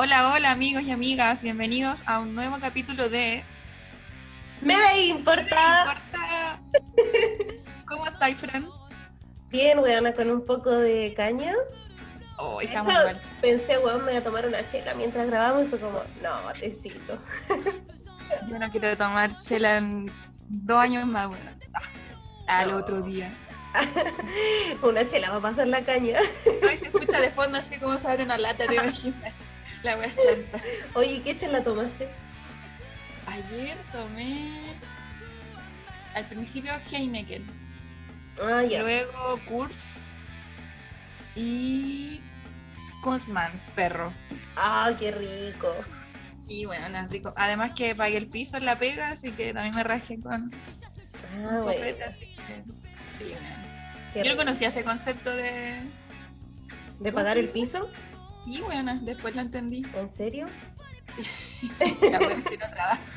Hola, 0.00 0.32
hola 0.32 0.52
amigos 0.52 0.82
y 0.84 0.92
amigas, 0.92 1.42
bienvenidos 1.42 2.04
a 2.06 2.20
un 2.20 2.32
nuevo 2.32 2.58
capítulo 2.60 3.08
de 3.08 3.42
Me 4.60 4.74
importa. 5.08 5.42
importa. 5.44 6.60
¿Cómo 7.84 8.06
estáis, 8.06 8.38
Fran? 8.38 8.68
Bien, 9.50 9.80
weona, 9.80 10.12
con 10.14 10.30
un 10.30 10.46
poco 10.46 10.70
de 10.70 11.12
caña. 11.16 11.52
Oh, 12.36 12.60
estamos 12.60 12.92
hecho, 12.92 13.00
igual. 13.00 13.22
Pensé, 13.42 13.78
weón, 13.78 13.98
me 14.04 14.12
voy 14.12 14.16
a 14.20 14.22
tomar 14.22 14.46
una 14.46 14.64
chela 14.68 14.94
mientras 14.94 15.26
grabamos 15.26 15.64
y 15.64 15.68
fue 15.68 15.80
como, 15.80 16.00
no, 16.22 16.52
tecito. 16.60 17.18
Yo 18.48 18.56
no 18.56 18.70
quiero 18.70 18.96
tomar 18.96 19.42
chela 19.42 19.78
en 19.78 20.12
dos 20.48 20.78
años 20.78 21.08
más, 21.08 21.26
bueno. 21.28 21.50
Ah, 22.46 22.60
al 22.60 22.70
No. 22.70 22.76
otro 22.76 23.02
día. 23.02 23.36
una 24.82 25.04
chela 25.04 25.30
va 25.30 25.38
a 25.38 25.40
pasar 25.40 25.66
la 25.66 25.82
caña. 25.84 26.20
Hoy 26.46 26.76
se 26.76 26.86
escucha 26.86 27.20
de 27.20 27.30
fondo 27.30 27.58
así 27.58 27.80
como 27.80 27.98
se 27.98 28.08
abre 28.08 28.22
una 28.22 28.38
lata, 28.38 28.64
te 28.66 28.74
imaginas. 28.76 29.32
La 29.82 29.96
wea 29.98 30.08
chanta. 30.08 30.60
Oye, 30.94 31.22
¿qué 31.22 31.36
chela 31.36 31.62
tomaste? 31.62 32.08
Ayer 33.26 33.76
tomé 33.92 34.74
al 36.14 36.24
principio 36.26 36.72
Heineken, 36.90 37.46
Ah, 38.42 38.62
ya. 38.64 38.82
luego 38.82 39.38
Kurs 39.46 39.96
y 41.36 42.20
Kunzman, 43.02 43.52
perro. 43.76 44.12
Ah, 44.56 44.90
qué 44.98 45.12
rico. 45.12 45.74
Y 46.48 46.64
bueno, 46.64 46.88
no 46.88 46.98
es 46.98 47.10
rico. 47.10 47.32
Además 47.36 47.72
que 47.76 47.94
pagué 47.94 48.16
el 48.16 48.28
piso 48.28 48.56
en 48.56 48.64
la 48.64 48.78
pega, 48.78 49.10
así 49.10 49.30
que 49.32 49.52
también 49.52 49.74
me 49.76 49.84
rajé 49.84 50.20
con 50.20 50.50
Ah, 51.36 51.60
bueno. 51.62 51.96
así 52.06 52.34
que 52.34 52.64
sí, 53.16 53.24
bueno. 53.32 54.24
Yo 54.24 54.32
no 54.32 54.36
conocía 54.38 54.68
ese 54.68 54.82
concepto 54.82 55.30
de... 55.30 55.82
¿De 56.98 57.12
pagar 57.12 57.36
el 57.38 57.48
piso? 57.50 57.88
Y 58.48 58.60
bueno, 58.62 58.98
después 59.02 59.34
lo 59.34 59.42
entendí. 59.42 59.84
¿En 59.94 60.08
serio? 60.08 60.46
La 62.10 62.18
que 62.18 62.56
no 62.58 62.70
trabaja. 62.70 63.00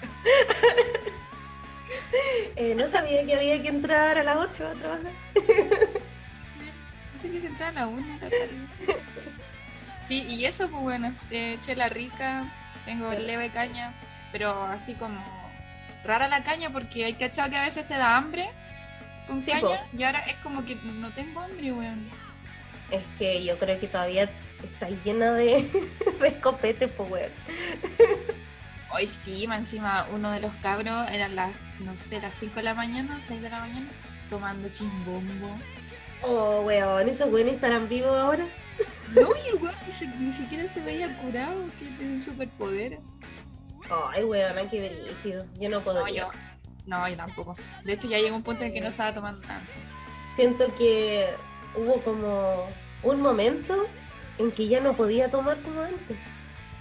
Eh, 2.55 2.73
no 2.73 2.88
sabía 2.88 3.25
que 3.25 3.35
había 3.35 3.61
que 3.61 3.67
entrar 3.67 4.17
a 4.17 4.23
las 4.23 4.38
8 4.38 4.65
a 4.67 4.73
trabajar. 4.75 5.11
No 7.11 7.19
sé 7.19 7.29
qué 7.29 7.41
se 7.41 7.47
entra 7.47 7.67
a 7.67 7.71
la 7.73 7.88
una 7.88 8.07
de 8.07 8.13
la 8.13 8.29
tarde. 8.29 8.67
Sí, 10.07 10.25
y 10.29 10.45
eso, 10.45 10.69
pues 10.69 10.81
bueno, 10.83 11.13
eh, 11.31 11.57
chela 11.59 11.89
rica, 11.89 12.49
tengo 12.85 13.09
Pero- 13.09 13.21
leve 13.21 13.51
caña, 13.51 13.93
pero 14.31 14.51
así 14.63 14.95
como 14.95 15.21
rara 16.05 16.29
la 16.29 16.45
caña 16.45 16.69
porque 16.71 17.03
hay 17.03 17.13
cachado 17.16 17.49
que 17.49 17.57
a 17.57 17.63
veces 17.63 17.85
te 17.88 17.95
da 17.95 18.16
hambre 18.16 18.49
con 19.27 19.41
Sí, 19.41 19.51
caña 19.51 19.85
y 19.97 20.03
ahora 20.03 20.19
es 20.21 20.38
como 20.38 20.63
que 20.63 20.75
no 20.75 21.11
tengo 21.13 21.41
hambre, 21.41 21.73
weón. 21.73 22.09
Es 22.89 23.05
que 23.17 23.43
yo 23.43 23.57
creo 23.57 23.79
que 23.81 23.88
todavía 23.88 24.29
está 24.67 24.89
llena 24.89 25.31
de, 25.33 25.65
pues, 26.19 26.35
weón. 27.09 27.31
Hoy 28.93 29.07
sí, 29.07 29.45
encima 29.45 30.07
uno 30.11 30.31
de 30.31 30.41
los 30.41 30.53
cabros 30.55 31.09
eran 31.11 31.35
las, 31.35 31.55
no 31.79 31.95
sé, 31.95 32.19
las 32.21 32.35
5 32.35 32.55
de 32.55 32.63
la 32.63 32.73
mañana, 32.73 33.21
6 33.21 33.41
de 33.41 33.49
la 33.49 33.59
mañana, 33.59 33.87
tomando 34.29 34.67
chimbombo. 34.69 35.57
Oh, 36.23 36.61
weón, 36.61 37.07
esos 37.07 37.31
weones 37.31 37.55
estarán 37.55 37.87
vivos 37.87 38.11
ahora. 38.17 38.45
No, 39.15 39.29
y 39.35 39.49
el 39.49 39.61
weón 39.61 39.75
ni, 39.85 39.91
se- 39.91 40.07
ni 40.07 40.33
siquiera 40.33 40.67
se 40.67 40.81
veía 40.81 41.17
curado, 41.21 41.65
que 41.79 41.85
tiene 41.85 42.15
un 42.15 42.21
superpoder. 42.21 42.99
Ay, 44.13 44.23
weón, 44.25 44.69
qué 44.69 44.89
brígido. 45.07 45.45
Yo 45.59 45.69
no 45.69 45.79
No, 45.79 45.83
podría. 45.85 46.23
yo, 46.23 46.29
no, 46.85 47.07
yo 47.09 47.15
tampoco. 47.15 47.55
De 47.85 47.93
hecho, 47.93 48.09
ya 48.09 48.19
llegó 48.19 48.35
un 48.35 48.43
punto 48.43 48.63
en 48.65 48.73
que 48.73 48.81
no 48.81 48.89
estaba 48.89 49.13
tomando 49.13 49.47
nada. 49.47 49.61
Siento 50.35 50.73
que 50.75 51.29
hubo 51.75 52.01
como 52.03 52.67
un 53.03 53.21
momento 53.21 53.88
en 54.41 54.52
que 54.52 54.68
ya 54.68 54.79
no 54.81 54.96
podía 54.96 55.29
tomar 55.29 55.62
como 55.62 55.81
antes. 55.81 56.18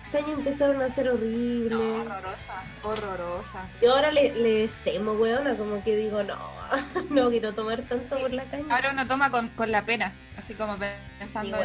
Este 0.06 0.18
año 0.18 0.32
empezaron 0.38 0.82
a 0.82 0.90
ser 0.90 1.08
horribles. 1.08 1.70
No, 1.78 2.00
horrorosa, 2.02 2.64
horrorosa. 2.82 3.68
Y 3.80 3.86
ahora 3.86 4.10
le- 4.10 4.34
les 4.34 4.70
temo, 4.84 5.12
weona, 5.12 5.56
como 5.56 5.82
que 5.84 5.94
digo, 5.96 6.22
no, 6.24 6.36
no 7.10 7.30
quiero 7.30 7.52
tomar 7.54 7.82
tanto 7.82 8.18
por 8.18 8.32
la 8.32 8.44
caña. 8.44 8.74
Ahora 8.74 8.90
uno 8.92 9.06
toma 9.06 9.30
con, 9.30 9.50
con 9.50 9.70
la 9.70 9.84
pena, 9.86 10.12
así 10.36 10.54
como 10.54 10.76
pensando 11.18 11.56
Sí, 11.58 11.62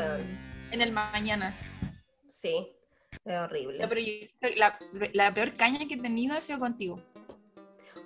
en, 0.72 0.81
el 0.81 0.91
mañana. 0.91 1.55
Sí, 2.28 2.67
es 3.23 3.35
horrible. 3.35 3.79
No, 3.81 3.89
pero 3.89 4.01
yo- 4.01 4.28
la, 4.57 4.78
la 5.13 5.34
peor 5.34 5.53
caña 5.53 5.79
que 5.88 5.95
he 5.95 6.01
tenido 6.01 6.35
ha 6.35 6.41
sido 6.41 6.59
contigo. 6.59 7.01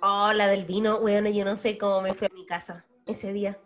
Oh, 0.00 0.32
la 0.32 0.48
del 0.48 0.64
vino, 0.64 0.96
weona, 1.00 1.28
yo 1.28 1.44
no 1.44 1.58
sé 1.58 1.76
cómo 1.76 2.00
me 2.00 2.14
fui 2.14 2.26
a 2.30 2.34
mi 2.34 2.46
casa 2.46 2.86
ese 3.04 3.34
día. 3.34 3.58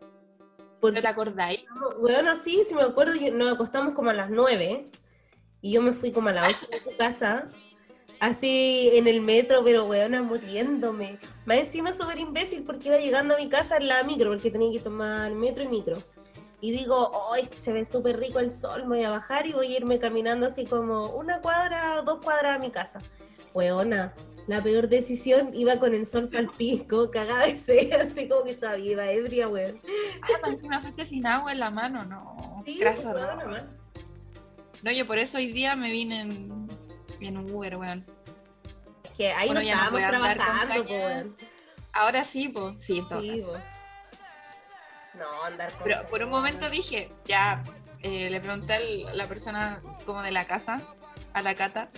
Porque 0.80 0.96
¿No 0.96 1.02
te 1.02 1.08
acordáis? 1.08 1.63
Bueno, 2.00 2.34
sí, 2.36 2.62
sí 2.66 2.74
me 2.74 2.82
acuerdo, 2.82 3.14
nos 3.32 3.54
acostamos 3.54 3.94
como 3.94 4.10
a 4.10 4.14
las 4.14 4.30
9 4.30 4.90
y 5.60 5.72
yo 5.72 5.82
me 5.82 5.92
fui 5.92 6.12
como 6.12 6.28
a 6.28 6.32
las 6.32 6.46
11 6.46 6.66
de 6.66 6.80
tu 6.80 6.96
casa, 6.96 7.48
así 8.20 8.90
en 8.94 9.06
el 9.06 9.20
metro, 9.20 9.62
pero 9.64 9.84
weona, 9.84 10.22
muriéndome. 10.22 11.18
Más 11.46 11.58
encima 11.58 11.92
súper 11.92 12.18
imbécil 12.18 12.64
porque 12.64 12.88
iba 12.88 12.98
llegando 12.98 13.34
a 13.34 13.38
mi 13.38 13.48
casa 13.48 13.76
en 13.76 13.88
la 13.88 14.02
micro, 14.02 14.30
porque 14.30 14.50
tenía 14.50 14.72
que 14.72 14.80
tomar 14.80 15.32
metro 15.32 15.62
y 15.62 15.68
micro. 15.68 15.96
Y 16.60 16.72
digo, 16.72 17.12
¡ay, 17.32 17.48
se 17.56 17.72
ve 17.72 17.84
súper 17.84 18.18
rico 18.18 18.38
el 18.38 18.50
sol! 18.50 18.84
Voy 18.86 19.04
a 19.04 19.10
bajar 19.10 19.46
y 19.46 19.52
voy 19.52 19.72
a 19.72 19.76
irme 19.76 19.98
caminando 19.98 20.46
así 20.46 20.64
como 20.64 21.08
una 21.10 21.40
cuadra 21.40 22.00
o 22.00 22.02
dos 22.02 22.22
cuadras 22.24 22.56
a 22.56 22.58
mi 22.58 22.70
casa. 22.70 23.00
Weona, 23.52 24.14
la 24.46 24.60
peor 24.62 24.88
decisión, 24.88 25.50
iba 25.54 25.78
con 25.78 25.94
el 25.94 26.06
sol 26.06 26.30
pisco, 26.56 27.10
cagada 27.10 27.46
de 27.46 27.56
sed, 27.56 27.92
así 28.12 28.28
como 28.28 28.44
que 28.44 28.54
todavía 28.54 28.92
iba 28.92 29.10
ebria, 29.10 29.48
weón. 29.48 29.80
Ah, 30.22 30.28
más 30.42 30.52
encima 30.52 30.80
fuiste 30.80 31.06
sin 31.06 31.26
agua 31.26 31.52
en 31.52 31.60
la 31.60 31.70
mano, 31.70 32.04
no. 32.04 32.62
Sí, 32.66 32.78
Graso, 32.78 33.12
pues, 33.12 33.24
no. 33.24 33.84
No, 34.82 34.92
yo 34.92 35.06
por 35.06 35.18
eso 35.18 35.38
hoy 35.38 35.46
día 35.52 35.74
me 35.76 35.90
vine 35.90 36.20
en, 36.22 36.68
en 37.20 37.36
Uber, 37.38 37.76
weón. 37.76 38.04
Que 39.16 39.32
ahí 39.32 39.46
Bueno, 39.46 39.60
no 39.62 39.66
no 39.66 39.72
estábamos 39.98 40.00
con 40.00 40.10
trabajando, 40.10 40.84
po, 40.86 40.94
weón. 40.94 41.36
Ahora 41.92 42.24
sí, 42.24 42.48
pues, 42.48 42.74
sí, 42.84 42.98
en 42.98 43.08
todo 43.08 43.20
Sí, 43.20 43.38
caso. 43.38 43.52
po. 43.52 43.58
No, 45.18 45.44
andar 45.44 45.72
con 45.72 45.84
Pero 45.84 46.06
por 46.08 46.22
un 46.22 46.28
momento 46.30 46.68
dije, 46.68 47.08
ya, 47.24 47.62
eh, 48.02 48.28
le 48.28 48.40
pregunté 48.40 48.74
a 48.74 49.14
la 49.14 49.26
persona 49.28 49.80
como 50.04 50.20
de 50.22 50.32
la 50.32 50.44
casa, 50.46 50.82
a 51.32 51.40
la 51.40 51.54
cata, 51.54 51.88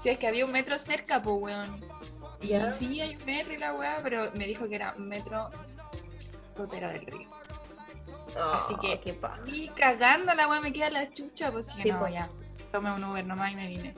si 0.00 0.08
es 0.08 0.18
que 0.18 0.26
había 0.26 0.44
un 0.44 0.52
metro 0.52 0.78
cerca, 0.78 1.20
pues, 1.22 1.36
weón. 1.40 1.84
Y 2.40 2.48
Ya. 2.48 2.72
sí, 2.72 3.00
hay 3.00 3.16
un 3.16 3.24
metro 3.24 3.52
y 3.54 3.58
la 3.58 3.74
weá, 3.74 3.98
pero 4.02 4.30
me 4.34 4.46
dijo 4.46 4.68
que 4.68 4.76
era 4.76 4.94
un 4.96 5.08
metro 5.08 5.50
Sotera 6.46 6.90
del 6.92 7.06
Río. 7.06 7.28
Oh, 8.36 8.52
así 8.52 8.74
que- 8.80 9.00
qué 9.00 9.12
paja. 9.14 9.40
Y 9.46 9.68
cagando 9.68 10.32
la 10.34 10.48
weá 10.48 10.60
me 10.60 10.72
queda 10.72 10.90
la 10.90 11.10
chucha, 11.12 11.50
pues 11.50 11.66
Sí, 11.66 11.88
no, 11.90 12.08
ya, 12.08 12.28
tomé 12.72 12.92
un 12.92 13.02
Uber 13.04 13.24
nomás 13.26 13.52
y 13.52 13.56
me 13.56 13.68
vine. 13.68 13.94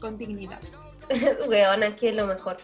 Con 0.00 0.16
dignidad. 0.16 0.60
Weona, 1.48 1.86
es 1.88 1.96
que 1.96 2.08
es 2.10 2.14
lo 2.14 2.26
mejor. 2.26 2.56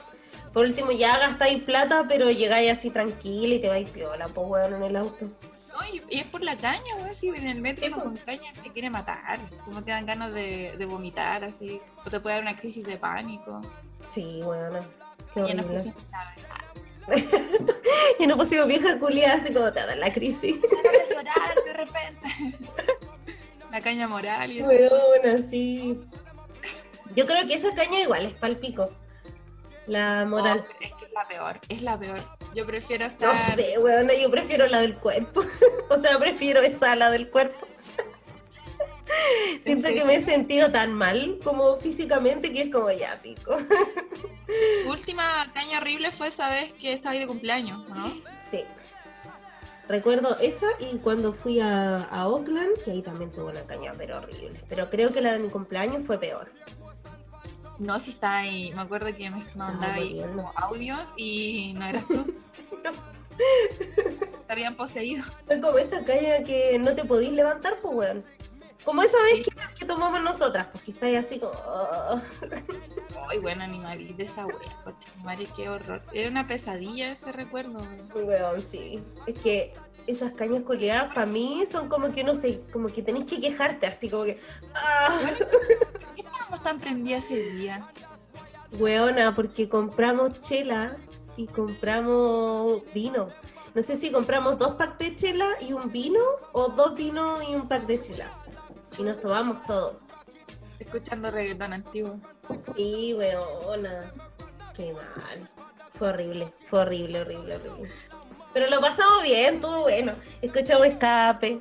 Por 0.53 0.65
último, 0.67 0.93
ya 0.93 1.19
gastáis 1.19 1.63
plata, 1.65 2.05
pero 2.09 2.31
llegáis 2.31 2.71
así 2.71 2.89
tranquila 2.91 3.57
y 3.57 3.61
te 3.61 3.69
vais 3.69 3.91
piola, 3.91 4.29
pues 4.29 4.49
weón, 4.49 4.75
en 4.75 4.83
el 4.85 4.97
auto. 4.97 5.29
No, 5.75 5.85
y, 5.93 6.03
y 6.09 6.21
es 6.21 6.27
por 6.27 6.43
la 6.45 6.57
caña, 6.57 6.95
weón, 6.97 7.13
si 7.15 7.29
en 7.29 7.49
el 7.49 7.61
metro 7.61 7.81
Sí, 7.87 7.93
uno 7.93 7.97
pues. 8.03 8.07
con 8.07 8.17
caña 8.25 8.55
se 8.55 8.71
quiere 8.73 8.91
matar. 8.91 9.41
Como 9.65 9.83
te 9.83 9.91
dan 9.91 10.07
ganas 10.07 10.33
de, 10.33 10.75
de 10.79 10.85
vomitar, 10.87 11.43
así. 11.45 11.81
O 12.07 12.11
te 12.11 12.21
puede 12.21 12.37
dar 12.37 12.43
una 12.45 12.57
crisis 12.57 12.87
de 12.87 12.97
pánico. 12.97 13.61
Sí, 14.07 14.41
weona. 14.45 14.81
Qué 15.35 15.41
Ya 15.49 15.55
nos 15.55 15.65
horrible. 15.67 15.75
pusimos 15.93 16.05
la 16.13 16.35
verdad. 16.37 17.35
Y 18.19 18.27
no 18.27 18.37
pusimos 18.37 18.67
vieja 18.69 18.99
culiada, 18.99 19.35
así 19.43 19.53
como 19.53 19.73
te 19.73 19.85
da 19.85 19.97
la 19.97 20.13
crisis. 20.13 20.57
ganas 20.85 21.09
de 21.09 21.15
llorar 21.15 21.55
de 21.65 21.73
repente. 21.73 22.59
La 23.71 23.81
caña 23.81 24.07
moral 24.07 24.53
y 24.53 24.61
cosas. 24.61 24.79
Weona, 24.79 25.39
sí. 25.49 26.01
Yo 27.17 27.27
creo 27.27 27.45
que 27.47 27.55
esa 27.55 27.75
caña 27.75 27.99
igual 28.03 28.25
es 28.25 28.33
palpico. 28.35 28.91
La 29.89 30.25
moral. 30.25 30.65
Oh, 30.65 30.73
es 30.81 30.93
que 30.95 31.05
es 31.07 31.13
la 31.13 31.27
peor, 31.27 31.61
es 31.69 31.83
la 31.83 31.99
peor. 31.99 32.23
Yo 32.55 32.65
prefiero 32.67 33.05
No 33.07 33.11
estar. 33.11 33.57
sé, 33.57 33.79
weona, 33.79 34.15
yo 34.15 34.31
prefiero 34.31 34.67
la 34.67 34.81
del 34.81 34.97
cuerpo. 34.97 35.41
o 35.91 36.01
sea, 36.01 36.19
prefiero 36.19 36.61
esa, 36.61 36.95
la 36.97 37.11
del 37.11 37.29
cuerpo. 37.31 37.67
Siento 39.61 39.89
que 39.89 40.05
me 40.05 40.17
he 40.17 40.23
sentido 40.23 40.71
tan 40.71 40.93
mal 40.93 41.39
como 41.43 41.77
físicamente 41.77 42.53
que 42.53 42.63
es 42.63 42.71
como 42.71 42.91
ya 42.91 43.21
pico. 43.23 43.57
Última 44.89 45.51
caña 45.53 45.79
horrible 45.79 46.13
fue 46.13 46.29
esa 46.29 46.49
vez 46.49 46.73
que 46.75 46.93
estaba 46.93 47.13
ahí 47.13 47.21
de 47.21 47.27
cumpleaños, 47.27 47.89
¿no? 47.89 48.13
Sí. 48.39 48.65
Recuerdo 49.89 50.39
esa 50.39 50.67
y 50.79 50.97
cuando 50.99 51.33
fui 51.35 51.61
a, 51.61 51.97
a 52.05 52.29
Oakland, 52.29 52.83
que 52.85 52.93
ahí 52.93 53.03
también 53.03 53.31
tuve 53.33 53.51
una 53.53 53.63
caña, 53.63 53.93
pero 53.97 54.17
horrible. 54.19 54.59
Pero 54.69 54.89
creo 54.89 55.11
que 55.11 55.21
la 55.21 55.35
de 55.35 55.41
mi 55.41 55.51
cumpleaños 55.51 56.07
fue 56.07 56.19
peor. 56.19 56.51
No, 57.79 57.99
si 57.99 58.11
está 58.13 58.37
ahí. 58.39 58.73
Me 58.75 58.83
acuerdo 58.83 59.15
que 59.17 59.31
me 59.31 59.45
mandaba 59.55 59.95
ahí 59.95 60.21
como 60.21 60.53
audios 60.57 61.13
y 61.17 61.73
no 61.77 61.87
eras 61.87 62.07
tú. 62.07 62.35
Te 64.47 64.53
habían 64.53 64.77
poseído. 64.77 65.25
Fue 65.47 65.61
como 65.61 65.79
esa 65.79 66.05
caña 66.05 66.43
que 66.45 66.79
no 66.79 66.95
te 66.95 67.05
podís 67.05 67.33
levantar, 67.33 67.79
pues, 67.81 67.95
weón. 67.95 68.25
Como 68.85 69.03
esa 69.03 69.17
vez 69.23 69.37
Sí. 69.37 69.43
que, 69.45 69.51
que 69.81 69.87
tomamos 69.87 70.21
nosotras, 70.23 70.69
porque 70.71 70.91
estáis 70.93 71.19
así 71.19 71.39
como... 71.41 71.53
"Oh". 71.67 72.21
Ay, 73.31 73.39
bueno, 73.39 73.65
vi 73.97 74.13
de 74.13 74.25
esa 74.25 74.45
wea, 74.45 74.59
coche, 74.85 75.09
madre, 75.23 75.49
qué 75.57 75.71
horror. 75.71 76.03
Es 76.13 76.31
una 76.31 76.47
pesadilla 76.47 77.13
ese 77.13 77.33
recuerdo. 77.33 77.79
weón. 78.13 78.29
Weón, 78.29 78.61
sí. 78.61 79.03
Es 79.27 79.39
que 79.39 79.73
esas 80.07 80.33
cañas 80.33 80.63
coleadas 80.63 81.15
para 81.15 81.27
mí 81.27 81.65
son 81.67 81.89
como 81.89 82.13
que 82.13 82.25
no 82.25 82.35
sé, 82.35 82.61
como 82.73 82.89
que 82.89 83.03
tenés 83.03 83.25
que 83.25 83.41
quejarte 83.41 83.87
así 83.87 84.09
como 84.09 84.25
que. 84.25 84.39
¡Ah! 84.75 85.09
¿Por 85.39 86.15
qué 86.15 86.23
estábamos 86.23 86.63
tan 86.63 86.81
prendidas 86.81 87.25
ese 87.25 87.51
día? 87.51 87.87
Weona, 88.79 89.35
porque 89.35 89.69
compramos 89.69 90.41
chela 90.41 90.97
y 91.37 91.47
compramos 91.47 92.83
vino. 92.93 93.29
No 93.75 93.83
sé 93.83 93.97
si 93.97 94.13
compramos 94.13 94.59
dos 94.59 94.77
packs 94.77 94.99
de 94.99 95.17
chela 95.17 95.49
y 95.61 95.73
un 95.73 95.91
vino 95.91 96.21
o 96.53 96.69
dos 96.69 96.95
vinos 96.95 97.43
y 97.49 97.55
un 97.55 97.67
pack 97.69 97.87
de 97.87 98.01
chela. 98.01 98.31
Y 98.99 99.03
nos 99.03 99.19
tomamos 99.21 99.65
todo. 99.67 100.01
Escuchando 100.79 101.31
reggaetón 101.31 101.73
antiguo. 101.73 102.21
Sí, 102.75 103.15
weona. 103.15 104.13
Qué 104.77 104.93
mal. 104.93 105.49
Fue 105.99 106.09
horrible, 106.09 106.53
fue 106.67 106.81
horrible, 106.81 107.21
horrible, 107.21 107.57
horrible. 107.57 107.91
Pero 108.55 108.71
lo 108.71 108.81
pasamos 108.81 109.25
bien, 109.25 109.61
todo 109.61 109.83
bueno. 109.83 110.15
Escuchamos 110.41 110.87
escape. 110.87 111.61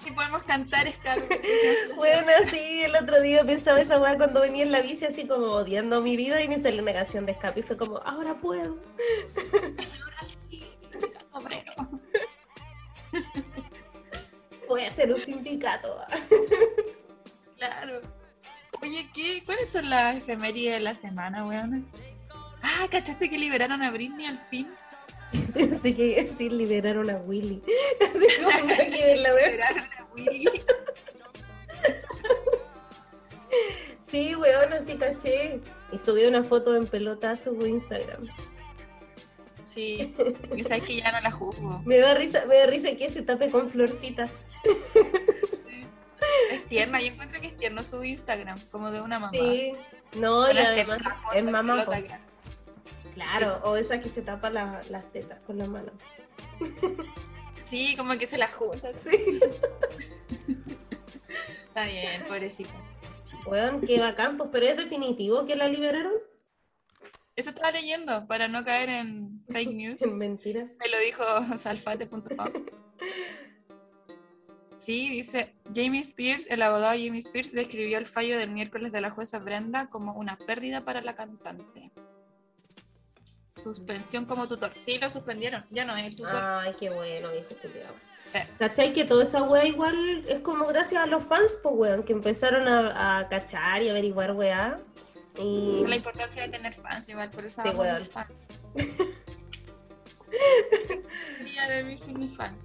Si 0.00 0.12
podemos 0.12 0.44
cantar 0.44 0.86
escape. 0.86 1.42
Bueno, 1.96 2.30
sí, 2.48 2.82
el 2.82 2.94
otro 2.94 3.20
día 3.20 3.44
pensaba 3.44 3.80
esa 3.80 3.98
weá 3.98 4.16
cuando 4.16 4.40
venía 4.40 4.62
en 4.62 4.70
la 4.70 4.80
bici 4.80 5.04
así 5.04 5.26
como 5.26 5.46
odiando 5.46 6.00
mi 6.00 6.16
vida 6.16 6.40
y 6.40 6.48
me 6.48 6.58
salió 6.58 6.80
una 6.80 6.92
canción 6.92 7.26
de 7.26 7.32
escape 7.32 7.60
y 7.60 7.62
fue 7.64 7.76
como, 7.76 7.98
ahora 7.98 8.34
puedo. 8.40 8.78
Ahora 9.34 10.20
sí, 10.48 10.64
obrero. 11.32 11.72
Voy 14.68 14.84
a 14.84 14.88
hacer 14.88 15.12
un 15.12 15.20
sindicato. 15.20 16.00
Claro. 17.56 18.00
Oye, 18.80 19.10
¿qué? 19.12 19.42
¿Cuáles 19.44 19.70
son 19.70 19.90
las 19.90 20.18
efemérides 20.18 20.74
de 20.74 20.80
la 20.80 20.94
semana, 20.94 21.44
weón? 21.44 21.90
Ah, 22.62 22.86
¿cachaste 22.88 23.28
que 23.28 23.36
liberaron 23.36 23.82
a 23.82 23.90
Britney 23.90 24.26
al 24.26 24.38
fin? 24.38 24.72
Pensé 25.54 25.94
que 25.94 26.06
iba 26.06 26.20
a 26.20 26.24
decir 26.24 26.52
liberaron 26.52 27.10
a 27.10 27.16
Willy. 27.18 27.62
Así 28.00 28.42
como 28.42 28.68
que 28.68 29.06
ver 29.06 29.18
la. 29.18 29.32
Liberaron 29.34 29.78
a 29.78 30.08
Willy. 30.14 30.50
Sí, 34.10 34.34
weón, 34.34 34.72
así 34.72 34.96
caché. 34.96 35.60
Y 35.92 35.98
subió 35.98 36.28
una 36.28 36.42
foto 36.42 36.74
en 36.74 36.86
pelota 36.86 37.32
a 37.32 37.36
su 37.36 37.54
Instagram. 37.66 38.26
Sí, 39.64 40.14
y 40.56 40.64
sabes 40.64 40.84
que 40.84 40.96
ya 40.96 41.12
no 41.12 41.20
la 41.20 41.30
juzgo. 41.30 41.82
Me 41.84 41.98
da 41.98 42.14
risa, 42.14 42.46
me 42.46 42.56
da 42.56 42.66
risa 42.66 42.96
que 42.96 43.10
se 43.10 43.20
tape 43.20 43.50
con 43.50 43.68
florcitas. 43.68 44.30
Sí. 44.64 45.86
Es 46.50 46.64
tierna, 46.68 47.00
yo 47.00 47.08
encuentro 47.08 47.38
que 47.40 47.48
es 47.48 47.56
tierno 47.56 47.84
su 47.84 48.02
Instagram, 48.02 48.58
como 48.70 48.90
de 48.90 49.02
una 49.02 49.18
mamá. 49.18 49.32
Sí. 49.32 49.74
No, 50.16 50.50
y 50.50 50.56
además 50.56 51.00
es 51.34 51.44
mamá. 51.44 51.86
Claro, 53.24 53.60
o 53.64 53.76
esa 53.76 54.00
que 54.00 54.08
se 54.08 54.22
tapa 54.22 54.48
la- 54.50 54.80
las 54.90 55.10
tetas 55.12 55.40
con 55.40 55.58
la 55.58 55.66
mano. 55.66 55.92
Sí, 57.62 57.94
como 57.96 58.16
que 58.16 58.26
se 58.26 58.38
la 58.38 58.48
junta. 58.48 58.94
Sí. 58.94 59.40
Está 61.66 61.84
bien, 61.86 62.22
pobrecita. 62.28 62.72
Weón, 63.46 63.80
qué 63.82 63.98
bacán, 64.00 64.36
pues, 64.36 64.50
pero 64.52 64.66
es 64.66 64.76
definitivo 64.76 65.44
que 65.46 65.56
la 65.56 65.68
liberaron. 65.68 66.12
Eso 67.36 67.50
estaba 67.50 67.70
leyendo 67.70 68.26
para 68.26 68.48
no 68.48 68.64
caer 68.64 68.88
en 68.88 69.42
fake 69.48 69.70
news. 69.74 70.00
Mentiras. 70.12 70.70
Me 70.78 70.88
lo 70.88 70.98
dijo 70.98 71.58
salfate.com. 71.58 72.48
Sí, 74.76 75.10
dice, 75.10 75.54
Jamie 75.74 76.00
Spears, 76.00 76.46
el 76.50 76.62
abogado 76.62 76.92
Jamie 76.92 77.18
Spears, 77.18 77.52
describió 77.52 77.98
el 77.98 78.06
fallo 78.06 78.38
del 78.38 78.50
miércoles 78.50 78.92
de 78.92 79.00
la 79.00 79.10
jueza 79.10 79.38
Brenda 79.40 79.90
como 79.90 80.12
una 80.14 80.36
pérdida 80.38 80.84
para 80.84 81.00
la 81.02 81.14
cantante. 81.16 81.90
Suspensión 83.48 84.26
como 84.26 84.46
tutor. 84.46 84.70
Sí, 84.76 84.98
lo 84.98 85.08
suspendieron, 85.10 85.64
ya 85.70 85.84
no 85.84 85.96
es 85.96 86.04
el 86.06 86.16
tutor. 86.16 86.40
Ay, 86.42 86.74
qué 86.78 86.90
bueno, 86.90 87.30
viejo 87.32 87.48
culiao. 87.62 87.92
Sí. 88.26 88.38
¿Cachai? 88.58 88.92
Que 88.92 89.04
toda 89.06 89.22
esa 89.24 89.42
weá 89.42 89.64
igual 89.64 90.22
es 90.28 90.40
como 90.40 90.66
gracias 90.66 91.02
a 91.02 91.06
los 91.06 91.24
fans, 91.24 91.58
pues 91.62 91.74
weón, 91.76 92.02
que 92.02 92.12
empezaron 92.12 92.68
a, 92.68 93.20
a 93.20 93.28
cachar 93.28 93.82
y 93.82 93.88
averiguar 93.88 94.32
weá. 94.32 94.78
Y 95.38 95.82
La 95.86 95.96
importancia 95.96 96.42
de 96.42 96.48
tener 96.50 96.74
fans, 96.74 97.08
igual, 97.08 97.30
por 97.30 97.46
eso 97.46 97.62
Sí, 97.62 97.70
weón. 97.70 98.00
fans. 98.00 98.32
Día 101.44 101.68
de 101.68 101.84
mí 101.84 101.96
sin 101.96 102.18
mis 102.18 102.36
fans. 102.36 102.56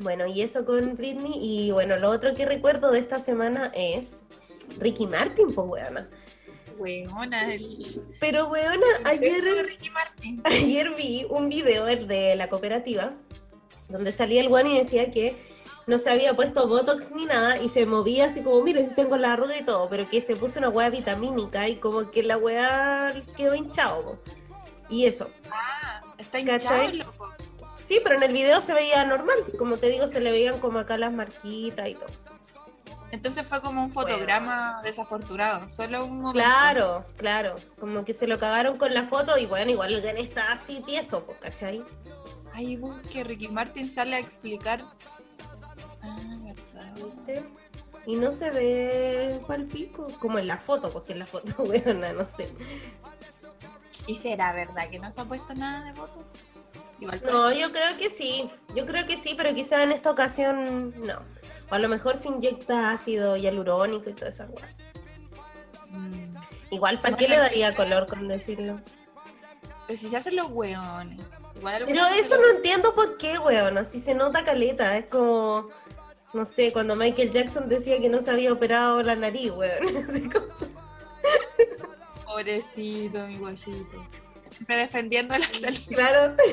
bueno, 0.00 0.26
y 0.26 0.42
eso 0.42 0.64
con 0.64 0.96
Britney. 0.96 1.32
Y 1.40 1.70
bueno, 1.72 1.96
lo 1.96 2.10
otro 2.10 2.34
que 2.34 2.46
recuerdo 2.46 2.92
de 2.92 3.00
esta 3.00 3.18
semana 3.18 3.72
es 3.74 4.22
Ricky 4.78 5.06
Martin, 5.06 5.52
pues 5.54 5.66
weona. 5.68 6.08
Weona, 6.80 7.52
el, 7.52 8.02
Pero 8.18 8.48
weona, 8.48 8.86
el 9.00 9.06
ayer, 9.06 9.42
beso 9.42 9.56
de 9.56 9.62
Ricky 9.64 9.90
Martin. 9.90 10.42
ayer 10.44 10.94
vi 10.96 11.26
un 11.28 11.48
video 11.48 11.84
de 11.84 12.34
la 12.36 12.48
cooperativa 12.48 13.12
donde 13.88 14.12
salía 14.12 14.40
el 14.40 14.48
weón 14.48 14.68
y 14.68 14.78
decía 14.78 15.10
que 15.10 15.36
no 15.86 15.98
se 15.98 16.10
había 16.10 16.34
puesto 16.34 16.66
Botox 16.66 17.10
ni 17.10 17.26
nada 17.26 17.60
y 17.60 17.68
se 17.68 17.84
movía 17.84 18.26
así 18.26 18.42
como, 18.42 18.62
mire, 18.62 18.86
si 18.86 18.94
tengo 18.94 19.16
la 19.16 19.34
arruga 19.34 19.58
y 19.58 19.64
todo, 19.64 19.88
pero 19.90 20.08
que 20.08 20.20
se 20.20 20.36
puso 20.36 20.58
una 20.58 20.68
weá 20.68 20.88
vitamínica 20.88 21.68
y 21.68 21.76
como 21.76 22.10
que 22.10 22.22
la 22.22 22.38
weá 22.38 23.22
quedó 23.36 23.54
hinchado. 23.54 24.02
po. 24.02 24.18
Y 24.88 25.06
eso. 25.06 25.30
Ah, 25.50 26.00
está 26.18 26.38
hinchado, 26.40 26.88
loco. 26.92 27.28
Sí, 27.76 28.00
pero 28.04 28.16
en 28.16 28.22
el 28.22 28.32
video 28.32 28.60
se 28.60 28.72
veía 28.72 29.04
normal. 29.04 29.38
Como 29.58 29.78
te 29.78 29.88
digo, 29.88 30.06
se 30.06 30.20
le 30.20 30.30
veían 30.30 30.60
como 30.60 30.78
acá 30.78 30.96
las 30.96 31.12
marquitas 31.12 31.88
y 31.88 31.94
todo. 31.94 32.06
Entonces 33.12 33.46
fue 33.46 33.60
como 33.60 33.82
un 33.82 33.90
fotograma 33.90 34.80
desafortunado, 34.84 35.68
solo 35.68 36.04
un 36.04 36.20
momento. 36.20 36.32
Claro, 36.32 37.04
claro. 37.16 37.56
Como 37.78 38.04
que 38.04 38.14
se 38.14 38.26
lo 38.26 38.38
cagaron 38.38 38.78
con 38.78 38.94
la 38.94 39.04
foto 39.04 39.36
y 39.36 39.46
bueno, 39.46 39.70
igual 39.70 39.94
el 39.94 40.02
gen 40.02 40.16
está 40.16 40.52
así 40.52 40.80
tieso, 40.80 41.24
pues, 41.24 41.38
¿cachai? 41.38 41.84
Ay, 42.52 42.76
bus, 42.76 42.96
que 43.10 43.24
Ricky 43.24 43.48
Martin 43.48 43.88
sale 43.88 44.16
a 44.16 44.18
explicar. 44.20 44.82
Ah, 46.02 46.16
verdad. 46.42 46.94
¿Viste? 46.94 47.44
Y 48.06 48.16
no 48.16 48.32
se 48.32 48.50
ve 48.50 49.40
pal 49.46 49.66
pico, 49.66 50.06
como 50.20 50.38
en 50.38 50.46
la 50.46 50.58
foto, 50.58 50.90
porque 50.90 51.12
en 51.12 51.18
la 51.18 51.26
foto, 51.26 51.62
weona, 51.64 52.12
no 52.12 52.26
sé. 52.26 52.50
¿Y 54.06 54.14
será 54.14 54.52
verdad 54.52 54.88
que 54.88 54.98
no 54.98 55.10
se 55.12 55.20
ha 55.20 55.24
puesto 55.24 55.54
nada 55.54 55.84
de? 55.84 56.00
Igual 57.00 57.22
No, 57.24 57.52
yo 57.52 57.72
creo 57.72 57.96
que 57.96 58.10
sí. 58.10 58.50
Yo 58.74 58.86
creo 58.86 59.06
que 59.06 59.16
sí, 59.16 59.34
pero 59.36 59.54
quizá 59.54 59.82
en 59.82 59.92
esta 59.92 60.10
ocasión 60.10 60.94
no. 61.00 61.20
O 61.70 61.74
a 61.74 61.78
lo 61.78 61.88
mejor 61.88 62.16
se 62.16 62.28
inyecta 62.28 62.90
ácido 62.92 63.36
hialurónico 63.36 64.10
y 64.10 64.14
toda 64.14 64.28
esa 64.28 64.46
weá. 64.46 64.68
Mm, 65.88 66.36
Igual, 66.72 67.00
¿para 67.00 67.12
No, 67.12 67.16
qué 67.16 67.28
le 67.28 67.36
daría 67.36 67.74
color 67.74 68.06
con 68.06 68.28
decirlo? 68.28 68.80
Pero 69.86 69.98
si 69.98 70.08
se 70.08 70.16
hacen 70.16 70.36
los 70.36 70.48
hueones. 70.50 71.18
Igual 71.56 71.84
Pero 71.86 72.06
eso 72.06 72.36
no 72.36 72.42
lo- 72.42 72.50
entiendo 72.56 72.94
por 72.94 73.16
qué, 73.16 73.38
weón. 73.38 73.76
Así 73.78 74.00
se 74.00 74.14
nota 74.14 74.44
caleta. 74.44 74.96
Es 74.96 75.06
como, 75.06 75.68
no 76.32 76.44
sé, 76.44 76.72
cuando 76.72 76.94
Michael 76.96 77.30
Jackson 77.32 77.68
decía 77.68 78.00
que 78.00 78.08
no 78.08 78.20
se 78.20 78.30
había 78.30 78.52
operado 78.52 79.02
la 79.02 79.16
nariz, 79.16 79.50
weón. 79.50 79.80
Como- 80.32 80.70
Pobrecito, 82.24 83.26
mi 83.26 83.36
guachito. 83.38 84.06
Siempre 84.50 84.76
defendiendo 84.76 85.36
la 85.36 85.46
final. 85.46 85.74
claro. 85.88 86.36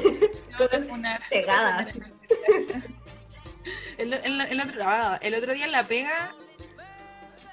No 0.60 0.66
El, 3.98 4.14
el- 4.14 4.42
el 4.42 4.62
otro, 4.62 4.82
ah, 4.86 5.18
el 5.22 5.34
otro 5.36 5.54
día 5.54 5.66
en 5.66 5.72
la 5.72 5.88
pega 5.88 6.34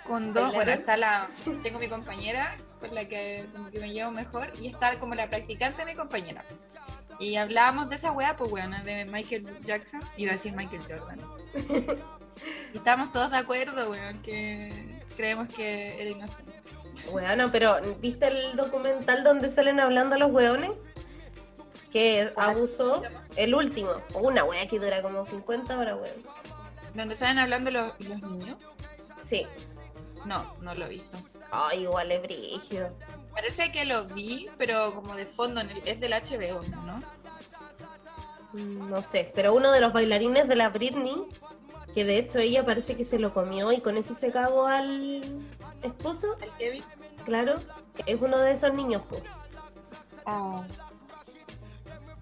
con 0.06 0.34
dos, 0.34 0.52
bueno, 0.52 0.70
está 0.72 0.96
la, 0.96 1.28
tengo 1.62 1.78
mi 1.78 1.88
compañera 1.88 2.56
con 2.80 2.94
la 2.94 3.06
que, 3.06 3.46
como 3.54 3.70
que 3.70 3.80
me 3.80 3.90
llevo 3.92 4.10
mejor 4.10 4.52
y 4.60 4.68
está 4.68 4.98
como 4.98 5.14
la 5.14 5.28
practicante 5.30 5.78
de 5.84 5.92
mi 5.92 5.96
compañera. 5.96 6.44
Y 7.18 7.36
hablábamos 7.36 7.88
de 7.88 7.96
esa 7.96 8.12
weá, 8.12 8.36
pues 8.36 8.50
weón, 8.52 8.74
de 8.84 9.04
Michael 9.06 9.46
Jackson, 9.64 10.00
iba 10.16 10.32
a 10.32 10.34
decir 10.34 10.52
Michael 10.54 10.82
Jordan. 10.82 11.20
Y 12.74 12.78
estábamos 12.78 13.12
todos 13.12 13.30
de 13.30 13.36
acuerdo, 13.36 13.88
weón, 13.90 14.20
que 14.20 14.72
creemos 15.16 15.48
que 15.54 16.00
era 16.02 16.10
inocente. 16.10 16.52
Bueno, 17.12 17.52
pero 17.52 17.80
¿viste 18.00 18.26
el 18.26 18.56
documental 18.56 19.22
donde 19.22 19.48
salen 19.48 19.78
hablando 19.78 20.18
los 20.18 20.32
weones? 20.32 20.72
Que 21.94 22.32
abusó 22.36 23.02
el 23.36 23.54
último. 23.54 23.92
Una 24.14 24.42
wea 24.44 24.66
que 24.66 24.80
dura 24.80 25.00
como 25.00 25.24
50 25.24 25.78
horas, 25.78 25.94
weón. 26.02 26.22
¿Donde 26.92 27.14
salen 27.16 27.38
hablando 27.38 27.70
los, 27.70 27.98
los 28.00 28.20
niños? 28.20 28.56
Sí. 29.22 29.46
No, 30.24 30.54
no 30.60 30.74
lo 30.74 30.86
he 30.86 30.88
visto. 30.88 31.16
Ay, 31.52 31.82
igual 31.84 32.10
es 32.10 32.20
brígido. 32.22 32.90
Parece 33.32 33.70
que 33.70 33.84
lo 33.84 34.06
vi, 34.08 34.48
pero 34.58 34.92
como 34.94 35.14
de 35.14 35.24
fondo, 35.26 35.60
en 35.60 35.70
el- 35.70 35.86
es 35.86 36.00
del 36.00 36.12
HBO, 36.14 36.62
¿no? 36.84 37.00
Mm, 38.54 38.90
No 38.90 39.00
sé, 39.02 39.30
pero 39.34 39.54
uno 39.54 39.70
de 39.70 39.80
los 39.80 39.92
bailarines 39.92 40.48
de 40.48 40.56
la 40.56 40.70
Britney, 40.70 41.14
que 41.94 42.04
de 42.04 42.18
hecho 42.18 42.38
ella 42.40 42.64
parece 42.64 42.96
que 42.96 43.04
se 43.04 43.18
lo 43.20 43.32
comió 43.32 43.70
y 43.72 43.80
con 43.80 43.96
eso 43.96 44.14
se 44.14 44.32
cagó 44.32 44.66
al 44.66 45.22
esposo, 45.82 46.36
¿El 46.40 46.50
Kevin? 46.58 46.84
claro, 47.24 47.54
es 48.06 48.20
uno 48.20 48.38
de 48.38 48.52
esos 48.52 48.72
niños, 48.74 49.02
pues. 49.08 49.22
Oh, 50.26 50.64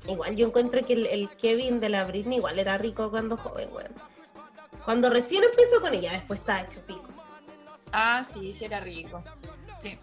Igual 0.09 0.35
yo 0.37 0.47
encuentro 0.47 0.85
que 0.85 0.95
el, 0.95 1.07
el 1.07 1.31
Kevin 1.31 1.81
de 1.81 1.89
la 1.89 2.05
Britney 2.05 2.39
igual 2.39 2.59
era 2.59 2.77
rico 2.79 3.11
cuando 3.11 3.37
joven, 3.37 3.69
weón. 3.73 3.93
Cuando 4.85 5.11
recién 5.11 5.45
empezó 5.45 5.81
con 5.81 5.95
ella, 5.95 6.13
después 6.13 6.41
estaba 6.41 6.63
hecho 6.63 6.81
pico. 6.81 7.09
Ah, 7.93 8.25
sí, 8.27 8.53
sí 8.53 8.65
era 8.65 8.81
rico. 8.81 9.23
Sí. 9.79 9.99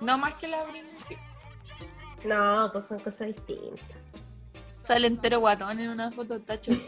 No 0.00 0.16
más 0.18 0.34
que 0.34 0.46
la 0.46 0.62
Britney, 0.64 0.98
sí. 0.98 1.16
No, 2.24 2.70
pues 2.72 2.86
son 2.86 3.00
cosas 3.00 3.28
distintas. 3.28 3.84
Sale 4.80 5.08
entero 5.08 5.40
guatón 5.40 5.80
en 5.80 5.90
una 5.90 6.10
foto 6.10 6.40
tacho. 6.40 6.72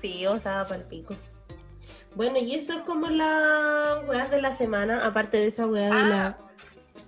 Sí, 0.00 0.20
yo 0.20 0.36
estaba 0.36 0.64
para 0.66 0.82
el 0.82 0.86
pico. 0.86 1.16
Bueno, 2.14 2.38
y 2.38 2.54
eso 2.54 2.74
es 2.74 2.82
como 2.82 3.08
la 3.08 4.02
weá 4.06 4.28
de 4.28 4.40
la 4.40 4.52
semana, 4.52 5.06
aparte 5.06 5.38
de 5.38 5.46
esa 5.46 5.66
weá 5.66 5.86
de 5.86 6.10
la. 6.10 6.38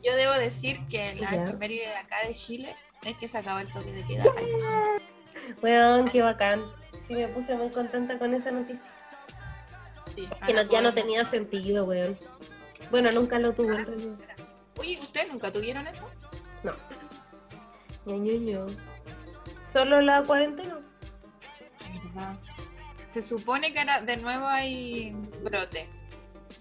Yo 0.04 0.14
debo 0.16 0.32
decir 0.34 0.86
que 0.88 1.14
la 1.16 1.30
efeméride 1.34 1.88
de 1.88 1.96
acá 1.96 2.16
de 2.26 2.32
Chile 2.34 2.74
es 3.04 3.16
que 3.16 3.28
se 3.28 3.38
acaba 3.38 3.62
el 3.62 3.72
toque 3.72 3.92
de 3.92 4.06
queda. 4.06 4.24
Ay, 4.36 4.46
Weón, 5.62 6.08
qué 6.10 6.22
bacán. 6.22 6.62
Sí, 7.06 7.14
me 7.14 7.28
puse 7.28 7.54
muy 7.56 7.70
contenta 7.70 8.18
con 8.18 8.34
esa 8.34 8.50
noticia. 8.50 8.90
sí, 10.14 10.28
Que 10.46 10.52
no- 10.54 10.62
ya 10.62 10.80
no 10.82 10.92
tenía 10.94 11.24
sentido, 11.24 11.84
weón. 11.84 12.18
Bueno, 12.90 13.10
nunca 13.12 13.38
lo 13.38 13.52
tuvo 13.52 13.72
en 13.72 13.86
realidad. 13.86 14.16
Oye, 14.78 14.98
¿ustedes 15.00 15.28
nunca 15.32 15.52
tuvieron 15.52 15.86
eso? 15.86 16.08
No. 16.62 16.72
Ño, 18.06 18.16
Ño, 18.16 18.32
Ño. 18.40 18.66
Solo 19.64 20.00
la 20.00 20.22
cuarentena. 20.22 20.78
verdad. 22.04 22.36
Se 23.10 23.22
supone 23.22 23.72
que 23.72 23.78
ahora 23.80 24.00
de 24.02 24.16
nuevo 24.18 24.46
hay 24.46 25.12
brote, 25.42 25.88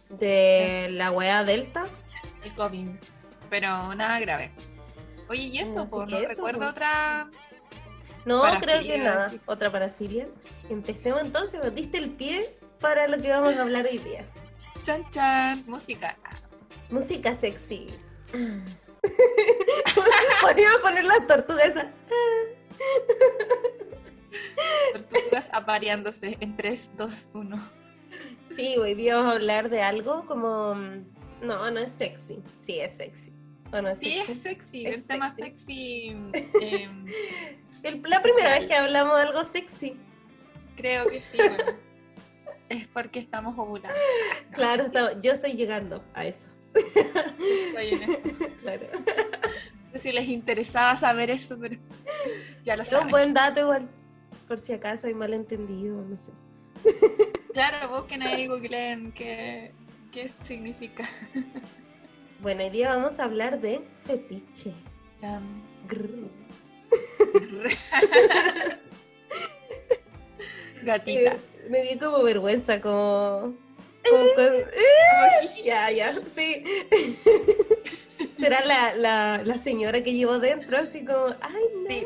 De 0.09 0.87
la 0.91 1.11
weá 1.11 1.43
Delta. 1.43 1.87
el 2.43 2.53
COVID, 2.55 2.89
pero 3.49 3.93
nada 3.95 4.19
grave. 4.19 4.51
Oye, 5.29 5.43
¿y 5.43 5.59
eso? 5.59 5.85
No 5.85 6.05
eso, 6.17 6.27
recuerdo 6.27 6.59
pues. 6.59 6.71
otra. 6.71 7.29
No, 8.25 8.43
creo 8.59 8.81
que 8.81 8.97
nada. 8.97 9.29
sí. 9.29 9.39
Otra 9.45 9.71
parafilia. 9.71 10.27
Empecemos 10.69 11.21
entonces, 11.21 11.59
pues, 11.61 11.73
diste 11.75 11.97
el 11.97 12.09
pie 12.11 12.57
para 12.79 13.07
lo 13.07 13.17
que 13.17 13.29
vamos 13.29 13.55
a 13.55 13.61
hablar 13.61 13.85
hoy 13.85 13.97
día. 13.99 14.25
Chan 14.83 15.07
chan, 15.09 15.63
música. 15.67 16.17
Música 16.89 17.33
sexy. 17.33 17.87
Podríamos 20.41 20.81
poner 20.81 21.05
las 21.05 21.27
tortugas. 21.27 21.73
Tortugas 24.93 25.49
apareándose 25.51 26.37
en 26.39 26.55
3, 26.55 26.91
2, 26.97 27.29
1. 27.33 27.69
Sí, 28.55 28.77
hoy 28.77 28.93
día 28.95 29.17
vamos 29.17 29.33
a 29.33 29.35
hablar 29.35 29.69
de 29.69 29.81
algo 29.81 30.25
como... 30.25 30.75
mm, 30.75 31.05
No, 31.41 31.69
no 31.71 31.79
es 31.79 31.91
sexy. 31.91 32.41
Sí, 32.59 32.79
es 32.79 32.97
sexy. 32.97 33.33
¿O 33.71 33.81
no 33.81 33.89
es 33.89 33.99
Sí, 33.99 34.17
sexy? 34.17 34.31
es 34.31 34.41
sexy, 34.41 34.85
Es 34.87 34.97
un 34.97 35.03
tema 35.03 35.31
sexy. 35.31 36.07
em, 36.61 37.05
El- 37.83 38.01
la 38.05 38.21
primera 38.21 38.51
vez 38.51 38.65
que 38.65 38.75
hablamos 38.75 39.15
de 39.15 39.21
algo 39.23 39.43
sexy. 39.43 39.97
creo 40.75 41.05
que 41.07 41.21
sí, 41.21 41.37
bueno. 41.37 41.63
Es 42.69 42.85
porque 42.89 43.19
estamos 43.19 43.57
ovulando. 43.57 43.97
No, 44.49 44.55
Claro, 44.55 44.83
está- 44.87 45.21
yo 45.21 45.31
estoy 45.31 45.53
llegando 45.53 46.03
a 46.13 46.25
eso. 46.25 46.49
estoy 46.75 47.93
en. 47.93 48.57
Claro. 48.61 48.87
Si 49.95 50.11
les 50.11 50.27
interesaba 50.27 50.95
saber 50.97 51.29
eso, 51.29 51.57
pero 51.59 51.77
ya 52.63 52.75
lo 52.75 52.83
Es 52.83 52.89
un 52.91 52.97
saben. 52.97 53.09
buen 53.11 53.33
dato 53.33 53.61
igual. 53.61 53.89
Por 54.49 54.59
si 54.59 54.73
acaso 54.73 55.07
hay 55.07 55.13
malentendido, 55.13 56.01
no 56.03 56.15
sé. 56.17 56.31
Claro, 57.53 57.89
busquen 57.89 58.21
ahí, 58.21 58.47
googleen 58.47 59.11
qué, 59.13 59.71
qué 60.11 60.29
significa. 60.43 61.09
Bueno, 62.41 62.63
hoy 62.63 62.69
día 62.69 62.89
vamos 62.95 63.19
a 63.19 63.23
hablar 63.23 63.59
de 63.59 63.81
fetiches. 64.05 64.73
Grr. 65.87 66.29
Gatita. 70.83 71.31
Eh, 71.33 71.39
me 71.69 71.81
dio 71.83 71.99
como 71.99 72.23
vergüenza, 72.23 72.79
como... 72.79 73.55
como 74.07 74.23
cuando- 74.35 74.53
eh, 74.59 75.47
ya, 75.65 75.91
ya, 75.91 76.13
sí. 76.35 76.63
Será 78.39 78.63
la, 78.65 78.93
la, 78.95 79.41
la 79.43 79.57
señora 79.57 80.03
que 80.03 80.13
llevo 80.13 80.39
dentro, 80.39 80.77
así 80.77 81.03
como, 81.03 81.35
ay, 81.41 81.63
no. 81.83 81.89
Sí, 81.89 82.05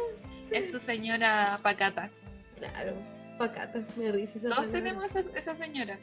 es 0.51 0.71
tu 0.71 0.79
señora 0.79 1.59
Pacata. 1.61 2.09
Claro, 2.57 2.93
pacata, 3.38 3.83
me 3.97 4.11
risa 4.11 4.38
esa 4.38 4.47
Todos 4.50 4.67
palabra. 4.67 4.79
tenemos 4.79 5.15
esa, 5.15 5.31
esa 5.38 5.55
señora. 5.55 6.00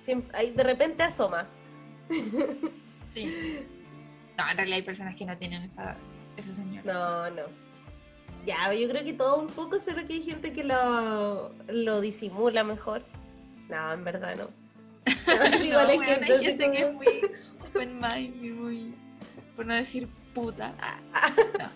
Siempre, 0.00 0.36
ay, 0.38 0.50
de 0.52 0.62
repente 0.62 1.02
asoma. 1.02 1.46
Sí. 3.16 3.66
No, 4.36 4.50
en 4.50 4.56
realidad 4.56 4.76
hay 4.76 4.82
personas 4.82 5.16
que 5.16 5.24
no 5.24 5.36
tienen 5.38 5.62
esa, 5.62 5.96
esa 6.36 6.54
señora. 6.54 6.82
No, 6.84 7.30
no. 7.30 7.42
Ya, 8.44 8.72
yo 8.74 8.88
creo 8.88 9.02
que 9.02 9.14
todo 9.14 9.38
un 9.38 9.48
poco, 9.48 9.80
solo 9.80 10.06
que 10.06 10.14
hay 10.14 10.22
gente 10.22 10.52
que 10.52 10.62
lo, 10.62 11.52
lo 11.68 12.00
disimula 12.00 12.62
mejor. 12.62 13.04
No, 13.68 13.92
en 13.92 14.04
verdad 14.04 14.36
no. 14.36 14.50
No, 15.26 15.64
Igual 15.64 15.90
hay 15.90 15.98
gente, 15.98 16.24
hay 16.24 16.32
así 16.32 16.44
gente 16.44 16.70
que 16.70 16.78
es 16.78 16.92
muy 16.92 17.06
open 17.68 18.00
mind 18.00 18.44
y 18.44 18.50
muy, 18.50 18.94
por 19.54 19.64
no 19.64 19.74
decir 19.74 20.08
puta. 20.34 20.74
Ah, 20.78 21.00
no. 21.58 21.70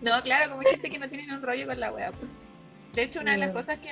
no, 0.16 0.22
claro, 0.22 0.50
como 0.50 0.60
hay 0.62 0.68
gente 0.70 0.90
que 0.90 0.98
no 0.98 1.08
tiene 1.08 1.34
un 1.34 1.42
rollo 1.42 1.66
con 1.66 1.80
la 1.80 1.92
wea. 1.92 2.12
pues. 2.12 2.30
De 2.94 3.02
hecho, 3.02 3.20
una 3.20 3.32
de 3.32 3.38
las 3.38 3.50
cosas 3.50 3.78
que, 3.80 3.90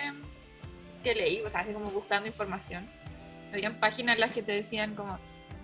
que 1.02 1.14
leí, 1.14 1.42
o 1.42 1.50
sea, 1.50 1.60
así 1.60 1.72
como 1.72 1.90
buscando 1.90 2.28
información, 2.28 2.88
habían 3.52 3.78
páginas 3.80 4.14
en 4.14 4.20
las 4.20 4.32
que 4.32 4.42
te 4.42 4.52
decían 4.52 4.94
como, 4.94 5.18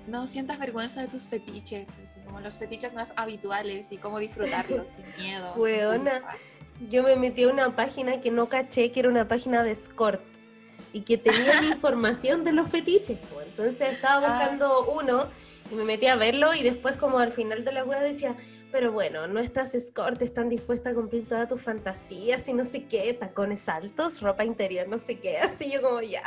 no 0.07 0.27
sientas 0.27 0.59
vergüenza 0.59 1.01
de 1.03 1.09
tus 1.09 1.29
fetiches, 1.29 1.89
así 2.07 2.21
como 2.25 2.41
los 2.41 2.55
fetiches 2.55 2.95
más 2.95 3.13
habituales 3.17 3.93
y 3.93 3.99
cómo 3.99 4.19
disfrutarlos 4.19 4.91
sin 4.91 5.05
miedo. 5.19 5.55
Weona. 5.57 6.23
Yo 6.91 7.03
me 7.05 7.15
metí 7.17 7.45
a 7.45 7.49
una 7.49 7.77
página 7.77 8.21
que 8.21 8.31
no 8.31 8.49
caché 8.49 8.91
que 8.91 9.01
era 9.01 9.09
una 9.09 9.29
página 9.29 9.63
de 9.63 9.71
escort 9.73 10.21
y 10.93 11.03
que 11.03 11.17
tenían 11.17 11.63
información 11.73 12.43
de 12.45 12.53
los 12.53 12.69
fetiches. 12.71 13.19
pues. 13.33 13.47
Entonces 13.47 13.93
estaba 13.93 14.27
Ah. 14.27 14.31
buscando 14.39 14.87
uno 14.91 15.29
y 15.71 15.75
me 15.75 15.85
metí 15.85 16.07
a 16.07 16.17
verlo 16.17 16.55
y 16.55 16.63
después 16.63 16.97
como 16.97 17.19
al 17.19 17.33
final 17.33 17.65
de 17.65 17.73
la 17.73 17.85
web 17.85 18.03
decía, 18.03 18.35
pero 18.73 18.91
bueno, 18.91 19.27
nuestras 19.29 19.75
escort 19.75 20.21
están 20.23 20.49
dispuestas 20.49 20.93
a 20.93 20.97
cumplir 20.97 21.29
todas 21.29 21.47
tus 21.49 21.61
fantasías 21.61 22.49
y 22.49 22.53
no 22.55 22.65
sé 22.65 22.85
qué, 22.87 23.13
tacones 23.15 23.69
altos, 23.69 24.21
ropa 24.21 24.45
interior, 24.45 24.89
no 24.89 24.99
sé 24.99 25.19
qué, 25.21 25.37
así 25.39 25.71
yo 25.71 25.81
como 25.83 26.01
ya. 26.01 26.23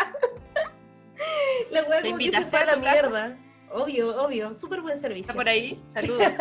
La 1.71 1.83
web 1.83 2.03
¿Le 2.03 2.09
como 2.11 2.17
que 2.19 2.31
se 2.31 2.41
fue 2.45 2.59
a 2.59 2.61
a 2.61 2.75
la 2.75 2.81
casa? 2.81 3.37
Obvio, 3.75 4.23
obvio, 4.23 4.53
súper 4.53 4.81
buen 4.81 4.97
servicio. 4.97 5.23
¿Está 5.29 5.33
por 5.33 5.49
ahí? 5.49 5.81
Saludos. 5.93 6.33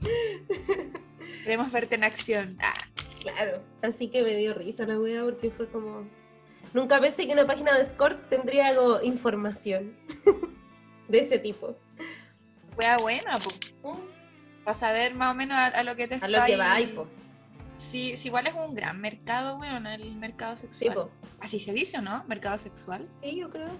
Queremos 1.44 1.70
verte 1.72 1.94
en 1.96 2.04
acción. 2.04 2.56
Ah, 2.60 2.72
Claro, 3.20 3.62
así 3.82 4.08
que 4.08 4.22
me 4.22 4.36
dio 4.36 4.52
risa 4.52 4.84
la 4.84 4.98
wea 4.98 5.22
porque 5.22 5.50
fue 5.50 5.66
como... 5.68 6.06
Nunca 6.74 7.00
pensé 7.00 7.26
que 7.26 7.32
una 7.32 7.46
página 7.46 7.74
de 7.76 7.82
escort 7.82 8.28
tendría 8.28 8.68
algo, 8.68 9.00
información 9.02 9.96
de 11.08 11.18
ese 11.20 11.38
tipo. 11.38 11.74
wea 12.76 12.98
buena, 12.98 13.38
pues. 13.38 13.74
Para 14.62 14.74
saber 14.74 15.14
más 15.14 15.32
o 15.32 15.34
menos 15.34 15.56
a, 15.56 15.66
a 15.68 15.82
lo 15.84 15.96
que 15.96 16.06
te 16.08 16.16
A 16.16 16.28
lo 16.28 16.44
que 16.44 16.56
va, 16.56 16.80
y 16.80 16.88
po. 16.88 17.06
Sí, 17.76 18.14
sí, 18.18 18.28
igual 18.28 18.46
es 18.46 18.54
un 18.54 18.74
gran 18.74 19.00
mercado, 19.00 19.58
weón, 19.58 19.86
el 19.86 20.16
mercado 20.16 20.56
Sí, 20.56 20.66
sexual. 20.70 20.94
po. 20.94 21.10
Así 21.40 21.58
se 21.58 21.72
dice, 21.72 21.98
¿o 21.98 22.02
¿no? 22.02 22.24
Mercado 22.28 22.58
sexual. 22.58 23.00
Sí, 23.22 23.38
yo 23.40 23.48
creo. 23.48 23.70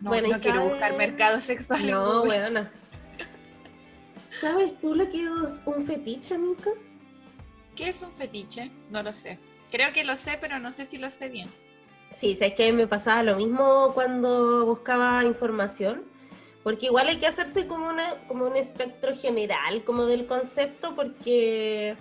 No, 0.00 0.10
Bueno, 0.10 0.28
¿y 0.28 0.30
no 0.32 0.40
quiero 0.40 0.68
buscar 0.68 0.96
mercado 0.96 1.40
sexual. 1.40 1.90
No, 1.90 2.20
Google. 2.20 2.28
weona. 2.30 2.72
¿Sabes 4.40 4.78
tú 4.80 4.94
lo 4.94 5.08
que 5.10 5.22
es 5.24 5.62
un 5.64 5.86
fetiche, 5.86 6.36
nunca? 6.36 6.70
¿Qué 7.74 7.88
es 7.88 8.02
un 8.02 8.12
fetiche? 8.12 8.70
No 8.90 9.02
lo 9.02 9.12
sé. 9.12 9.38
Creo 9.70 9.92
que 9.92 10.04
lo 10.04 10.16
sé, 10.16 10.38
pero 10.40 10.58
no 10.58 10.70
sé 10.72 10.84
si 10.84 10.98
lo 10.98 11.10
sé 11.10 11.28
bien. 11.28 11.50
Sí, 12.10 12.34
sabes 12.36 12.54
que 12.54 12.72
me 12.72 12.86
pasaba 12.86 13.22
lo 13.22 13.36
mismo 13.36 13.92
cuando 13.94 14.64
buscaba 14.64 15.24
información, 15.24 16.04
porque 16.62 16.86
igual 16.86 17.08
hay 17.08 17.16
que 17.16 17.26
hacerse 17.26 17.66
como, 17.66 17.88
una, 17.88 18.26
como 18.28 18.46
un 18.46 18.56
espectro 18.56 19.14
general, 19.14 19.84
como 19.84 20.06
del 20.06 20.26
concepto, 20.26 20.94
porque 20.94 21.96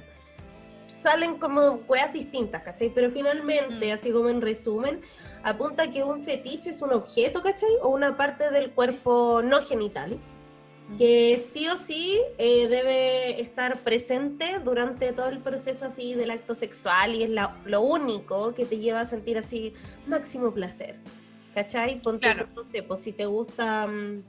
salen 0.87 1.37
como 1.37 1.79
weas 1.87 2.11
distintas, 2.13 2.63
¿cachai? 2.63 2.89
Pero 2.93 3.11
finalmente, 3.11 3.89
Mm. 3.89 3.93
así 3.93 4.11
como 4.11 4.29
en 4.29 4.41
resumen, 4.41 5.01
apunta 5.43 5.89
que 5.89 6.03
un 6.03 6.23
fetiche 6.23 6.69
es 6.71 6.81
un 6.81 6.93
objeto, 6.93 7.41
¿cachai? 7.41 7.69
O 7.81 7.89
una 7.89 8.17
parte 8.17 8.51
del 8.51 8.71
cuerpo 8.71 9.41
no 9.43 9.61
genital, 9.61 10.17
que 10.99 11.41
sí 11.43 11.67
o 11.67 11.77
sí 11.77 12.19
eh, 12.37 12.67
debe 12.67 13.41
estar 13.41 13.79
presente 13.79 14.59
durante 14.63 15.11
todo 15.13 15.29
el 15.29 15.39
proceso 15.39 15.85
así 15.87 16.13
del 16.13 16.29
acto 16.29 16.53
sexual 16.53 17.15
y 17.15 17.23
es 17.23 17.29
la- 17.31 17.57
lo 17.65 17.81
único 17.81 18.53
que 18.53 18.65
te 18.65 18.77
lleva 18.77 19.01
a 19.01 19.05
sentir 19.05 19.37
así 19.39 19.73
máximo 20.05 20.51
placer. 20.51 20.95
¿Cachai? 21.55 22.01
Ponte, 22.01 22.19
Claro. 22.31 22.47
no 22.55 22.63
sé, 22.63 22.83
pues 22.83 22.99
si 22.99 23.13
te 23.13 23.25
gustan 23.25 24.23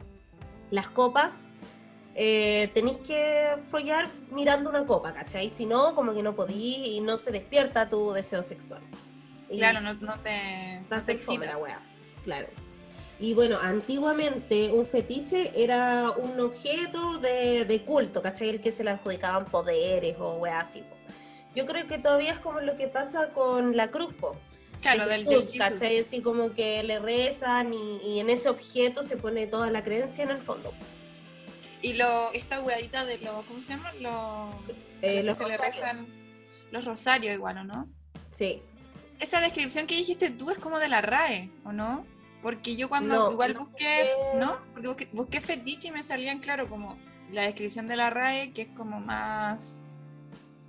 las 0.70 0.88
copas, 0.88 1.46
eh, 2.18 2.70
tenéis 2.74 2.96
que 2.98 3.56
follar 3.70 4.08
mirando 4.30 4.70
una 4.70 4.86
copa, 4.86 5.12
¿cachai? 5.12 5.50
Si 5.50 5.66
no, 5.66 5.94
como 5.94 6.14
que 6.14 6.22
no 6.22 6.34
podís 6.34 6.78
y 6.88 7.00
no 7.02 7.18
se 7.18 7.30
despierta 7.30 7.88
tu 7.88 8.12
deseo 8.12 8.42
sexual. 8.42 8.80
Y- 9.50 9.58
Claro, 9.58 9.80
no, 9.82 9.94
no 9.94 10.18
te, 10.20 10.80
no 10.90 11.02
te 11.02 11.12
excita. 11.12 11.44
la 11.46 11.58
wea, 11.58 11.80
claro. 12.24 12.48
Y 13.20 13.32
bueno, 13.34 13.58
antiguamente 13.60 14.70
un 14.72 14.86
fetiche 14.86 15.50
era 15.54 16.10
un 16.10 16.38
objeto 16.40 17.18
de, 17.18 17.64
de 17.64 17.82
culto, 17.82 18.20
¿cachai? 18.22 18.48
El 18.50 18.60
que 18.60 18.72
se 18.72 18.82
le 18.84 18.90
adjudicaban 18.90 19.44
poderes 19.46 20.16
o 20.18 20.34
wea 20.38 20.60
así. 20.60 20.80
po. 20.80 20.96
Yo 21.54 21.64
creo 21.64 21.86
que 21.86 21.98
todavía 21.98 22.32
es 22.32 22.38
como 22.40 22.60
lo 22.60 22.76
que 22.76 22.88
pasa 22.88 23.30
con 23.30 23.76
la 23.76 23.90
cruz, 23.90 24.12
po. 24.14 24.36
Claro, 24.82 25.04
de 25.04 25.10
del, 25.16 25.24
del 25.24 25.34
Jesús, 25.36 25.52
Jesus. 25.52 25.58
¿cachai? 25.68 25.98
Así 26.00 26.20
como 26.22 26.52
que 26.52 26.82
le 26.82 26.98
rezan 26.98 27.72
y, 27.72 27.98
y 28.06 28.20
en 28.20 28.28
ese 28.30 28.48
objeto 28.50 29.02
se 29.02 29.16
pone 29.16 29.46
toda 29.46 29.70
la 29.70 29.82
creencia 29.82 30.24
en 30.24 30.30
el 30.30 30.42
fondo. 30.42 30.72
Y 31.86 31.92
lo, 31.94 32.32
esta 32.32 32.60
weadita 32.62 33.04
de 33.04 33.18
los, 33.18 33.44
¿cómo 33.44 33.62
se 33.62 33.74
llama? 33.74 33.92
Los, 33.94 34.54
Eh, 35.02 35.22
los 35.22 35.38
rosarios. 35.38 35.76
los 36.72 36.84
rosarios 36.84 37.34
igual, 37.34 37.58
¿o 37.58 37.64
no? 37.64 37.88
Sí. 38.32 38.60
Esa 39.20 39.40
descripción 39.40 39.86
que 39.86 39.94
dijiste 39.96 40.30
tú 40.30 40.50
es 40.50 40.58
como 40.58 40.80
de 40.80 40.88
la 40.88 41.00
RAE, 41.00 41.48
¿o 41.64 41.70
no? 41.72 42.04
Porque 42.42 42.74
yo 42.74 42.88
cuando 42.88 43.14
No, 43.14 43.30
igual 43.30 43.54
busqué. 43.54 44.04
¿no? 44.36 44.58
Porque 44.72 44.88
busqué, 44.88 45.08
busqué 45.12 45.40
fetiche 45.40 45.88
y 45.88 45.90
me 45.92 46.02
salían, 46.02 46.40
claro, 46.40 46.68
como 46.68 46.98
la 47.30 47.42
descripción 47.42 47.86
de 47.86 47.94
la 47.96 48.10
RAE, 48.10 48.52
que 48.52 48.62
es 48.62 48.68
como 48.68 48.98
más 48.98 49.86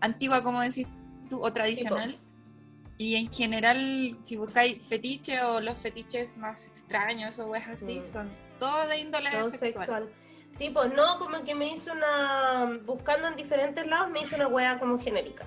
antigua, 0.02 0.44
como 0.44 0.62
decís 0.62 0.88
tú, 1.32 1.42
o 1.44 1.52
tradicional. 1.52 2.20
Y 3.00 3.16
en 3.16 3.32
general, 3.32 4.18
si 4.22 4.38
buscáis 4.38 4.86
fetiche 4.88 5.42
o 5.42 5.62
los 5.62 5.80
fetiches 5.80 6.38
más 6.38 6.68
extraños 6.68 7.40
o 7.40 7.48
weas 7.48 7.68
así, 7.68 8.00
Mm. 8.00 8.04
son 8.04 8.30
todos 8.60 8.88
de 8.88 9.00
índole 9.00 9.32
Todo 9.32 9.48
sexual. 9.50 9.74
sexual. 9.74 10.10
Sí, 10.58 10.72
pues 10.72 10.92
no, 10.94 11.20
como 11.20 11.44
que 11.44 11.54
me 11.54 11.72
hizo 11.72 11.92
una. 11.92 12.80
Buscando 12.86 13.28
en 13.28 13.36
diferentes 13.36 13.86
lados, 13.86 14.10
me 14.10 14.22
hizo 14.22 14.36
una 14.36 14.48
wea 14.48 14.80
como 14.80 14.98
genérica. 14.98 15.46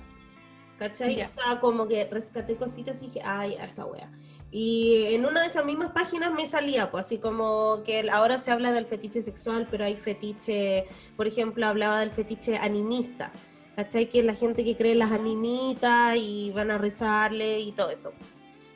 ¿Cachai? 0.78 1.16
Ya. 1.16 1.26
O 1.26 1.28
sea, 1.28 1.60
como 1.60 1.88
que 1.88 2.04
rescaté 2.04 2.56
cositas 2.56 3.02
y 3.02 3.06
dije, 3.06 3.20
ay, 3.24 3.56
a 3.56 3.64
esta 3.64 3.84
wea. 3.84 4.10
Y 4.52 5.06
en 5.14 5.26
una 5.26 5.42
de 5.42 5.48
esas 5.48 5.64
mismas 5.64 5.90
páginas 5.92 6.32
me 6.32 6.46
salía, 6.46 6.90
pues 6.90 7.06
así 7.06 7.18
como 7.18 7.82
que 7.84 8.08
ahora 8.10 8.38
se 8.38 8.50
habla 8.50 8.72
del 8.72 8.86
fetiche 8.86 9.20
sexual, 9.20 9.68
pero 9.70 9.84
hay 9.84 9.96
fetiche, 9.96 10.86
por 11.16 11.26
ejemplo, 11.26 11.66
hablaba 11.66 12.00
del 12.00 12.12
fetiche 12.12 12.56
animista. 12.56 13.32
¿Cachai? 13.76 14.08
Que 14.08 14.20
es 14.20 14.24
la 14.24 14.34
gente 14.34 14.64
que 14.64 14.76
cree 14.76 14.92
en 14.92 15.00
las 15.00 15.12
animitas 15.12 16.16
y 16.16 16.50
van 16.52 16.70
a 16.70 16.78
rezarle 16.78 17.60
y 17.60 17.72
todo 17.72 17.90
eso. 17.90 18.12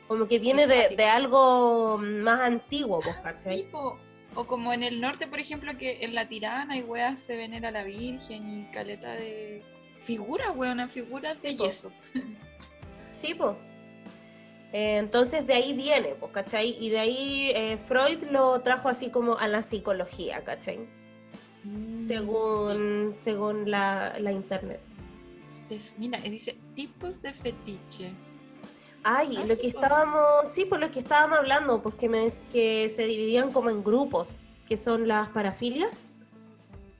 Como 0.07 0.27
que 0.27 0.39
viene 0.39 0.67
de, 0.67 0.95
de 0.95 1.05
algo 1.05 1.97
más 1.97 2.41
antiguo, 2.41 3.01
pues, 3.01 3.15
¿cachai? 3.17 3.57
Sí, 3.57 3.67
po. 3.71 3.97
O 4.35 4.45
como 4.47 4.73
en 4.73 4.83
el 4.83 4.99
norte, 5.01 5.27
por 5.27 5.39
ejemplo, 5.39 5.77
que 5.77 6.03
en 6.03 6.13
la 6.13 6.27
tirana 6.27 6.77
y 6.77 6.83
weas 6.83 7.19
se 7.21 7.35
venera 7.35 7.69
a 7.69 7.71
la 7.71 7.83
Virgen 7.83 8.47
y 8.47 8.71
caleta 8.71 9.13
de 9.13 9.63
figuras, 9.99 10.55
weona, 10.55 10.87
figuras 10.87 11.39
Sí, 11.39 11.49
de 11.49 11.55
po. 11.57 11.65
yeso. 11.65 11.91
Sí, 13.11 13.33
pues. 13.33 13.55
entonces 14.73 15.47
de 15.47 15.53
ahí 15.53 15.73
viene, 15.73 16.15
pues, 16.19 16.31
¿cachai? 16.33 16.75
Y 16.79 16.89
de 16.89 16.99
ahí 16.99 17.51
eh, 17.55 17.77
Freud 17.77 18.23
lo 18.31 18.59
trajo 18.61 18.89
así 18.89 19.09
como 19.09 19.37
a 19.37 19.47
la 19.47 19.63
psicología, 19.63 20.43
¿cachai? 20.43 20.79
Mm. 21.63 21.97
Según, 21.97 23.13
según 23.15 23.71
la, 23.71 24.17
la 24.19 24.31
internet. 24.33 24.81
Mira, 25.97 26.19
dice 26.19 26.57
tipos 26.75 27.21
de 27.21 27.31
fetiche. 27.33 28.11
Ay, 29.07 29.35
Ah, 29.37 29.41
lo 29.47 29.55
sí, 29.55 29.61
que 29.61 29.67
estábamos, 29.67 30.49
sí, 30.51 30.65
por 30.65 30.79
lo 30.79 30.89
que 30.89 30.99
estábamos 30.99 31.37
hablando, 31.37 31.79
pues 31.81 31.93
que, 31.95 32.09
me, 32.09 32.27
que 32.51 32.89
se 32.89 33.05
dividían 33.05 33.51
como 33.51 33.69
en 33.69 33.83
grupos, 33.83 34.39
que 34.67 34.77
son 34.77 35.07
las 35.07 35.29
parafilias. 35.29 35.91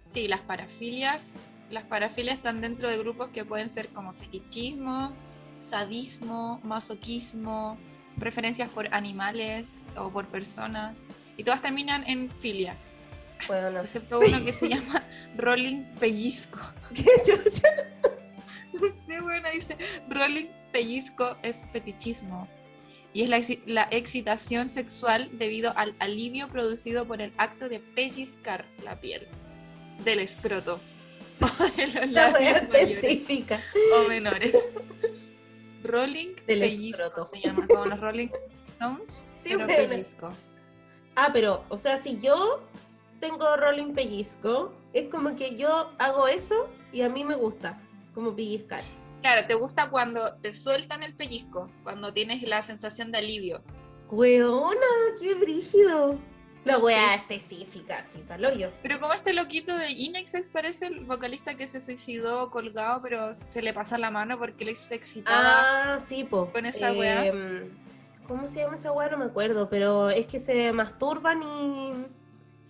Sí, 0.05 0.27
las 0.27 0.41
parafilias. 0.41 1.37
Las 1.71 1.83
parafilias 1.85 2.37
están 2.37 2.61
dentro 2.61 2.89
de 2.89 2.99
grupos 2.99 3.29
que 3.29 3.43
pueden 3.43 3.69
ser 3.69 3.87
como 3.89 4.13
fetichismo, 4.13 5.13
sadismo, 5.59 6.59
masoquismo, 6.63 7.75
preferencias 8.19 8.69
por 8.69 8.93
animales 8.93 9.83
o 9.97 10.11
por 10.11 10.27
personas. 10.27 11.07
Y 11.37 11.43
todas 11.43 11.63
terminan 11.63 12.03
en 12.07 12.29
filia, 12.29 12.77
Bueno, 13.47 13.81
excepto 13.81 14.19
uno 14.19 14.45
que 14.45 14.53
se 14.53 14.69
llama 14.75 15.03
Rolling 15.37 15.85
Pellizco. 15.99 16.59
qué 16.93 17.05
chucha. 17.25 17.67
Sí, 19.07 19.19
bueno, 19.21 19.47
dice, 19.53 19.77
rolling 20.09 20.47
pellizco 20.75 21.37
es 21.41 21.63
fetichismo 21.71 22.49
y 23.13 23.23
es 23.23 23.59
la, 23.65 23.87
excitación 23.91 24.67
sexual 24.67 25.29
debido 25.37 25.71
al 25.77 25.95
alivio 25.99 26.49
producido 26.49 27.07
por 27.07 27.21
el 27.21 27.31
acto 27.37 27.69
de 27.69 27.79
pellizcar 27.79 28.65
la 28.83 28.99
piel 28.99 29.25
del 30.03 30.19
escroto 30.19 30.81
o 31.41 31.77
de 31.77 31.87
los 31.87 32.11
labios 32.11 32.57
específica. 32.57 33.63
o 33.95 34.09
menores. 34.09 34.53
Rolling 35.85 36.35
Del 36.45 36.59
pellizco 36.59 37.03
escroto. 37.05 37.29
se 37.31 37.39
llama, 37.39 37.67
como 37.67 37.85
los 37.85 38.01
Rolling 38.01 38.29
Stones, 38.67 39.23
Sí, 39.41 39.53
pero 39.55 39.67
pellizco. 39.67 40.33
Ah, 41.15 41.29
pero, 41.31 41.63
o 41.69 41.77
sea, 41.77 41.95
si 41.97 42.19
yo 42.19 42.67
tengo 43.21 43.55
rolling 43.55 43.93
pellizco, 43.93 44.73
es 44.91 45.07
como 45.07 45.37
que 45.37 45.55
yo 45.55 45.93
hago 45.99 46.27
eso 46.27 46.67
y 46.91 47.03
a 47.03 47.07
mí 47.07 47.23
me 47.23 47.35
gusta, 47.35 47.81
como 48.13 48.35
pellizcar. 48.35 48.81
Claro, 49.21 49.47
te 49.47 49.55
gusta 49.55 49.89
cuando 49.89 50.37
te 50.37 50.53
sueltan 50.53 51.03
el 51.03 51.15
pellizco, 51.15 51.71
cuando 51.83 52.13
tienes 52.13 52.41
la 52.43 52.61
sensación 52.61 53.11
de 53.11 53.19
alivio. 53.19 53.63
Weona, 54.09 54.79
qué 55.19 55.33
brígido. 55.35 56.19
La 56.65 56.79
wea 56.79 57.13
específica, 57.13 58.03
sí, 58.03 58.23
palo 58.27 58.51
yo. 58.51 58.71
Pero 58.81 58.99
como 58.99 59.13
este 59.13 59.33
loquito 59.33 59.77
de 59.77 59.91
Inexex 59.91 60.49
parece 60.49 60.87
el 60.87 61.05
vocalista 61.05 61.55
que 61.55 61.67
se 61.67 61.79
suicidó 61.79 62.49
colgado, 62.49 63.03
pero 63.03 63.35
se 63.35 63.61
le 63.61 63.71
pasa 63.71 63.99
la 63.99 64.09
mano 64.09 64.39
porque 64.39 64.65
le 64.65 64.75
se 64.75 64.95
excitaba. 64.95 65.93
Ah, 65.93 65.99
sí, 65.99 66.23
po. 66.23 66.51
con 66.51 66.65
esa 66.65 66.91
wea. 66.91 67.27
Em, 67.27 67.69
¿Cómo 68.27 68.47
se 68.47 68.61
llama 68.61 68.73
esa 68.73 68.91
wea? 68.91 69.09
No 69.09 69.17
me 69.17 69.25
acuerdo, 69.25 69.69
pero 69.69 70.09
es 70.09 70.25
que 70.25 70.39
se 70.39 70.71
masturban 70.71 71.43
y, 71.43 71.91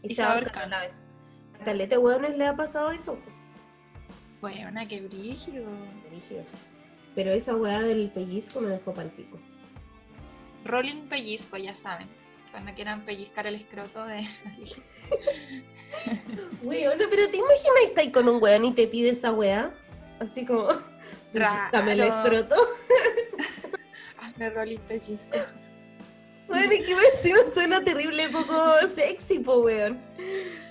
y, 0.02 0.12
Y 0.12 0.16
se 0.16 0.24
ahorcan 0.24 0.64
a 0.74 0.80
la 0.80 0.80
vez. 0.82 1.06
A 1.62 1.64
Caleta 1.64 1.98
weones 1.98 2.38
le 2.38 2.48
ha 2.48 2.56
pasado 2.56 2.92
eso. 2.92 3.16
po. 3.16 3.35
Bueno, 4.42 4.80
qué 4.88 5.02
brígido. 5.02 5.66
Brígido. 6.10 6.44
Pero 7.16 7.32
esa 7.32 7.56
wea 7.56 7.82
del 7.82 8.10
pellizco 8.12 8.60
me 8.62 8.70
dejó 8.70 8.94
pal 8.94 9.10
pico. 9.12 9.40
Rolling 10.66 11.08
pellizco, 11.08 11.58
ya 11.58 11.76
saben. 11.76 12.08
Cuando 12.52 12.74
quieran 12.74 13.06
pellizcar 13.06 13.48
el 13.48 13.56
escroto 13.56 14.06
de 14.06 14.26
Weona, 16.64 17.06
pero 17.10 17.30
¿te 17.30 17.38
imaginas 17.38 17.84
estar 17.86 18.00
ahí 18.04 18.12
con 18.12 18.28
un 18.30 18.42
weón 18.42 18.66
y 18.66 18.74
te 18.74 18.88
pide 18.88 19.10
esa 19.10 19.32
wea? 19.32 19.74
Así 20.20 20.46
como, 20.46 20.70
dame 21.72 21.94
el 21.94 22.02
escroto. 22.02 22.56
Hazme 24.22 24.50
rolling 24.50 24.80
pellizco. 24.80 25.38
Bueno, 26.48 26.74
y 26.74 26.84
que 26.84 26.92
encima 27.16 27.40
suena 27.54 27.84
terrible, 27.84 28.30
poco 28.30 28.56
sexy, 28.94 29.40
po, 29.40 29.60
weón. 29.60 30.00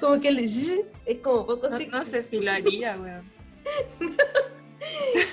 Como 0.00 0.20
que 0.20 0.28
el 0.28 0.38
es 0.38 0.82
como 1.22 1.46
poco 1.46 1.68
No, 1.68 1.76
sexy. 1.76 1.90
no 1.96 2.04
sé 2.04 2.22
si 2.22 2.40
lo 2.40 2.50
haría, 2.50 2.96
weón. 2.98 3.33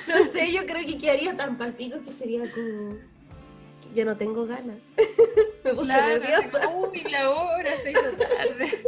No 0.08 0.18
sé, 0.32 0.52
yo 0.52 0.66
creo 0.66 0.86
que 0.86 0.98
quedaría 0.98 1.36
tan 1.36 1.58
palpico 1.58 2.02
que 2.04 2.12
sería 2.14 2.50
como. 2.52 2.96
que 3.82 3.94
ya 3.96 4.06
no 4.06 4.16
tengo 4.18 4.46
ganas. 4.46 4.78
Me 5.64 5.74
puse 5.74 5.86
Claro, 5.86 6.20
nerviosa. 6.20 6.68
uy, 6.70 7.02
la 7.10 7.30
hora 7.30 7.72
se 7.84 7.92
hizo 7.92 8.12
tarde. 8.18 8.84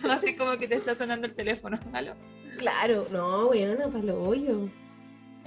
Así 0.10 0.36
como 0.36 0.58
que 0.58 0.68
te 0.68 0.76
está 0.76 0.94
sonando 0.94 1.26
el 1.26 1.34
teléfono. 1.34 1.78
¿Aló? 1.92 2.14
Claro, 2.58 3.06
no, 3.10 3.48
weona, 3.48 3.88
para 3.88 4.04
lo 4.04 4.22
hoyo. 4.22 4.68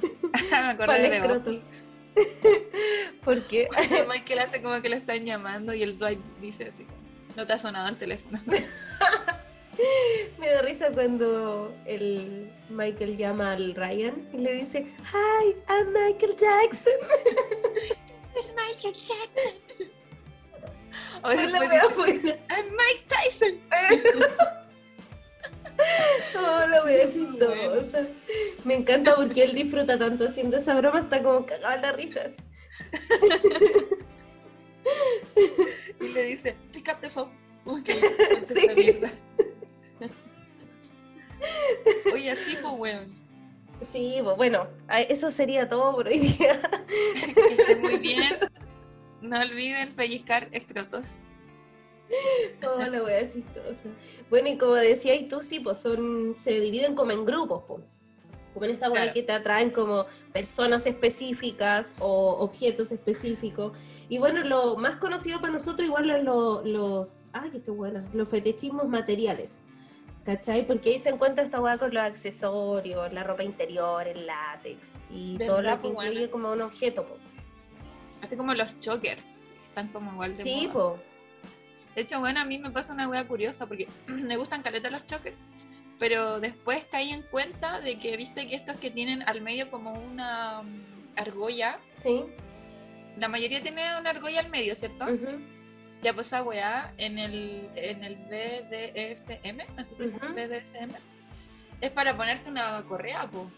Me 0.51 0.57
acordé 0.57 1.09
de 1.09 1.27
vos. 1.27 1.41
Porque 3.23 3.67
Michael 4.09 4.39
hace 4.39 4.61
como 4.61 4.81
que 4.81 4.89
lo 4.89 4.95
están 4.95 5.25
llamando 5.25 5.73
y 5.73 5.83
el 5.83 5.97
Dwight 5.97 6.19
dice 6.41 6.65
así, 6.65 6.85
no 7.35 7.45
te 7.47 7.53
ha 7.53 7.59
sonado 7.59 7.87
el 7.89 7.97
teléfono. 7.97 8.39
me 10.39 10.49
da 10.49 10.61
risa 10.61 10.91
cuando 10.91 11.73
el 11.85 12.51
Michael 12.69 13.17
llama 13.17 13.53
al 13.53 13.75
Ryan 13.75 14.27
y 14.33 14.37
le 14.39 14.53
dice, 14.53 14.85
Hi, 15.13 15.55
I'm 15.69 15.93
Michael 15.93 16.35
Jackson. 16.37 16.93
Es 18.33 18.53
Michael 18.55 18.93
Jackson. 18.93 19.91
O 21.23 21.29
después 21.29 22.21
dice. 22.21 22.39
I'm 22.49 22.65
Mike 22.71 23.05
Tyson. 23.07 23.59
Oh, 26.37 26.67
la 26.67 26.83
wea 26.83 27.09
chistosa. 27.09 28.07
Me 28.63 28.75
encanta 28.75 29.15
porque 29.15 29.43
él 29.43 29.55
disfruta 29.55 29.97
tanto 29.97 30.27
haciendo 30.27 30.57
esa 30.57 30.75
broma, 30.75 30.99
está 30.99 31.23
como 31.23 31.43
cagado 31.45 31.73
en 31.73 31.81
las 31.81 31.95
risas. 31.95 32.35
Y 35.99 36.07
le 36.09 36.23
dice, 36.23 36.55
pick 36.71 36.87
up 36.89 36.99
the 37.01 37.09
phone. 37.09 37.31
Sí. 38.53 38.99
Oye, 42.13 42.31
así 42.31 42.57
pues 42.61 42.73
weón. 42.77 43.21
Sí, 43.91 44.19
pues, 44.23 44.37
bueno, 44.37 44.67
eso 45.09 45.31
sería 45.31 45.67
todo 45.67 45.95
por 45.95 46.07
hoy 46.07 46.19
día. 46.19 46.61
Muy 47.81 47.97
bien. 47.97 48.37
No 49.21 49.39
olviden 49.39 49.95
pellizcar 49.95 50.47
escrotos. 50.51 51.19
Oh, 52.67 52.79
la 52.81 53.01
wea 53.03 53.25
chistosa. 53.27 53.89
Bueno, 54.29 54.49
y 54.49 54.57
como 54.57 54.73
decía 54.75 55.15
y 55.15 55.27
tú, 55.27 55.41
sí, 55.41 55.59
pues 55.59 55.77
son, 55.77 56.35
se 56.37 56.59
dividen 56.59 56.93
como 56.93 57.11
en 57.11 57.25
grupos, 57.25 57.63
pues. 57.67 57.81
Como 58.53 58.65
en 58.65 58.71
esta 58.73 58.87
wea 58.91 59.03
Claro. 59.03 59.13
que 59.13 59.23
te 59.23 59.31
atraen 59.31 59.69
como 59.71 60.05
personas 60.33 60.85
específicas 60.85 61.95
o 61.99 62.31
objetos 62.39 62.91
específicos. 62.91 63.71
Y 64.09 64.17
bueno, 64.19 64.43
lo 64.43 64.75
más 64.75 64.97
conocido 64.97 65.39
para 65.39 65.53
nosotros 65.53 65.87
igual 65.87 66.09
es 66.11 66.23
lo- 66.23 66.61
los, 66.65 67.25
ay, 67.31 67.49
que 67.49 67.71
buena, 67.71 68.03
los 68.13 68.27
fetichismos 68.29 68.87
materiales. 68.89 69.61
¿Cachai? 70.25 70.65
Porque 70.67 70.91
ahí 70.91 70.99
se 70.99 71.09
encuentra 71.09 71.43
esta 71.43 71.59
weá 71.59 71.77
con 71.79 71.93
los 71.93 72.03
accesorios, 72.03 73.11
la 73.11 73.23
ropa 73.23 73.43
interior, 73.43 74.07
el 74.07 74.27
látex 74.27 75.01
y 75.09 75.37
todo 75.39 75.57
¿Verdad, 75.57 75.77
lo 75.77 75.81
que 75.81 75.87
buena? 75.89 76.11
incluye 76.11 76.29
como 76.29 76.51
un 76.51 76.61
objeto. 76.61 77.07
po. 77.07 77.17
Así 78.21 78.37
como 78.37 78.53
los 78.53 78.77
chokers. 78.77 79.43
Están 79.63 79.87
como 79.87 80.11
igual 80.13 80.37
de 80.37 80.43
Sí, 80.43 80.67
moda. 80.67 80.73
po. 80.73 80.99
De 81.95 82.01
hecho, 82.03 82.19
bueno, 82.19 82.39
a 82.39 82.45
mí 82.45 82.59
me 82.59 82.69
pasa 82.69 82.93
una 82.93 83.09
wea 83.09 83.27
curiosa 83.27 83.65
porque 83.65 83.87
me 84.07 84.37
gustan 84.37 84.61
caletas 84.61 84.91
los 84.91 85.05
chokers, 85.07 85.47
pero 85.97 86.39
después 86.39 86.85
caí 86.91 87.09
en 87.09 87.23
cuenta 87.23 87.79
de 87.81 87.97
que 87.97 88.15
viste 88.15 88.47
que 88.47 88.55
estos 88.55 88.75
que 88.77 88.91
tienen 88.91 89.23
al 89.23 89.41
medio 89.41 89.71
como 89.71 89.91
una 89.93 90.61
mm, 90.61 91.17
argolla, 91.17 91.79
Sí. 91.93 92.23
la 93.17 93.27
mayoría 93.27 93.61
tiene 93.63 93.81
una 93.99 94.11
argolla 94.11 94.39
al 94.41 94.49
medio, 94.51 94.75
¿cierto? 94.75 95.05
ujú. 95.05 95.41
Ya 96.01 96.13
pues 96.13 96.27
esa 96.27 96.43
weá 96.43 96.93
en 96.97 97.19
el, 97.19 97.69
en 97.75 98.03
el 98.03 98.15
BDSM, 98.15 99.75
no 99.77 99.83
sé 99.85 99.95
si 99.95 100.03
es. 100.03 100.13
BDSM, 100.19 100.95
es 101.79 101.91
para 101.91 102.17
ponerte 102.17 102.49
una 102.49 102.83
correa, 102.87 103.27
po. 103.29 103.51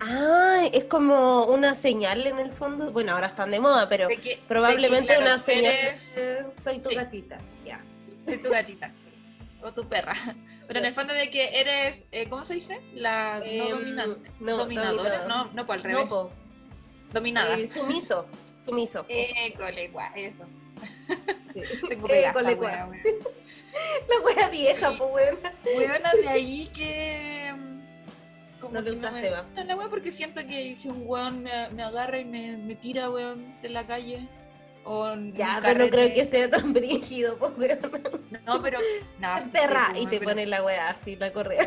Ah, 0.00 0.66
es 0.72 0.84
como 0.84 1.44
una 1.46 1.74
señal 1.74 2.26
en 2.26 2.38
el 2.38 2.52
fondo. 2.52 2.92
Bueno, 2.92 3.12
ahora 3.12 3.28
están 3.28 3.50
de 3.50 3.60
moda, 3.60 3.88
pero 3.88 4.08
De 4.08 4.16
que- 4.16 4.28
de 4.30 4.36
que, 4.36 4.42
probablemente 4.46 5.06
claro, 5.06 5.22
una 5.22 5.38
señal 5.38 5.74
eres- 5.74 6.52
soy 6.62 6.78
tu 6.80 6.90
Sí. 6.90 6.94
gatita. 6.96 7.38
Ya. 7.64 7.80
soy 8.26 8.42
tu 8.42 8.50
gatita. 8.50 8.92
O 9.62 9.72
tu 9.72 9.88
perra. 9.88 10.14
Pero 10.66 10.80
en 10.80 10.84
el 10.86 10.92
fondo 10.92 11.14
de 11.14 11.30
que 11.30 11.60
eres, 11.60 12.04
eh, 12.12 12.28
¿cómo 12.28 12.44
se 12.44 12.54
dice? 12.54 12.80
La 12.94 13.38
Em, 13.44 13.58
no 13.70 13.76
dominante. 13.76 14.30
no, 14.40 14.56
dominadora. 14.58 15.18
dominador. 15.20 15.28
No, 15.28 15.52
no, 15.54 15.66
por 15.66 15.76
al 15.76 15.82
revés. 15.84 15.98
No, 16.04 16.08
po. 16.08 16.30
Dominada. 17.12 17.56
Eh, 17.56 17.68
sumiso. 17.68 18.26
Sumiso. 18.56 19.04
École, 19.08 19.88
guau, 19.88 20.10
eso. 20.16 20.44
Sí. 21.54 21.60
Wea, 22.02 22.32
wea. 22.32 22.90
La 24.08 24.20
wea 24.24 24.48
vieja, 24.48 24.92
pues 24.96 25.10
weona. 25.12 25.52
Weona, 25.76 26.12
de 26.14 26.28
ahí 26.28 26.70
que. 26.74 27.52
mm, 27.54 28.60
Como 28.60 28.72
No 28.74 28.80
lo 28.80 28.92
usaste, 28.92 29.20
me 29.20 29.30
va. 29.30 29.44
la 29.64 29.76
wea 29.76 29.88
porque 29.88 30.10
siento 30.10 30.40
que 30.46 30.74
si 30.74 30.88
un 30.88 31.02
weón 31.06 31.42
me, 31.42 31.68
me 31.70 31.82
agarra 31.82 32.18
y 32.18 32.24
me, 32.24 32.56
me 32.56 32.74
tira, 32.74 33.10
weón, 33.10 33.60
de 33.60 33.68
la 33.68 33.86
calle. 33.86 34.26
O 34.88 35.14
Ya, 35.34 35.58
pero 35.62 35.84
no 35.84 35.90
creo 35.90 36.12
que 36.14 36.24
sea 36.24 36.48
tan 36.48 36.72
brígido, 36.72 37.36
pues. 37.38 37.76
No, 38.46 38.62
pero. 38.62 38.78
No, 39.18 39.42
sí, 39.42 39.48
Perra. 39.52 39.90
sí, 39.94 40.02
Y 40.02 40.06
te 40.06 40.18
pero- 40.18 40.30
pone 40.30 40.46
la 40.46 40.62
wea 40.62 40.90
así, 40.90 41.16
la 41.16 41.32
correa. 41.32 41.66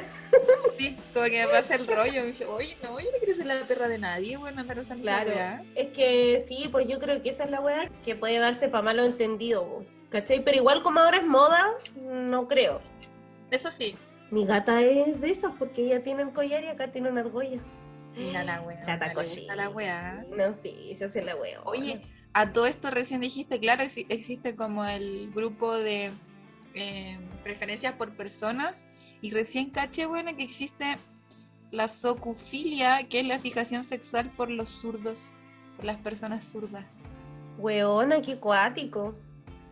Sí, 0.77 0.95
como 1.13 1.25
que 1.25 1.45
me 1.45 1.47
pasa 1.51 1.75
el 1.75 1.85
rollo. 1.85 2.23
Me 2.23 2.45
oye, 2.45 2.77
no, 2.81 2.97
yo 2.99 3.11
no 3.11 3.17
quiero 3.19 3.35
ser 3.35 3.45
la 3.45 3.67
perra 3.67 3.89
de 3.89 3.97
nadie, 3.97 4.37
weón, 4.37 4.57
andar 4.57 4.79
usando 4.79 5.03
Claro. 5.03 5.31
weá". 5.31 5.63
Es 5.75 5.87
que 5.89 6.39
sí, 6.39 6.69
pues 6.71 6.87
yo 6.87 6.97
creo 6.99 7.21
que 7.21 7.29
esa 7.29 7.43
es 7.43 7.49
la 7.51 7.59
wea 7.59 7.89
que 8.05 8.15
puede 8.15 8.39
darse 8.39 8.69
para 8.69 8.83
malo 8.83 9.03
entendido, 9.03 9.83
¿cachai? 10.09 10.41
Pero 10.41 10.55
igual 10.57 10.81
como 10.81 11.01
ahora 11.01 11.17
es 11.17 11.25
moda, 11.25 11.65
no 11.97 12.47
creo. 12.47 12.79
Eso 13.51 13.69
sí. 13.69 13.97
Mi 14.31 14.45
gata 14.45 14.81
es 14.81 15.19
de 15.19 15.31
esas 15.31 15.51
porque 15.59 15.83
ella 15.83 16.03
tiene 16.03 16.23
un 16.23 16.31
collar 16.31 16.63
y 16.63 16.67
acá 16.67 16.89
tiene 16.91 17.09
una 17.09 17.21
argolla. 17.21 17.59
Mira 18.15 18.43
la 18.43 18.61
weá. 18.61 18.85
La 19.55 19.69
weá. 19.69 20.21
No, 20.35 20.53
sí, 20.53 20.95
se 20.97 21.05
hace 21.05 21.21
la 21.21 21.35
wea. 21.35 21.59
Oye, 21.65 22.01
a 22.33 22.53
todo 22.53 22.65
esto 22.65 22.91
recién 22.91 23.21
dijiste, 23.21 23.59
claro, 23.59 23.83
exi- 23.83 24.05
existe 24.09 24.55
como 24.55 24.85
el 24.85 25.31
grupo 25.33 25.73
de 25.73 26.11
eh, 26.75 27.17
preferencias 27.43 27.93
por 27.95 28.11
personas 28.11 28.85
y 29.21 29.31
recién 29.31 29.69
caché, 29.71 30.05
bueno, 30.05 30.35
que 30.35 30.43
existe 30.43 30.97
la 31.71 31.87
socufilia, 31.87 33.07
que 33.09 33.19
es 33.21 33.25
la 33.25 33.39
fijación 33.39 33.83
sexual 33.83 34.31
por 34.35 34.49
los 34.49 34.69
zurdos, 34.69 35.33
por 35.75 35.85
las 35.85 35.97
personas 35.97 36.45
zurdas. 36.45 36.99
Weona, 37.57 38.21
qué 38.21 38.37
cuático. 38.37 39.15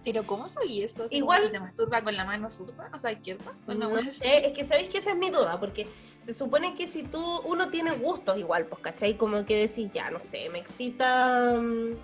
Pero 0.04 0.24
¿cómo 0.26 0.48
soy 0.48 0.84
eso? 0.84 1.06
Igual- 1.10 1.40
como 1.40 1.48
si 1.48 1.54
te 1.54 1.60
masturba 1.60 2.02
con 2.02 2.16
la 2.16 2.24
mano 2.26 2.50
zurda, 2.50 2.90
o 2.94 2.98
sea, 3.00 3.12
izquierda. 3.12 3.54
No 3.68 3.90
sé, 4.12 4.46
es 4.48 4.52
que 4.54 4.64
sabéis 4.64 4.90
que 4.90 5.00
esa 5.00 5.12
es 5.12 5.18
mi 5.18 5.30
duda, 5.30 5.60
porque 5.60 5.88
se 6.20 6.34
supone 6.34 6.76
que 6.76 6.88
si 6.88 7.04
tú, 7.04 7.22
uno 7.46 7.70
tiene 7.70 7.92
gustos 7.92 8.38
igual, 8.38 8.66
pues, 8.68 8.82
¿cachai? 8.82 9.18
Como 9.18 9.46
que 9.46 9.68
decís, 9.68 9.90
ya, 9.94 10.10
no 10.10 10.22
sé, 10.22 10.50
me 10.50 10.60
excita, 10.60 11.54
mm, 11.60 11.96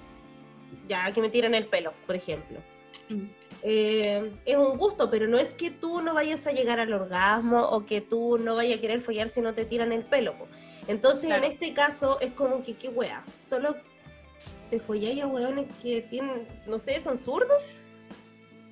ya, 0.87 1.11
que 1.11 1.21
me 1.21 1.29
tiran 1.29 1.55
el 1.55 1.65
pelo, 1.67 1.93
por 2.05 2.15
ejemplo. 2.15 2.59
Mm. 3.09 3.25
Eh, 3.65 4.31
es 4.45 4.57
un 4.57 4.77
gusto, 4.77 5.09
pero 5.09 5.27
no 5.27 5.37
es 5.39 5.53
que 5.53 5.71
tú 5.71 6.01
no 6.01 6.13
vayas 6.13 6.45
a 6.47 6.51
llegar 6.51 6.79
al 6.81 6.91
orgasmo 6.93 7.61
o 7.61 7.85
que 7.85 8.01
tú 8.01 8.37
no 8.37 8.55
vayas 8.55 8.77
a 8.77 8.81
querer 8.81 8.99
follar 8.99 9.29
si 9.29 9.39
no 9.41 9.53
te 9.53 9.65
tiran 9.65 9.93
el 9.93 10.03
pelo. 10.03 10.37
po. 10.37 10.47
Entonces, 10.87 11.27
Claro. 11.27 11.45
en 11.45 11.51
este 11.53 11.73
caso, 11.73 12.19
es 12.19 12.33
como 12.33 12.61
que, 12.61 12.75
qué 12.75 12.89
wea, 12.89 13.23
solo 13.35 13.75
te 14.69 14.79
folláis 14.79 15.21
a 15.21 15.27
weones 15.27 15.67
que 15.81 16.01
tienen, 16.01 16.47
no 16.67 16.77
sé, 16.77 16.99
son 16.99 17.17
zurdos. 17.17 17.57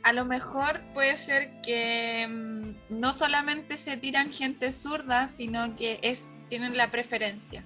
A 0.04 0.14
lo 0.14 0.26
mejor 0.26 0.82
puede 0.94 1.16
ser 1.16 1.52
que 1.62 2.28
mm, 2.28 3.00
no 3.00 3.14
solamente 3.14 3.78
se 3.78 3.98
tiran 3.98 4.34
gente 4.34 4.72
zurda, 4.72 5.28
sino 5.28 5.76
que 5.76 6.00
es 6.02 6.36
tienen 6.50 6.76
la 6.76 6.90
preferencia. 6.92 7.64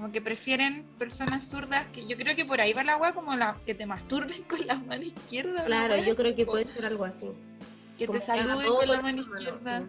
Como 0.00 0.12
que 0.12 0.22
prefieren 0.22 0.86
personas 0.98 1.46
zurdas, 1.46 1.86
que 1.88 2.06
yo 2.06 2.16
creo 2.16 2.34
que 2.34 2.46
por 2.46 2.58
ahí 2.58 2.72
va 2.72 2.82
la 2.82 2.94
agua 2.94 3.12
como 3.12 3.36
la 3.36 3.58
que 3.66 3.74
te 3.74 3.84
masturben 3.84 4.42
con 4.48 4.66
la 4.66 4.76
mano 4.76 5.02
izquierda. 5.02 5.60
¿no, 5.60 5.66
Claro, 5.66 5.96
yo 5.98 6.16
creo 6.16 6.34
que 6.34 6.46
puede 6.46 6.64
ser 6.64 6.86
algo 6.86 7.04
así. 7.04 7.28
que 7.98 8.06
como 8.06 8.18
te 8.18 8.24
saluden 8.24 8.66
todo 8.66 8.78
con 8.78 8.88
la 8.88 9.02
mano 9.02 9.20
izquierda. 9.20 9.82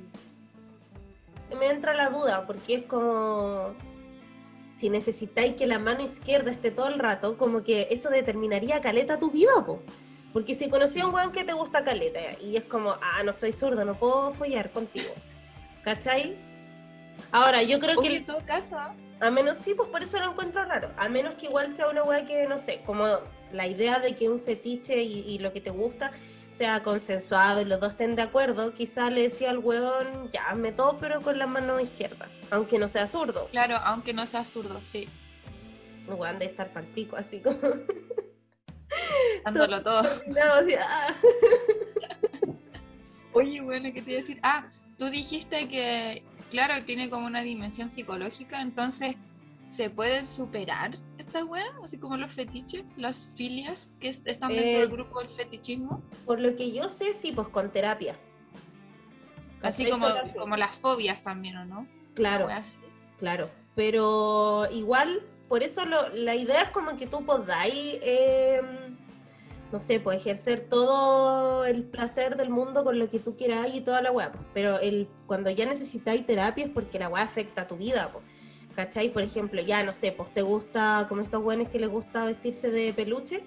Me 1.57 1.67
entra 1.67 1.93
la 1.93 2.09
duda, 2.09 2.45
porque 2.45 2.75
es 2.75 2.83
como 2.83 3.73
si 4.73 4.89
necesitáis 4.89 5.53
que 5.53 5.65
la 5.65 5.79
mano 5.79 6.03
izquierda 6.03 6.51
esté 6.51 6.71
todo 6.71 6.89
el 6.89 6.99
rato, 6.99 7.37
como 7.37 7.63
que 7.63 7.87
eso 7.89 8.09
determinaría 8.09 8.81
caleta 8.81 9.17
tu 9.17 9.31
vida, 9.31 9.65
po. 9.65 9.81
Porque 10.33 10.55
si 10.55 10.69
conocí 10.69 10.99
a 10.99 11.07
un 11.07 11.15
weón 11.15 11.31
que 11.31 11.45
te 11.45 11.53
gusta 11.53 11.85
caleta 11.85 12.19
y 12.43 12.57
es 12.57 12.65
como, 12.65 12.97
ah, 13.01 13.23
no 13.23 13.31
soy 13.31 13.53
zurdo, 13.53 13.85
no 13.85 13.97
puedo 13.97 14.33
follar 14.33 14.71
contigo. 14.71 15.13
¿Cachai? 15.85 16.37
Ahora, 17.31 17.63
yo 17.63 17.79
creo 17.79 17.97
Oye, 17.97 18.09
que 18.09 18.15
en 18.17 18.25
todo 18.25 18.45
caso, 18.45 18.77
a 19.21 19.31
menos 19.31 19.57
sí, 19.57 19.73
pues 19.75 19.89
por 19.89 20.03
eso 20.03 20.19
lo 20.19 20.31
encuentro 20.31 20.65
raro. 20.65 20.91
A 20.97 21.07
menos 21.09 21.35
que 21.35 21.45
igual 21.47 21.73
sea 21.73 21.87
una 21.87 22.03
weá 22.03 22.25
que, 22.25 22.47
no 22.47 22.59
sé, 22.59 22.81
como 22.85 23.05
la 23.51 23.67
idea 23.67 23.99
de 23.99 24.15
que 24.15 24.29
un 24.29 24.39
fetiche 24.39 25.01
y, 25.03 25.19
y 25.27 25.39
lo 25.39 25.53
que 25.53 25.61
te 25.61 25.69
gusta 25.69 26.11
sea 26.49 26.83
consensuado 26.83 27.61
y 27.61 27.65
los 27.65 27.79
dos 27.79 27.91
estén 27.91 28.15
de 28.15 28.23
acuerdo, 28.23 28.73
quizá 28.73 29.09
le 29.09 29.23
decía 29.23 29.51
al 29.51 29.59
weón, 29.59 30.29
ya, 30.31 30.41
hazme 30.43 30.73
todo, 30.73 30.97
pero 30.99 31.21
con 31.21 31.37
la 31.39 31.47
mano 31.47 31.79
izquierda, 31.79 32.29
aunque 32.49 32.77
no 32.77 32.87
sea 32.89 33.07
zurdo. 33.07 33.47
claro, 33.51 33.77
aunque 33.77 34.13
no 34.13 34.25
sea 34.25 34.43
zurdo, 34.43 34.81
sí, 34.81 35.07
Un 36.07 36.19
weón 36.19 36.39
de 36.39 36.45
estar 36.45 36.73
pal 36.73 36.85
pico, 36.87 37.15
así 37.15 37.39
como 37.39 37.57
dándolo 39.45 39.81
todo. 39.81 40.01
coordinado, 40.03 40.53
así, 40.59 40.73
ah. 40.75 41.15
Oye, 43.33 43.61
bueno, 43.61 43.89
¿qué 43.93 44.01
te 44.01 44.09
iba 44.11 44.17
a 44.19 44.21
decir? 44.21 44.39
Ah, 44.43 44.67
tú 44.97 45.09
dijiste 45.09 45.69
que, 45.69 46.21
claro, 46.51 46.85
tiene 46.85 47.09
como 47.09 47.25
una 47.25 47.41
dimensión 47.41 47.89
psicológica, 47.89 48.61
entonces, 48.61 49.15
¿se 49.67 49.89
pueden 49.89 50.27
superar 50.27 50.99
estas 51.17 51.45
weas? 51.45 51.69
Así 51.83 51.97
como 51.97 52.17
los 52.17 52.31
fetiches, 52.31 52.83
las 52.97 53.25
filias 53.25 53.95
que 53.99 54.09
es- 54.09 54.21
están 54.25 54.49
dentro 54.49 54.77
Eh, 54.77 54.79
del 54.81 54.89
grupo 54.89 55.19
del 55.21 55.29
fetichismo. 55.29 56.03
Por 56.25 56.39
lo 56.39 56.55
que 56.55 56.71
yo 56.71 56.89
sé, 56.89 57.13
sí, 57.15 57.31
pues 57.31 57.47
con 57.47 57.71
terapia. 57.71 58.15
Así 59.63 59.89
como, 59.89 60.07
como 60.37 60.57
las 60.57 60.75
fobias 60.75 61.21
también, 61.23 61.57
¿o 61.57 61.65
no? 61.65 61.87
Claro. 62.15 62.47
Wea. 62.47 62.63
Claro, 63.17 63.49
pero 63.75 64.67
igual, 64.71 65.21
por 65.47 65.61
eso 65.63 65.85
lo- 65.85 66.09
la 66.09 66.35
idea 66.35 66.63
es 66.63 66.69
como 66.71 66.97
que 66.97 67.05
tú 67.07 67.23
podáis, 67.25 67.97
eh, 68.01 68.61
no 69.71 69.79
sé, 69.79 69.99
pues 69.99 70.19
ejercer 70.19 70.67
todo 70.67 71.65
el 71.65 71.83
placer 71.83 72.35
del 72.35 72.49
mundo 72.49 72.83
con 72.83 72.99
lo 72.99 73.09
que 73.09 73.19
tú 73.19 73.35
quieras 73.37 73.69
y 73.73 73.81
toda 73.81 74.01
la 74.01 74.11
weá, 74.11 74.31
pues. 74.31 74.43
pero 74.53 74.79
el, 74.79 75.07
cuando 75.27 75.49
ya 75.49 75.65
necesitáis 75.65 76.25
terapia 76.25 76.65
es 76.65 76.71
porque 76.71 76.99
la 76.99 77.09
weá 77.09 77.23
afecta 77.23 77.63
a 77.63 77.67
tu 77.67 77.77
vida, 77.77 78.09
pues. 78.11 78.25
¿cachai? 78.75 79.09
Por 79.09 79.21
ejemplo, 79.21 79.61
ya 79.61 79.83
no 79.83 79.93
sé, 79.93 80.11
pues 80.11 80.33
te 80.33 80.41
gusta, 80.41 81.05
como 81.09 81.21
estos 81.21 81.43
weones 81.43 81.69
que 81.69 81.79
les 81.79 81.89
gusta 81.89 82.25
vestirse 82.25 82.71
de 82.71 82.93
peluche 82.93 83.43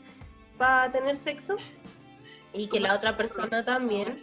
para 0.59 0.91
tener 0.93 1.17
sexo 1.17 1.57
y 2.53 2.69
que 2.69 2.81
la 2.81 2.95
otra 2.95 3.17
persona 3.17 3.65
también 3.65 4.17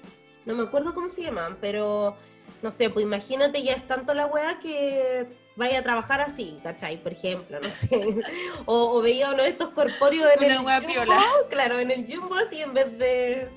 no 0.46 0.56
me 0.56 0.64
acuerdo 0.64 0.94
cómo 0.94 1.10
se 1.10 1.24
llaman, 1.24 1.58
pero 1.60 2.16
no 2.62 2.72
sé, 2.72 2.90
pues 2.90 3.04
imagínate 3.04 3.64
ya 3.64 3.74
es 3.74 3.86
tanto 3.86 4.14
la 4.14 4.26
weá 4.26 4.60
que 4.60 5.28
vaya 5.56 5.80
a 5.80 5.84
trabajar 5.84 6.22
así, 6.22 6.60
¿cachai? 6.64 7.02
Por 7.02 7.12
ejemplo, 7.14 7.60
no 7.62 7.70
sé. 7.70 8.22
O, 8.66 8.98
o 8.98 9.02
veía 9.02 9.32
uno 9.32 9.44
de 9.44 9.50
estos 9.50 9.70
corpóreos 9.70 10.28
en 10.38 10.44
Una 10.60 10.78
el 10.78 10.84
jumbo, 10.84 10.94
piola. 10.94 11.22
claro, 11.50 11.80
en 11.80 11.92
el 11.92 12.06
jumbo 12.08 12.36
así 12.36 12.62
en 12.62 12.74
vez 12.74 12.98
de 12.98 13.50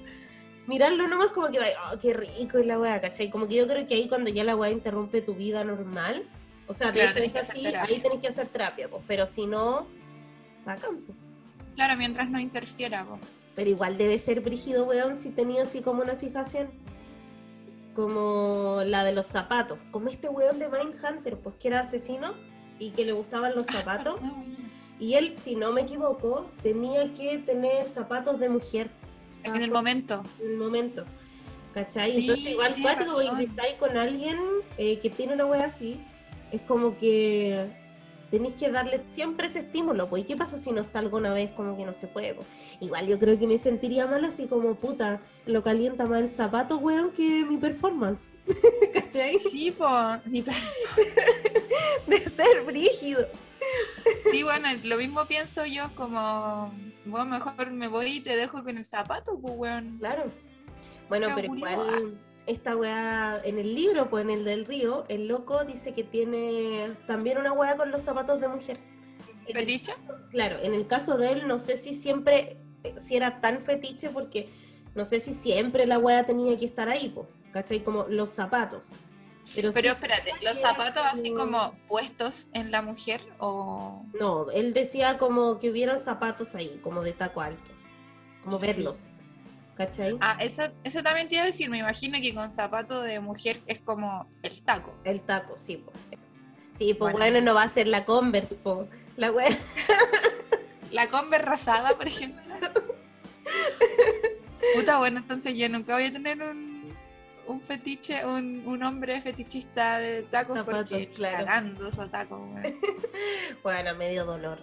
mirarlo 0.66 1.06
nomás 1.08 1.30
como 1.30 1.48
que 1.48 1.58
vaya, 1.58 1.76
oh, 1.92 1.98
qué 2.00 2.14
rico 2.14 2.58
es 2.58 2.66
la 2.66 2.78
weá, 2.78 3.00
¿cachai? 3.00 3.30
Como 3.30 3.46
que 3.46 3.56
yo 3.56 3.66
creo 3.68 3.86
que 3.86 3.94
ahí 3.94 4.08
cuando 4.08 4.30
ya 4.30 4.44
la 4.44 4.56
weá 4.56 4.70
interrumpe 4.70 5.20
tu 5.20 5.34
vida 5.34 5.62
normal, 5.64 6.28
o 6.66 6.72
sea, 6.74 6.88
de 6.88 7.00
Claro, 7.00 7.10
hecho 7.18 7.24
es 7.24 7.36
así, 7.36 7.66
ahí 7.66 8.00
tenés 8.00 8.20
que 8.20 8.28
hacer 8.28 8.48
terapia, 8.48 8.88
pues, 8.88 9.02
pero 9.06 9.26
si 9.26 9.46
no, 9.46 9.86
bacán, 10.64 11.02
pues. 11.02 11.18
Claro, 11.74 11.96
mientras 11.96 12.30
no 12.30 12.38
interfiera. 12.38 13.04
po. 13.04 13.18
Pero 13.54 13.70
igual 13.70 13.98
debe 13.98 14.18
ser 14.18 14.40
brígido, 14.40 14.84
weón, 14.86 15.16
si 15.18 15.30
tenía 15.30 15.64
así 15.64 15.82
como 15.82 16.02
una 16.02 16.16
fijación. 16.16 16.70
Como 17.94 18.82
la 18.84 19.04
de 19.04 19.12
los 19.12 19.26
zapatos. 19.26 19.78
Como 19.90 20.08
este 20.08 20.28
weón 20.28 20.58
de 20.58 20.68
Mindhunter, 20.68 21.38
pues 21.38 21.54
que 21.56 21.68
era 21.68 21.80
asesino 21.80 22.34
y 22.78 22.90
que 22.90 23.04
le 23.04 23.12
gustaban 23.12 23.54
los 23.54 23.64
zapatos. 23.64 24.18
Ah. 24.22 24.42
Y 24.98 25.14
él, 25.14 25.36
si 25.36 25.56
no 25.56 25.72
me 25.72 25.82
equivoco, 25.82 26.50
tenía 26.62 27.12
que 27.14 27.38
tener 27.38 27.88
zapatos 27.88 28.38
de 28.40 28.48
mujer 28.48 28.90
En 29.42 29.56
el 29.56 29.70
momento. 29.70 30.22
en 30.40 30.50
el 30.52 30.56
momento. 30.56 31.04
¿Cachai? 31.72 32.12
Sí, 32.12 32.20
Entonces 32.22 32.50
igual 32.52 32.74
razón. 32.82 33.40
estáis 33.40 33.74
con 33.74 33.96
alguien 33.96 34.38
eh, 34.78 34.98
que 35.00 35.10
tiene 35.10 35.34
una 35.34 35.46
wea 35.46 35.64
así. 35.66 36.00
Es 36.52 36.60
como 36.62 36.96
que 36.98 37.68
tenéis 38.30 38.54
que 38.54 38.70
darle 38.70 39.00
siempre 39.10 39.46
ese 39.46 39.60
estímulo, 39.60 40.08
pues, 40.08 40.24
¿y 40.24 40.26
qué 40.26 40.36
pasa 40.36 40.58
si 40.58 40.72
no 40.72 40.80
está 40.82 40.98
alguna 40.98 41.32
vez 41.32 41.50
como 41.52 41.76
que 41.76 41.84
no 41.84 41.94
se 41.94 42.06
puede? 42.06 42.34
pues? 42.34 42.46
Igual 42.80 43.06
yo 43.06 43.18
creo 43.18 43.38
que 43.38 43.46
me 43.46 43.58
sentiría 43.58 44.06
mal 44.06 44.24
así 44.24 44.46
como, 44.46 44.74
puta, 44.74 45.20
lo 45.46 45.62
calienta 45.62 46.06
más 46.06 46.20
el 46.22 46.30
zapato, 46.32 46.78
weón, 46.78 47.12
que 47.12 47.44
mi 47.44 47.56
performance, 47.56 48.34
¿cachai? 48.94 49.38
Sí, 49.38 49.70
pa- 49.70 50.22
De 52.06 52.18
ser 52.18 52.62
brígido. 52.64 53.26
sí, 54.30 54.42
bueno, 54.42 54.68
lo 54.84 54.96
mismo 54.96 55.26
pienso 55.26 55.64
yo 55.66 55.94
como, 55.94 56.72
bueno, 57.06 57.26
mejor 57.26 57.70
me 57.70 57.88
voy 57.88 58.16
y 58.16 58.20
te 58.20 58.36
dejo 58.36 58.62
con 58.62 58.76
el 58.76 58.84
zapato, 58.84 59.38
pues, 59.40 59.54
weón. 59.56 59.96
Claro. 59.98 60.24
Bueno, 61.08 61.28
pero 61.34 61.54
igual 61.54 62.18
esta 62.46 62.76
weá, 62.76 63.40
en 63.44 63.58
el 63.58 63.74
libro, 63.74 64.10
pues 64.10 64.24
en 64.24 64.30
el 64.30 64.44
del 64.44 64.66
río, 64.66 65.04
el 65.08 65.26
loco 65.28 65.64
dice 65.64 65.94
que 65.94 66.04
tiene 66.04 66.92
también 67.06 67.38
una 67.38 67.52
weá 67.52 67.76
con 67.76 67.90
los 67.90 68.02
zapatos 68.02 68.40
de 68.40 68.48
mujer. 68.48 68.78
En 69.46 69.56
el 69.56 69.66
¿Fetiche? 69.66 69.92
Claro, 70.30 70.58
en 70.62 70.74
el 70.74 70.86
caso 70.86 71.16
de 71.16 71.32
él, 71.32 71.48
no 71.48 71.58
sé 71.60 71.76
si 71.76 71.94
siempre, 71.94 72.58
si 72.98 73.16
era 73.16 73.40
tan 73.40 73.60
fetiche, 73.60 74.10
porque 74.10 74.48
no 74.94 75.04
sé 75.04 75.20
si 75.20 75.32
siempre 75.34 75.86
la 75.86 75.98
weá 75.98 76.24
tenía 76.26 76.56
que 76.58 76.64
estar 76.66 76.88
ahí, 76.88 77.08
po, 77.08 77.26
¿cachai? 77.52 77.82
Como 77.82 78.04
los 78.08 78.30
zapatos. 78.30 78.90
Pero, 79.54 79.70
Pero 79.72 79.88
sí- 79.90 79.94
espérate, 79.94 80.30
¿los 80.42 80.58
zapatos 80.58 81.02
así 81.04 81.30
como- 81.30 81.44
como 81.58 81.78
puestos 81.86 82.48
en 82.54 82.70
la 82.70 82.80
mujer 82.80 83.20
o...? 83.38 84.02
no, 84.18 84.50
él 84.50 84.72
decía 84.72 85.18
como 85.18 85.58
que 85.58 85.70
hubieran 85.70 85.98
zapatos 85.98 86.54
ahí, 86.54 86.80
como 86.82 87.02
de 87.02 87.12
taco 87.12 87.42
alto, 87.42 87.70
como 88.42 88.58
verlos, 88.58 89.10
¿cachai? 89.76 90.16
Ah, 90.20 90.36
eso, 90.40 90.62
eso 90.84 91.02
también 91.02 91.28
te 91.28 91.34
iba 91.36 91.44
a 91.44 91.46
decir, 91.46 91.68
me 91.70 91.78
imagino 91.78 92.18
que 92.20 92.34
con 92.34 92.52
zapato 92.52 93.02
de 93.02 93.20
mujer 93.20 93.60
es 93.66 93.80
como 93.80 94.26
el 94.42 94.62
taco. 94.62 94.94
El 95.04 95.20
taco, 95.22 95.54
sí, 95.58 95.76
po. 95.78 95.92
Sí, 96.76 96.94
pues 96.94 97.12
Bueno. 97.12 97.18
bueno, 97.18 97.40
no 97.40 97.54
va 97.54 97.62
a 97.64 97.68
ser 97.68 97.86
la 97.86 98.04
Converse, 98.04 98.56
po. 98.56 98.88
La 99.16 99.30
weá. 99.30 99.48
La 100.90 101.08
Converse 101.08 101.46
rosada, 101.46 101.90
por 101.96 102.06
ejemplo. 102.08 102.42
Puta, 104.74 104.98
bueno, 104.98 105.18
entonces 105.20 105.56
yo 105.56 105.68
nunca 105.68 105.94
voy 105.94 106.06
a 106.06 106.12
tener 106.12 106.42
un, 106.42 106.92
un 107.46 107.60
fetiche, 107.60 108.24
un, 108.26 108.62
un 108.66 108.82
hombre 108.82 109.20
fetichista 109.20 109.98
de 109.98 110.22
tacos 110.24 110.56
Zapatos, 110.56 110.88
porque 110.88 111.08
claro. 111.10 111.38
cagando 111.44 111.88
esos 111.88 112.10
tacos, 112.10 112.40
weón. 112.40 112.62
Bueno, 113.62 113.94
medio 113.94 114.24
dolor. 114.24 114.58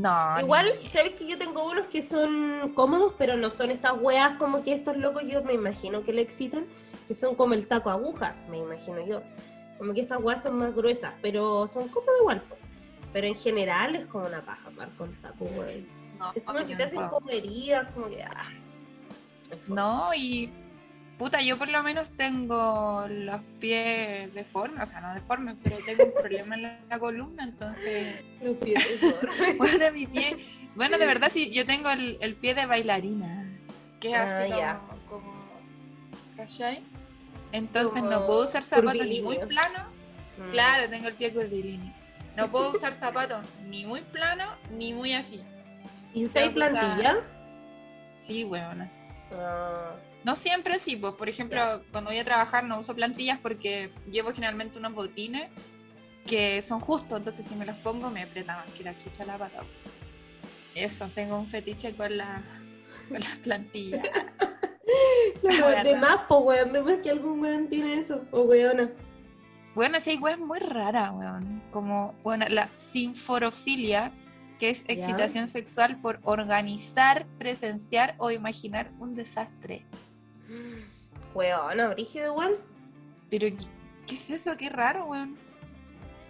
No, 0.00 0.38
Igual, 0.40 0.66
ni- 0.82 0.90
sabes 0.90 1.12
que 1.12 1.26
yo 1.26 1.36
tengo 1.38 1.68
unos 1.68 1.86
que 1.86 2.02
son 2.02 2.72
cómodos, 2.74 3.14
pero 3.18 3.36
no 3.36 3.50
son 3.50 3.70
estas 3.72 3.94
weas 4.00 4.36
como 4.38 4.62
que 4.62 4.72
estos 4.72 4.96
locos 4.96 5.22
yo 5.26 5.42
me 5.42 5.54
imagino 5.54 6.04
que 6.04 6.12
le 6.12 6.22
excitan, 6.22 6.66
que 7.08 7.14
son 7.14 7.34
como 7.34 7.54
el 7.54 7.66
taco 7.66 7.90
aguja, 7.90 8.36
me 8.48 8.58
imagino 8.58 9.04
yo. 9.04 9.22
Como 9.76 9.94
que 9.94 10.00
estas 10.02 10.22
weas 10.22 10.42
son 10.42 10.56
más 10.58 10.72
gruesas, 10.74 11.14
pero 11.20 11.66
son 11.66 11.88
cómodos 11.88 12.14
igual. 12.20 12.42
Pero 13.12 13.26
en 13.26 13.34
general 13.34 13.96
es 13.96 14.06
como 14.06 14.26
una 14.26 14.40
paja 14.44 14.68
andar 14.68 14.90
con 14.96 15.12
taco, 15.16 15.44
weón. 15.46 15.86
no, 16.18 16.32
Es 16.34 16.44
como 16.44 16.60
si 16.62 16.76
te 16.76 16.82
hacen 16.84 16.98
puedo. 16.98 17.10
como 17.94 18.08
que. 18.08 18.22
Ah. 18.22 18.44
No, 19.66 20.14
y 20.14 20.52
puta, 21.18 21.40
yo 21.42 21.58
por 21.58 21.68
lo 21.68 21.82
menos 21.82 22.12
tengo 22.12 23.06
los 23.08 23.40
pies 23.60 24.32
deformes, 24.34 24.82
o 24.82 24.86
sea, 24.86 25.00
no 25.00 25.14
deformes, 25.14 25.56
pero 25.62 25.76
tengo 25.84 26.04
un 26.04 26.12
problema 26.14 26.54
en 26.54 26.62
la, 26.62 26.78
la 26.88 26.98
columna, 26.98 27.42
entonces, 27.44 28.22
Los 28.42 28.56
pies 28.58 29.00
de 29.00 29.10
gorro. 29.10 29.32
bueno, 29.58 29.84
mi 29.92 30.06
pie, 30.06 30.36
bueno, 30.76 30.96
de 30.98 31.06
verdad 31.06 31.28
sí, 31.30 31.50
yo 31.50 31.66
tengo 31.66 31.90
el, 31.90 32.18
el 32.20 32.34
pie 32.36 32.54
de 32.54 32.66
bailarina, 32.66 33.46
que 34.00 34.10
es 34.10 34.14
Ah, 34.14 34.38
así 34.42 34.52
como, 34.52 34.98
como, 35.08 35.32
¿cachai? 36.36 36.82
Entonces 37.52 38.02
no 38.02 38.26
puedo 38.26 38.44
usar 38.44 38.62
zapatos 38.62 39.06
ni 39.06 39.20
muy 39.22 39.38
planos, 39.38 39.82
Mm. 40.38 40.50
claro, 40.52 40.88
tengo 40.88 41.08
el 41.08 41.14
pie 41.14 41.32
curvilíneo. 41.32 41.92
No 42.36 42.46
puedo 42.46 42.70
usar 42.70 42.94
zapatos 42.94 43.44
ni 43.66 43.84
muy 43.84 44.02
planos 44.02 44.48
ni 44.70 44.94
muy 44.94 45.12
así. 45.12 45.42
¿Y 46.14 46.26
usáis 46.26 46.50
que 46.52 46.60
usar- 46.60 46.70
plantilla? 46.70 47.16
Sí, 48.14 48.44
weona. 48.44 48.88
Ah, 49.36 49.96
No 50.28 50.34
siempre 50.34 50.78
sí, 50.78 50.94
pues 50.94 51.14
por 51.14 51.30
ejemplo, 51.30 51.80
cuando 51.90 52.10
voy 52.10 52.18
a 52.18 52.24
trabajar 52.24 52.62
no 52.62 52.78
uso 52.78 52.94
plantillas 52.94 53.38
porque 53.38 53.90
llevo 54.12 54.30
generalmente 54.30 54.78
unos 54.78 54.92
botines 54.92 55.48
que 56.26 56.60
son 56.60 56.80
justos, 56.80 57.16
entonces 57.20 57.46
si 57.46 57.54
me 57.54 57.64
los 57.64 57.78
pongo 57.78 58.10
me 58.10 58.24
aprieta 58.24 58.54
más 58.56 58.66
que 58.74 58.84
la 58.84 58.94
chucha 59.02 59.24
la 59.24 59.38
pata. 59.38 59.62
Eso, 60.74 61.08
tengo 61.14 61.38
un 61.38 61.46
fetiche 61.46 61.96
con 61.96 62.14
la 62.18 62.42
con 63.08 63.20
las 63.20 63.38
plantillas. 63.38 64.06
La 65.42 65.52
La 65.52 65.66
wea- 65.66 65.82
de 65.84 65.96
más, 65.96 66.18
po, 66.28 66.40
weón. 66.40 66.72
De 66.74 66.82
más 66.82 66.98
que 66.98 67.10
algún 67.10 67.40
weón 67.40 67.68
tiene 67.68 67.94
eso. 67.94 68.22
O 68.30 68.42
weona. 68.42 68.90
Bueno, 69.74 69.98
sí 69.98 70.10
hay 70.10 70.18
weas 70.18 70.40
muy 70.40 70.58
raras, 70.58 71.10
weón. 71.14 71.62
Como, 71.70 72.14
bueno, 72.22 72.46
la 72.50 72.68
sinforofilia, 72.74 74.12
que 74.58 74.70
es 74.70 74.84
excitación 74.88 75.46
sexual 75.46 76.00
por 76.02 76.20
organizar, 76.22 77.26
presenciar 77.38 78.14
o 78.18 78.30
imaginar 78.30 78.90
un 78.98 79.14
desastre. 79.14 79.86
Weona, 81.34 81.88
brígido 81.88 82.32
igual. 82.32 82.56
Pero, 83.30 83.46
¿qué, 83.48 83.64
qué 84.06 84.14
es 84.14 84.30
eso? 84.30 84.56
Qué 84.56 84.68
raro, 84.68 85.06
weón. 85.06 85.36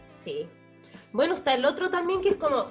Sí. 0.09 0.46
Bueno, 1.12 1.35
está 1.35 1.54
el 1.54 1.64
otro 1.64 1.90
también 1.90 2.20
que 2.20 2.31
es 2.31 2.37
como 2.37 2.66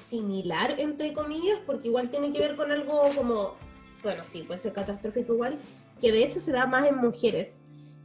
similar, 0.00 0.78
entre 0.78 1.12
comillas, 1.12 1.58
porque 1.66 1.88
igual 1.88 2.10
tiene 2.10 2.32
que 2.32 2.38
ver 2.38 2.56
con 2.56 2.70
algo 2.70 3.10
como, 3.14 3.54
bueno, 4.02 4.24
sí, 4.24 4.42
puede 4.42 4.60
ser 4.60 4.72
catastrófico 4.72 5.34
igual, 5.34 5.58
que 6.00 6.12
de 6.12 6.24
hecho 6.24 6.40
se 6.40 6.52
da 6.52 6.66
más 6.66 6.86
en 6.86 6.96
mujeres, 6.96 7.60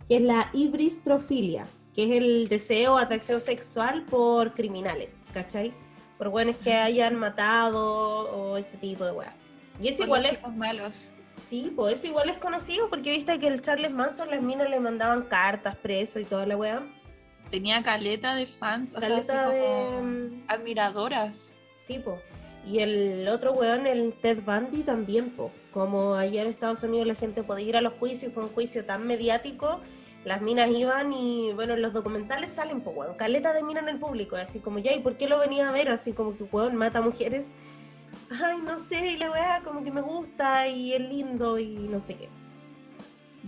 que 0.08 0.18
es 0.18 0.22
la 0.22 0.50
ibristrofilia, 0.54 1.68
que 1.96 2.06
es 2.06 2.12
el 2.12 2.48
deseo 2.48 2.96
o 2.96 2.98
atracción 2.98 3.40
sexual 3.40 4.04
por 4.04 4.54
criminales, 4.54 5.24
¿cachai? 5.34 5.74
Por 6.18 6.30
buenos 6.30 6.58
que 6.58 6.74
hayan 6.74 7.16
matado 7.16 8.30
o 8.32 8.58
ese 8.58 8.78
tipo 8.78 9.06
de 9.06 9.12
weas. 9.12 9.34
Y 9.80 9.88
es 9.88 10.00
igual 10.00 10.26
chicos 10.26 10.56
malos. 10.56 11.14
Sí, 11.50 11.72
pues 11.76 11.96
eso 11.96 12.08
igual 12.08 12.30
es 12.30 12.38
conocido 12.38 12.90
porque 12.90 13.12
viste 13.12 13.40
que 13.40 13.48
el 13.48 13.62
Charles 13.62 13.92
Manson 13.92 14.30
las 14.30 14.42
minas 14.42 14.70
le 14.70 14.80
mandaban 14.80 15.24
cartas 15.24 15.76
preso 15.76 16.20
y 16.20 16.26
toda 16.26 16.46
la 16.46 16.56
weá. 16.58 16.82
Tenía 17.52 17.84
caleta 17.84 18.36
de 18.36 18.48
fans, 18.48 18.96
o 18.96 19.00
sea, 19.00 19.10
Caleta 19.10 19.46
así 19.48 19.56
de- 19.56 19.62
como 19.62 20.44
admiradoras. 20.48 21.56
Sí, 21.76 22.00
po. 22.00 22.18
Y 22.66 22.80
el 22.80 23.28
otro 23.28 23.52
weón, 23.54 23.86
el 23.88 24.14
Ted 24.14 24.42
Bundy, 24.44 24.84
también, 24.84 25.30
po. 25.32 25.52
Como 25.72 26.16
allá 26.16 26.42
en 26.44 26.48
Estados 26.48 26.82
Unidos 26.84 27.06
la 27.08 27.16
gente 27.16 27.44
podía 27.44 27.68
ir 27.68 27.78
a 27.78 27.82
los 27.82 27.94
juicios, 27.94 28.34
fue 28.34 28.44
un 28.44 28.50
juicio 28.50 28.86
tan 28.86 29.06
mediático, 29.06 29.82
las 30.24 30.42
minas 30.42 30.70
iban 30.72 31.12
y, 31.14 31.52
bueno, 31.54 31.74
en 31.74 31.82
los 31.82 31.92
documentales 31.94 32.52
salen, 32.52 32.82
po, 32.82 32.92
weón. 32.92 33.16
Caleta 33.16 33.54
de 33.54 33.64
minas 33.64 33.84
en 33.84 33.90
el 33.90 34.00
público, 34.00 34.36
así 34.38 34.60
como, 34.60 34.80
ya, 34.80 34.94
¿y 34.94 35.00
por 35.00 35.18
qué 35.18 35.28
lo 35.28 35.38
venía 35.40 35.68
a 35.70 35.72
ver? 35.74 35.90
Así 35.90 36.14
como 36.14 36.38
que, 36.38 36.44
weón, 36.46 36.76
mata 36.76 37.02
mujeres. 37.02 37.52
Ay, 38.42 38.60
no 38.62 38.80
sé, 38.80 39.12
y 39.12 39.18
la 39.18 39.32
weá 39.32 39.62
como 39.64 39.84
que 39.84 39.92
me 39.92 40.02
gusta 40.02 40.68
y 40.68 40.94
es 40.94 41.02
lindo 41.02 41.60
y 41.60 41.76
no 41.76 42.00
sé 42.00 42.16
qué. 42.16 42.30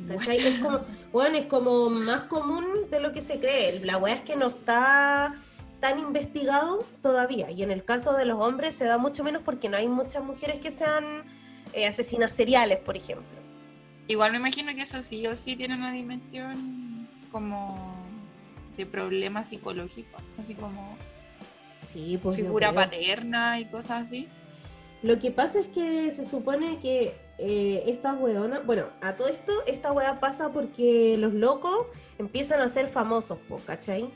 ¿Cachai? 0.07 0.37
Es 0.37 0.59
como, 0.59 0.79
bueno, 1.11 1.37
es 1.37 1.45
como 1.45 1.89
más 1.89 2.23
común 2.23 2.65
de 2.91 2.99
lo 2.99 3.11
que 3.13 3.21
se 3.21 3.39
cree. 3.39 3.79
La 3.85 3.97
weá 3.97 4.15
es 4.15 4.21
que 4.21 4.35
no 4.35 4.47
está 4.47 5.35
tan 5.79 5.99
investigado 5.99 6.85
todavía. 7.01 7.49
Y 7.51 7.63
en 7.63 7.71
el 7.71 7.83
caso 7.85 8.13
de 8.13 8.25
los 8.25 8.39
hombres 8.39 8.75
se 8.75 8.85
da 8.85 8.97
mucho 8.97 9.23
menos 9.23 9.41
porque 9.43 9.69
no 9.69 9.77
hay 9.77 9.87
muchas 9.87 10.23
mujeres 10.23 10.59
que 10.59 10.71
sean 10.71 11.23
eh, 11.73 11.87
asesinas 11.87 12.33
seriales, 12.33 12.79
por 12.79 12.97
ejemplo. 12.97 13.35
Igual 14.07 14.31
me 14.33 14.37
imagino 14.37 14.73
que 14.73 14.81
eso 14.81 15.01
sí 15.01 15.25
o 15.25 15.35
sí 15.35 15.55
tiene 15.55 15.75
una 15.75 15.91
dimensión 15.91 17.07
como 17.31 17.95
de 18.77 18.85
problema 18.85 19.45
psicológico, 19.45 20.17
así 20.37 20.53
como 20.53 20.97
Sí, 21.81 22.19
pues. 22.21 22.35
figura 22.35 22.73
paterna 22.73 23.59
y 23.59 23.65
cosas 23.65 24.03
así. 24.03 24.27
Lo 25.05 25.19
que 25.19 25.29
pasa 25.29 25.59
es 25.59 25.67
que 25.67 26.11
se 26.11 26.25
supone 26.25 26.79
que 26.79 27.13
eh, 27.37 27.83
estas 27.85 28.19
weonas, 28.19 28.65
bueno, 28.65 28.87
a 29.01 29.15
todo 29.15 29.27
esto, 29.27 29.53
esta 29.67 29.91
weá 29.91 30.19
pasa 30.19 30.51
porque 30.51 31.15
los 31.19 31.31
locos 31.31 31.85
empiezan 32.17 32.59
a 32.61 32.69
ser 32.69 32.87
famosos, 32.87 33.37
po, 33.47 33.61
¿cachai? 33.67 34.09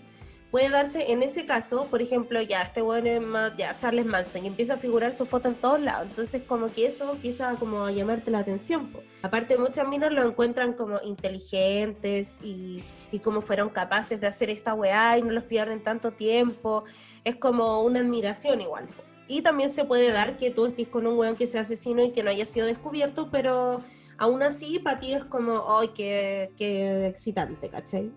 Puede 0.49 0.71
darse 0.71 1.11
en 1.11 1.21
ese 1.21 1.45
caso, 1.45 1.85
por 1.91 2.01
ejemplo, 2.01 2.41
ya 2.41 2.63
este 2.63 2.81
weón 2.81 3.05
es 3.05 3.21
más, 3.21 3.55
ya 3.55 3.77
Charles 3.77 4.07
Manson 4.07 4.45
y 4.45 4.47
empieza 4.47 4.73
a 4.73 4.77
figurar 4.77 5.13
su 5.13 5.27
foto 5.27 5.49
en 5.49 5.53
todos 5.53 5.79
lados, 5.79 6.07
entonces 6.09 6.41
como 6.41 6.71
que 6.71 6.87
eso 6.87 7.11
empieza 7.11 7.55
como 7.59 7.85
a 7.85 7.91
llamarte 7.91 8.31
la 8.31 8.39
atención. 8.39 8.91
Aparte 9.21 9.59
muchas 9.59 9.87
minas 9.87 10.11
lo 10.11 10.27
encuentran 10.27 10.73
como 10.73 10.99
inteligentes 11.03 12.39
y, 12.41 12.83
como 13.23 13.43
fueron 13.43 13.69
capaces 13.69 14.19
de 14.19 14.25
hacer 14.25 14.49
esta 14.49 14.73
weá 14.73 15.19
y 15.19 15.21
no 15.21 15.29
los 15.29 15.43
pierden 15.43 15.83
tanto 15.83 16.09
tiempo, 16.09 16.83
es 17.23 17.35
como 17.35 17.83
una 17.83 17.99
admiración 17.99 18.59
igual. 18.59 18.89
Y 19.29 19.43
también 19.43 19.69
se 19.69 19.85
puede 19.85 20.11
dar 20.11 20.35
que 20.37 20.49
tú 20.49 20.65
estés 20.65 20.87
con 20.87 21.07
un 21.07 21.17
weón 21.17 21.35
que 21.35 21.47
sea 21.47 21.61
asesino 21.61 22.03
y 22.03 22.11
que 22.11 22.23
no 22.23 22.31
haya 22.31 22.45
sido 22.45 22.65
descubierto, 22.65 23.29
pero 23.31 23.81
aún 24.17 24.41
así 24.43 24.79
para 24.79 24.99
ti 24.99 25.13
es 25.13 25.23
como, 25.23 25.77
¡ay, 25.77 25.89
qué, 25.89 26.51
qué 26.57 27.05
excitante, 27.07 27.69
¿cachai? 27.69 28.11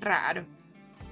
Raro. 0.00 0.44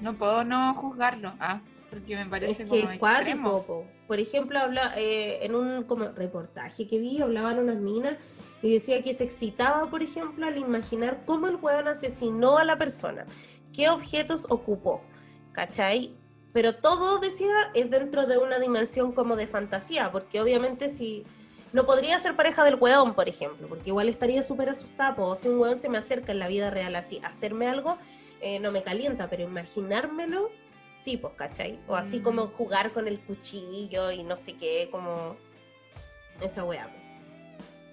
No 0.00 0.14
puedo 0.14 0.44
no 0.44 0.72
juzgarlo. 0.74 1.32
Ah, 1.40 1.60
porque 1.90 2.16
me 2.16 2.26
parece 2.26 2.62
Es 2.62 2.68
como 2.68 2.70
que 2.70 2.94
extremo. 2.94 3.00
cuático, 3.00 3.66
po. 3.66 3.86
Por 4.06 4.20
ejemplo, 4.20 4.58
habla, 4.60 4.92
eh, 4.96 5.40
en 5.42 5.56
un 5.56 5.82
como 5.82 6.04
reportaje 6.12 6.86
que 6.86 6.98
vi, 6.98 7.20
hablaban 7.20 7.58
unas 7.58 7.78
minas 7.78 8.16
y 8.62 8.72
decía 8.72 9.02
que 9.02 9.14
se 9.14 9.24
excitaba, 9.24 9.90
por 9.90 10.02
ejemplo, 10.02 10.46
al 10.46 10.58
imaginar 10.58 11.24
cómo 11.26 11.48
el 11.48 11.56
weón 11.56 11.88
asesinó 11.88 12.58
a 12.58 12.64
la 12.64 12.78
persona, 12.78 13.26
qué 13.72 13.88
objetos 13.88 14.46
ocupó, 14.48 15.02
¿cachai? 15.52 16.14
Pero 16.54 16.76
todo, 16.76 17.18
decía, 17.18 17.52
es 17.74 17.90
dentro 17.90 18.26
de 18.26 18.38
una 18.38 18.58
dimensión 18.60 19.12
como 19.12 19.34
de 19.36 19.48
fantasía, 19.48 20.10
porque 20.12 20.40
obviamente 20.40 20.88
si 20.88 21.24
no 21.72 21.84
podría 21.84 22.16
ser 22.20 22.36
pareja 22.36 22.62
del 22.64 22.76
weón, 22.76 23.14
por 23.14 23.28
ejemplo, 23.28 23.66
porque 23.68 23.90
igual 23.90 24.08
estaría 24.08 24.42
súper 24.44 24.68
asustada, 24.70 25.16
o 25.18 25.34
si 25.34 25.48
un 25.48 25.58
weón 25.58 25.76
se 25.76 25.88
me 25.88 25.98
acerca 25.98 26.30
en 26.30 26.38
la 26.38 26.46
vida 26.46 26.70
real 26.70 26.94
así, 26.94 27.20
hacerme 27.24 27.66
algo, 27.66 27.98
eh, 28.40 28.60
no 28.60 28.70
me 28.70 28.84
calienta, 28.84 29.28
pero 29.28 29.42
imaginármelo, 29.42 30.52
sí, 30.96 31.16
pues, 31.16 31.34
¿cachai? 31.34 31.80
O 31.88 31.96
así 31.96 32.20
como 32.20 32.46
Mm. 32.46 32.52
jugar 32.52 32.92
con 32.92 33.08
el 33.08 33.18
cuchillo 33.18 34.12
y 34.12 34.22
no 34.22 34.36
sé 34.36 34.54
qué, 34.54 34.88
como 34.92 35.36
esa 36.40 36.62
weá. 36.64 36.88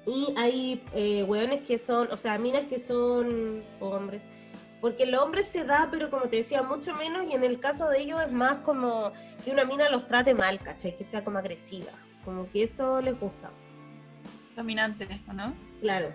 Y 0.06 0.34
hay 0.38 0.84
eh, 0.94 1.24
weones 1.24 1.62
que 1.62 1.80
son, 1.80 2.12
o 2.12 2.18
sea, 2.18 2.38
minas 2.38 2.66
que 2.66 2.78
son 2.78 3.64
hombres. 3.80 4.28
Porque 4.82 5.04
el 5.04 5.14
hombre 5.16 5.44
se 5.44 5.64
da, 5.64 5.88
pero 5.92 6.10
como 6.10 6.24
te 6.28 6.38
decía, 6.38 6.64
mucho 6.64 6.96
menos. 6.96 7.32
Y 7.32 7.34
en 7.36 7.44
el 7.44 7.60
caso 7.60 7.88
de 7.88 8.00
ellos 8.02 8.20
es 8.26 8.32
más 8.32 8.58
como 8.58 9.12
que 9.46 9.52
una 9.52 9.64
mina 9.64 9.90
los 9.90 10.08
trate 10.08 10.34
mal, 10.34 10.60
¿cachai? 10.60 10.98
Que 10.98 11.04
sea 11.04 11.24
como 11.24 11.38
agresiva. 11.38 11.92
Como 12.26 12.50
que 12.50 12.64
eso 12.64 13.00
les 13.02 13.20
gusta. 13.20 13.52
Dominante, 14.56 15.08
¿o 15.30 15.34
no? 15.34 15.54
Claro. 15.82 16.10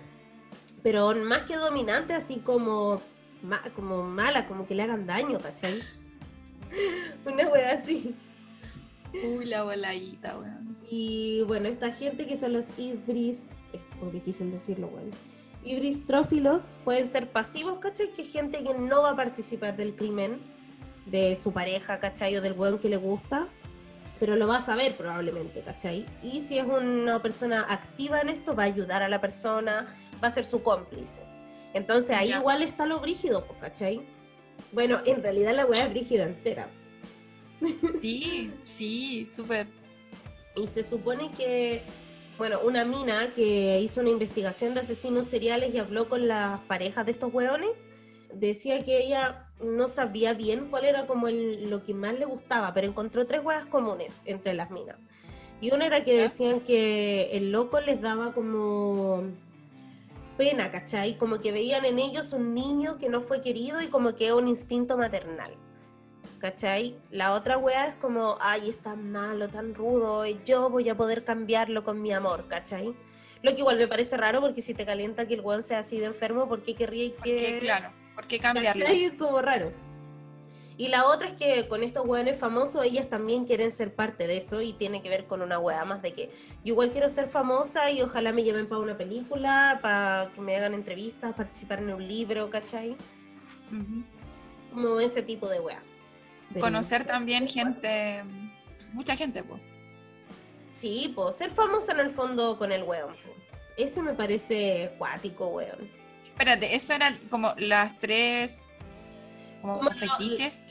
Pero 0.83 1.15
más 1.15 1.43
que 1.43 1.55
dominante, 1.55 2.13
así 2.13 2.37
como, 2.39 3.01
ma- 3.41 3.61
como 3.75 4.03
mala, 4.03 4.45
como 4.45 4.67
que 4.67 4.75
le 4.75 4.83
hagan 4.83 5.07
daño, 5.07 5.39
¿cachai? 5.39 5.81
Una 7.25 7.47
wea 7.47 7.71
así. 7.73 8.15
Uy, 9.13 9.45
la 9.45 9.63
voladita, 9.63 10.37
weón. 10.37 10.77
Y 10.89 11.41
bueno, 11.47 11.67
esta 11.69 11.91
gente 11.91 12.27
que 12.27 12.37
son 12.37 12.53
los 12.53 12.65
ibris, 12.77 13.47
es 13.73 13.81
muy 14.01 14.11
difícil 14.11 14.51
decirlo, 14.51 14.87
bueno. 14.87 15.11
Ibris 15.67 16.03
pueden 16.83 17.07
ser 17.07 17.29
pasivos, 17.29 17.79
¿cachai? 17.79 18.11
Que 18.13 18.21
es 18.21 18.31
gente 18.31 18.63
que 18.63 18.73
no 18.73 19.01
va 19.03 19.11
a 19.11 19.15
participar 19.15 19.75
del 19.75 19.95
crimen 19.95 20.39
de 21.05 21.37
su 21.37 21.51
pareja, 21.51 21.99
¿cachai? 21.99 22.35
O 22.37 22.41
del 22.41 22.53
weón 22.53 22.79
que 22.79 22.89
le 22.89 22.97
gusta, 22.97 23.47
pero 24.19 24.35
lo 24.35 24.47
va 24.47 24.57
a 24.57 24.61
saber 24.61 24.95
probablemente, 24.95 25.61
¿cachai? 25.61 26.05
Y 26.23 26.41
si 26.41 26.57
es 26.57 26.65
una 26.65 27.21
persona 27.21 27.65
activa 27.69 28.21
en 28.21 28.29
esto, 28.29 28.55
va 28.55 28.63
a 28.63 28.65
ayudar 28.67 29.03
a 29.03 29.09
la 29.09 29.19
persona, 29.21 29.87
va 30.23 30.27
a 30.29 30.31
ser 30.31 30.45
su 30.45 30.63
cómplice. 30.63 31.21
Entonces 31.73 32.15
ahí 32.15 32.29
Ya. 32.29 32.39
igual 32.39 32.61
está 32.61 32.85
lo 32.85 32.99
brígido, 32.99 33.45
pues, 33.45 33.59
¿cachai? 33.59 34.01
Bueno, 34.71 34.99
en 35.05 35.21
realidad 35.21 35.53
la 35.55 35.65
weá 35.65 35.83
es 35.83 35.89
brígida 35.91 36.23
entera. 36.23 36.69
Sí, 38.01 38.51
sí, 38.63 39.25
súper. 39.25 39.67
Y 40.55 40.67
se 40.67 40.83
supone 40.83 41.31
que, 41.31 41.81
bueno, 42.37 42.59
una 42.63 42.85
mina 42.85 43.31
que 43.33 43.79
hizo 43.79 44.01
una 44.01 44.09
investigación 44.09 44.73
de 44.73 44.81
asesinos 44.81 45.27
seriales 45.27 45.73
y 45.73 45.79
habló 45.79 46.07
con 46.07 46.27
las 46.27 46.59
parejas 46.61 47.05
de 47.05 47.11
estos 47.11 47.33
hueones, 47.33 47.71
decía 48.33 48.83
que 48.83 49.03
ella 49.03 49.47
no 49.63 49.87
sabía 49.87 50.33
bien 50.33 50.67
cuál 50.69 50.85
era 50.85 51.07
como 51.07 51.27
el- 51.27 51.69
lo 51.69 51.83
que 51.83 51.93
más 51.93 52.17
le 52.17 52.25
gustaba, 52.25 52.73
pero 52.73 52.87
encontró 52.87 53.25
tres 53.25 53.41
hueas 53.43 53.65
comunes 53.65 54.21
entre 54.25 54.53
las 54.53 54.69
minas. 54.69 54.97
Y 55.61 55.73
una 55.73 55.87
era 55.87 56.03
que 56.03 56.15
decían 56.15 56.59
que 56.59 57.31
el 57.31 57.51
loco 57.51 57.79
les 57.79 57.99
daba 57.99 58.33
como 58.33 59.23
pena, 60.37 60.69
¿cachai? 60.69 61.17
Como 61.17 61.39
que 61.39 61.51
veían 61.51 61.83
en 61.85 61.97
ellos 61.97 62.33
un 62.33 62.53
niño 62.53 62.99
que 62.99 63.09
no 63.09 63.21
fue 63.21 63.41
querido 63.41 63.81
y 63.81 63.87
como 63.87 64.15
que 64.15 64.31
un 64.33 64.47
instinto 64.47 64.95
maternal. 64.95 65.53
¿Cachai? 66.39 66.95
La 67.09 67.33
otra 67.33 67.57
wea 67.57 67.87
es 67.87 67.95
como, 67.95 68.37
ay, 68.39 68.69
es 68.69 68.77
tan 68.81 69.11
malo, 69.11 69.49
tan 69.49 69.73
rudo, 69.73 70.25
y 70.25 70.39
yo 70.45 70.69
voy 70.69 70.87
a 70.89 70.95
poder 70.95 71.23
cambiarlo 71.23 71.83
con 71.83 72.01
mi 72.01 72.13
amor, 72.13 72.47
¿cachai? 72.47 72.95
Lo 73.41 73.53
que 73.53 73.59
igual 73.59 73.77
me 73.77 73.87
parece 73.87 74.17
raro 74.17 74.41
porque 74.41 74.61
si 74.61 74.73
te 74.73 74.85
calienta 74.85 75.27
que 75.27 75.33
el 75.35 75.41
weón 75.41 75.63
sea 75.63 75.79
así 75.79 75.99
de 75.99 76.05
enfermo, 76.05 76.47
¿por 76.47 76.61
qué 76.61 76.75
querría 76.75 77.09
que...? 77.09 77.15
Porque, 77.15 77.57
claro, 77.59 77.91
¿por 78.13 78.27
qué 78.27 78.39
cambiarlo? 78.39 78.85
Es 78.85 79.13
como 79.13 79.41
raro. 79.41 79.71
Y 80.79 80.89
la 80.89 81.07
otra 81.07 81.27
es 81.27 81.33
que 81.33 81.67
con 81.67 81.81
estos 81.81 82.05
weones 82.05 82.37
famosos, 82.37 82.85
ellas 82.85 83.09
también 83.09 83.45
quieren 83.45 83.71
ser 83.71 83.95
parte 83.95 84.27
de 84.27 84.37
eso 84.37 84.61
y 84.61 84.73
tiene 84.73 85.01
que 85.01 85.09
ver 85.09 85.25
con 85.25 85.41
una 85.41 85.57
wea 85.57 85.83
más 85.85 86.03
de 86.03 86.13
que 86.13 86.27
yo 86.63 86.73
igual 86.73 86.91
quiero 86.91 87.09
ser 87.09 87.29
famosa 87.29 87.89
y 87.89 88.03
ojalá 88.03 88.31
me 88.31 88.43
lleven 88.43 88.67
para 88.67 88.81
una 88.81 88.95
película, 88.95 89.79
para 89.81 90.29
que 90.35 90.41
me 90.41 90.55
hagan 90.55 90.75
entrevistas, 90.75 91.33
participar 91.33 91.79
en 91.79 91.93
un 91.93 92.07
libro, 92.07 92.51
¿cachai? 92.51 92.91
Ujú. 93.71 94.03
Como 94.71 94.99
ese 94.99 95.23
tipo 95.23 95.47
de 95.47 95.59
wea. 95.59 95.81
Pero- 96.53 96.61
Conocer 96.65 97.05
también 97.05 97.47
gente, 97.47 98.23
mucha 98.93 99.15
gente, 99.15 99.43
pues. 99.43 99.61
Sí, 100.69 101.11
pues 101.15 101.35
ser 101.35 101.49
famosa 101.49 101.91
en 101.93 101.99
el 101.99 102.09
fondo 102.09 102.57
con 102.57 102.71
el 102.71 102.83
weón. 102.83 103.15
Eso 103.77 104.01
me 104.01 104.13
parece 104.13 104.93
cuático, 104.97 105.47
weón. 105.49 105.89
Espérate, 106.27 106.75
eso 106.75 106.93
eran 106.93 107.17
como 107.29 107.53
las 107.57 107.97
tres 107.99 108.75
como 109.61 109.79
Como 109.79 109.91
fetiches. 109.91 110.65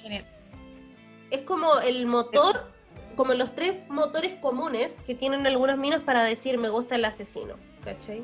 Es 1.31 1.41
como 1.43 1.81
el 1.81 2.07
motor, 2.07 2.73
como 3.17 3.35
los 3.35 3.55
tres 3.55 3.75
motores 3.89 4.35
comunes 4.37 5.01
que 5.05 5.15
tienen 5.15 5.47
algunas 5.47 5.77
minas 5.77 6.03
para 6.03 6.23
decir 6.23 6.57
me 6.59 6.69
gusta 6.69 6.95
el 6.95 7.05
asesino, 7.05 7.57
¿cachai? 7.85 8.23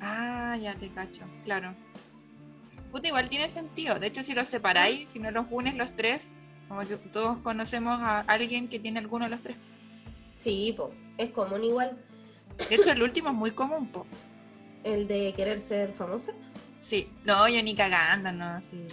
Ah, 0.00 0.56
ya 0.60 0.74
te 0.74 0.90
cacho, 0.90 1.22
claro. 1.44 1.74
Puta, 2.90 3.08
igual 3.08 3.28
tiene 3.28 3.48
sentido. 3.48 3.98
De 3.98 4.06
hecho, 4.06 4.22
si 4.22 4.34
los 4.34 4.46
separáis, 4.46 5.10
si 5.10 5.18
no 5.18 5.30
los 5.30 5.46
unes 5.50 5.74
los 5.74 5.94
tres, 5.94 6.40
como 6.68 6.80
que 6.80 6.96
todos 6.96 7.38
conocemos 7.38 8.00
a 8.00 8.20
alguien 8.20 8.68
que 8.68 8.78
tiene 8.78 8.98
alguno 8.98 9.24
de 9.26 9.30
los 9.30 9.42
tres. 9.42 9.56
Sí, 10.34 10.74
po, 10.76 10.92
es 11.18 11.30
común 11.30 11.64
igual. 11.64 11.98
De 12.68 12.74
hecho, 12.74 12.90
el 12.90 13.02
último 13.02 13.30
es 13.30 13.34
muy 13.34 13.50
común, 13.52 13.88
po. 13.88 14.06
El 14.84 15.08
de 15.08 15.32
querer 15.34 15.60
ser 15.60 15.92
famosa. 15.92 16.32
Sí. 16.78 17.10
No, 17.24 17.48
yo 17.48 17.62
ni 17.62 17.74
cagando, 17.74 18.32
no, 18.32 18.60
sí. 18.60 18.86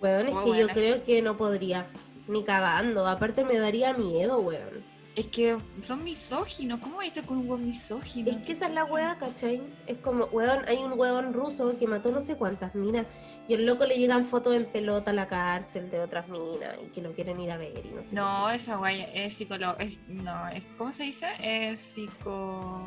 Weón, 0.00 0.28
es 0.28 0.36
que 0.36 0.58
yo 0.58 0.68
creo 0.68 1.04
que 1.04 1.22
no 1.22 1.36
podría, 1.36 1.86
ni 2.26 2.44
cagando. 2.44 3.06
Aparte 3.06 3.44
me 3.44 3.58
daría 3.58 3.92
miedo, 3.92 4.38
weón. 4.40 4.84
Es 5.18 5.26
que 5.28 5.58
son 5.82 6.04
misóginos. 6.04 6.78
¿Cómo 6.80 6.98
viste 7.00 7.22
con 7.24 7.38
un 7.38 7.48
buen 7.48 7.66
misógino? 7.66 8.30
Es 8.30 8.36
que 8.38 8.52
esa 8.52 8.66
es 8.66 8.72
la 8.72 8.84
weá, 8.84 9.18
¿cachai? 9.18 9.60
Es 9.86 9.98
como, 9.98 10.26
weón, 10.26 10.64
hay 10.68 10.76
un 10.78 10.92
weón 10.96 11.32
ruso 11.32 11.76
que 11.76 11.86
mató 11.88 12.12
no 12.12 12.20
sé 12.20 12.36
cuántas 12.36 12.74
minas 12.76 13.04
y 13.48 13.54
el 13.54 13.66
loco 13.66 13.84
le 13.84 13.96
llegan 13.96 14.24
fotos 14.24 14.54
en 14.54 14.66
pelota 14.70 15.10
a 15.10 15.14
la 15.14 15.26
cárcel 15.26 15.90
de 15.90 15.98
otras 16.00 16.28
minas 16.28 16.76
y 16.84 16.88
que 16.90 17.02
lo 17.02 17.12
quieren 17.14 17.40
ir 17.40 17.50
a 17.50 17.56
ver 17.56 17.84
y 17.84 17.88
no 17.90 18.04
sé 18.04 18.14
No, 18.14 18.46
qué. 18.50 18.56
esa 18.56 18.76
guay 18.76 19.06
es 19.12 19.34
psicólogo. 19.34 19.76
Es, 19.78 19.98
no, 20.06 20.48
es, 20.50 20.62
¿cómo 20.76 20.92
se 20.92 21.02
dice? 21.04 21.26
Es 21.40 21.80
psico. 21.80 22.80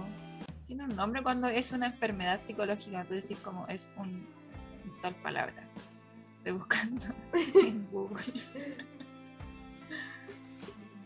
Tiene 0.65 0.86
un 0.86 0.96
nombre 0.96 1.22
cuando 1.22 1.50
es 1.50 1.74
una 1.74 1.88
enfermedad 1.88 2.39
psicológica. 2.39 3.04
Tú 3.04 3.13
decís 3.15 3.38
como 3.44 3.67
es 3.67 3.91
un. 3.98 4.26
tal 5.02 5.15
palabra. 5.15 5.67
Estoy 6.38 6.54
buscando 6.54 7.04
en 7.62 7.88
Google. 7.91 8.24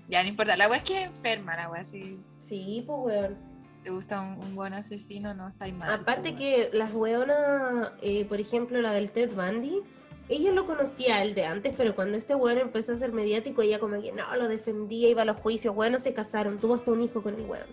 Ya, 0.09 0.23
no 0.23 0.29
importa. 0.29 0.55
La 0.57 0.69
wea 0.69 0.77
es 0.77 0.83
que 0.83 1.03
es 1.03 1.07
enferma, 1.07 1.55
la 1.55 1.69
wea. 1.69 1.83
Si 1.83 2.19
Sí, 2.37 2.83
pues 2.85 2.99
weón. 3.01 3.37
te 3.83 3.89
gusta 3.89 4.21
un, 4.21 4.39
un 4.39 4.55
buen 4.55 4.73
asesino, 4.73 5.33
no 5.33 5.47
estáis 5.47 5.73
mal. 5.73 5.93
Aparte 6.01 6.31
pues, 6.31 6.41
que 6.41 6.69
las 6.73 6.93
weonas, 6.93 7.91
eh, 8.01 8.25
por 8.25 8.39
ejemplo, 8.39 8.81
la 8.81 8.91
del 8.91 9.11
Ted 9.11 9.31
Bundy, 9.33 9.81
ella 10.27 10.51
lo 10.51 10.65
conocía 10.65 11.21
el 11.21 11.35
de 11.35 11.45
antes, 11.45 11.73
pero 11.77 11.95
cuando 11.95 12.17
este 12.17 12.33
weón 12.35 12.57
empezó 12.57 12.93
a 12.93 12.97
ser 12.97 13.11
mediático, 13.11 13.61
ella 13.61 13.79
como 13.79 14.01
que 14.01 14.11
no, 14.11 14.35
lo 14.35 14.47
defendía, 14.47 15.09
iba 15.09 15.21
a 15.21 15.25
los 15.25 15.37
juicios, 15.37 15.75
bueno, 15.75 15.99
se 15.99 16.13
casaron, 16.13 16.59
tuvo 16.59 16.75
hasta 16.75 16.91
un 16.91 17.01
hijo 17.01 17.21
con 17.21 17.35
el 17.35 17.45
weón. 17.45 17.67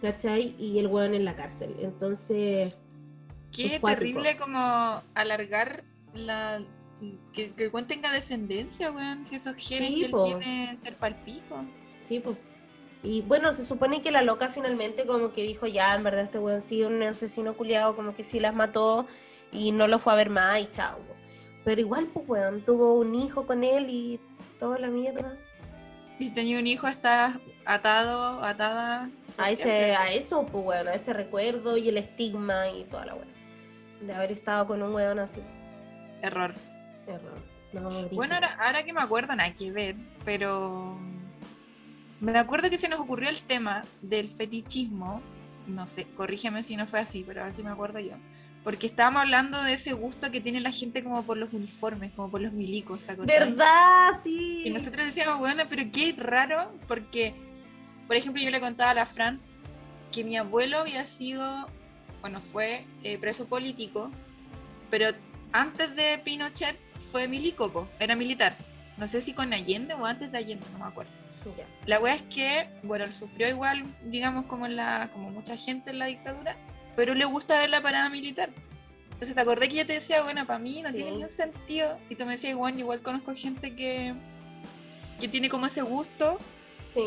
¿Cachai? 0.00 0.54
Y 0.58 0.78
el 0.78 0.86
weón 0.86 1.14
en 1.14 1.24
la 1.24 1.36
cárcel. 1.36 1.76
Entonces, 1.80 2.74
Qué 3.54 3.80
terrible 3.80 4.36
como 4.36 5.02
alargar 5.14 5.84
la. 6.14 6.62
Que, 7.32 7.52
que 7.52 7.64
el 7.64 7.70
weón 7.72 7.86
tenga 7.86 8.12
descendencia, 8.12 8.90
weón. 8.90 9.24
Si 9.24 9.36
esos 9.36 9.54
genes 9.56 9.88
Sí, 9.88 10.00
que 10.00 10.06
él 10.06 10.12
tiene 10.24 10.78
ser 10.78 10.96
palpico. 10.96 11.64
sí, 12.00 12.20
pues. 12.20 12.36
Y 13.02 13.22
bueno, 13.22 13.52
se 13.54 13.64
supone 13.64 14.02
que 14.02 14.10
la 14.10 14.20
loca 14.20 14.48
finalmente 14.50 15.06
como 15.06 15.32
que 15.32 15.42
dijo, 15.42 15.66
ya, 15.66 15.94
en 15.94 16.02
verdad 16.02 16.24
este 16.24 16.38
weón 16.38 16.60
sí 16.60 16.82
un 16.84 17.02
asesino 17.02 17.56
culiado, 17.56 17.96
como 17.96 18.14
que 18.14 18.22
sí 18.22 18.38
las 18.40 18.54
mató 18.54 19.06
y 19.52 19.72
no 19.72 19.88
lo 19.88 19.98
fue 19.98 20.12
a 20.12 20.16
ver 20.16 20.28
más 20.28 20.60
y 20.60 20.66
chao. 20.66 20.98
Pero 21.64 21.80
igual, 21.80 22.08
pues 22.12 22.28
weón, 22.28 22.62
tuvo 22.64 22.94
un 22.94 23.14
hijo 23.14 23.46
con 23.46 23.64
él 23.64 23.86
y 23.88 24.20
toda 24.58 24.78
la 24.78 24.88
mierda. 24.88 25.38
Y 26.18 26.24
si 26.26 26.30
tenía 26.34 26.58
un 26.58 26.66
hijo, 26.66 26.86
está 26.88 27.40
atado, 27.64 28.44
atada. 28.44 29.08
A, 29.38 29.50
ese, 29.50 29.94
a 29.94 30.12
eso, 30.12 30.44
pues 30.44 30.62
bueno, 30.62 30.90
a 30.90 30.94
ese 30.94 31.14
recuerdo 31.14 31.78
y 31.78 31.88
el 31.88 31.96
estigma 31.96 32.68
y 32.68 32.84
toda 32.84 33.06
la 33.06 33.14
weá. 33.14 33.26
De 34.02 34.12
haber 34.12 34.32
estado 34.32 34.66
con 34.66 34.82
un 34.82 34.92
weón 34.92 35.18
así. 35.18 35.40
Error. 36.20 36.54
Error. 37.06 37.38
No, 37.72 38.08
Bueno, 38.10 38.34
ahora, 38.34 38.56
ahora 38.60 38.84
que 38.84 38.92
me 38.92 39.00
acuerdo, 39.00 39.34
nada 39.36 39.54
que 39.54 39.70
ver, 39.70 39.96
pero. 40.24 40.98
Me 42.20 42.36
acuerdo 42.38 42.68
que 42.68 42.76
se 42.76 42.88
nos 42.88 43.00
ocurrió 43.00 43.30
el 43.30 43.40
tema 43.42 43.84
del 44.02 44.28
fetichismo. 44.28 45.22
No 45.66 45.86
sé, 45.86 46.06
corrígeme 46.16 46.62
si 46.62 46.76
no 46.76 46.86
fue 46.86 47.00
así, 47.00 47.24
pero 47.26 47.44
así 47.44 47.62
me 47.62 47.70
acuerdo 47.70 47.98
yo. 48.00 48.14
Porque 48.64 48.86
estábamos 48.86 49.22
hablando 49.22 49.62
de 49.62 49.74
ese 49.74 49.94
gusto 49.94 50.30
que 50.30 50.40
tiene 50.40 50.60
la 50.60 50.72
gente 50.72 51.02
como 51.02 51.22
por 51.22 51.38
los 51.38 51.52
uniformes, 51.52 52.12
como 52.12 52.30
por 52.30 52.42
los 52.42 52.52
milicos, 52.52 53.00
¿te 53.00 53.12
acordás? 53.12 53.38
¿Verdad? 53.38 54.10
Sí. 54.22 54.64
Y 54.66 54.70
nosotros 54.70 55.06
decíamos, 55.06 55.38
bueno, 55.38 55.62
pero 55.70 55.84
qué 55.90 56.14
raro, 56.18 56.70
porque, 56.86 57.34
por 58.06 58.16
ejemplo, 58.16 58.42
yo 58.42 58.50
le 58.50 58.60
contaba 58.60 58.90
a 58.90 58.94
la 58.94 59.06
Fran 59.06 59.40
que 60.12 60.24
mi 60.24 60.36
abuelo 60.36 60.78
había 60.78 61.06
sido, 61.06 61.68
bueno, 62.20 62.42
fue 62.42 62.84
eh, 63.02 63.16
preso 63.18 63.46
político, 63.46 64.10
pero 64.90 65.06
antes 65.52 65.94
de 65.96 66.18
Pinochet 66.18 66.76
fue 67.12 67.26
milico, 67.28 67.70
po, 67.72 67.88
era 67.98 68.14
militar. 68.16 68.56
no 68.96 69.06
sé 69.06 69.20
si 69.22 69.32
con 69.32 69.52
Allende 69.54 69.94
o 69.94 70.04
antes 70.04 70.30
de 70.30 70.38
Allende, 70.38 70.64
no 70.72 70.78
me 70.78 70.84
acuerdo. 70.84 71.12
La 71.86 71.98
wea 72.00 72.14
es 72.14 72.22
que, 72.22 72.68
bueno, 72.82 73.06
él 73.06 73.12
sufrió 73.12 73.48
igual, 73.48 73.82
digamos, 74.04 74.44
como, 74.44 74.68
la, 74.68 75.08
como 75.12 75.30
mucha 75.30 75.56
gente 75.56 75.88
en 75.90 75.98
la 75.98 76.04
dictadura, 76.06 76.54
pero 76.96 77.14
le 77.14 77.24
gusta 77.24 77.58
ver 77.58 77.70
la 77.70 77.80
parada 77.80 78.10
militar. 78.10 78.50
Entonces, 79.12 79.34
¿te 79.34 79.40
acordé 79.40 79.68
que 79.70 79.76
yo 79.76 79.86
te 79.86 79.94
decía, 79.94 80.22
bueno, 80.22 80.46
para 80.46 80.58
mí 80.58 80.82
no 80.82 80.90
Sí. 80.90 80.96
tiene 80.96 81.12
ningún 81.12 81.30
sentido? 81.30 81.98
Y 82.10 82.16
tú 82.16 82.26
me 82.26 82.32
decías, 82.32 82.50
igual, 82.52 82.78
igual 82.78 83.00
conozco 83.00 83.34
gente 83.34 83.74
que, 83.74 84.12
que 85.18 85.28
tiene 85.28 85.48
como 85.48 85.64
ese 85.66 85.80
gusto, 85.82 86.38
Sí, 86.78 87.04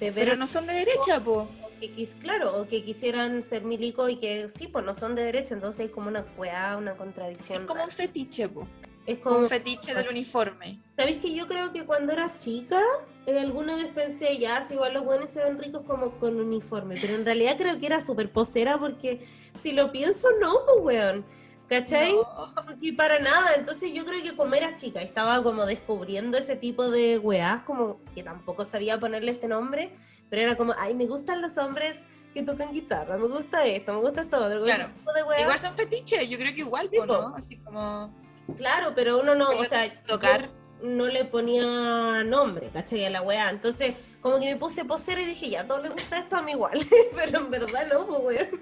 de 0.00 0.10
ver 0.10 0.24
pero 0.24 0.36
no 0.36 0.46
son 0.46 0.66
de 0.66 0.72
derecha, 0.74 1.20
po. 1.22 1.48
Que 1.88 1.94
quis- 1.94 2.14
claro, 2.18 2.56
o 2.60 2.66
que 2.68 2.82
quisieran 2.84 3.42
ser 3.42 3.64
milico 3.64 4.08
y 4.08 4.16
que 4.16 4.48
sí, 4.48 4.68
pues 4.68 4.84
no 4.84 4.94
son 4.94 5.14
de 5.14 5.22
derecha, 5.24 5.54
entonces 5.54 5.86
es 5.86 5.90
como 5.92 6.08
una 6.08 6.24
weá, 6.36 6.76
una 6.76 6.92
Es 6.92 6.96
contradicción. 6.98 7.66
como 7.66 7.82
un 7.82 7.90
rara. 7.90 7.92
fetiche, 7.92 8.48
po. 8.48 8.66
Es 9.06 9.18
Como 9.18 9.34
como, 9.34 9.38
un 9.40 9.46
fetiche 9.48 9.94
del 9.94 10.08
uniforme. 10.08 10.78
¿sabéis 10.96 11.18
que 11.18 11.34
yo 11.34 11.46
creo 11.46 11.72
que 11.72 11.84
cuando 11.84 12.12
era 12.12 12.36
chica, 12.38 12.80
eh, 13.26 13.38
alguna 13.38 13.76
vez 13.76 13.92
pensé, 13.92 14.38
ya, 14.38 14.62
si 14.62 14.74
igual 14.74 14.94
los 14.94 15.04
buenos 15.04 15.30
se 15.30 15.44
ven 15.44 15.58
ricos 15.58 15.82
como 15.86 16.12
con 16.18 16.40
uniforme, 16.40 16.96
pero 17.00 17.14
en 17.14 17.24
realidad 17.26 17.56
creo 17.58 17.78
que 17.78 17.84
era 17.86 18.00
súper 18.00 18.32
posera 18.32 18.78
porque 18.78 19.20
si 19.60 19.72
lo 19.72 19.92
pienso, 19.92 20.28
no, 20.40 20.54
pues 20.64 20.78
weón. 21.02 21.24
¿Cachai? 21.68 22.12
No. 22.12 22.54
Y 22.80 22.92
para 22.92 23.18
nada, 23.18 23.54
entonces 23.54 23.92
yo 23.92 24.04
creo 24.04 24.22
que 24.22 24.36
como 24.36 24.54
era 24.54 24.74
chica, 24.74 25.00
estaba 25.00 25.42
como 25.42 25.64
descubriendo 25.66 26.36
ese 26.36 26.56
tipo 26.56 26.90
de 26.90 27.18
weás, 27.18 27.62
como 27.62 28.00
que 28.14 28.22
tampoco 28.22 28.64
sabía 28.64 29.00
ponerle 29.00 29.32
este 29.32 29.48
nombre, 29.48 29.94
pero 30.28 30.42
era 30.42 30.56
como, 30.56 30.74
ay, 30.78 30.94
me 30.94 31.06
gustan 31.06 31.40
los 31.40 31.56
hombres 31.56 32.04
que 32.34 32.42
tocan 32.42 32.72
guitarra, 32.72 33.16
me 33.16 33.28
gusta 33.28 33.64
esto, 33.64 33.94
me 33.94 34.00
gusta 34.00 34.24
como 34.28 34.64
Claro. 34.64 34.90
tipo 34.94 35.12
de 35.12 35.22
weas. 35.22 35.40
Igual 35.40 35.58
son 35.58 35.74
fetiches, 35.76 36.28
yo 36.28 36.36
creo 36.36 36.52
que 36.52 36.60
igual, 36.60 36.88
Sí, 36.90 36.98
po, 36.98 37.06
po. 37.06 37.12
¿no? 37.14 37.34
Así 37.36 37.56
como 37.58 38.14
Claro, 38.58 38.92
pero 38.94 39.20
uno 39.20 39.34
no, 39.34 39.50
o 39.50 39.64
sea, 39.64 40.02
tocar. 40.04 40.50
no 40.82 41.06
le 41.06 41.24
ponía 41.24 42.24
nombre, 42.24 42.68
¿cachai? 42.74 43.06
A 43.06 43.10
la 43.10 43.22
weá, 43.22 43.48
entonces 43.48 43.94
como 44.20 44.38
que 44.38 44.46
me 44.52 44.56
puse 44.56 44.84
posera 44.84 45.22
y 45.22 45.24
dije, 45.26 45.48
ya, 45.48 45.62
a 45.62 45.66
todos 45.66 45.82
les 45.84 45.94
gusta 45.94 46.18
esto, 46.18 46.36
a 46.36 46.42
mí 46.42 46.52
igual, 46.52 46.78
pero 47.16 47.38
en 47.38 47.50
verdad 47.50 47.86
no, 47.90 48.06
pues 48.06 48.20
weón. 48.22 48.60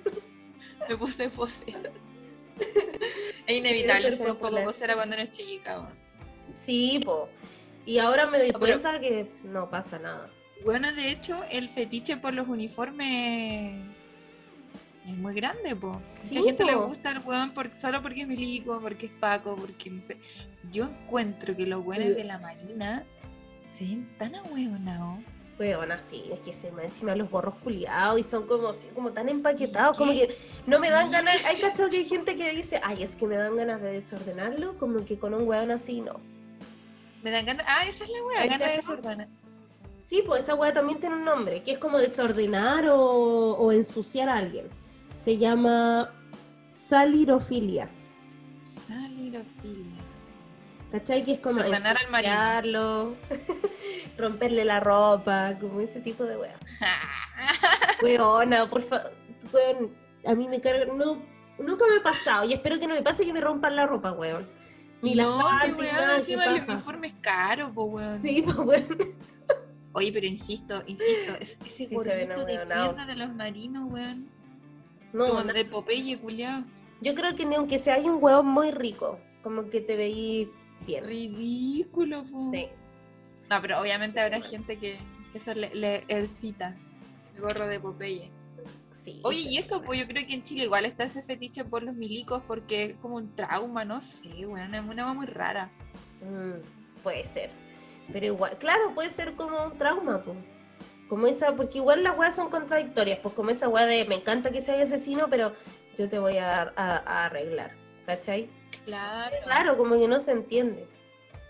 me 0.88 0.96
puse 0.96 1.28
posera. 1.30 1.90
es 3.46 3.57
inevitable 3.57 4.12
ser 4.12 4.30
un 4.30 4.36
poco 4.36 4.62
posera 4.64 4.94
cuando 4.94 5.14
eres 5.16 5.30
chica, 5.30 5.80
weón. 5.80 5.92
Sí, 6.55 7.00
po. 7.05 7.28
Y 7.86 7.98
ahora 7.98 8.26
me 8.26 8.38
doy 8.38 8.50
No, 8.50 8.59
pero- 8.61 8.80
cuenta 8.80 9.00
que 9.00 9.30
no 9.44 9.70
pasa 9.70 9.98
nada. 9.98 10.30
Bueno, 10.64 10.92
de 10.92 11.11
hecho, 11.11 11.42
el 11.50 11.68
fetiche 11.68 12.16
por 12.18 12.32
los 12.34 12.46
uniformes 12.46 13.80
es 15.09 15.16
muy 15.16 15.34
grande, 15.34 15.74
po. 15.74 16.00
Sí, 16.14 16.38
Mucha 16.38 16.50
gente 16.50 16.64
le 16.64 16.74
gusta 16.76 17.11
el 17.11 17.18
weón 17.18 17.53
por- 17.53 17.76
solo 17.76 18.00
porque 18.03 18.22
es 18.22 18.28
milico, 18.28 18.80
porque 18.80 19.07
es 19.07 19.12
Paco, 19.12 19.57
porque 19.57 19.90
no 19.90 20.00
sé. 20.00 20.18
Yo 20.70 20.84
encuentro 20.84 21.57
que 21.57 21.66
los 21.66 21.84
weones 21.84 22.14
de 22.14 22.22
la 22.24 22.38
marina 22.38 23.05
se 23.70 23.84
ven 23.86 24.09
tan 24.18 24.34
ahueonados. 24.36 25.18
Weón, 25.59 25.92
así, 25.92 26.24
es 26.32 26.40
que 26.40 26.55
se 26.55 26.72
me 26.72 26.84
encima 26.84 27.14
los 27.14 27.30
gorros 27.30 27.55
culiados 27.57 28.18
y 28.18 28.24
son 28.24 28.46
como, 28.46 28.68
así, 28.68 28.88
como 28.88 29.12
tan 29.12 29.28
empaquetados, 29.28 29.96
como 29.96 30.12
que 30.12 30.34
no 30.66 30.78
me 30.78 30.90
dan 30.90 31.11
ganas. 31.11 31.44
Hay 31.44 31.61
cachado 31.61 31.88
que 31.88 31.98
hay 31.98 32.05
gente 32.05 32.36
que 32.36 32.50
dice, 32.53 32.80
ay, 32.82 33.03
es 33.03 33.16
que 33.16 33.26
me 33.26 33.36
dan 33.36 33.57
ganas 33.57 33.80
de 33.80 33.92
desordenarlo, 33.92 34.78
como 34.78 35.05
que 35.05 35.18
con 35.18 35.34
un 35.34 35.46
weón 35.46 35.70
así 35.70 36.00
no. 36.00 36.20
Me 37.22 37.30
dan 37.30 37.46
ganas. 37.46 37.66
Ah, 37.68 37.84
esa 37.86 38.05
es 38.05 38.11
la 38.11 38.40
¿Hay 38.40 38.48
ganas 38.48 38.70
de 38.70 38.76
desordenar. 38.76 39.28
Sí, 40.00 40.24
pues 40.26 40.42
esa 40.42 40.55
weá 40.57 40.72
también 40.72 40.98
tiene 40.98 41.14
un 41.14 41.24
nombre, 41.24 41.62
que 41.62 41.72
es 41.72 41.78
como 41.78 41.98
desordenar 41.98 42.88
o, 42.88 43.53
o 43.53 43.72
ensuciar 43.72 44.28
a 44.28 44.36
alguien. 44.38 44.66
Se 45.22 45.38
llama 45.38 46.12
salirofilia. 46.72 47.88
Salirofilia. 48.62 50.01
¿Cachai? 50.93 51.24
Que 51.24 51.32
es 51.32 51.38
como 51.40 51.57
Desordenar 51.62 51.97
al 51.97 52.11
marino. 52.11 52.32
ensuciarlo, 52.32 53.16
romperle 54.18 54.64
la 54.64 54.78
ropa, 54.78 55.57
como 55.59 55.80
ese 55.80 56.01
tipo 56.01 56.24
de 56.24 56.36
weá. 56.36 56.57
Weona, 58.03 58.68
por 58.68 58.82
favor, 58.82 59.11
weón, 59.53 59.90
a 60.26 60.34
mí 60.34 60.49
me 60.49 60.61
carga, 60.61 60.84
no, 60.93 61.22
nunca 61.59 61.84
me 61.88 61.97
ha 61.97 62.03
pasado 62.03 62.45
y 62.45 62.53
espero 62.53 62.78
que 62.78 62.86
no 62.86 62.95
me 62.95 63.03
pase 63.03 63.24
que 63.24 63.32
me 63.32 63.40
rompan 63.40 63.74
la 63.76 63.86
ropa, 63.86 64.12
weón. 64.12 64.47
Ni 65.01 65.14
no, 65.14 65.38
qué 65.38 65.45
panties, 65.45 65.78
weón, 65.78 65.97
nada, 65.97 66.16
encima 66.16 66.45
el 66.45 66.62
uniforme 66.62 67.07
es 67.09 67.14
caro, 67.20 67.72
po, 67.72 67.84
weón. 67.84 68.22
Sí, 68.22 68.43
pues, 68.45 68.59
weón. 68.59 68.99
Oye, 69.95 70.11
pero 70.12 70.26
insisto, 70.26 70.82
insisto, 70.86 71.34
es, 71.40 71.59
ese 71.66 71.86
Sí, 71.86 71.95
gordito 71.95 72.45
de 72.45 72.55
ahueonados. 72.57 72.95
mierda 72.95 73.07
de 73.07 73.16
los 73.16 73.34
marinos, 73.34 73.90
weón. 73.90 74.28
No, 75.12 75.26
como 75.26 75.43
no. 75.45 75.53
de 75.53 75.64
Popeye, 75.64 76.18
culiao. 76.18 76.64
Yo 77.01 77.14
creo 77.14 77.34
que 77.34 77.45
ni 77.45 77.57
aunque 77.57 77.78
sea 77.78 77.95
hay 77.95 78.09
un 78.09 78.18
hueón 78.22 78.47
muy 78.47 78.70
rico, 78.70 79.18
como 79.43 79.68
que 79.68 79.80
te 79.80 79.97
veí 79.97 80.51
bien. 80.86 81.04
Ridículo, 81.04 82.24
po. 82.24 82.50
Sí. 82.52 82.66
No, 83.50 83.60
pero 83.60 83.80
obviamente 83.80 84.20
habrá 84.20 84.40
gente 84.40 84.78
que, 84.78 84.98
que 85.32 85.38
eso 85.38 85.54
le, 85.54 85.74
le 85.74 86.04
excita. 86.08 86.76
El 87.34 87.40
gorro 87.42 87.66
de 87.66 87.80
Popeye. 87.80 88.30
Sí. 88.92 89.20
Oye, 89.24 89.40
y 89.40 89.56
eso, 89.58 89.82
pues 89.82 89.98
yo 90.00 90.06
creo 90.06 90.26
que 90.26 90.34
en 90.34 90.42
Chile 90.42 90.64
igual 90.64 90.84
está 90.84 91.04
ese 91.04 91.22
fetiche 91.22 91.64
por 91.64 91.82
los 91.82 91.94
milicos 91.94 92.42
porque 92.46 92.84
es 92.84 92.96
como 92.96 93.16
un 93.16 93.34
trauma, 93.34 93.84
no 93.84 94.00
sé, 94.00 94.46
weón, 94.46 94.74
es 94.74 94.84
una 94.84 95.12
muy 95.12 95.26
rara. 95.26 95.70
Mm, 96.20 97.02
puede 97.02 97.26
ser. 97.26 97.50
Pero 98.12 98.26
igual, 98.26 98.58
claro, 98.58 98.94
puede 98.94 99.10
ser 99.10 99.34
como 99.34 99.64
un 99.66 99.78
trauma, 99.78 100.22
pues. 100.22 100.36
Como 101.08 101.26
esa, 101.26 101.54
porque 101.56 101.78
igual 101.78 102.02
las 102.04 102.16
weas 102.16 102.36
son 102.36 102.48
contradictorias, 102.48 103.18
pues 103.18 103.34
como 103.34 103.50
esa 103.50 103.68
wea 103.68 103.86
de 103.86 104.04
me 104.04 104.14
encanta 104.14 104.50
que 104.50 104.62
seas 104.62 104.80
asesino, 104.92 105.28
pero 105.28 105.52
yo 105.98 106.08
te 106.08 106.18
voy 106.18 106.38
a, 106.38 106.62
a- 106.76 106.96
a 107.04 107.26
arreglar, 107.26 107.72
¿cachai? 108.06 108.48
Claro. 108.84 109.36
Claro, 109.44 109.76
como 109.76 109.98
que 109.98 110.08
no 110.08 110.20
se 110.20 110.32
entiende. 110.32 110.86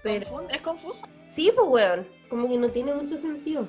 Pero 0.02 0.48
es 0.50 0.60
confuso. 0.62 1.06
sí, 1.24 1.52
pues 1.54 1.66
weón, 1.68 2.08
como 2.28 2.48
que 2.48 2.58
no 2.58 2.68
tiene 2.70 2.92
mucho 2.94 3.16
sentido. 3.18 3.68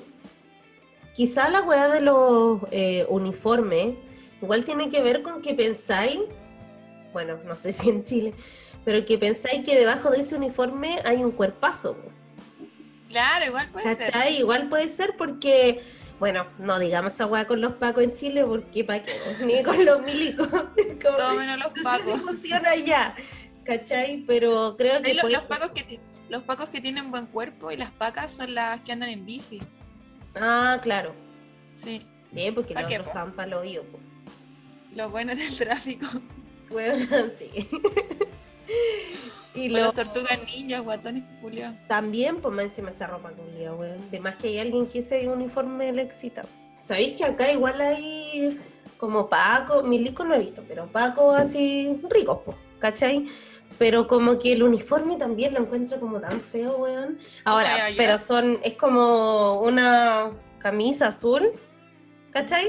Quizá 1.14 1.48
la 1.48 1.62
weá 1.62 1.88
de 1.88 2.00
los 2.00 2.60
eh, 2.72 3.06
uniformes 3.08 3.94
igual 4.42 4.64
tiene 4.64 4.90
que 4.90 5.00
ver 5.00 5.22
con 5.22 5.40
que 5.42 5.54
pensáis, 5.54 6.18
bueno, 7.12 7.38
no 7.44 7.56
sé 7.56 7.72
si 7.72 7.88
en 7.88 8.02
Chile, 8.04 8.34
pero 8.84 9.04
que 9.06 9.16
pensáis 9.16 9.64
que 9.64 9.78
debajo 9.78 10.10
de 10.10 10.20
ese 10.20 10.34
uniforme 10.34 10.98
hay 11.04 11.22
un 11.22 11.30
cuerpazo. 11.30 11.96
Claro, 13.08 13.46
igual 13.46 13.70
puede 13.70 13.94
ser. 13.94 14.12
Igual 14.32 14.68
puede 14.68 14.88
ser 14.88 15.16
porque, 15.16 15.80
bueno, 16.18 16.48
no 16.58 16.80
digamos 16.80 17.14
esa 17.14 17.26
weá 17.26 17.46
con 17.46 17.60
los 17.60 17.74
pacos 17.74 18.02
en 18.02 18.12
Chile, 18.12 18.44
porque 18.44 18.82
pa' 18.82 19.00
qué, 19.00 19.12
ni 19.46 19.62
con 19.62 19.84
los 19.84 20.02
milicos. 20.02 20.48
Como- 21.00 21.16
Todo 21.16 21.34
menos 21.36 21.58
los 21.58 21.68
no 21.68 21.92
sé 21.92 21.98
si 22.02 22.04
pacos. 22.10 22.22
funciona 22.22 22.70
allá, 22.70 23.14
¿cachai? 23.64 24.24
Pero 24.26 24.76
creo 24.76 25.02
que 25.02 25.14
lo- 25.14 25.28
los, 25.28 25.42
ser- 25.44 25.58
pacos 25.58 25.72
que 25.72 25.98
los 26.28 26.42
pacos 26.42 26.68
que 26.70 26.80
tienen 26.80 27.10
buen 27.10 27.26
cuerpo 27.26 27.70
y 27.70 27.76
las 27.76 27.90
pacas 27.92 28.32
son 28.32 28.54
las 28.54 28.80
que 28.80 28.92
andan 28.92 29.08
en 29.10 29.24
bici. 29.26 29.60
Ah, 30.36 30.78
claro. 30.82 31.14
Sí. 31.72 32.06
Sí, 32.30 32.50
porque 32.52 32.74
¿Pa' 32.74 32.80
los 32.82 32.88
qué, 32.88 32.94
otros 32.96 33.04
po? 33.06 33.10
estaban 33.10 33.32
para 33.36 33.48
lo 33.48 33.64
yo, 33.64 33.82
po. 33.84 33.98
Los 34.94 35.10
buenos 35.10 35.38
del 35.38 35.56
tráfico. 35.56 36.06
Bueno, 36.70 36.96
sí. 37.36 37.68
y 39.54 39.72
O 39.72 39.76
lo, 39.78 39.92
tortugas 39.92 40.38
ninjas, 40.44 40.82
guatones 40.82 41.22
culiados. 41.40 41.76
también, 41.86 42.40
pues 42.40 42.54
más 42.54 42.64
encima 42.66 42.90
esa 42.90 43.06
ropa 43.06 43.30
culia, 43.30 43.72
weón. 43.72 44.10
De 44.10 44.18
más 44.20 44.36
que 44.36 44.48
hay 44.48 44.58
alguien 44.58 44.86
que 44.86 44.98
ese 45.00 45.28
uniforme 45.28 45.92
le 45.92 46.02
excita. 46.02 46.44
¿Sabéis 46.76 47.14
que 47.14 47.24
acá 47.24 47.52
igual 47.52 47.80
hay 47.80 48.58
como 48.96 49.28
Paco, 49.28 49.82
milico 49.84 50.24
no 50.24 50.34
he 50.34 50.40
visto, 50.40 50.64
pero 50.66 50.86
Paco 50.88 51.30
así 51.32 52.00
ricos, 52.10 52.40
pues, 52.44 52.56
¿cachai? 52.80 53.24
Pero 53.78 54.06
como 54.06 54.38
que 54.38 54.52
el 54.52 54.62
uniforme 54.62 55.16
también 55.16 55.54
lo 55.54 55.60
encuentro 55.60 55.98
como 55.98 56.20
tan 56.20 56.40
feo, 56.40 56.76
weón. 56.78 57.18
Ahora, 57.44 57.88
pero 57.96 58.18
son, 58.18 58.60
es 58.62 58.74
como 58.74 59.60
una 59.60 60.30
camisa 60.58 61.08
azul, 61.08 61.52
¿cachai? 62.30 62.68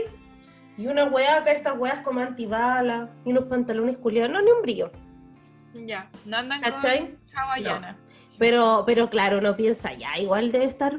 Y 0.78 0.88
una 0.88 1.06
weá 1.06 1.38
acá, 1.38 1.52
estas 1.52 1.78
weas 1.78 2.00
como 2.00 2.20
antibala, 2.20 3.10
y 3.24 3.32
unos 3.32 3.46
pantalones 3.46 3.98
culiados, 3.98 4.32
no, 4.32 4.42
ni 4.42 4.52
un 4.52 4.62
brillo, 4.62 4.92
Ya, 5.74 6.10
no 6.26 6.38
andan 6.38 6.62
¿cachai? 6.62 7.16
con. 7.34 7.96
Pero, 8.38 8.84
pero 8.86 9.10
claro, 9.10 9.38
uno 9.38 9.56
piensa, 9.56 9.94
ya, 9.94 10.18
igual 10.18 10.52
debe 10.52 10.66
estar 10.66 10.98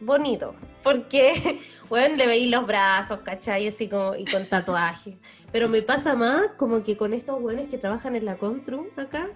bonito. 0.00 0.56
Porque, 0.84 1.60
bueno, 1.88 2.16
le 2.16 2.26
veis 2.26 2.48
los 2.50 2.66
brazos, 2.66 3.20
¿cachai? 3.24 3.66
Así 3.66 3.88
como, 3.88 4.14
y 4.14 4.24
con 4.26 4.46
tatuajes. 4.48 5.16
Pero 5.50 5.68
me 5.68 5.82
pasa 5.82 6.14
más 6.14 6.42
como 6.56 6.84
que 6.84 6.96
con 6.96 7.12
estos 7.14 7.40
weones 7.40 7.68
que 7.68 7.78
trabajan 7.78 8.14
en 8.14 8.24
la 8.24 8.36
Contru 8.36 8.90
acá, 8.96 9.28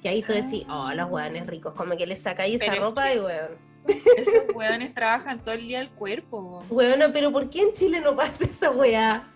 que 0.00 0.08
ahí 0.08 0.22
tú 0.22 0.32
decís, 0.32 0.64
oh, 0.70 0.90
los 0.94 1.10
weones 1.10 1.46
ricos, 1.46 1.74
como 1.74 1.96
que 1.96 2.06
les 2.06 2.20
sacáis 2.22 2.56
esa 2.62 2.70
Pero 2.70 2.82
es 2.82 2.88
ropa 2.88 3.08
que- 3.08 3.16
y 3.16 3.20
weón. 3.20 3.72
Esos 4.16 4.54
weones 4.54 4.94
trabajan 4.94 5.40
todo 5.42 5.54
el 5.56 5.62
día 5.62 5.80
el 5.80 5.90
cuerpo. 5.90 6.62
po. 6.68 6.74
Weona, 6.74 7.12
pero 7.12 7.32
¿por 7.32 7.50
qué 7.50 7.62
en 7.62 7.72
Chile 7.72 8.00
no 8.00 8.14
pasa 8.14 8.44
esa 8.44 8.70
weá? 8.70 9.28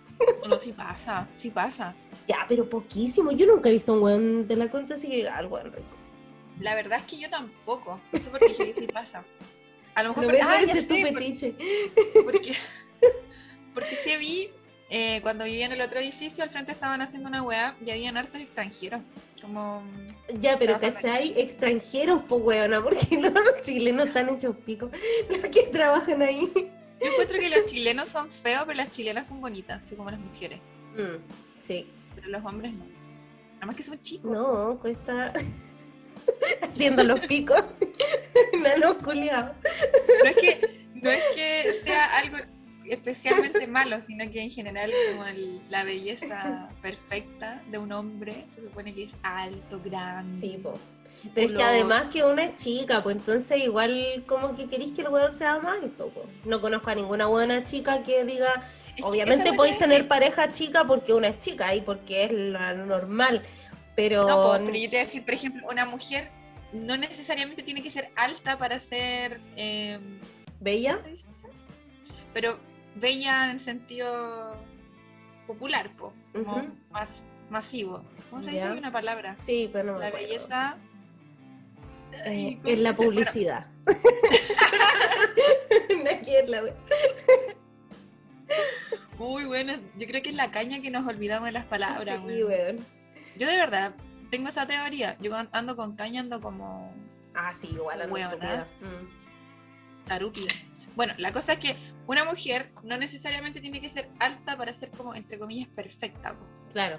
No, 0.48 0.58
sí 0.60 0.72
pasa, 0.72 1.28
sí 1.36 1.50
pasa. 1.50 1.96
Ya, 2.28 2.46
pero 2.48 2.68
poquísimo. 2.68 3.32
Yo 3.32 3.44
nunca 3.46 3.68
he 3.68 3.72
visto 3.72 3.92
un 3.92 4.02
weón 4.02 4.46
de 4.46 4.54
la 4.56 4.70
Contru 4.70 4.94
así 4.94 5.08
que 5.08 5.28
al 5.28 5.46
rico. 5.50 5.96
La 6.60 6.74
verdad 6.76 7.00
es 7.00 7.04
que 7.06 7.18
yo 7.20 7.28
tampoco. 7.28 7.98
Eso 8.12 8.30
porque 8.30 8.48
dije 8.48 8.74
sí 8.78 8.86
pasa. 8.86 9.24
A 9.96 10.02
lo 10.02 10.10
mejor 10.10 10.26
No 10.26 10.38
ah, 10.42 10.58
ya 10.64 10.74
tu 10.74 10.82
sé, 10.82 11.06
por- 11.10 11.14
fetiche. 11.20 11.54
porque, 12.24 12.54
porque 13.74 13.96
sí 13.96 14.16
vi 14.18 14.50
eh, 14.90 15.20
cuando 15.22 15.44
vivía 15.44 15.66
en 15.66 15.72
el 15.72 15.80
otro 15.80 15.98
edificio, 15.98 16.44
al 16.44 16.50
frente 16.50 16.70
estaban 16.72 17.00
haciendo 17.00 17.28
una 17.28 17.42
weá 17.42 17.74
y 17.84 17.90
habían 17.90 18.16
hartos 18.16 18.40
extranjeros. 18.40 19.00
Como. 19.40 19.82
Ya, 20.38 20.58
pero 20.58 20.78
¿cachai? 20.78 21.38
Extranjeros, 21.40 22.22
pues, 22.28 22.42
weona, 22.42 22.82
porque 22.82 23.06
los 23.20 23.32
chilenos 23.62 24.08
están 24.08 24.28
hechos 24.28 24.54
pico. 24.64 24.90
Los 25.28 25.40
que 25.50 25.62
trabajan 25.72 26.22
ahí. 26.22 26.48
Yo 27.00 27.06
encuentro 27.10 27.38
que 27.40 27.50
los 27.50 27.64
chilenos 27.66 28.08
son 28.08 28.30
feos, 28.30 28.64
pero 28.66 28.76
las 28.76 28.90
chilenas 28.90 29.28
son 29.28 29.40
bonitas, 29.40 29.80
así 29.80 29.96
como 29.96 30.10
las 30.10 30.20
mujeres. 30.20 30.60
Mm, 30.94 31.16
sí. 31.58 31.90
Pero 32.14 32.28
los 32.28 32.44
hombres 32.44 32.74
no. 32.74 32.84
Nada 33.54 33.66
más 33.66 33.76
que 33.76 33.82
son 33.82 34.00
chicos. 34.00 34.30
No, 34.30 34.78
cuesta. 34.80 35.32
Haciendo 36.62 37.02
los 37.02 37.20
picos. 37.20 37.62
Nano 38.62 38.98
culiao. 38.98 39.52
No 40.24 40.30
es 40.30 40.36
que, 40.36 40.86
no 40.94 41.10
es 41.10 41.22
que 41.34 41.72
sea 41.84 42.04
algo 42.16 42.36
especialmente 42.88 43.66
malo, 43.66 44.00
sino 44.00 44.30
que 44.30 44.40
en 44.40 44.50
general 44.50 44.92
como 45.10 45.26
el- 45.26 45.60
la 45.68 45.82
belleza 45.84 46.68
perfecta 46.82 47.60
de 47.70 47.78
un 47.78 47.92
hombre 47.92 48.44
se 48.48 48.62
supone 48.62 48.94
que 48.94 49.04
es 49.04 49.16
alto, 49.22 49.80
grande. 49.84 50.40
Sí, 50.46 50.58
po. 50.62 50.78
Pero 51.34 51.46
es 51.48 51.52
que 51.54 51.62
además 51.62 52.08
que 52.08 52.22
una 52.22 52.44
es 52.44 52.56
chica, 52.56 53.02
pues 53.02 53.16
entonces 53.16 53.60
igual 53.62 54.22
como 54.26 54.54
que 54.54 54.66
queréis 54.68 54.92
que 54.92 55.02
el 55.02 55.08
weón 55.08 55.32
sea 55.32 55.58
más 55.58 55.82
alto, 55.82 56.08
po. 56.10 56.24
No 56.44 56.60
conozco 56.60 56.90
a 56.90 56.94
ninguna 56.94 57.26
buena 57.26 57.64
chica 57.64 58.02
que 58.04 58.24
diga, 58.24 58.62
Es 58.96 59.04
obviamente 59.04 59.50
la 59.50 59.56
podéis 59.56 59.78
tener 59.78 60.06
pareja 60.06 60.52
chica 60.52 60.84
porque 60.86 61.12
una 61.12 61.28
es 61.28 61.38
chica 61.38 61.74
y 61.74 61.80
porque 61.80 62.24
es 62.24 62.32
lo 62.32 62.74
normal. 62.86 63.42
Pero, 63.96 64.28
No, 64.28 64.36
po, 64.36 64.52
pero 64.64 64.66
yo 64.66 64.90
te 64.90 64.90
voy 64.90 64.96
a 64.96 65.04
decir, 65.04 65.24
por 65.24 65.34
ejemplo, 65.34 65.66
una 65.70 65.86
mujer 65.86 66.30
no 66.72 66.96
necesariamente 66.96 67.62
tiene 67.62 67.82
que 67.82 67.90
ser 67.90 68.10
alta 68.16 68.58
para 68.58 68.78
ser... 68.78 69.40
eh, 69.56 69.98
¿bella? 70.60 70.98
¿cómo 70.98 71.16
se? 71.16 71.48
Pero 72.32 72.58
bella 72.96 73.44
en 73.44 73.50
el 73.50 73.60
sentido 73.60 74.56
popular, 75.46 75.90
po, 75.96 76.12
como 76.32 76.66
más 76.90 77.24
masivo. 77.50 78.04
¿Cómo 78.30 78.42
se 78.42 78.50
dice 78.52 78.70
una 78.70 78.92
palabra? 78.92 79.36
Sí, 79.38 79.70
pero 79.72 79.92
no 79.92 79.98
La 79.98 80.10
belleza... 80.10 80.76
Eh, 82.26 82.58
en 82.64 82.82
la 82.82 82.94
publicidad. 82.94 83.66
Wea. 86.48 86.74
Muy 89.18 89.44
buena. 89.44 89.80
Yo 89.98 90.06
creo 90.06 90.22
que 90.22 90.30
es 90.30 90.34
la 90.34 90.50
caña 90.50 90.80
que 90.80 90.90
nos 90.90 91.06
olvidamos 91.06 91.46
de 91.46 91.52
las 91.52 91.66
palabras. 91.66 92.20
Sí, 92.26 92.44
weón. 92.44 92.86
Yo 93.36 93.46
de 93.46 93.56
verdad 93.56 93.94
tengo 94.30 94.48
esa 94.48 94.66
teoría. 94.66 95.16
Yo 95.20 95.34
ando 95.52 95.76
con 95.76 95.96
caña, 95.96 96.20
ando 96.20 96.40
como 96.40 96.92
Ah, 97.34 97.52
sí, 97.54 97.68
igual 97.72 98.00
a 98.02 98.06
Weona. 98.06 98.28
estúpida. 98.34 98.68
Mm. 98.80 100.06
tarúpida. 100.06 100.54
Bueno, 100.94 101.12
la 101.18 101.32
cosa 101.32 101.54
es 101.54 101.58
que 101.58 101.76
una 102.06 102.24
mujer 102.24 102.70
no 102.84 102.96
necesariamente 102.96 103.60
tiene 103.60 103.80
que 103.80 103.90
ser 103.90 104.08
alta 104.18 104.56
para 104.56 104.72
ser 104.72 104.90
como, 104.92 105.14
entre 105.14 105.38
comillas, 105.38 105.68
perfecta. 105.68 106.34
Claro. 106.72 106.96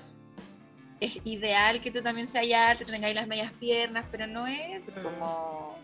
Es 0.99 1.19
ideal 1.25 1.81
que 1.81 1.89
tú 1.91 2.01
también 2.03 2.27
seas 2.27 2.69
alta, 2.79 2.85
tengáis 2.91 3.15
las 3.15 3.27
medias 3.27 3.51
piernas, 3.53 4.05
pero 4.11 4.27
no 4.27 4.45
es 4.47 4.95
Mm. 4.95 5.01
como... 5.03 5.77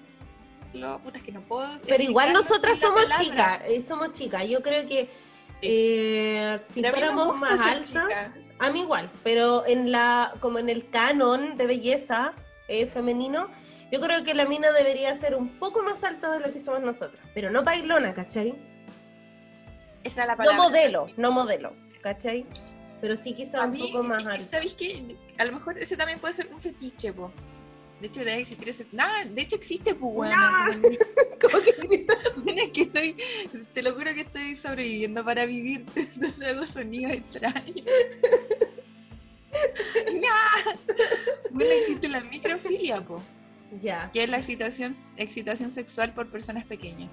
Lo, 0.73 0.99
puta, 0.99 1.19
es 1.19 1.23
que 1.23 1.31
no 1.31 1.41
puedo... 1.41 1.67
Pero 1.87 2.03
igual 2.03 2.33
nosotras 2.33 2.79
somos 2.79 3.05
chicas, 3.19 3.61
eh, 3.67 3.81
somos 3.81 4.11
chicas. 4.11 4.47
Yo 4.47 4.61
creo 4.61 4.85
que 4.87 5.09
Sí. 5.61 5.69
eh, 5.69 6.59
si 6.67 6.81
fuéramos 6.83 7.39
más 7.39 7.59
altas. 7.61 8.03
A 8.65 8.71
mí 8.71 8.81
igual, 8.81 9.09
pero 9.23 9.65
en 9.67 9.91
la, 9.91 10.33
como 10.39 10.57
en 10.59 10.69
el 10.69 10.89
canon 10.89 11.57
de 11.57 11.67
belleza 11.67 12.33
eh, 12.67 12.85
femenino, 12.85 13.49
yo 13.91 13.99
creo 13.99 14.23
que 14.23 14.33
la 14.33 14.45
mina 14.45 14.71
debería 14.71 15.13
ser 15.15 15.35
un 15.35 15.59
poco 15.59 15.83
más 15.83 16.03
alta 16.03 16.31
de 16.31 16.39
lo 16.39 16.51
que 16.51 16.59
somos 16.59 16.81
nosotras, 16.81 17.21
pero 17.33 17.51
no 17.51 17.63
bailona, 17.63 18.13
¿cachai? 18.13 18.55
Esa 20.03 20.21
es 20.23 20.27
la 20.27 20.33
No 20.33 20.37
palabra. 20.37 20.57
modelo, 20.57 21.07
no 21.17 21.31
modelo, 21.31 21.73
¿cachai? 22.01 22.45
Pero 23.01 23.17
sí 23.17 23.33
quizá 23.33 23.61
A 23.61 23.65
un 23.65 23.71
mí, 23.71 23.89
poco 23.91 24.03
más 24.03 24.23
que, 24.23 24.29
alta. 24.29 24.43
¿sabéis 24.45 24.73
qué? 24.75 25.17
A 25.37 25.45
lo 25.45 25.51
mejor 25.53 25.77
ese 25.77 25.97
también 25.97 26.19
puede 26.19 26.33
ser 26.33 26.47
un 26.53 26.59
fetiche, 26.59 27.11
po. 27.13 27.31
De 28.03 28.07
hecho, 28.09 28.19
debe 28.19 28.41
existir 28.41 28.67
ese... 28.67 28.85
Nada, 28.91 29.23
de 29.23 29.41
hecho 29.41 29.55
existe, 29.55 29.95
pues, 29.95 30.13
bueno. 30.13 30.35
Nah. 30.35 30.73
Como 31.39 31.57
que 31.63 32.05
es 32.61 32.71
que 32.71 32.81
estoy... 32.81 33.15
Te 33.73 33.81
lo 33.81 33.93
juro 33.93 34.13
que 34.13 34.21
estoy 34.21 34.57
sobreviviendo 34.57 35.23
para 35.23 35.45
vivir. 35.45 35.85
Entonces 35.95 36.41
hago 36.45 36.67
sonidos 36.67 37.13
extraños. 37.13 37.77
¡Ya! 40.21 40.75
Bueno, 41.51 41.71
existe 41.71 42.09
la 42.09 42.19
microfilia, 42.19 42.99
po. 43.05 43.23
Ya, 43.81 44.11
Que 44.11 44.23
es 44.23 44.29
la 44.29 44.37
excitación, 44.39 44.93
excitación 45.15 45.71
sexual 45.71 46.13
por 46.13 46.27
personas 46.29 46.65
pequeñas. 46.65 47.09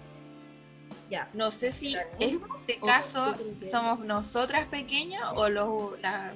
ya. 1.09 1.30
No 1.34 1.53
sé 1.53 1.70
si 1.70 1.93
¿Ya? 1.93 2.03
este 2.18 2.80
caso 2.84 3.36
somos 3.70 4.01
nosotras 4.01 4.66
pequeñas 4.66 5.22
o 5.36 5.49
los 5.49 6.01
la- 6.01 6.34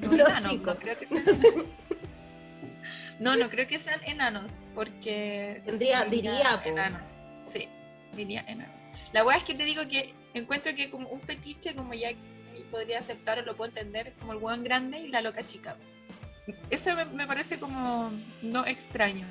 Los 0.00 0.14
enanos, 0.14 0.48
chicos. 0.48 0.74
No, 0.74 0.80
creo 0.80 0.98
que 0.98 1.06
no, 3.22 3.36
no 3.36 3.48
creo 3.50 3.66
que 3.68 3.78
sean 3.78 4.00
enanos, 4.04 4.64
porque 4.74 5.62
Tendría- 5.64 6.04
diría, 6.04 6.60
enanos. 6.64 7.12
Sí, 7.42 7.68
diría 8.14 8.44
enanos. 8.48 8.76
La 9.12 9.24
weá 9.24 9.36
es 9.36 9.44
que 9.44 9.54
te 9.54 9.64
digo 9.64 9.82
que 9.88 10.14
encuentro 10.34 10.74
que 10.74 10.90
como 10.90 11.08
un 11.08 11.20
fetiche, 11.20 11.74
como 11.74 11.94
ya 11.94 12.10
podría 12.70 12.98
aceptar 12.98 13.38
o 13.38 13.42
lo 13.42 13.56
puedo 13.56 13.68
entender, 13.70 14.14
como 14.18 14.32
el 14.32 14.38
weón 14.38 14.64
grande 14.64 14.98
y 14.98 15.08
la 15.08 15.20
loca 15.20 15.44
chica. 15.46 15.76
Eso 16.70 16.94
me, 16.96 17.04
me 17.06 17.26
parece 17.26 17.60
como 17.60 18.10
no 18.42 18.66
extraño. 18.66 19.26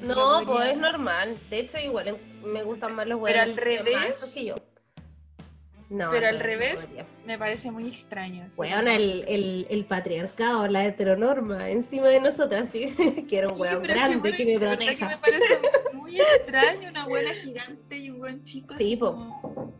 No, 0.00 0.14
podría- 0.14 0.46
pues 0.46 0.68
es 0.70 0.76
normal. 0.78 1.38
De 1.50 1.60
hecho, 1.60 1.78
igual 1.78 2.18
me 2.44 2.62
gustan 2.62 2.94
más 2.94 3.06
los 3.06 3.20
Pero 3.22 3.38
huevos. 3.40 3.42
al 3.42 3.56
revés. 3.56 4.14
que 4.34 4.44
yo. 4.46 4.54
No, 5.92 6.10
Pero 6.10 6.26
al 6.28 6.38
no, 6.38 6.44
revés. 6.44 6.76
Me 7.26 7.36
parece 7.38 7.70
muy 7.70 7.86
extraño. 7.86 8.44
sí. 8.48 8.58
Weona, 8.58 8.94
el, 8.96 9.24
el, 9.28 9.66
el 9.68 9.84
patriarcado, 9.84 10.66
la 10.66 10.86
heteronorma 10.86 11.68
encima 11.68 12.08
de 12.08 12.18
nosotras, 12.20 12.70
sí, 12.70 12.94
que 13.28 13.38
era 13.38 13.48
un 13.48 13.58
Sí, 13.58 13.62
pero 13.68 13.82
es 13.82 13.88
grande 13.88 14.16
bueno, 14.18 14.36
que 14.38 14.44
me 14.46 14.58
proteja. 14.58 15.08
me 15.08 15.18
parece 15.18 15.58
muy 15.92 16.18
extraño 16.18 16.88
una 16.88 17.06
buena 17.06 17.30
gigante 17.34 17.98
y 17.98 18.08
un 18.10 18.18
buen 18.20 18.42
chico. 18.42 18.68
Sí, 18.74 18.84
así 18.84 18.96
po. 18.96 19.12
como- 19.12 19.72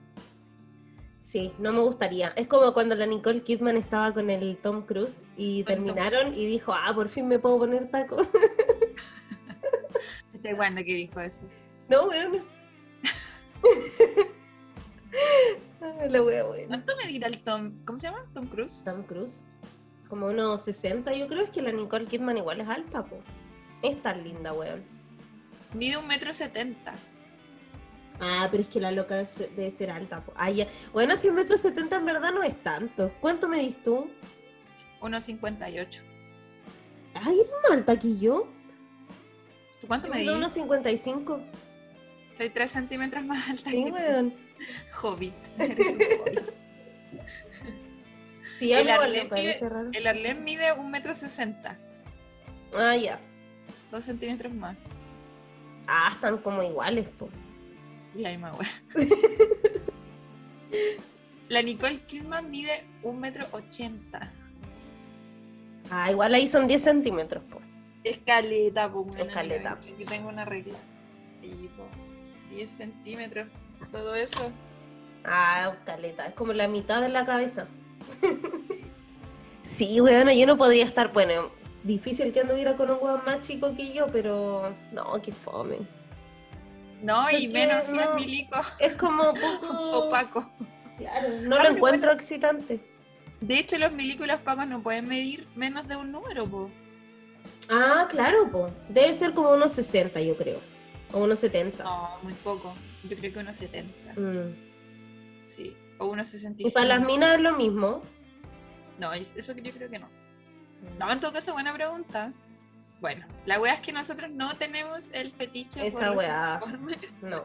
Sí, 1.19 1.51
no 1.59 1.73
me 1.73 1.81
gustaría. 1.81 2.35
Es 2.37 2.47
como 2.47 2.75
cuando 2.75 2.95
la 2.95 3.07
Nicole 3.07 3.43
Kidman 3.43 3.79
estaba 3.79 4.13
con 4.13 4.29
el 4.29 4.59
Tom 4.59 4.85
Cruise 4.85 5.23
y 5.39 5.65
Con 5.65 5.75
terminaron 5.77 6.35
y 6.35 6.45
dijo, 6.45 6.75
ah, 6.75 6.93
por 6.95 7.09
fin 7.09 7.27
me 7.27 7.39
puedo 7.39 7.57
poner 7.59 7.91
taco. 7.91 8.19
Este 10.35 10.53
Wanda 10.55 10.83
que 10.85 10.93
dijo 10.95 11.21
eso. 11.21 11.45
no, 11.89 12.05
weón. 12.07 12.43
la 16.11 16.23
wea 16.23 16.45
buena. 16.45 16.69
¿Cuánto 16.69 16.93
me 16.97 17.09
dirá 17.09 17.29
el 17.29 17.41
Tom? 17.43 17.85
¿Cómo 17.85 17.99
se 17.99 18.07
llama? 18.09 18.25
¿Tom 18.35 18.47
Cruise? 18.47 18.83
Tom 18.85 19.03
Cruise. 19.05 19.45
Como 20.09 20.27
unos 20.27 20.63
60, 20.63 21.13
yo 21.15 21.27
creo 21.27 21.43
es 21.45 21.51
que 21.51 21.63
la 21.63 21.73
Nicole 21.73 22.07
Kidman 22.07 22.37
igual 22.37 22.61
es 22.61 22.69
alta, 22.69 23.05
po. 23.05 23.19
Es 23.83 24.01
tan 24.03 24.23
linda, 24.25 24.53
weón. 24.53 24.83
Mide 25.75 25.97
un 25.97 26.07
metro 26.07 26.33
setenta. 26.33 26.95
Ah, 28.21 28.47
pero 28.51 28.63
es 28.63 28.69
que 28.69 28.79
la 28.81 28.93
loca 28.93 29.21
es- 29.21 29.39
debe 29.39 29.71
ser 29.73 29.91
alta. 29.91 30.23
po. 30.25 30.33
Ah, 30.37 30.51
ya. 30.51 30.67
Bueno, 30.93 31.17
si 31.17 31.29
un 31.29 31.35
metro 31.37 31.57
setenta 31.57 31.97
en 31.97 32.05
verdad 32.05 32.33
no 32.33 32.43
es 32.43 32.63
tanto. 32.63 33.11
¿Cuánto 33.21 33.49
me 33.49 33.59
viste 33.61 33.83
tú? 33.83 34.11
Unos 35.01 35.25
58. 35.25 36.03
Ay, 37.15 37.41
eres 37.41 37.53
más 37.63 37.73
alta 37.73 37.99
que 37.99 38.17
yo. 38.19 38.49
¿Tú 39.81 39.87
cuánto 39.89 40.09
me 40.09 40.19
mido 40.19 40.33
di? 40.35 40.39
unos 40.39 40.53
55. 40.53 41.41
Soy 42.33 42.51
3 42.51 42.71
centímetros 42.71 43.25
más 43.25 43.49
alta 43.49 43.71
Sí, 43.71 43.83
que 43.85 43.91
tú. 43.91 43.97
weón. 43.97 44.35
Hobbit. 45.03 45.35
Eres 45.59 45.79
un 45.79 46.01
hobbit. 46.21 46.41
Sí, 48.59 48.73
El 48.73 48.87
le 48.87 49.25
parece 49.25 49.69
raro. 49.69 49.91
El 49.93 50.07
Arlen 50.07 50.45
mide 50.45 50.73
un 50.73 50.91
metro 50.91 51.15
sesenta. 51.15 51.79
Ah, 52.77 52.97
ya. 52.97 53.21
Dos 53.91 54.05
centímetros 54.05 54.53
más. 54.53 54.77
Ah, 55.87 56.11
están 56.13 56.39
como 56.39 56.63
iguales, 56.63 57.09
po. 57.19 57.29
La 58.15 58.31
misma. 58.31 58.53
La 61.49 61.63
Nicole 61.63 61.99
Kidman 61.99 62.51
mide 62.51 62.85
un 63.03 63.21
metro 63.21 63.47
ochenta. 63.53 64.33
Ah, 65.91 66.11
igual 66.11 66.35
ahí 66.35 66.49
son 66.49 66.67
10 66.67 66.83
centímetros, 66.83 67.45
po. 67.45 67.61
Escaleta, 68.05 68.87
bueno, 68.87 69.23
Escaleta. 69.23 69.73
Aquí 69.73 70.05
tengo 70.09 70.31
una 70.31 70.47
regla. 70.47 70.79
Sí, 71.41 71.69
po. 71.77 71.87
10 72.49 72.71
centímetros. 72.71 73.49
Todo 73.91 74.15
eso. 74.15 74.51
Ah, 75.25 75.75
caleta, 75.85 76.27
es 76.27 76.35
como 76.35 76.53
la 76.53 76.69
mitad 76.69 77.01
de 77.01 77.09
la 77.09 77.25
cabeza. 77.25 77.67
sí, 79.63 80.01
weón, 80.01 80.31
yo 80.31 80.47
no 80.47 80.57
podía 80.57 80.85
estar, 80.85 81.13
bueno, 81.13 81.51
difícil 81.85 82.33
que 82.33 82.41
anduviera 82.41 82.77
con 82.77 82.91
un 82.91 82.99
weón 83.01 83.21
más 83.25 83.41
chico 83.41 83.75
que 83.75 83.93
yo, 83.93 84.07
pero 84.09 84.75
no, 84.93 85.21
qué 85.23 85.33
fome. 85.33 85.79
No, 87.03 87.29
y 87.31 87.49
Porque 87.49 87.49
menos 87.53 87.87
si 87.87 87.99
es 87.99 88.15
milico 88.15 88.57
Es 88.79 88.95
como 88.95 89.33
poco... 89.35 89.91
opaco. 90.07 90.51
Claro, 90.99 91.29
no 91.43 91.57
Ah, 91.57 91.63
lo 91.65 91.71
encuentro 91.71 92.13
excitante. 92.13 92.81
De 93.41 93.59
hecho, 93.59 93.77
los 93.79 93.91
milicos 93.93 94.25
y 94.25 94.29
los 94.31 94.41
pacos 94.43 94.69
no 94.69 94.83
pueden 94.83 95.09
medir 95.09 95.49
menos 95.57 95.89
de 95.89 95.97
un 95.97 96.13
número, 96.13 96.47
po. 96.49 96.71
Ah, 97.69 98.07
claro, 98.09 98.49
po. 98.53 98.71
Debe 98.89 99.13
ser 99.15 99.35
como 99.35 99.51
unos 99.51 99.73
60, 99.73 100.21
yo 100.21 100.37
creo. 100.37 100.61
O 101.13 101.19
unos 101.19 101.41
70. 101.41 101.83
No, 101.83 102.19
muy 102.23 102.35
poco. 102.35 102.73
Yo 103.09 103.17
creo 103.17 103.33
que 103.33 103.39
unos 103.41 103.57
70. 103.57 104.13
Mm. 104.15 104.55
Sí. 105.45 105.77
O 105.99 106.07
1,65. 106.15 106.55
Y 106.69 106.71
para 106.71 106.87
las 106.87 107.01
minas 107.01 107.35
es 107.37 107.41
lo 107.41 107.57
mismo. 107.57 108.03
No, 108.99 109.13
es- 109.13 109.35
eso 109.37 109.55
que 109.55 109.63
yo 109.63 109.73
creo 109.73 109.91
que 109.91 109.99
no. 109.99 110.09
No, 110.99 111.11
en 111.11 111.21
todo 111.21 111.33
caso, 111.33 111.53
buena 111.53 111.73
pregunta. 111.75 112.33
Bueno, 113.01 113.27
la 113.47 113.61
wea 113.61 113.75
es 113.75 113.81
que 113.81 113.93
nosotros 113.93 114.31
no 114.31 114.57
tenemos 114.57 115.09
el 115.13 115.33
fetiche 115.33 115.85
Esa 115.87 115.99
por 115.99 116.07
los 116.09 116.17
wea. 116.19 116.61
uniformes. 116.65 117.15
No, 117.23 117.45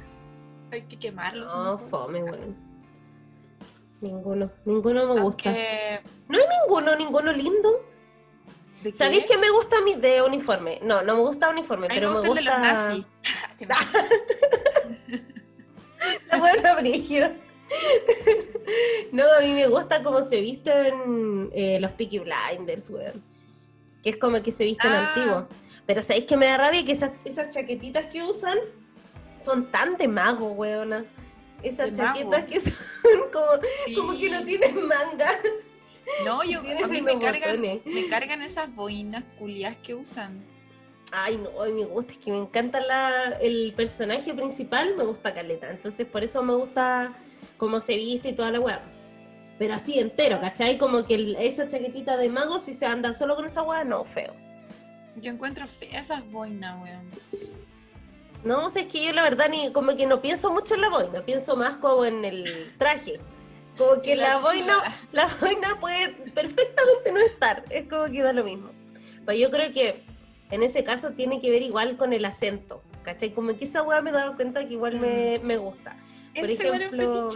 Hay 0.72 0.82
que 0.86 0.98
quemarlos. 0.98 1.54
no, 1.54 1.78
fome, 1.78 2.22
weón. 2.24 2.56
Ninguno, 4.00 4.50
ninguno 4.64 5.14
me 5.14 5.20
gusta. 5.20 5.50
Aunque... 5.50 6.00
No 6.28 6.38
hay 6.38 6.44
ninguno, 6.62 6.96
ninguno 6.96 7.32
lindo. 7.32 7.84
¿de 8.82 8.92
¿Sabéis 8.92 9.24
qué? 9.26 9.34
que 9.34 9.38
me 9.38 9.48
gusta 9.50 9.76
mi 9.82 9.94
de 9.94 10.22
uniforme? 10.22 10.80
No, 10.82 11.02
no 11.02 11.14
me 11.14 11.20
gusta 11.20 11.50
uniforme, 11.50 11.86
pero 11.88 12.08
me 12.08 12.20
me 12.20 12.28
gusta 12.28 12.40
el 12.40 12.44
de 12.46 12.50
los 12.50 12.58
gusta. 12.58 12.72
nazis. 12.72 13.06
La 16.30 16.38
buena 16.38 16.74
brígida. 16.76 17.34
No, 19.12 19.24
a 19.38 19.40
mí 19.40 19.52
me 19.52 19.66
gusta 19.68 20.02
cómo 20.02 20.22
se 20.22 20.40
visten 20.40 21.50
eh, 21.54 21.78
los 21.80 21.90
Peaky 21.92 22.20
Blinders, 22.20 22.90
weón. 22.90 23.22
Que 24.02 24.10
es 24.10 24.16
como 24.16 24.42
que 24.42 24.52
se 24.52 24.64
visten 24.64 24.90
Ah. 24.92 25.08
antiguos. 25.14 25.44
Pero 25.86 26.02
¿sabéis 26.02 26.24
que 26.26 26.36
me 26.36 26.46
da 26.46 26.56
rabia 26.58 26.84
que 26.84 26.92
esas, 26.92 27.12
esas 27.24 27.52
chaquetitas 27.54 28.06
que 28.06 28.22
usan 28.22 28.58
son 29.36 29.70
tan 29.70 29.96
de 29.96 30.08
mago, 30.08 30.52
weona? 30.52 31.04
Esas 31.62 31.90
De 31.90 31.96
chaquetas 31.96 32.30
mago. 32.30 32.46
que 32.46 32.60
son 32.60 32.72
como, 33.32 33.46
Sí. 33.84 33.94
como 33.94 34.18
que 34.18 34.30
no 34.30 34.44
tienen 34.44 34.86
manga. 34.86 35.38
No, 36.24 36.42
yo, 36.50 36.60
a 36.60 36.86
mí 36.88 37.00
me 37.02 37.18
cargan, 37.18 37.60
me 37.60 38.08
cargan 38.08 38.42
esas 38.42 38.74
boinas 38.74 39.24
culias 39.38 39.76
que 39.82 39.94
usan. 39.94 40.44
Ay, 41.14 41.36
no, 41.36 41.50
ay, 41.62 41.72
me 41.72 41.84
gusta, 41.84 42.12
es 42.12 42.18
que 42.18 42.30
me 42.30 42.38
encanta 42.38 42.80
la, 42.80 43.36
el 43.40 43.74
personaje 43.76 44.32
principal, 44.32 44.94
me 44.96 45.04
gusta 45.04 45.34
Caleta. 45.34 45.70
Entonces, 45.70 46.06
por 46.06 46.24
eso 46.24 46.42
me 46.42 46.54
gusta 46.54 47.12
cómo 47.58 47.80
se 47.80 47.94
viste 47.96 48.30
y 48.30 48.32
toda 48.32 48.50
la 48.50 48.60
weá. 48.60 48.80
Pero 49.58 49.74
así 49.74 49.98
entero, 49.98 50.40
¿cachai? 50.40 50.78
Como 50.78 51.04
que 51.04 51.14
el- 51.16 51.36
esa 51.36 51.68
chaquetita 51.68 52.16
de 52.16 52.30
mago, 52.30 52.58
si 52.58 52.72
se 52.72 52.86
anda 52.86 53.12
solo 53.12 53.36
con 53.36 53.44
esa 53.44 53.62
weá, 53.62 53.84
no, 53.84 54.04
feo. 54.04 54.34
Yo 55.20 55.30
encuentro 55.32 55.66
feas 55.68 56.06
esas 56.06 56.28
boinas, 56.32 56.82
weón. 56.82 57.10
No, 58.42 58.64
o 58.66 58.70
sea, 58.70 58.82
es 58.82 58.88
que 58.88 59.04
yo 59.04 59.12
la 59.12 59.22
verdad 59.22 59.48
ni 59.50 59.70
como 59.70 59.94
que 59.94 60.06
no 60.06 60.20
pienso 60.22 60.50
mucho 60.50 60.74
en 60.74 60.80
la 60.80 60.88
boina, 60.88 61.22
pienso 61.24 61.54
más 61.56 61.76
como 61.76 62.04
en 62.06 62.24
el 62.24 62.72
traje. 62.78 63.20
Como 63.76 64.00
que 64.02 64.16
la 64.16 64.30
la 64.30 64.38
boina, 64.38 64.74
la 65.12 65.28
boina 65.40 65.78
puede 65.78 66.08
perfectamente 66.32 67.12
no 67.12 67.20
estar, 67.20 67.64
es 67.70 67.86
como 67.88 68.06
que 68.06 68.22
da 68.22 68.32
lo 68.32 68.42
mismo. 68.44 68.70
Pero 69.26 69.38
yo 69.38 69.50
creo 69.50 69.70
que 69.70 70.02
en 70.52 70.62
ese 70.62 70.84
caso 70.84 71.12
tiene 71.12 71.40
que 71.40 71.50
ver 71.50 71.62
igual 71.62 71.96
con 71.96 72.12
el 72.12 72.24
acento, 72.26 72.82
¿cachai? 73.02 73.32
Como 73.32 73.56
que 73.56 73.64
esa 73.64 73.82
weá 73.82 74.02
me 74.02 74.10
he 74.10 74.12
dado 74.12 74.36
cuenta 74.36 74.66
que 74.68 74.74
igual 74.74 75.00
me, 75.00 75.40
me 75.42 75.56
gusta. 75.56 75.96
Por 76.38 76.48
Ese 76.50 76.68
ejemplo. 76.68 77.28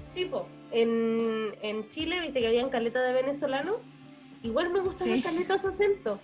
Sí, 0.00 0.24
po, 0.24 0.46
en, 0.70 1.52
en 1.62 1.88
Chile, 1.88 2.20
viste 2.20 2.40
que 2.40 2.46
habían 2.46 2.70
caleta 2.70 3.02
de 3.02 3.12
venezolanos, 3.12 3.76
igual 4.44 4.70
me 4.70 4.80
gusta 4.80 5.04
Sí. 5.04 5.20
caleta 5.20 5.58
su 5.58 5.68
acento. 5.68 6.20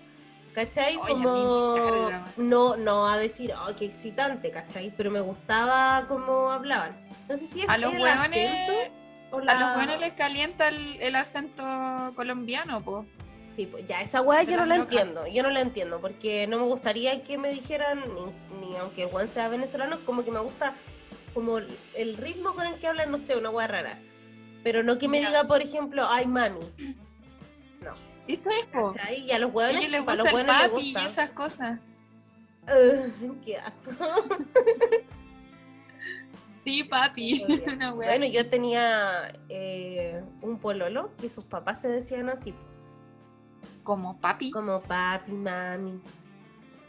¿Cachai? 0.54 0.96
Oye, 0.96 1.12
como 1.12 2.10
no, 2.38 2.76
no 2.76 3.08
a 3.08 3.18
decir, 3.18 3.52
oh, 3.52 3.74
qué 3.76 3.84
excitante, 3.84 4.50
¿cachai? 4.50 4.90
Pero 4.96 5.10
me 5.10 5.20
gustaba 5.20 6.06
cómo 6.08 6.50
hablaban. 6.50 6.96
No 7.28 7.36
sé 7.36 7.44
si 7.44 7.60
es 7.60 7.68
A 7.68 7.76
los 7.76 7.92
el 7.92 8.00
hueones, 8.00 8.20
acento 8.22 8.72
o 9.32 9.38
a 9.38 9.54
los 9.60 9.74
buenos 9.74 10.00
les 10.00 10.14
calienta 10.14 10.68
el, 10.68 10.96
el 11.02 11.14
acento 11.16 11.62
colombiano, 12.14 12.82
po. 12.82 13.04
Sí, 13.56 13.66
pues 13.66 13.86
ya, 13.88 14.02
esa 14.02 14.20
weá 14.20 14.42
yo 14.42 14.58
no 14.58 14.66
la 14.66 14.74
entiendo, 14.76 15.26
yo 15.26 15.42
no 15.42 15.48
la 15.48 15.62
entiendo, 15.62 15.98
porque 15.98 16.46
no 16.46 16.58
me 16.58 16.64
gustaría 16.64 17.22
que 17.22 17.38
me 17.38 17.48
dijeran, 17.48 18.02
ni, 18.14 18.66
ni 18.68 18.76
aunque 18.76 19.04
el 19.04 19.08
weón 19.10 19.26
sea 19.28 19.48
venezolano, 19.48 19.98
como 20.04 20.22
que 20.26 20.30
me 20.30 20.40
gusta 20.40 20.74
como 21.32 21.56
el- 21.56 22.16
ritmo 22.18 22.52
con 22.54 22.66
el 22.66 22.78
que 22.78 22.86
hablan, 22.86 23.10
no 23.10 23.18
sé, 23.18 23.34
una 23.34 23.48
weá 23.48 23.66
rara. 23.66 23.98
Pero 24.62 24.82
no 24.82 24.98
que 24.98 25.08
me 25.08 25.20
diga, 25.20 25.44
por 25.44 25.62
ejemplo, 25.62 26.06
ay 26.06 26.26
mami. 26.26 26.60
No, 27.80 27.92
Eso 28.28 28.50
es, 28.50 28.66
po. 28.66 28.92
¿cachai? 28.92 29.20
Y 29.24 29.32
a 29.32 29.38
los 29.38 29.50
hueones, 29.54 29.90
les 29.90 30.06
a 30.06 30.14
los 30.14 30.32
hueones 30.32 30.54
les 30.58 30.68
papi 30.68 30.84
gusta. 30.92 31.02
y 31.02 31.06
esas 31.06 31.30
cosas. 31.30 31.80
Ugh, 32.68 33.36
qué 33.42 33.56
asco. 33.56 33.90
Sí, 36.58 36.82
papi. 36.84 37.44
Una 37.66 37.92
Bueno, 37.94 38.26
yo 38.26 38.48
tenía 38.48 39.32
eh, 39.48 40.22
un 40.42 40.58
pololo 40.58 41.10
que 41.20 41.30
sus 41.30 41.44
papás 41.44 41.80
se 41.80 41.88
decían 41.88 42.28
así, 42.28 42.54
Como 43.86 44.20
papi. 44.20 44.50
como 44.50 44.82
papi, 44.82 45.30
mami. 45.30 46.00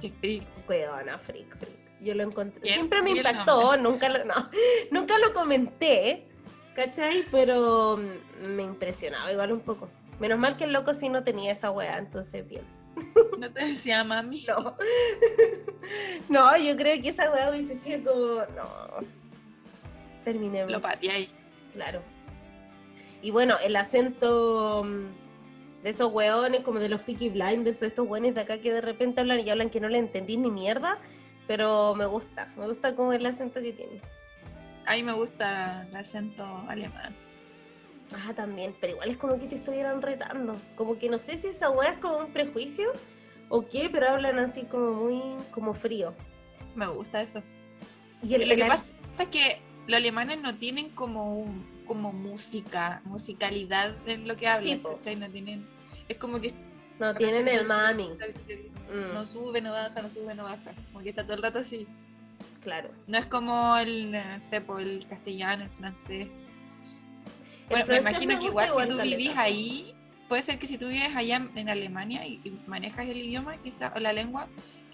Qué 0.01 0.09
frío. 0.19 0.41
Huevona, 0.67 1.19
freak, 1.19 1.55
freak. 1.55 1.77
Yo 2.01 2.15
lo 2.15 2.23
encontré. 2.23 2.73
Siempre 2.73 3.03
me 3.03 3.11
impactó, 3.11 3.77
nunca 3.77 4.09
lo, 4.09 4.25
no, 4.25 4.33
nunca 4.91 5.19
lo 5.19 5.31
comenté, 5.31 6.27
¿cachai? 6.75 7.23
Pero 7.31 7.97
mm, 7.97 8.49
me 8.49 8.63
impresionaba 8.63 9.31
igual 9.31 9.51
un 9.51 9.59
poco. 9.59 9.89
Menos 10.19 10.39
mal 10.39 10.57
que 10.57 10.63
el 10.63 10.73
loco 10.73 10.95
sí 10.95 11.07
no 11.07 11.23
tenía 11.23 11.51
esa 11.51 11.69
weá, 11.69 11.99
entonces 11.99 12.47
bien. 12.47 12.65
No 13.37 13.53
te 13.53 13.63
decía 13.63 14.03
mami. 14.03 14.43
No. 14.47 14.75
no, 16.29 16.57
yo 16.57 16.75
creo 16.75 16.99
que 16.99 17.09
esa 17.09 17.31
weá 17.31 17.51
hubiese 17.51 17.79
sido 17.79 18.11
como. 18.11 18.41
No. 18.55 19.07
Terminemos. 20.25 20.71
Lo 20.71 20.81
pateé 20.81 21.11
ahí. 21.11 21.31
Claro. 21.73 22.01
Y 23.21 23.29
bueno, 23.29 23.55
el 23.63 23.75
acento 23.75 24.83
mm, 24.83 25.26
de 25.83 25.89
esos 25.89 26.11
weones, 26.11 26.61
como 26.61 26.79
de 26.79 26.89
los 26.89 27.01
Peaky 27.01 27.29
Blinders, 27.29 27.81
o 27.81 27.85
estos 27.85 28.07
weones 28.07 28.35
de 28.35 28.41
acá 28.41 28.59
que 28.59 28.71
de 28.73 28.81
repente 28.81 29.21
hablan 29.21 29.39
y 29.45 29.49
hablan 29.49 29.69
que 29.69 29.79
no 29.79 29.89
le 29.89 29.99
entendí 29.99 30.37
ni 30.37 30.49
mierda, 30.51 30.97
pero 31.47 31.95
me 31.95 32.05
gusta, 32.05 32.51
me 32.57 32.67
gusta 32.67 32.95
como 32.95 33.13
el 33.13 33.25
acento 33.25 33.61
que 33.61 33.73
tiene. 33.73 34.01
A 34.85 34.95
mí 34.95 35.03
me 35.03 35.13
gusta 35.13 35.85
el 35.89 35.95
acento 35.95 36.43
alemán. 36.67 37.15
Ah, 38.25 38.33
también, 38.33 38.73
pero 38.79 38.93
igual 38.93 39.09
es 39.09 39.17
como 39.17 39.37
que 39.37 39.47
te 39.47 39.55
estuvieran 39.55 40.01
retando. 40.01 40.55
Como 40.75 40.97
que 40.97 41.09
no 41.09 41.19
sé 41.19 41.37
si 41.37 41.47
esa 41.47 41.69
weá 41.69 41.91
es 41.91 41.97
como 41.97 42.17
un 42.19 42.31
prejuicio 42.31 42.91
o 43.49 43.67
qué, 43.67 43.89
pero 43.91 44.09
hablan 44.09 44.39
así 44.39 44.63
como 44.63 44.93
muy, 44.93 45.21
como 45.51 45.73
frío. 45.73 46.13
Me 46.75 46.87
gusta 46.87 47.21
eso. 47.21 47.43
Y 48.23 48.33
el, 48.35 48.47
Lo 48.47 48.55
que 48.55 48.65
pasa 48.65 48.93
es 49.19 49.27
que 49.27 49.59
los 49.87 49.97
alemanes 49.97 50.41
no 50.41 50.57
tienen 50.57 50.89
como 50.91 51.37
un- 51.37 51.76
como 51.87 52.11
música, 52.13 53.01
musicalidad 53.05 53.95
en 54.07 54.27
lo 54.27 54.35
que 54.35 54.47
hablan, 54.47 54.63
Sí. 54.63 54.81
¿cachai? 54.83 55.15
No 55.15 55.29
tienen. 55.29 55.65
Es 56.07 56.17
como 56.17 56.39
que. 56.39 56.53
no 56.99 57.13
tienen 57.15 57.47
el 57.47 57.65
mami. 57.65 58.09
Mm, 58.09 59.13
No 59.13 59.25
sube, 59.25 59.61
no 59.61 59.71
baja, 59.71 60.01
no 60.01 60.09
sube, 60.09 60.35
no 60.35 60.43
baja. 60.43 60.73
Como 60.91 61.03
que 61.03 61.09
está 61.09 61.23
todo 61.23 61.33
el 61.35 61.41
rato 61.43 61.59
así. 61.59 61.87
claro. 62.61 62.89
No 63.07 63.17
es 63.17 63.25
como 63.27 63.77
el, 63.77 64.13
eh, 64.13 64.41
sé, 64.41 64.61
po, 64.61 64.77
el 64.79 65.07
castellano, 65.07 65.63
el 65.63 65.69
francés. 65.69 66.27
Bueno, 67.69 67.85
me 67.85 68.01
francés 68.01 68.01
imagino 68.23 68.33
me 68.33 68.39
que 68.39 68.45
gusta 68.51 68.67
igual 68.67 68.89
si 68.89 68.95
tú 68.97 69.01
vivís 69.03 69.37
ahí, 69.37 69.93
puede 70.29 70.41
ser 70.41 70.57
que 70.59 70.67
si 70.67 70.77
tú 70.77 70.87
vives 70.87 71.15
allá 71.15 71.41
en- 71.55 71.69
Alemania 71.69 72.25
y, 72.25 72.39
y 72.43 72.59
manejas 72.67 73.07
el 73.07 73.17
idioma, 73.17 73.57
quizás, 73.57 73.91
o 73.95 73.99
la 73.99 74.13
lengua, 74.13 74.47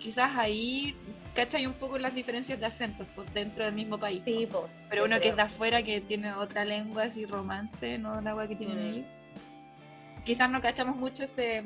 quizás 0.04 0.36
ahí 0.36 0.96
cachai 1.34 1.66
un 1.66 1.74
poco 1.74 1.98
las 1.98 2.14
diferencias 2.14 2.60
de 2.60 2.66
acentos 2.66 3.08
por 3.16 3.26
dentro 3.32 3.64
del 3.64 3.74
mismo 3.74 3.98
país. 3.98 4.22
Sí, 4.24 4.46
po. 4.46 4.64
po. 4.64 4.70
Pero 4.90 5.06
uno 5.06 5.16
que 5.16 5.22
creo. 5.22 5.32
es 5.32 5.36
de 5.38 5.42
afuera, 5.44 5.82
que 5.82 6.02
tiene 6.02 6.34
otra 6.34 6.66
lengua, 6.66 7.04
así 7.04 7.26
romance, 7.26 7.98
no 7.98 8.20
la 8.22 8.32
agua 8.32 8.48
que 8.48 8.56
tienen 8.56 8.78
Mm. 8.78 8.94
ellos. 8.94 9.06
Quizás 10.26 10.50
no 10.50 10.62
cachamos 10.62 10.96
mucho 10.98 11.24
ese, 11.24 11.64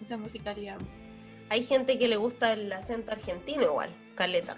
esa 0.00 0.16
musicalidad. 0.16 0.78
Hay 1.50 1.62
gente 1.64 1.98
que 1.98 2.08
le 2.08 2.16
gusta 2.16 2.52
el 2.52 2.72
acento 2.72 3.12
argentino 3.12 3.62
igual, 3.64 3.90
caleta. 4.14 4.56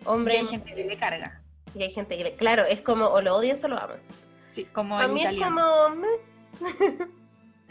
Y 0.00 0.08
Hombre, 0.08 0.38
hay 0.38 0.46
gente 0.46 0.74
que 0.74 0.84
le 0.84 0.96
carga. 0.98 1.40
y 1.74 1.82
hay 1.82 1.90
gente 1.90 2.16
que 2.16 2.24
le... 2.24 2.36
Claro, 2.36 2.64
es 2.64 2.80
como 2.82 3.06
o 3.06 3.20
lo 3.22 3.36
odias 3.36 3.62
o 3.64 3.68
lo 3.68 3.78
amas. 3.78 4.08
Sí, 4.50 4.64
como 4.72 4.98
A 4.98 5.06
mí 5.08 5.22
es 5.22 5.40
como... 5.40 5.62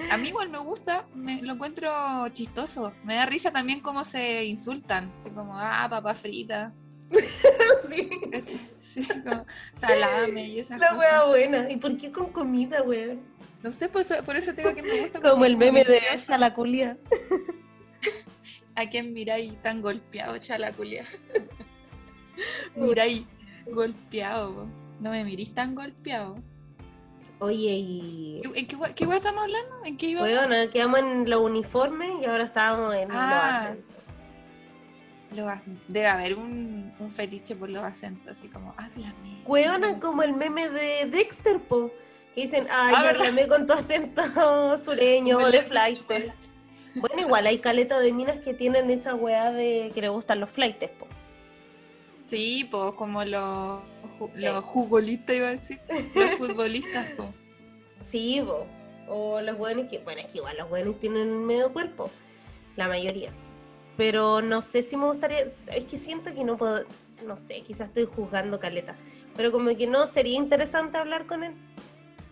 A 0.10 0.18
mí 0.18 0.30
igual 0.30 0.50
me 0.50 0.60
gusta, 0.60 1.06
me, 1.14 1.42
lo 1.42 1.54
encuentro 1.54 2.28
chistoso. 2.30 2.94
Me 3.04 3.16
da 3.16 3.26
risa 3.26 3.52
también 3.52 3.82
cómo 3.82 4.04
se 4.04 4.46
insultan. 4.46 5.12
Así 5.14 5.30
como, 5.32 5.58
ah, 5.58 5.88
papa 5.90 6.14
frita. 6.14 6.74
sí, 7.90 8.10
Sí, 8.80 9.08
como 9.24 9.46
salame 9.74 10.48
y 10.48 10.60
esas 10.60 10.80
la 10.80 10.96
wea 10.96 11.26
buena. 11.26 11.72
¿Y 11.72 11.78
por 11.78 11.98
qué 11.98 12.12
con 12.12 12.32
comida, 12.32 12.82
weón? 12.84 13.22
No 13.64 13.72
sé, 13.72 13.90
pues, 13.90 14.12
por 14.26 14.36
eso 14.36 14.54
tengo 14.54 14.74
que 14.74 14.82
me 14.82 15.02
gusta. 15.02 15.20
Como 15.20 15.46
el 15.46 15.56
meme 15.56 15.84
de. 15.84 16.02
Chalaculia. 16.18 16.98
¿A 18.76 18.90
quién 18.90 19.14
miráis 19.14 19.62
tan 19.62 19.82
golpeado, 19.82 20.38
chalaculia? 20.40 21.06
miráis 22.76 23.26
golpeado. 23.68 24.68
No 25.00 25.12
me 25.12 25.24
mirís 25.24 25.54
tan 25.54 25.76
golpeado. 25.76 26.36
Oye, 27.42 27.72
y... 27.74 28.42
¿En 28.54 28.68
qué, 28.68 28.78
qué 28.96 29.06
hueá 29.08 29.18
estamos 29.18 29.42
hablando? 29.42 29.84
¿En 29.84 29.98
qué 29.98 30.06
iba? 30.10 30.22
Weona, 30.22 30.68
quedamos 30.70 31.00
en 31.00 31.28
los 31.28 31.42
uniformes 31.42 32.12
y 32.22 32.26
ahora 32.26 32.44
estábamos 32.44 32.94
en 32.94 33.10
Ah. 33.12 33.74
los 35.32 35.50
acentos. 35.50 35.78
Debe 35.88 36.08
haber 36.08 36.36
un, 36.38 36.94
un 37.00 37.10
fetiche 37.12 37.56
por 37.56 37.70
los 37.70 37.84
acentos, 37.84 38.38
así 38.38 38.48
como, 38.48 38.76
háblame. 38.78 39.42
Weona, 39.48 40.00
como 40.00 40.22
el 40.22 40.34
meme 40.34 40.70
de 40.70 41.06
Dexter, 41.08 41.60
po. 41.60 41.90
Que 42.36 42.42
dicen, 42.42 42.68
ay, 42.70 42.94
Ah, 42.96 43.10
háblame 43.10 43.48
con 43.48 43.66
tu 43.66 43.74
acento 43.74 44.22
sureño 44.84 45.38
o 45.40 45.50
de 45.52 45.64
flight. 45.64 46.00
Bueno, 46.94 47.22
igual 47.22 47.48
hay 47.48 47.58
caleta 47.58 47.98
de 48.00 48.12
minas 48.14 48.38
que 48.40 48.54
tienen 48.54 48.92
esa 48.92 49.16
weá 49.16 49.52
de 49.52 49.92
que 49.96 50.02
le 50.02 50.10
gustan 50.10 50.40
los 50.42 50.50
flightes, 50.52 50.92
po. 50.92 51.08
Sí, 52.26 52.68
pues 52.70 52.94
como 52.94 53.24
los 53.26 53.80
Sí. 54.34 54.44
los 54.44 54.66
futbolistas, 54.66 55.36
iba 55.36 55.48
a 55.48 55.52
decir. 55.52 55.80
Los 56.16 56.32
futbolistas, 56.32 57.06
po. 57.12 57.34
Sí, 58.02 58.42
po. 58.46 58.68
O 59.08 59.42
los 59.42 59.58
buenos 59.58 59.88
que, 59.88 60.00
bueno, 60.00 60.22
es 60.22 60.28
que 60.28 60.38
igual 60.38 60.56
los 60.58 60.70
buenos 60.70 61.00
tienen 61.00 61.46
medio 61.46 61.74
cuerpo, 61.74 62.10
la 62.76 62.88
mayoría. 62.88 63.32
Pero 63.98 64.42
no 64.42 64.62
sé 64.62 64.84
si 64.84 64.96
me 64.96 65.06
gustaría, 65.06 65.40
es 65.40 65.86
que 65.90 65.98
siento 65.98 66.34
que 66.34 66.44
no 66.44 66.58
puedo, 66.58 66.86
no 67.26 67.38
sé, 67.38 67.62
quizás 67.62 67.88
estoy 67.90 68.06
juzgando 68.06 68.60
caleta, 68.60 68.96
pero 69.36 69.52
como 69.52 69.76
que 69.76 69.86
no 69.86 70.08
sería 70.08 70.38
interesante 70.38 70.98
hablar 70.98 71.26
con 71.26 71.44
él. 71.44 71.54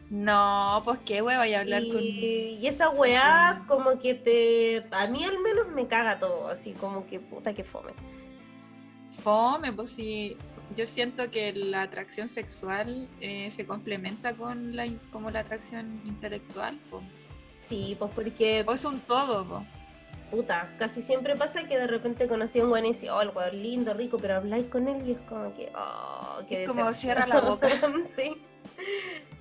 No, 0.09 0.81
pues 0.85 0.99
qué 1.05 1.21
hueva 1.21 1.47
y 1.47 1.53
hablar 1.53 1.83
y, 1.83 1.91
con. 1.91 2.01
y 2.01 2.65
esa 2.65 2.89
weá 2.89 3.63
como 3.67 3.99
que 3.99 4.15
te, 4.15 4.87
a 4.91 5.05
mí 5.07 5.23
al 5.23 5.37
menos 5.39 5.67
me 5.67 5.85
caga 5.85 6.17
todo, 6.17 6.47
así 6.47 6.71
como 6.71 7.05
que 7.05 7.19
puta 7.19 7.53
que 7.53 7.63
fome. 7.63 7.91
Fome, 9.09 9.73
pues 9.73 9.91
sí. 9.91 10.37
Yo 10.75 10.85
siento 10.85 11.31
que 11.31 11.51
la 11.53 11.81
atracción 11.83 12.29
sexual 12.29 13.09
eh, 13.21 13.49
se 13.51 13.65
complementa 13.65 14.35
con 14.35 14.75
la, 14.75 14.87
como 15.11 15.31
la 15.31 15.39
atracción 15.39 16.01
intelectual, 16.05 16.77
po. 16.89 17.01
Sí, 17.59 17.95
pues 17.97 18.11
porque, 18.13 18.63
O 18.67 18.73
es 18.73 18.85
un 18.85 18.99
todo, 18.99 19.45
po. 19.47 19.65
puta, 20.31 20.73
casi 20.77 21.01
siempre 21.01 21.35
pasa 21.35 21.67
que 21.67 21.77
de 21.77 21.87
repente 21.87 22.27
conocí 22.27 22.59
a 22.59 22.65
un 22.65 22.71
weón 22.71 22.85
y 22.85 22.89
decía, 22.89 23.15
oh, 23.15 23.21
el 23.21 23.29
weón 23.29 23.61
lindo, 23.61 23.93
rico, 23.93 24.17
pero 24.19 24.35
habláis 24.35 24.67
con 24.67 24.87
él 24.87 25.07
y 25.07 25.11
es 25.13 25.17
como 25.19 25.55
que, 25.55 25.71
oh, 25.75 26.39
qué 26.47 26.63
Es 26.63 26.69
como 26.69 26.91
cierra 26.91 27.25
la 27.25 27.41
boca. 27.41 27.67
sí, 28.15 28.35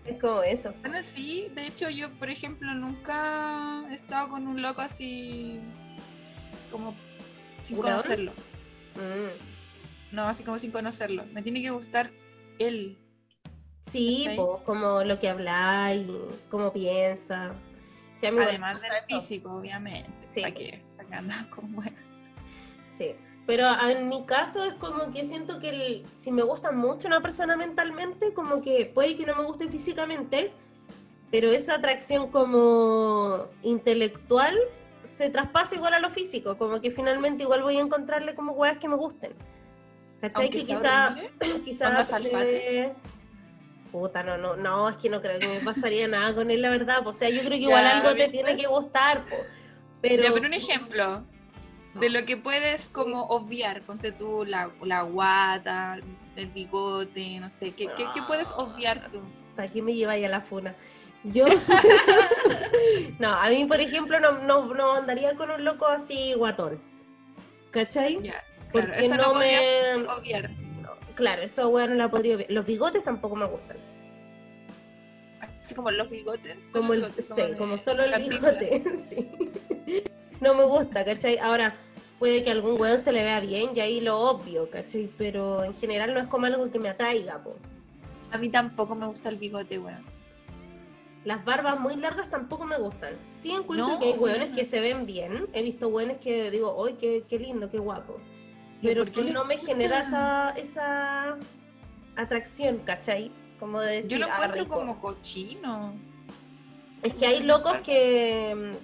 es 0.06 0.18
como 0.18 0.42
eso. 0.42 0.72
Bueno, 0.80 0.98
sí, 1.02 1.48
de 1.54 1.66
hecho 1.66 1.90
yo, 1.90 2.10
por 2.18 2.30
ejemplo, 2.30 2.72
nunca 2.74 3.84
he 3.90 3.94
estado 3.96 4.30
con 4.30 4.46
un 4.48 4.62
loco 4.62 4.80
así 4.80 5.60
como 6.70 6.94
sin 7.62 7.76
conocerlo. 7.76 8.32
Mm. 8.96 9.47
No, 10.12 10.22
así 10.22 10.42
como 10.44 10.58
sin 10.58 10.70
conocerlo. 10.70 11.24
Me 11.32 11.42
tiene 11.42 11.60
que 11.62 11.70
gustar 11.70 12.10
él. 12.58 12.98
Sí, 13.82 14.28
pues 14.36 14.62
como 14.64 15.02
lo 15.04 15.18
que 15.18 15.28
habláis, 15.28 16.06
cómo 16.50 16.72
piensa. 16.72 17.52
Sí, 18.14 18.26
Además 18.26 18.82
del 18.82 18.90
eso. 18.92 19.06
físico, 19.06 19.52
obviamente. 19.52 20.10
Sí, 20.26 20.42
¿Para 20.42 20.54
qué? 20.54 20.82
¿Para 20.96 21.22
qué 21.22 21.50
con? 21.50 21.68
Sí, 22.86 23.14
pero 23.46 23.66
en 23.88 24.08
mi 24.08 24.24
caso 24.26 24.64
es 24.64 24.74
como 24.74 25.12
que 25.12 25.24
siento 25.24 25.58
que 25.60 25.68
el- 25.70 26.06
si 26.16 26.32
me 26.32 26.42
gusta 26.42 26.72
mucho 26.72 27.06
una 27.06 27.20
persona 27.20 27.56
mentalmente, 27.56 28.34
como 28.34 28.60
que 28.60 28.86
puede 28.86 29.16
que 29.16 29.24
no 29.24 29.36
me 29.36 29.44
guste 29.44 29.68
físicamente, 29.68 30.52
pero 31.30 31.50
esa 31.52 31.76
atracción 31.76 32.30
como 32.30 33.46
intelectual 33.62 34.58
se 35.02 35.30
traspasa 35.30 35.76
igual 35.76 35.94
a 35.94 36.00
lo 36.00 36.10
físico, 36.10 36.58
como 36.58 36.80
que 36.80 36.90
finalmente 36.90 37.44
igual 37.44 37.62
voy 37.62 37.76
a 37.76 37.80
encontrarle 37.80 38.34
como 38.34 38.52
weas 38.52 38.78
que 38.78 38.88
me 38.88 38.96
gusten. 38.96 39.32
¿Cachai? 40.20 40.50
Que 40.50 40.64
quizá, 40.64 41.16
quizá 41.64 42.06
eh, 42.42 42.92
Puta, 43.92 44.22
no, 44.22 44.36
no, 44.36 44.56
no, 44.56 44.88
es 44.88 44.96
que 44.96 45.08
no 45.08 45.22
creo 45.22 45.38
que 45.38 45.48
me 45.48 45.60
pasaría 45.60 46.06
nada 46.08 46.34
con 46.34 46.50
él, 46.50 46.60
la 46.60 46.70
verdad. 46.70 47.06
O 47.06 47.12
sea, 47.12 47.30
yo 47.30 47.40
creo 47.40 47.52
que 47.52 47.64
igual 47.64 47.84
Ya, 47.84 47.98
algo 47.98 48.14
te 48.14 48.28
tiene 48.28 48.56
que 48.56 48.66
gustar, 48.66 49.24
po. 49.26 49.36
Pero, 50.02 50.22
Ya, 50.22 50.32
pero 50.32 50.46
un 50.46 50.54
ejemplo 50.54 51.24
de 51.94 52.10
lo 52.10 52.24
que 52.26 52.36
puedes 52.36 52.88
como 52.88 53.24
obviar, 53.24 53.82
ponte 53.82 54.12
tú 54.12 54.44
la, 54.44 54.70
la 54.82 55.02
guata, 55.02 55.98
el 56.36 56.46
bigote, 56.48 57.40
no 57.40 57.48
sé, 57.50 57.72
¿qué, 57.72 57.86
qué, 57.96 58.04
qué 58.14 58.20
puedes 58.26 58.50
obviar 58.52 59.10
tú? 59.10 59.20
¿Para 59.56 59.68
qué 59.68 59.82
me 59.82 59.94
lleváis 59.94 60.24
a 60.26 60.28
la 60.28 60.40
funa? 60.40 60.74
Yo. 61.24 61.44
no, 63.18 63.32
a 63.32 63.48
mí, 63.48 63.64
por 63.64 63.80
ejemplo, 63.80 64.20
no, 64.20 64.32
no, 64.42 64.72
no 64.74 64.92
andaría 64.94 65.34
con 65.34 65.50
un 65.50 65.64
loco 65.64 65.86
así 65.86 66.34
guatón. 66.34 66.80
¿Cachai? 67.70 68.22
Ya, 68.22 68.42
claro, 68.42 68.46
Porque 68.72 69.06
eso 69.06 69.16
no 69.16 69.32
no 69.32 69.34
me. 69.38 70.04
obviar. 70.18 70.50
no, 70.82 70.90
claro, 71.14 71.42
eso 71.42 71.70
no 71.70 71.94
la 71.94 72.10
podría 72.10 72.36
ver. 72.36 72.46
Los 72.50 72.66
bigotes 72.66 73.02
tampoco 73.04 73.36
me 73.36 73.46
gustan. 73.46 73.76
Así 75.40 75.74
como 75.74 75.90
los 75.90 76.08
bigotes. 76.10 76.56
Como 76.72 76.94
el, 76.94 77.00
bigotes, 77.02 77.28
sí, 77.34 77.40
de 77.42 77.56
como 77.56 77.76
solo 77.78 78.04
el 78.04 78.28
bigote. 78.28 78.82
sí. 79.08 79.30
No 80.40 80.54
me 80.54 80.64
gusta, 80.64 81.04
¿cachai? 81.04 81.38
Ahora, 81.38 81.76
puede 82.18 82.42
que 82.42 82.50
a 82.50 82.52
algún 82.52 82.80
weón 82.80 82.98
se 82.98 83.12
le 83.12 83.22
vea 83.22 83.40
bien 83.40 83.70
y 83.74 83.80
ahí 83.80 84.00
lo 84.00 84.18
obvio, 84.18 84.70
¿cachai? 84.70 85.10
Pero 85.18 85.64
en 85.64 85.74
general 85.74 86.14
no 86.14 86.20
es 86.20 86.26
como 86.26 86.46
algo 86.46 86.70
que 86.70 86.78
me 86.78 86.88
atraiga, 86.88 87.42
po. 87.42 87.56
A 88.30 88.38
mí 88.38 88.48
tampoco 88.50 88.94
me 88.94 89.06
gusta 89.06 89.28
el 89.30 89.36
bigote, 89.36 89.78
weón. 89.78 90.04
Las 91.24 91.44
barbas 91.44 91.78
muy 91.78 91.96
largas 91.96 92.30
tampoco 92.30 92.64
me 92.64 92.78
gustan. 92.78 93.14
Sí 93.28 93.52
encuentro 93.52 93.88
No, 93.88 93.98
que 93.98 94.06
hay 94.06 94.12
hueones 94.12 94.40
weona. 94.48 94.54
que 94.56 94.64
se 94.64 94.80
ven 94.80 95.04
bien. 95.04 95.48
He 95.52 95.62
visto 95.62 95.88
hueones 95.88 96.18
que 96.18 96.50
digo, 96.50 96.82
¡ay, 96.86 96.94
qué, 96.98 97.24
qué 97.28 97.38
lindo, 97.38 97.70
qué 97.70 97.78
guapo! 97.78 98.18
¿Y 98.80 98.86
Pero 98.86 99.04
les 99.04 99.32
no 99.32 99.44
me 99.44 99.56
genera 99.56 100.00
esa, 100.00 100.50
esa 100.56 101.36
atracción, 102.16 102.78
¿cachai? 102.84 103.30
Como 103.58 103.80
de 103.80 103.96
decir, 103.96 104.12
Yo 104.12 104.18
lo 104.18 104.26
"Ah, 104.26 104.34
encuentro 104.36 104.62
rico". 104.62 104.74
como 104.76 105.00
cochino. 105.00 105.94
Es 107.02 107.14
que 107.14 107.26
hay 107.26 107.42
locos 107.42 107.78
que, 107.78 108.74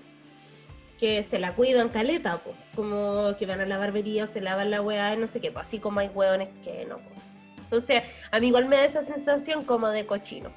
que 0.99 1.23
se 1.23 1.39
la 1.39 1.55
cuidan 1.55 1.89
caleta, 1.91 2.39
po. 2.39 2.55
como 2.75 3.37
que 3.39 3.47
van 3.47 3.61
a 3.61 3.67
la 3.67 3.79
barbería 3.79 4.25
o 4.25 4.27
se 4.27 4.41
lavan 4.41 4.71
la 4.71 4.81
weá, 4.83 5.15
y 5.15 5.17
no 5.17 5.29
sé 5.29 5.41
qué, 5.41 5.51
po. 5.53 5.61
así 5.61 5.79
como 5.79 6.01
hay 6.01 6.09
hueones 6.09 6.49
que 6.65 6.85
no. 6.87 6.99
po. 6.99 7.11
Entonces, 7.59 8.03
a 8.31 8.41
mí 8.41 8.49
igual 8.49 8.67
me 8.67 8.77
da 8.77 8.85
esa 8.85 9.03
sensación 9.03 9.65
como 9.65 9.89
de 9.91 10.07
cochino. 10.07 10.53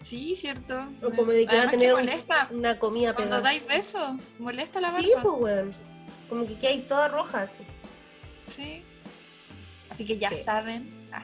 Sí, 0.00 0.36
cierto. 0.36 0.86
O 1.02 1.10
como 1.10 1.32
de 1.32 1.46
que 1.46 1.56
va 1.56 1.62
a 1.64 1.70
tener 1.70 1.92
molesta. 1.94 2.48
una 2.52 2.78
comida 2.78 3.14
Cuando 3.14 3.40
dais 3.40 3.66
beso, 3.66 4.18
molesta 4.38 4.80
la 4.80 4.88
barba. 4.90 5.02
Sí, 5.02 5.12
pues, 5.22 5.34
weón. 5.40 5.74
Como 6.34 6.46
que 6.58 6.66
hay 6.66 6.80
toda 6.80 7.06
roja, 7.06 7.42
así. 7.42 7.62
Sí. 8.48 8.82
Así 9.88 10.04
que 10.04 10.18
ya 10.18 10.30
Sí. 10.30 10.36
saben. 10.36 11.08
ah, 11.12 11.22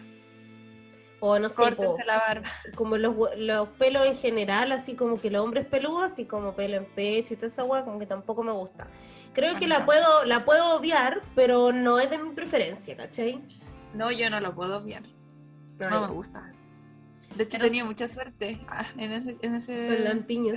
O 1.18 1.36
no 1.40 1.50
sé, 1.50 1.56
po, 1.56 1.62
córtense 1.64 2.04
la 2.06 2.18
barba. 2.18 2.48
como 2.76 2.96
los, 2.96 3.14
los 3.36 3.68
pelos 3.70 4.06
en 4.06 4.14
general, 4.16 4.70
así 4.70 4.94
como 4.94 5.20
que 5.20 5.28
los 5.32 5.42
hombres 5.44 5.66
peludos, 5.66 6.12
así 6.12 6.26
como 6.26 6.54
pelo 6.54 6.76
en 6.76 6.84
pecho 6.86 7.34
y 7.34 7.36
toda 7.36 7.48
esa 7.48 7.64
weá, 7.64 7.84
como 7.84 7.98
que 7.98 8.06
tampoco 8.06 8.44
me 8.44 8.52
gusta. 8.52 8.86
Creo 9.34 9.58
que 9.58 9.66
la 9.66 9.84
puedo, 9.84 10.24
la 10.26 10.44
puedo 10.44 10.76
obviar, 10.76 11.22
pero 11.34 11.72
no 11.72 11.98
es 11.98 12.08
de 12.08 12.18
mi 12.18 12.30
preferencia, 12.32 12.96
¿cachai? 12.96 13.42
No, 13.92 14.12
yo 14.12 14.30
no 14.30 14.38
lo 14.38 14.54
puedo 14.54 14.78
obviar. 14.78 15.02
No 15.80 16.00
me 16.02 16.06
gusta. 16.12 16.52
De 17.34 17.44
hecho, 17.44 17.58
tenía 17.58 17.82
sí. 17.82 17.88
mucha 17.88 18.08
suerte 18.08 18.60
ah, 18.68 18.84
en 18.96 19.12
ese, 19.12 19.36
en 19.40 19.54
ese 19.54 19.88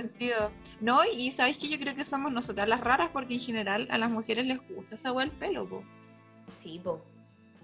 sentido. 0.00 0.50
No, 0.80 1.00
y 1.04 1.30
sabéis 1.30 1.56
que 1.58 1.68
yo 1.68 1.78
creo 1.78 1.94
que 1.94 2.04
somos 2.04 2.32
nosotras 2.32 2.68
las 2.68 2.80
raras 2.80 3.10
porque 3.12 3.34
en 3.34 3.40
general 3.40 3.86
a 3.90 3.98
las 3.98 4.10
mujeres 4.10 4.44
les 4.46 4.58
gusta 4.68 4.96
esa 4.96 5.12
hueá 5.12 5.24
el 5.24 5.30
pelo, 5.30 5.68
po. 5.68 5.84
Sí, 6.54 6.80
po. 6.82 7.00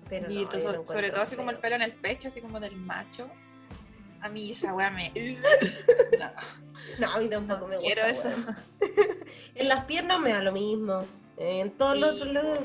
Pero 0.08 0.30
y 0.30 0.34
no, 0.36 0.40
entonces, 0.42 0.80
sobre 0.86 1.10
todo 1.10 1.22
así 1.22 1.36
como 1.36 1.50
el 1.50 1.58
pelo 1.58 1.76
en 1.76 1.82
el 1.82 1.92
pecho, 1.92 2.28
así 2.28 2.40
como 2.40 2.60
del 2.60 2.76
macho. 2.76 3.28
A 4.20 4.28
mí 4.28 4.50
esa 4.52 4.74
weá 4.74 4.90
me. 4.90 5.12
No, 6.18 6.30
No, 6.98 7.12
a 7.14 7.18
mí 7.18 7.28
tampoco 7.28 7.66
me 7.66 7.76
gusta. 7.78 7.92
quiero 7.94 8.06
eso. 8.08 8.28
En 9.54 9.68
las 9.68 9.84
piernas 9.84 10.20
me 10.20 10.30
da 10.32 10.40
lo 10.40 10.52
mismo. 10.52 11.04
En 11.36 11.70
todos 11.72 11.96
los 11.98 12.10
Sí, 12.10 12.16
otros 12.20 12.34
lados 12.34 12.58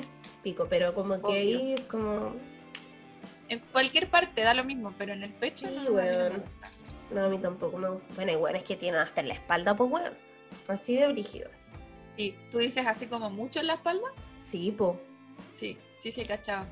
pico, 0.44 0.68
pero 0.70 0.94
como 0.94 1.16
que 1.22 1.28
Obvio. 1.28 1.36
ahí 1.38 1.74
es 1.74 1.82
como. 1.82 2.36
En 3.50 3.60
cualquier 3.72 4.10
parte 4.10 4.42
da 4.42 4.54
lo 4.54 4.64
mismo, 4.64 4.94
pero 4.98 5.14
en 5.14 5.24
el 5.24 5.32
pecho 5.34 5.68
Sí, 5.68 5.76
no, 5.86 5.92
me 5.92 6.30
gusta. 6.30 6.72
No, 7.12 7.26
a 7.26 7.30
mí 7.30 7.38
tampoco 7.38 7.78
me 7.78 7.90
gusta. 7.90 8.08
Bueno, 8.16 8.32
hay 8.32 8.38
weones 8.38 8.64
que 8.64 8.76
tienen 8.76 9.00
hasta 9.02 9.22
en 9.22 9.28
la 9.28 9.36
espalda, 9.36 9.76
pues 9.76 9.92
weón. 9.92 10.14
Así 10.68 10.96
de 10.96 11.08
brígido. 11.12 11.50
Sí, 12.18 12.36
tú 12.50 12.58
dices 12.58 12.86
así 12.88 13.08
como 13.08 13.30
mucho 13.30 13.60
en 13.60 13.68
la 13.68 13.74
espalda. 13.76 14.08
Sí, 14.42 14.72
po. 14.72 15.00
Sí, 15.54 15.78
sí, 15.98 16.12
sí, 16.12 16.26
cachado. 16.26 16.66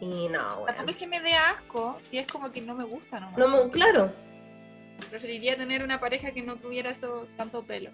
Y 0.00 0.28
no, 0.28 0.38
Tampoco 0.38 0.72
weón. 0.76 0.88
es 0.90 0.96
que 0.96 1.06
me 1.06 1.20
dé 1.20 1.34
asco, 1.34 1.96
si 1.98 2.18
es 2.18 2.26
como 2.26 2.52
que 2.52 2.60
no 2.60 2.74
me 2.74 2.84
gusta 2.84 3.18
nomás. 3.20 3.38
No 3.38 3.48
me, 3.48 3.70
claro. 3.70 4.12
Preferiría 5.10 5.56
tener 5.56 5.82
una 5.82 5.98
pareja 5.98 6.30
que 6.32 6.42
no 6.42 6.56
tuviera 6.56 6.90
eso 6.90 7.26
tanto 7.36 7.64
pelo. 7.64 7.90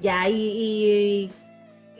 Ya, 0.00 0.26
y, 0.28 0.34
y 0.34 1.30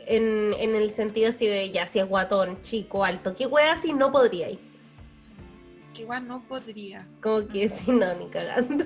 en, 0.07 0.53
en 0.57 0.75
el 0.75 0.89
sentido 0.91 1.31
de 1.31 1.69
ya, 1.69 1.85
si 1.85 1.99
es 1.99 2.07
guatón, 2.07 2.61
chico, 2.63 3.03
alto, 3.03 3.35
¿qué 3.35 3.45
wea 3.45 3.73
así 3.73 3.93
no 3.93 4.11
podría 4.11 4.49
ir? 4.49 4.70
Que 6.01 6.05
igual 6.05 6.27
no 6.27 6.41
podría. 6.47 6.97
Como 7.21 7.47
que 7.47 7.69
si 7.69 7.91
no, 7.91 8.11
ni 8.15 8.27
cagando. 8.29 8.85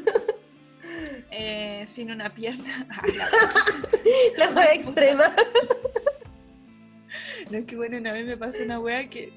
Eh, 1.31 1.85
sin 1.87 2.11
una 2.11 2.33
pierna. 2.33 2.85
Ah, 2.91 3.03
la- 4.37 4.49
wea 4.55 4.73
extrema. 4.73 5.23
No 7.49 7.57
es 7.59 7.65
que 7.65 7.75
bueno, 7.77 7.97
una 7.99 8.11
vez 8.11 8.25
me 8.25 8.35
pasó 8.35 8.63
una 8.63 8.79
wea 8.79 9.09
que 9.09 9.31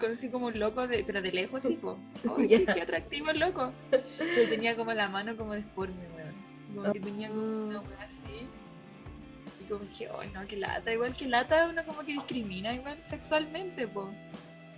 conocí 0.00 0.28
como 0.30 0.46
un 0.46 0.58
loco, 0.58 0.88
de, 0.88 1.04
pero 1.04 1.20
de 1.22 1.30
lejos 1.30 1.62
sí, 1.62 1.74
po. 1.80 1.98
Ay, 2.36 2.48
qué, 2.48 2.66
qué 2.66 2.80
atractivo 2.82 3.30
el 3.30 3.38
loco. 3.38 3.72
Pero 3.90 4.48
tenía 4.48 4.74
como 4.74 4.92
la 4.92 5.08
mano 5.08 5.36
como 5.36 5.52
deforme, 5.52 5.94
weón. 6.16 6.34
Como 6.74 6.92
que 6.92 7.00
tenía 7.00 7.28
como 7.28 7.42
una 7.68 7.80
wea 7.80 7.98
así. 8.02 8.48
Y 9.60 9.68
como 9.68 9.84
dije, 9.84 10.08
oh 10.10 10.24
no, 10.34 10.46
que 10.48 10.56
lata. 10.56 10.92
Igual 10.92 11.14
que 11.14 11.28
lata, 11.28 11.68
uno 11.68 11.84
como 11.84 12.00
que 12.00 12.14
discrimina 12.14 12.74
igual 12.74 12.98
sexualmente, 13.04 13.86
po. 13.86 14.10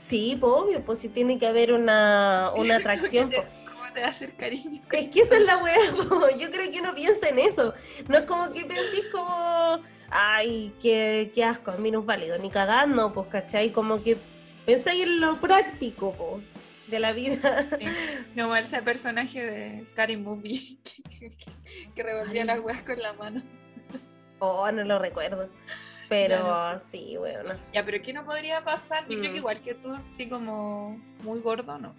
Sí, 0.00 0.36
pues 0.40 0.52
obvio, 0.52 0.84
pues 0.84 0.98
si 0.98 1.10
tiene 1.10 1.38
que 1.38 1.46
haber 1.46 1.72
una, 1.72 2.50
una 2.56 2.76
atracción. 2.78 3.30
¿Cómo 3.30 3.42
po. 3.42 3.48
te, 3.48 3.70
cómo 3.70 3.92
te 3.92 4.00
va 4.00 4.06
a 4.06 4.10
hacer 4.10 4.34
cariño? 4.34 4.80
Es 4.90 5.06
que 5.08 5.20
esa 5.20 5.36
es 5.36 5.44
la 5.44 5.58
po. 6.08 6.28
yo 6.38 6.50
creo 6.50 6.70
que 6.72 6.80
uno 6.80 6.94
piensa 6.94 7.28
en 7.28 7.38
eso. 7.38 7.74
No 8.08 8.16
es 8.16 8.22
como 8.24 8.50
que 8.52 8.64
pensís 8.64 9.06
como, 9.12 9.82
ay, 10.08 10.74
qué, 10.80 11.30
qué 11.34 11.44
asco, 11.44 11.72
minusválido, 11.72 12.38
ni 12.38 12.50
cagando, 12.50 13.12
pues, 13.12 13.28
¿cachai? 13.28 13.70
Como 13.72 14.02
que 14.02 14.16
pensáis 14.64 15.04
en 15.04 15.20
lo 15.20 15.38
práctico, 15.38 16.12
po. 16.12 16.40
de 16.88 16.98
la 16.98 17.12
vida. 17.12 17.66
Sí. 17.78 17.86
Como 18.40 18.56
ese 18.56 18.80
personaje 18.82 19.44
de 19.44 19.86
Scary 19.86 20.16
Movie 20.16 20.78
que 21.94 22.02
revolvía 22.02 22.40
Ay. 22.40 22.46
las 22.46 22.60
weas 22.60 22.82
con 22.84 22.98
la 23.00 23.12
mano. 23.12 23.42
Oh, 24.38 24.72
no 24.72 24.82
lo 24.84 24.98
recuerdo. 24.98 25.50
Pero 26.10 26.36
Ya 26.72 26.78
sí, 26.80 27.14
bueno. 27.16 27.54
Ya, 27.72 27.84
pero 27.84 28.02
¿qué 28.02 28.12
no 28.12 28.24
podría 28.24 28.62
pasar? 28.64 29.04
Yo 29.08 29.16
creo 29.18 29.30
Mm. 29.30 29.32
que 29.32 29.36
igual 29.38 29.60
que 29.62 29.74
tú, 29.74 29.96
sí 30.08 30.28
como 30.28 31.00
muy 31.22 31.40
gordo, 31.40 31.78
no. 31.78 31.94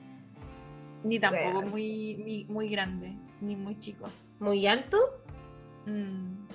Ni 1.03 1.17
tampoco 1.17 1.53
Bueno. 1.53 1.69
muy, 1.71 2.17
muy, 2.21 2.45
muy 2.49 2.69
grande, 2.69 3.15
ni 3.39 3.55
muy 3.55 3.79
chico. 3.79 4.09
Muy 4.39 4.67
alto. 4.67 4.97
Mm. 5.85 6.45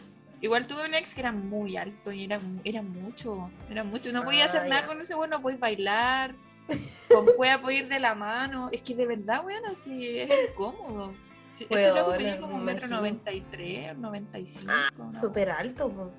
Igual 0.43 0.67
tuve 0.67 0.85
un 0.85 0.95
ex 0.95 1.15
que 1.15 1.23
era 1.23 1.33
muy 1.33 1.79
alto 1.79 2.13
y 2.13 2.25
era, 2.25 2.39
mu- 2.39 2.61
era 2.63 2.83
mucho, 2.83 3.51
era 3.71 3.83
mucho. 3.85 4.13
No 4.13 4.23
podía 4.23 4.43
Ah, 4.43 4.47
hacer 4.47 4.69
nada 4.69 4.87
con 4.87 5.01
ese 5.01 5.15
weón, 5.15 5.31
no 5.31 5.41
podía 5.41 5.57
bailar, 5.57 6.35
con 7.11 7.25
podía 7.25 7.59
ir 7.73 7.89
de 7.89 7.99
la 7.99 8.15
mano. 8.15 8.69
Es 8.71 8.83
que 8.83 8.95
de 8.95 9.07
verdad, 9.07 9.43
weón, 9.47 9.65
así 9.65 10.19
es 10.19 10.31
incómodo. 10.51 11.15
Sí, 11.55 11.67
Ese 11.71 11.89
loco 11.89 12.11
medía 12.11 12.39
como 12.39 12.57
un 12.57 12.65
me 12.67 12.75
metro 12.75 12.87
noventa 12.87 13.33
y 13.33 13.41
tres, 13.51 13.97
noventa 13.97 14.39
y 14.39 14.47
cinco. 14.47 14.73
Ah, 14.99 15.13
súper 15.19 15.49
alto. 15.49 15.89
po. 15.89 16.13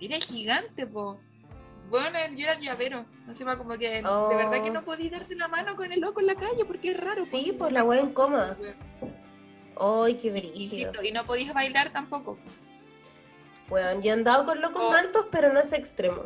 Era 0.00 0.18
gigante, 0.20 0.86
po. 0.86 1.20
Bueno, 1.90 2.18
yo 2.36 2.44
era 2.44 2.52
el 2.54 2.60
llavero. 2.60 3.06
No 3.26 3.34
sé, 3.34 3.44
como 3.44 3.78
que 3.78 3.88
de 4.02 4.06
Oh. 4.06 4.28
verdad 4.28 4.62
que 4.62 4.70
no 4.70 4.84
podía 4.84 5.10
darte 5.10 5.34
la 5.34 5.48
mano 5.48 5.74
con 5.76 5.90
el 5.90 6.00
loco 6.00 6.20
en 6.20 6.26
la 6.26 6.34
calle 6.34 6.64
porque 6.66 6.90
es 6.90 7.00
raro. 7.00 7.24
Sí, 7.24 7.52
po, 7.52 7.58
pues 7.60 7.72
la 7.72 7.84
wea 7.84 8.02
incómoda. 8.02 8.56
weón. 8.60 8.76
Ay, 10.06 10.14
qué 10.16 10.28
Y, 10.54 10.64
insisto, 10.64 11.02
y 11.02 11.12
no 11.12 11.24
podías 11.24 11.54
bailar 11.54 11.90
tampoco. 11.92 12.38
Bueno, 13.68 14.00
yo 14.00 14.10
he 14.10 14.12
andado 14.12 14.44
con 14.44 14.60
locos 14.60 14.82
Oh. 14.84 14.92
altos, 14.92 15.26
pero 15.30 15.52
no 15.52 15.60
es 15.60 15.72
extremo. 15.72 16.22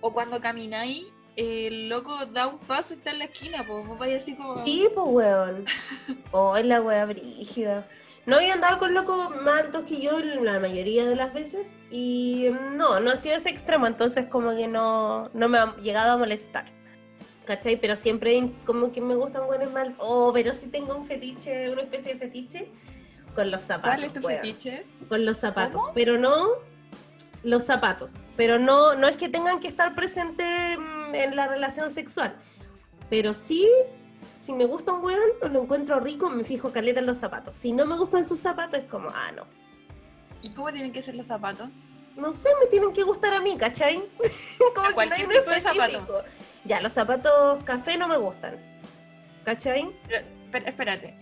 O 0.00 0.12
cuando 0.12 0.40
camináis, 0.40 1.06
el 1.36 1.88
loco 1.88 2.26
da 2.26 2.46
un 2.48 2.58
paso 2.60 2.94
y 2.94 2.96
está 2.98 3.10
en 3.10 3.18
la 3.18 3.24
esquina, 3.26 3.64
pues 3.66 3.86
vos 3.86 3.98
vais 3.98 4.16
así 4.22 4.36
como. 4.36 4.64
Sí, 4.64 4.88
pues, 4.94 5.06
weón. 5.08 5.64
Oh, 6.32 6.56
es 6.56 6.64
la 6.64 6.80
wea 6.80 7.04
brígida. 7.06 7.86
No, 8.26 8.40
yo 8.40 8.46
he 8.46 8.52
andado 8.52 8.78
con 8.78 8.94
locos 8.94 9.36
más 9.42 9.62
altos 9.62 9.84
que 9.84 10.00
yo 10.00 10.18
la 10.18 10.58
mayoría 10.58 11.04
de 11.04 11.14
las 11.14 11.34
veces. 11.34 11.66
Y 11.90 12.48
mm, 12.50 12.76
no, 12.76 13.00
no 13.00 13.10
ha 13.10 13.16
sido 13.16 13.36
ese 13.36 13.50
extremo, 13.50 13.86
entonces 13.86 14.26
como 14.28 14.56
que 14.56 14.66
no, 14.66 15.30
no 15.34 15.48
me 15.48 15.58
ha 15.58 15.76
llegado 15.76 16.12
a 16.12 16.16
molestar. 16.16 16.66
¿Cachai? 17.44 17.78
Pero 17.78 17.94
siempre 17.94 18.52
como 18.64 18.90
que 18.90 19.02
me 19.02 19.14
gustan 19.14 19.46
buenos 19.46 19.74
altos. 19.74 19.96
Oh, 19.98 20.32
pero 20.32 20.54
sí 20.54 20.68
tengo 20.68 20.96
un 20.96 21.04
fetiche, 21.06 21.68
una 21.70 21.82
especie 21.82 22.14
de 22.14 22.20
fetiche 22.20 22.68
con 23.34 23.50
los 23.50 23.60
zapatos. 23.60 23.96
¿Cuál 23.96 24.04
es 24.04 24.12
tu 24.14 24.26
weón. 24.26 24.40
fetiche? 24.40 24.86
Con 25.08 25.26
los 25.26 25.38
zapatos. 25.38 25.78
¿Cómo? 25.78 25.92
Pero 25.92 26.18
no 26.18 26.46
los 27.42 27.64
zapatos. 27.64 28.24
Pero 28.36 28.58
no, 28.58 28.94
no 28.94 29.06
es 29.06 29.18
que 29.18 29.28
tengan 29.28 29.60
que 29.60 29.68
estar 29.68 29.94
presentes 29.94 30.78
mm, 30.78 31.14
en 31.14 31.36
la 31.36 31.46
relación 31.46 31.90
sexual. 31.90 32.34
Pero 33.10 33.34
sí, 33.34 33.68
si 34.44 34.52
me 34.52 34.66
gusta 34.66 34.92
un 34.92 35.02
weón 35.02 35.30
o 35.40 35.48
lo 35.48 35.62
encuentro 35.62 35.98
rico, 36.00 36.28
me 36.28 36.44
fijo 36.44 36.70
caleta 36.70 37.00
en 37.00 37.06
los 37.06 37.16
zapatos. 37.16 37.56
Si 37.56 37.72
no 37.72 37.86
me 37.86 37.96
gustan 37.96 38.26
sus 38.26 38.38
zapatos, 38.38 38.80
es 38.80 38.84
como, 38.84 39.08
ah, 39.08 39.32
no. 39.32 39.46
¿Y 40.42 40.50
cómo 40.50 40.70
tienen 40.70 40.92
que 40.92 41.00
ser 41.00 41.14
los 41.14 41.28
zapatos? 41.28 41.70
No 42.14 42.34
sé, 42.34 42.50
me 42.60 42.66
tienen 42.66 42.92
que 42.92 43.04
gustar 43.04 43.32
a 43.32 43.40
mí, 43.40 43.56
¿cachai? 43.56 43.96
como 44.74 44.88
que 44.88 45.06
no 45.06 45.14
hay 45.14 45.62
zapato. 45.62 45.80
específico. 45.80 46.22
Ya, 46.64 46.82
los 46.82 46.92
zapatos 46.92 47.64
café 47.64 47.96
no 47.96 48.06
me 48.06 48.18
gustan. 48.18 48.60
¿Cachai? 49.44 49.90
Pero, 50.06 50.26
pero, 50.52 50.66
espérate. 50.66 51.16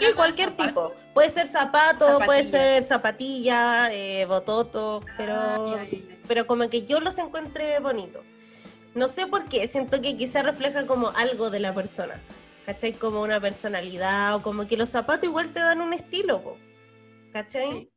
Sí, 0.00 0.12
cualquier 0.14 0.50
tipo. 0.50 0.92
Puede 1.14 1.30
ser 1.30 1.46
zapato, 1.46 2.18
puede 2.26 2.44
ser 2.44 2.82
zapatilla, 2.82 3.90
eh, 3.90 4.26
bototo, 4.26 5.00
pero, 5.16 5.34
Ah, 5.34 5.78
pero 6.28 6.46
como 6.46 6.68
que 6.68 6.84
yo 6.84 7.00
los 7.00 7.18
encuentre 7.18 7.80
bonitos. 7.80 8.22
No 8.94 9.08
sé 9.08 9.26
por 9.26 9.48
qué, 9.48 9.66
siento 9.68 10.00
que 10.00 10.16
quizá 10.16 10.42
refleja 10.42 10.86
como 10.86 11.10
algo 11.10 11.50
de 11.50 11.60
la 11.60 11.74
persona. 11.74 12.20
¿Cachai? 12.66 12.92
Como 12.92 13.22
una 13.22 13.40
personalidad 13.40 14.36
o 14.36 14.42
como 14.42 14.68
que 14.68 14.76
los 14.76 14.88
zapatos 14.88 15.28
igual 15.28 15.50
te 15.52 15.58
dan 15.58 15.80
un 15.80 15.92
estilo, 15.92 16.40
po, 16.42 16.56
¿cachai? 17.32 17.70
Sí. 17.72 17.90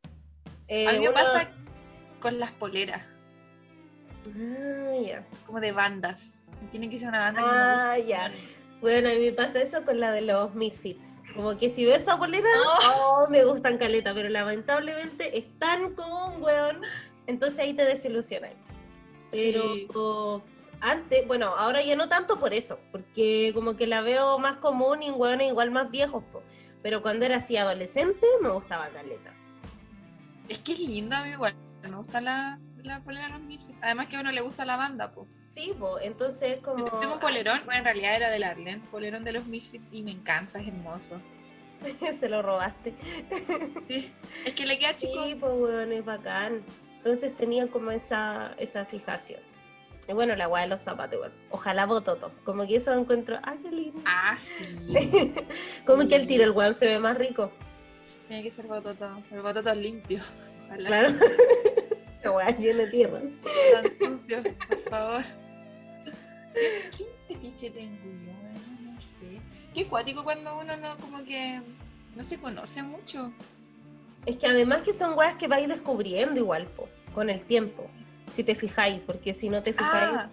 Eh, 0.67 0.87
A 0.87 0.93
mí 0.93 0.99
me 1.01 1.11
pasa 1.11 1.51
con 2.19 2.39
las 2.39 2.51
poleras, 2.53 3.03
Ah, 4.35 4.95
ya. 5.05 5.23
como 5.45 5.59
de 5.59 5.71
bandas. 5.71 6.47
Tiene 6.71 6.89
que 6.89 6.97
ser 6.97 7.09
una 7.09 7.19
banda 7.19 7.41
Ah, 7.43 7.97
ya. 7.99 8.31
Bueno, 8.81 9.09
a 9.09 9.13
mí 9.13 9.19
me 9.25 9.33
pasa 9.33 9.61
eso 9.61 9.83
con 9.85 9.99
la 9.99 10.11
de 10.11 10.21
los 10.21 10.55
Misfits. 10.55 11.09
Como 11.35 11.57
que 11.57 11.69
si 11.69 11.85
ves 11.85 12.01
esa 12.01 12.17
polera, 12.17 12.47
Oh. 12.87 13.25
oh, 13.25 13.29
me 13.29 13.43
gustan 13.43 13.77
caleta, 13.77 14.13
pero 14.15 14.29
lamentablemente 14.29 15.37
están 15.37 15.93
como 15.93 16.33
un 16.35 16.41
weón, 16.41 16.81
entonces 17.27 17.59
ahí 17.59 17.73
te 17.73 17.83
desilusionas. 17.85 18.51
Pero 19.31 19.61
Sí. 19.61 19.87
Antes, 20.81 21.25
bueno, 21.27 21.55
ahora 21.57 21.81
ya 21.81 21.95
no 21.95 22.07
tanto 22.07 22.39
por 22.39 22.53
eso, 22.53 22.79
porque 22.91 23.51
como 23.53 23.75
que 23.75 23.87
la 23.87 24.01
veo 24.01 24.37
más 24.39 24.57
común 24.57 25.03
y 25.03 25.11
weones 25.11 25.49
igual 25.49 25.71
más 25.71 25.89
viejos, 25.91 26.23
po. 26.31 26.43
pero 26.81 27.01
cuando 27.01 27.25
era 27.25 27.37
así 27.37 27.57
adolescente 27.57 28.25
me 28.41 28.49
gustaba 28.49 28.89
caleta. 28.89 29.33
Es 30.49 30.59
que 30.59 30.73
es 30.73 30.79
linda, 30.79 31.27
igual. 31.27 31.55
Me 31.81 31.95
gusta 31.95 32.21
la, 32.21 32.59
la 32.83 33.01
polera 33.03 33.27
de 33.27 33.33
los 33.33 33.41
Misfits. 33.41 33.77
Además 33.81 34.07
que 34.07 34.17
a 34.17 34.21
uno 34.21 34.31
le 34.31 34.41
gusta 34.41 34.65
la 34.65 34.77
banda, 34.77 35.11
po. 35.11 35.27
Sí, 35.45 35.73
po, 35.77 35.99
entonces 35.99 36.57
es 36.57 36.63
como... 36.63 36.85
Yo 36.85 36.99
tengo 36.99 37.13
un 37.15 37.19
polerón, 37.19 37.61
bueno, 37.65 37.79
en 37.79 37.85
realidad 37.85 38.15
era 38.15 38.29
del 38.29 38.43
Arlen, 38.43 38.81
polerón 38.91 39.23
de 39.23 39.33
los 39.33 39.45
Misfits 39.45 39.85
y 39.91 40.03
me 40.03 40.11
encanta, 40.11 40.59
es 40.59 40.67
hermoso. 40.67 41.21
Se 42.19 42.29
lo 42.29 42.41
robaste. 42.41 42.93
Sí, 43.87 44.11
es 44.45 44.53
que 44.53 44.65
le 44.65 44.79
queda 44.79 44.95
chico. 44.95 45.23
Sí, 45.23 45.35
pues 45.35 45.53
weón, 45.53 45.91
es 45.91 46.03
bacán. 46.03 46.63
Entonces 46.97 47.35
tenía 47.35 47.67
como 47.67 47.91
esa, 47.91 48.55
esa 48.57 48.83
fijación. 48.85 49.41
Y 50.07 50.13
bueno, 50.13 50.35
la 50.35 50.45
guay 50.45 50.63
de 50.63 50.69
los 50.69 50.81
zapatos 50.81 51.15
igual. 51.15 51.31
Ojalá 51.49 51.85
bototo. 51.85 52.31
Como 52.43 52.67
que 52.67 52.75
eso 52.75 52.93
encuentro, 52.93 53.39
ay, 53.43 53.57
qué 53.63 53.71
lindo. 53.71 54.01
Ah, 54.05 54.37
sí. 54.39 55.33
como 55.85 56.07
que 56.07 56.15
el 56.15 56.27
tiro, 56.27 56.43
el 56.43 56.51
weón 56.51 56.73
se 56.73 56.85
ve 56.85 56.99
más 56.99 57.17
rico. 57.17 57.51
Tiene 58.27 58.43
que 58.43 58.51
ser 58.51 58.67
bototo. 58.67 59.23
El 59.31 59.41
bototo 59.41 59.69
es 59.71 59.77
limpio. 59.77 60.19
Ojalá. 60.65 60.87
Claro. 60.87 61.13
La 62.23 62.31
weá 62.31 62.57
llena 62.57 62.83
de 62.83 62.87
tierra. 62.87 63.21
Tan 63.71 64.17
sucio, 64.17 64.43
por 64.67 64.89
favor. 64.89 65.23
¿Qué, 66.53 66.81
qué 66.97 67.05
fetiche 67.27 67.69
tengo 67.69 68.03
yo? 68.03 68.33
Bueno, 68.51 68.91
no 68.93 68.99
sé. 68.99 69.39
Qué 69.73 69.87
cuático 69.87 70.23
cuando 70.23 70.59
uno 70.59 70.75
no, 70.77 70.97
como 70.97 71.23
que 71.23 71.61
no 72.15 72.23
se 72.23 72.39
conoce 72.39 72.81
mucho. 72.81 73.31
Es 74.25 74.37
que 74.37 74.47
además 74.47 74.81
que 74.81 74.93
son 74.93 75.15
weas 75.17 75.35
que 75.35 75.47
vais 75.47 75.67
descubriendo 75.67 76.39
igual, 76.39 76.65
po, 76.67 76.89
con 77.13 77.29
el 77.29 77.43
tiempo. 77.43 77.87
Si 78.27 78.43
te 78.43 78.55
fijáis, 78.55 78.99
porque 79.01 79.33
si 79.33 79.49
no 79.49 79.61
te 79.63 79.73
fijáis. 79.73 80.15
Ah, 80.17 80.29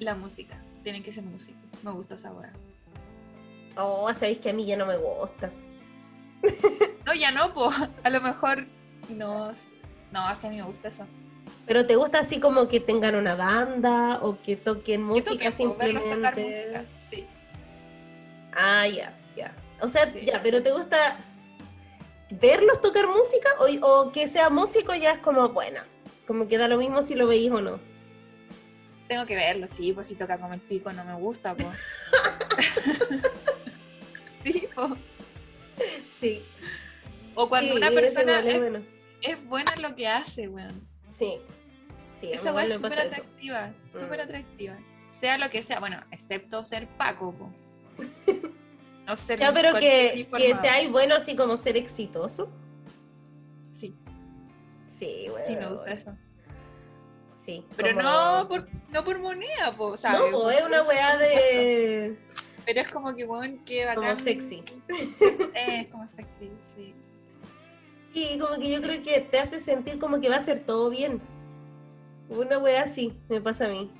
la 0.00 0.14
música. 0.14 0.60
Tiene 0.82 1.02
que 1.02 1.12
ser 1.12 1.24
música. 1.24 1.58
Me 1.82 1.92
gusta 1.92 2.14
esa 2.14 2.30
weá. 2.32 2.52
Oh, 3.76 4.12
sabéis 4.14 4.38
que 4.38 4.50
a 4.50 4.52
mí 4.52 4.66
ya 4.66 4.76
no 4.76 4.86
me 4.86 4.96
gusta. 4.96 5.50
No, 7.06 7.14
ya 7.14 7.30
no, 7.30 7.52
po. 7.54 7.70
A 8.02 8.10
lo 8.10 8.20
mejor 8.20 8.66
no. 9.08 9.50
No, 10.12 10.20
así 10.20 10.46
a 10.46 10.50
mí 10.50 10.56
me 10.56 10.62
gusta 10.62 10.88
eso. 10.88 11.06
Pero 11.66 11.86
te 11.86 11.96
gusta 11.96 12.18
así 12.20 12.38
como 12.38 12.68
que 12.68 12.78
tengan 12.80 13.14
una 13.14 13.34
banda 13.34 14.18
o 14.20 14.40
que 14.42 14.56
toquen 14.56 14.82
Que 14.84 14.98
música 14.98 15.50
po, 15.50 15.74
verlos 15.76 16.02
tocar 16.04 16.34
simplemente. 16.34 16.44
música. 16.44 16.84
Sí. 16.96 17.26
Ah, 18.52 18.86
ya, 18.86 19.18
ya. 19.34 19.54
O 19.80 19.88
sea, 19.88 20.10
Sí. 20.12 20.20
ya, 20.24 20.42
pero 20.42 20.62
¿te 20.62 20.70
gusta 20.70 21.16
verlos 22.30 22.80
tocar 22.82 23.08
música 23.08 23.48
o, 23.58 23.86
o 23.88 24.12
que 24.12 24.28
sea 24.28 24.50
músico 24.50 24.94
ya 24.94 25.12
es 25.12 25.18
como 25.18 25.48
buena? 25.48 25.86
Como 26.26 26.48
que 26.48 26.58
da 26.58 26.68
lo 26.68 26.78
mismo 26.78 27.02
si 27.02 27.14
lo 27.14 27.26
veis 27.26 27.50
o 27.50 27.60
no. 27.60 27.78
Tengo 29.08 29.26
que 29.26 29.36
verlo, 29.36 29.66
sí, 29.68 29.92
pues 29.92 30.06
si 30.08 30.14
toca 30.14 30.38
como 30.38 30.54
el 30.54 30.60
pico 30.60 30.92
no 30.92 31.04
me 31.04 31.14
gusta, 31.14 31.54
po. 31.54 31.64
sí, 34.44 34.68
po. 34.74 34.96
Sí. 36.18 36.42
O 37.34 37.48
cuando 37.48 37.72
Sí, 37.72 37.76
una 37.78 37.90
persona 37.90 38.38
es 38.40 38.46
es, 38.46 38.58
bueno. 38.60 38.82
es 39.22 39.46
buena 39.48 39.72
en 39.76 39.82
lo 39.82 39.94
que 39.94 40.08
hace, 40.08 40.48
weón. 40.48 40.86
Sí. 41.10 41.38
Sí, 42.12 42.30
Esa 42.32 42.52
me 42.52 42.66
es 42.66 42.74
súper 42.74 43.00
atractiva, 43.00 43.74
súper 43.92 44.18
Mm. 44.20 44.22
atractiva. 44.22 44.78
Sea 45.10 45.38
lo 45.38 45.50
que 45.50 45.62
sea, 45.62 45.80
bueno, 45.80 46.00
excepto 46.10 46.64
ser 46.64 46.88
Paco, 46.96 47.34
po. 47.34 47.52
No 49.06 49.16
ser 49.16 49.38
Ya, 49.38 49.52
pero 49.52 49.74
que, 49.78 50.26
que 50.34 50.54
sea 50.54 50.88
bueno 50.88 51.14
así 51.16 51.36
como 51.36 51.58
ser 51.58 51.76
exitoso. 51.76 52.48
Sí, 53.70 53.94
Sí, 54.98 55.26
bueno. 55.30 55.46
sí 55.46 55.56
me 55.56 55.68
gusta 55.68 55.90
eso. 55.90 56.16
Sí. 57.32 57.64
Pero 57.76 57.94
como- 57.96 58.02
no 58.02 58.48
por, 58.48 58.68
no 58.90 59.04
por 59.04 59.18
moneda, 59.18 59.72
po. 59.76 59.94
No, 60.12 60.30
po, 60.30 60.50
es 60.50 60.62
una 60.64 60.82
weá 60.82 61.16
de. 61.18 62.18
Pero 62.64 62.80
es 62.80 62.90
como 62.90 63.14
que, 63.14 63.24
weón, 63.26 63.58
que 63.64 63.84
Como 63.94 64.06
bacán. 64.08 64.24
sexy. 64.24 64.64
Eh, 65.54 65.80
es 65.82 65.88
como 65.88 66.06
sexy, 66.06 66.50
sí. 66.62 66.94
Sí, 68.14 68.38
como 68.40 68.56
que 68.58 68.70
yo 68.70 68.80
creo 68.80 69.02
que 69.02 69.20
te 69.20 69.38
hace 69.40 69.60
sentir 69.60 69.98
como 69.98 70.20
que 70.20 70.28
va 70.30 70.36
a 70.36 70.44
ser 70.44 70.60
todo 70.60 70.88
bien. 70.90 71.20
Una 72.28 72.58
weá 72.58 72.82
así, 72.84 73.12
me 73.28 73.40
pasa 73.40 73.66
a 73.66 73.68
mí. 73.68 73.90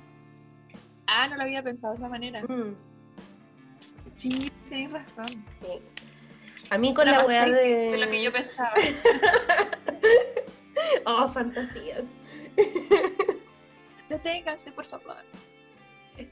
Ah, 1.05 1.27
no 1.27 1.35
lo 1.35 1.43
había 1.43 1.61
pensado 1.61 1.93
de 1.93 1.99
esa 1.99 2.09
manera. 2.09 2.41
Mm, 2.43 2.75
Sí, 4.15 4.51
tenés 4.69 4.91
razón. 4.93 5.27
sí. 5.27 5.67
A 6.71 6.77
mí 6.79 6.93
con 6.95 7.05
la 7.05 7.23
weá 7.25 7.45
de. 7.45 7.91
de 7.91 7.97
lo 7.97 8.09
que 8.09 8.23
yo 8.23 8.31
pensaba. 8.31 8.73
Oh, 11.05 11.29
fantasías. 11.29 12.05
Deténganse, 14.09 14.71
por 14.71 14.85
favor. 14.85 15.15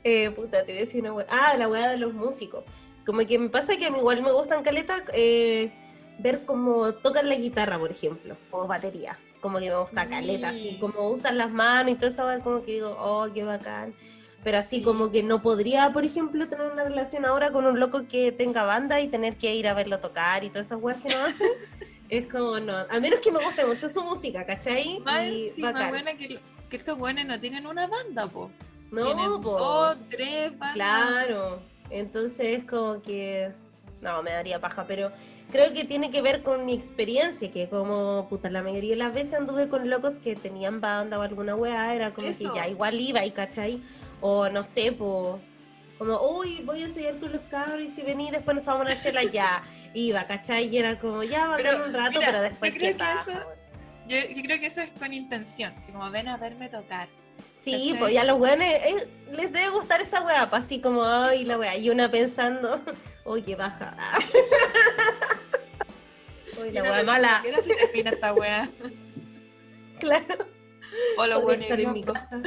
Eh, 0.04 0.32
puta, 0.32 0.60
te 0.64 0.72
voy 0.72 0.78
a 0.78 0.82
decir 0.82 1.02
una 1.02 1.14
weá. 1.14 1.28
Ah, 1.30 1.56
la 1.58 1.68
weá 1.68 1.90
de 1.90 1.98
los 1.98 2.14
músicos. 2.14 2.64
Como 3.06 3.20
que 3.26 3.38
me 3.38 3.50
pasa 3.50 3.76
que 3.76 3.86
a 3.86 3.92
mí 3.92 3.98
igual 4.00 4.22
me 4.22 4.32
gustan 4.32 4.64
caleta 4.64 5.04
eh, 5.14 5.72
ver 6.20 6.46
cómo 6.46 6.94
tocan 6.94 7.28
la 7.28 7.36
guitarra, 7.36 7.78
por 7.78 7.92
ejemplo, 7.92 8.38
o 8.52 8.68
batería. 8.68 9.18
Como 9.42 9.60
que 9.60 9.70
me 9.70 9.76
gusta 9.78 10.08
caleta, 10.08 10.50
así 10.50 10.76
Mm. 10.78 10.80
como 10.80 11.10
usan 11.10 11.38
las 11.38 11.52
manos 11.52 11.92
y 11.92 11.96
todo 11.96 12.10
eso, 12.10 12.44
como 12.44 12.64
que 12.64 12.74
digo, 12.74 12.96
oh, 12.98 13.28
qué 13.34 13.44
bacán. 13.44 13.94
Pero 14.42 14.58
así 14.58 14.78
Sí. 14.78 14.84
como 14.84 15.12
que 15.12 15.22
no 15.24 15.42
podría, 15.42 15.92
por 15.92 16.06
ejemplo, 16.06 16.48
tener 16.48 16.72
una 16.72 16.84
relación 16.86 17.26
ahora 17.26 17.52
con 17.52 17.66
un 17.66 17.78
loco 17.80 18.08
que 18.08 18.32
tenga 18.32 18.64
banda 18.64 19.02
y 19.02 19.08
tener 19.10 19.36
que 19.38 19.54
ir 19.54 19.68
a 19.68 19.74
verlo 19.74 20.00
tocar 20.00 20.44
y 20.46 20.50
todas 20.50 20.68
esas 20.68 20.80
weas 20.82 21.02
que 21.02 21.10
no 21.10 21.26
hacen. 21.26 21.50
es 22.10 22.28
como, 22.28 22.60
no. 22.60 22.78
A 22.78 23.00
menos 23.00 23.20
que 23.20 23.32
me 23.32 23.44
guste 23.44 23.66
mucho 23.66 23.90
su 23.90 24.02
música, 24.04 24.46
¿cachai? 24.46 25.00
Más 25.00 25.26
Y 25.26 25.62
buena 25.62 26.16
que, 26.18 26.40
que 26.70 26.78
estos 26.78 26.98
buenos 26.98 27.26
no 27.26 27.40
tienen 27.40 27.66
una 27.66 27.88
banda, 27.88 28.28
po. 28.28 28.52
No, 28.92 29.06
tienen 29.06 29.42
po. 29.42 29.58
dos, 29.58 29.98
tres 30.10 30.52
bandas. 30.58 30.76
Claro, 30.76 31.62
entonces 31.90 32.60
es 32.60 32.66
como 32.66 33.02
que 33.02 33.52
no, 34.04 34.22
me 34.22 34.32
daría 34.32 34.60
paja, 34.60 34.86
pero 34.86 35.12
creo 35.52 35.74
que 35.74 35.86
tiene 35.86 36.12
que 36.12 36.22
ver 36.22 36.44
con 36.44 36.66
mi 36.66 36.74
experiencia, 36.74 37.50
que 37.52 37.70
como 37.70 38.28
puta, 38.30 38.52
la 38.52 38.62
mayoría 38.62 38.92
de 38.92 38.98
las 38.98 39.14
veces 39.14 39.34
anduve 39.34 39.70
con 39.70 39.90
locos 39.90 40.20
que 40.20 40.36
tenían 40.36 40.82
banda 40.82 41.18
o 41.18 41.22
alguna 41.22 41.56
weá, 41.56 41.96
era 41.96 42.14
como 42.14 42.28
Eso. 42.28 42.52
que 42.52 42.60
ya 42.60 42.68
igual 42.68 43.00
iba 43.00 43.26
y 43.26 43.32
cachai, 43.32 43.82
o 44.22 44.50
no 44.50 44.64
sé, 44.64 44.92
po, 44.92 45.40
como, 45.98 46.20
uy, 46.38 46.62
voy 46.64 46.82
a 46.82 46.86
ensayar 46.86 47.18
con 47.20 47.32
los 47.32 47.42
cabros 47.50 47.82
y 47.82 47.90
si 47.92 48.02
vení 48.02 48.30
después 48.32 48.56
nos 48.56 48.64
tomamos 48.64 48.88
una 48.88 49.00
chela, 49.00 49.24
ya, 49.24 49.64
iba, 49.94 50.26
cachai, 50.28 50.68
y 50.68 50.78
era 50.78 51.00
como, 51.00 51.24
ya, 51.24 51.48
va 51.48 51.56
a 51.56 51.58
Pero, 51.58 51.86
un 51.86 51.94
rato, 51.94 52.20
mira, 52.20 52.26
pero 52.32 52.42
después 52.42 52.74
qué 52.74 52.90
eso- 52.90 53.32
weón. 53.32 53.64
Yo, 54.06 54.18
yo 54.36 54.44
creo 54.44 54.60
que 54.60 54.66
eso 54.66 54.82
es 54.82 54.92
con 54.92 55.14
intención, 55.14 55.74
así 55.78 55.94
como 55.94 56.12
ven 56.12 56.28
a 56.28 56.36
verme 56.36 56.68
tocar. 56.68 57.08
Sí, 57.56 57.72
¿Cachai? 57.72 58.00
pues 58.00 58.14
ya 58.14 58.24
los 58.26 58.38
weones 58.38 58.84
eh, 58.84 59.08
les 59.32 59.50
debe 59.52 59.70
gustar 59.70 60.02
esa 60.02 60.22
weá, 60.22 60.50
pues 60.50 60.66
así 60.66 60.82
como, 60.82 61.06
ay, 61.06 61.46
la 61.46 61.58
weá, 61.58 61.78
y 61.78 61.90
una 61.90 62.12
pensando, 62.12 62.82
uy, 63.26 63.42
qué 63.44 63.56
baja. 63.56 63.96
Uy, 66.60 66.72
la 66.72 66.84
weá 66.84 67.04
mala. 67.04 67.40
¿Qué 67.44 67.58
se 67.62 67.76
termina 67.76 68.12
esta 68.12 68.34
wea? 68.34 68.70
Claro, 70.00 70.36
O 71.18 71.26
los 71.26 71.54
estar 71.54 71.80
en 71.80 71.94
mi 71.94 72.04
casa. 72.04 72.42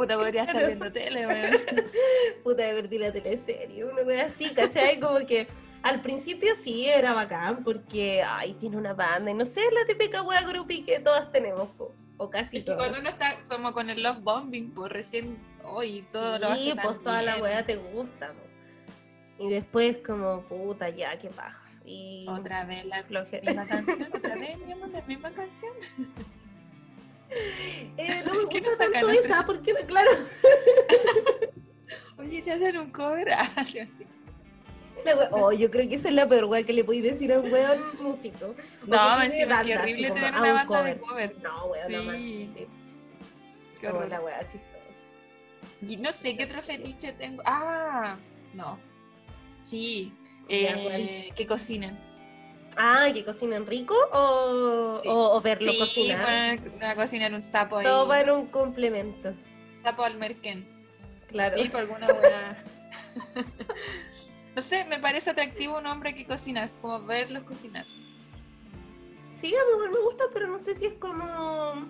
Puta, 0.00 0.16
podría 0.18 0.44
estar 0.44 0.66
viendo 0.66 0.90
tele, 0.92 1.26
weón. 1.26 1.50
Puta 2.44 2.62
de 2.64 2.74
perdí 2.74 2.98
la 2.98 3.12
teleserie, 3.12 3.84
una 3.84 4.02
weá 4.02 4.26
así, 4.26 4.50
¿cachai? 4.54 4.98
Como 4.98 5.18
que 5.26 5.46
al 5.82 6.00
principio 6.00 6.54
sí 6.54 6.86
era 6.88 7.12
bacán, 7.12 7.62
porque, 7.64 8.22
ay, 8.26 8.54
tiene 8.54 8.76
una 8.76 8.94
banda, 8.94 9.30
y 9.30 9.34
no 9.34 9.44
sé, 9.46 9.60
la 9.72 9.84
típica 9.86 10.22
weá 10.22 10.42
groupie 10.42 10.84
que 10.84 11.00
todas 11.00 11.30
tenemos, 11.32 11.68
po, 11.70 11.92
o 12.18 12.28
casi 12.30 12.58
Es 12.58 12.64
que 12.64 12.66
todas. 12.72 12.80
cuando 12.88 13.00
uno 13.00 13.08
está 13.10 13.38
como 13.48 13.72
con 13.72 13.88
el 13.90 14.02
love 14.02 14.20
bombing, 14.22 14.70
pues 14.72 14.90
recién 14.92 15.38
hoy 15.64 16.04
todo 16.12 16.38
lo 16.38 16.46
Sí, 16.54 16.70
hace 16.70 16.74
tan 16.76 16.84
pues 16.86 17.02
toda 17.02 17.22
la 17.22 17.32
bien. 17.36 17.42
weá 17.44 17.64
te 17.66 17.76
gusta, 17.76 18.32
po. 18.32 19.44
Y 19.44 19.48
después 19.48 19.98
como, 20.06 20.42
puta, 20.42 20.90
ya, 20.90 21.18
qué 21.18 21.30
paja. 21.30 21.64
Y 21.84 22.26
Otra 22.28 22.64
vez 22.66 22.84
la 22.84 23.02
flojera. 23.04 23.42
misma 23.42 23.66
canción, 23.66 24.08
otra 24.14 24.34
vez, 24.36 24.58
la 24.68 25.00
misma 25.06 25.30
canción. 25.30 25.72
Eh, 27.30 28.22
no 28.26 28.34
me 28.34 28.40
¿Por 28.40 28.48
qué 28.50 28.60
no 28.60 28.68
gusta 28.70 28.84
sacan 28.86 29.02
tanto 29.02 29.10
esa, 29.10 29.46
porque, 29.46 29.72
no- 29.72 29.86
claro, 29.86 30.10
Oye, 32.18 32.42
te 32.42 32.52
hacen 32.52 32.76
un 32.78 32.90
cover. 32.90 33.28
Ah, 35.06 35.14
wea- 35.16 35.28
oh, 35.32 35.50
yo 35.50 35.70
creo 35.70 35.88
que 35.88 35.94
esa 35.94 36.08
es 36.08 36.14
la 36.14 36.28
peor 36.28 36.44
weá 36.44 36.62
que 36.62 36.74
le 36.74 36.84
podéis 36.84 37.04
decir 37.04 37.32
a 37.32 37.40
un 37.40 37.50
weón 37.50 37.80
músico. 38.00 38.48
O 38.48 38.54
No, 38.86 38.98
que 39.14 39.18
me 39.20 39.24
encima, 39.26 39.60
así 39.60 39.72
horrible 39.72 40.08
como, 40.08 40.20
tener 40.20 40.30
una 40.38 40.48
un 40.50 40.54
banda 40.56 40.82
de 40.82 40.98
cover. 40.98 41.00
cover. 41.00 41.36
No, 41.42 41.64
weón, 41.66 41.92
no, 41.92 42.02
man, 42.02 42.16
Sí. 42.16 42.50
sí. 42.54 42.66
Qué 43.80 43.88
Oh, 43.88 43.96
horror. 43.96 44.10
la 44.10 44.20
weá 44.20 44.40
chistosa. 44.40 45.04
Y 45.88 45.96
no 45.96 46.12
sé 46.12 46.36
qué 46.36 46.44
otro 46.44 46.60
fetiche 46.60 47.14
tengo. 47.14 47.42
Ah, 47.46 48.18
no. 48.52 48.78
Sí, 49.64 50.12
eh, 50.50 51.30
que 51.34 51.46
cocinen. 51.46 51.98
Ah, 52.76 53.08
que 53.12 53.24
cocinen 53.24 53.66
rico 53.66 53.94
o, 54.12 55.00
Sí. 55.02 55.08
o, 55.08 55.36
o 55.36 55.40
verlo 55.40 55.70
Sí, 55.72 55.78
cocinar. 55.78 56.60
poner 56.60 56.84
a 56.84 56.94
cocinar 56.94 57.34
un 57.34 57.42
sapo. 57.42 57.82
Todo 57.82 58.06
va 58.06 58.20
en 58.20 58.30
un 58.30 58.46
complemento. 58.46 59.34
Sapo 59.82 60.02
al 60.04 60.16
merquén. 60.16 60.66
Claro. 61.28 61.58
Sí, 61.58 61.68
por 61.68 61.80
alguna 61.80 62.06
buena. 62.06 62.64
no 64.56 64.62
sé, 64.62 64.84
me 64.84 64.98
parece 64.98 65.30
atractivo 65.30 65.78
un 65.78 65.86
hombre 65.86 66.14
que 66.14 66.24
cocina, 66.26 66.64
es 66.64 66.78
como 66.80 67.02
verlos 67.04 67.42
cocinar. 67.44 67.86
Sí, 69.30 69.48
a 69.54 69.58
mí 69.64 69.70
igual 69.74 69.90
me 69.90 70.00
gusta, 70.00 70.24
pero 70.32 70.48
no 70.48 70.58
sé 70.58 70.74
si 70.74 70.86
es 70.86 70.94
como. 70.94 71.86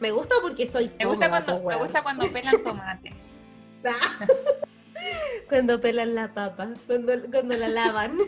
Me 0.00 0.10
gusta 0.12 0.36
porque 0.40 0.66
soy 0.66 0.90
Me 0.98 1.06
gusta 1.06 1.28
cómoda, 1.28 1.44
cuando, 1.44 1.68
me 1.68 1.76
gusta 1.76 2.02
cuando 2.02 2.32
pelan 2.32 2.62
tomates. 2.64 3.38
Cuando 5.48 5.80
pelan 5.80 6.16
la 6.16 6.34
papa, 6.34 6.70
cuando, 6.88 7.12
cuando 7.30 7.54
la 7.56 7.68
lavan. 7.68 8.18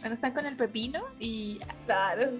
Cuando 0.00 0.14
están 0.14 0.32
con 0.32 0.46
el 0.46 0.56
pepino 0.56 1.04
y 1.18 1.60
Claro. 1.86 2.32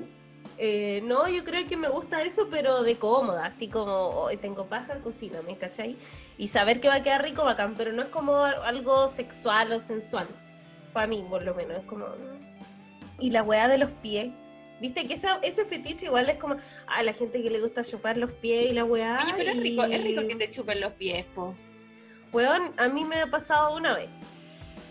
Eh, 0.61 1.03
no, 1.05 1.29
yo 1.29 1.45
creo 1.45 1.67
que 1.69 1.77
me 1.77 1.89
gusta 1.89 2.23
eso, 2.23 2.49
pero 2.51 2.83
de 2.83 2.97
cómoda, 2.97 3.47
así 3.47 3.69
como 3.69 4.27
tengo 4.41 4.67
paja, 4.67 4.99
cocina, 5.01 5.41
¿me 5.43 5.57
cachai? 5.57 5.97
Y 6.37 6.49
saber 6.49 6.81
que 6.81 6.89
va 6.89 6.95
a 6.95 7.03
quedar 7.03 7.23
rico, 7.23 7.45
bacán, 7.45 7.75
pero 7.77 7.93
no 7.93 8.03
es 8.03 8.09
como 8.09 8.43
algo 8.43 9.09
sexual 9.09 9.71
o 9.73 9.79
sensual. 9.79 10.27
Para 10.93 11.07
mí, 11.07 11.25
por 11.29 11.43
lo 11.45 11.55
menos, 11.55 11.79
es 11.79 11.85
como. 11.85 12.07
Y 13.21 13.31
la 13.31 13.43
weá 13.45 13.69
de 13.69 13.79
los 13.79 13.91
pies. 13.91 14.31
Viste 14.81 15.07
que 15.07 15.15
esa- 15.15 15.39
ese 15.43 15.65
fetiche 15.65 16.07
igual 16.07 16.29
es 16.29 16.37
como 16.39 16.57
a 16.87 17.03
la 17.05 17.13
gente 17.13 17.41
que 17.43 17.51
le 17.51 17.61
gusta 17.61 17.85
chupar 17.85 18.17
los 18.17 18.33
pies 18.33 18.71
y 18.71 18.75
la 18.75 18.85
weá. 18.85 19.19
Oye, 19.25 19.35
pero 19.37 19.51
es 19.51 19.61
rico, 19.61 19.85
es 19.85 20.03
rico 20.05 20.23
y- 20.23 20.29
que 20.29 20.37
te 20.37 20.51
chupen 20.51 20.81
los 20.81 20.93
pies, 20.95 21.25
po. 21.37 21.55
Weón, 22.33 22.73
a 22.79 22.89
mí 22.89 23.05
me 23.05 23.21
ha 23.23 23.27
pasado 23.27 23.77
una 23.77 23.95
vez. 23.97 24.09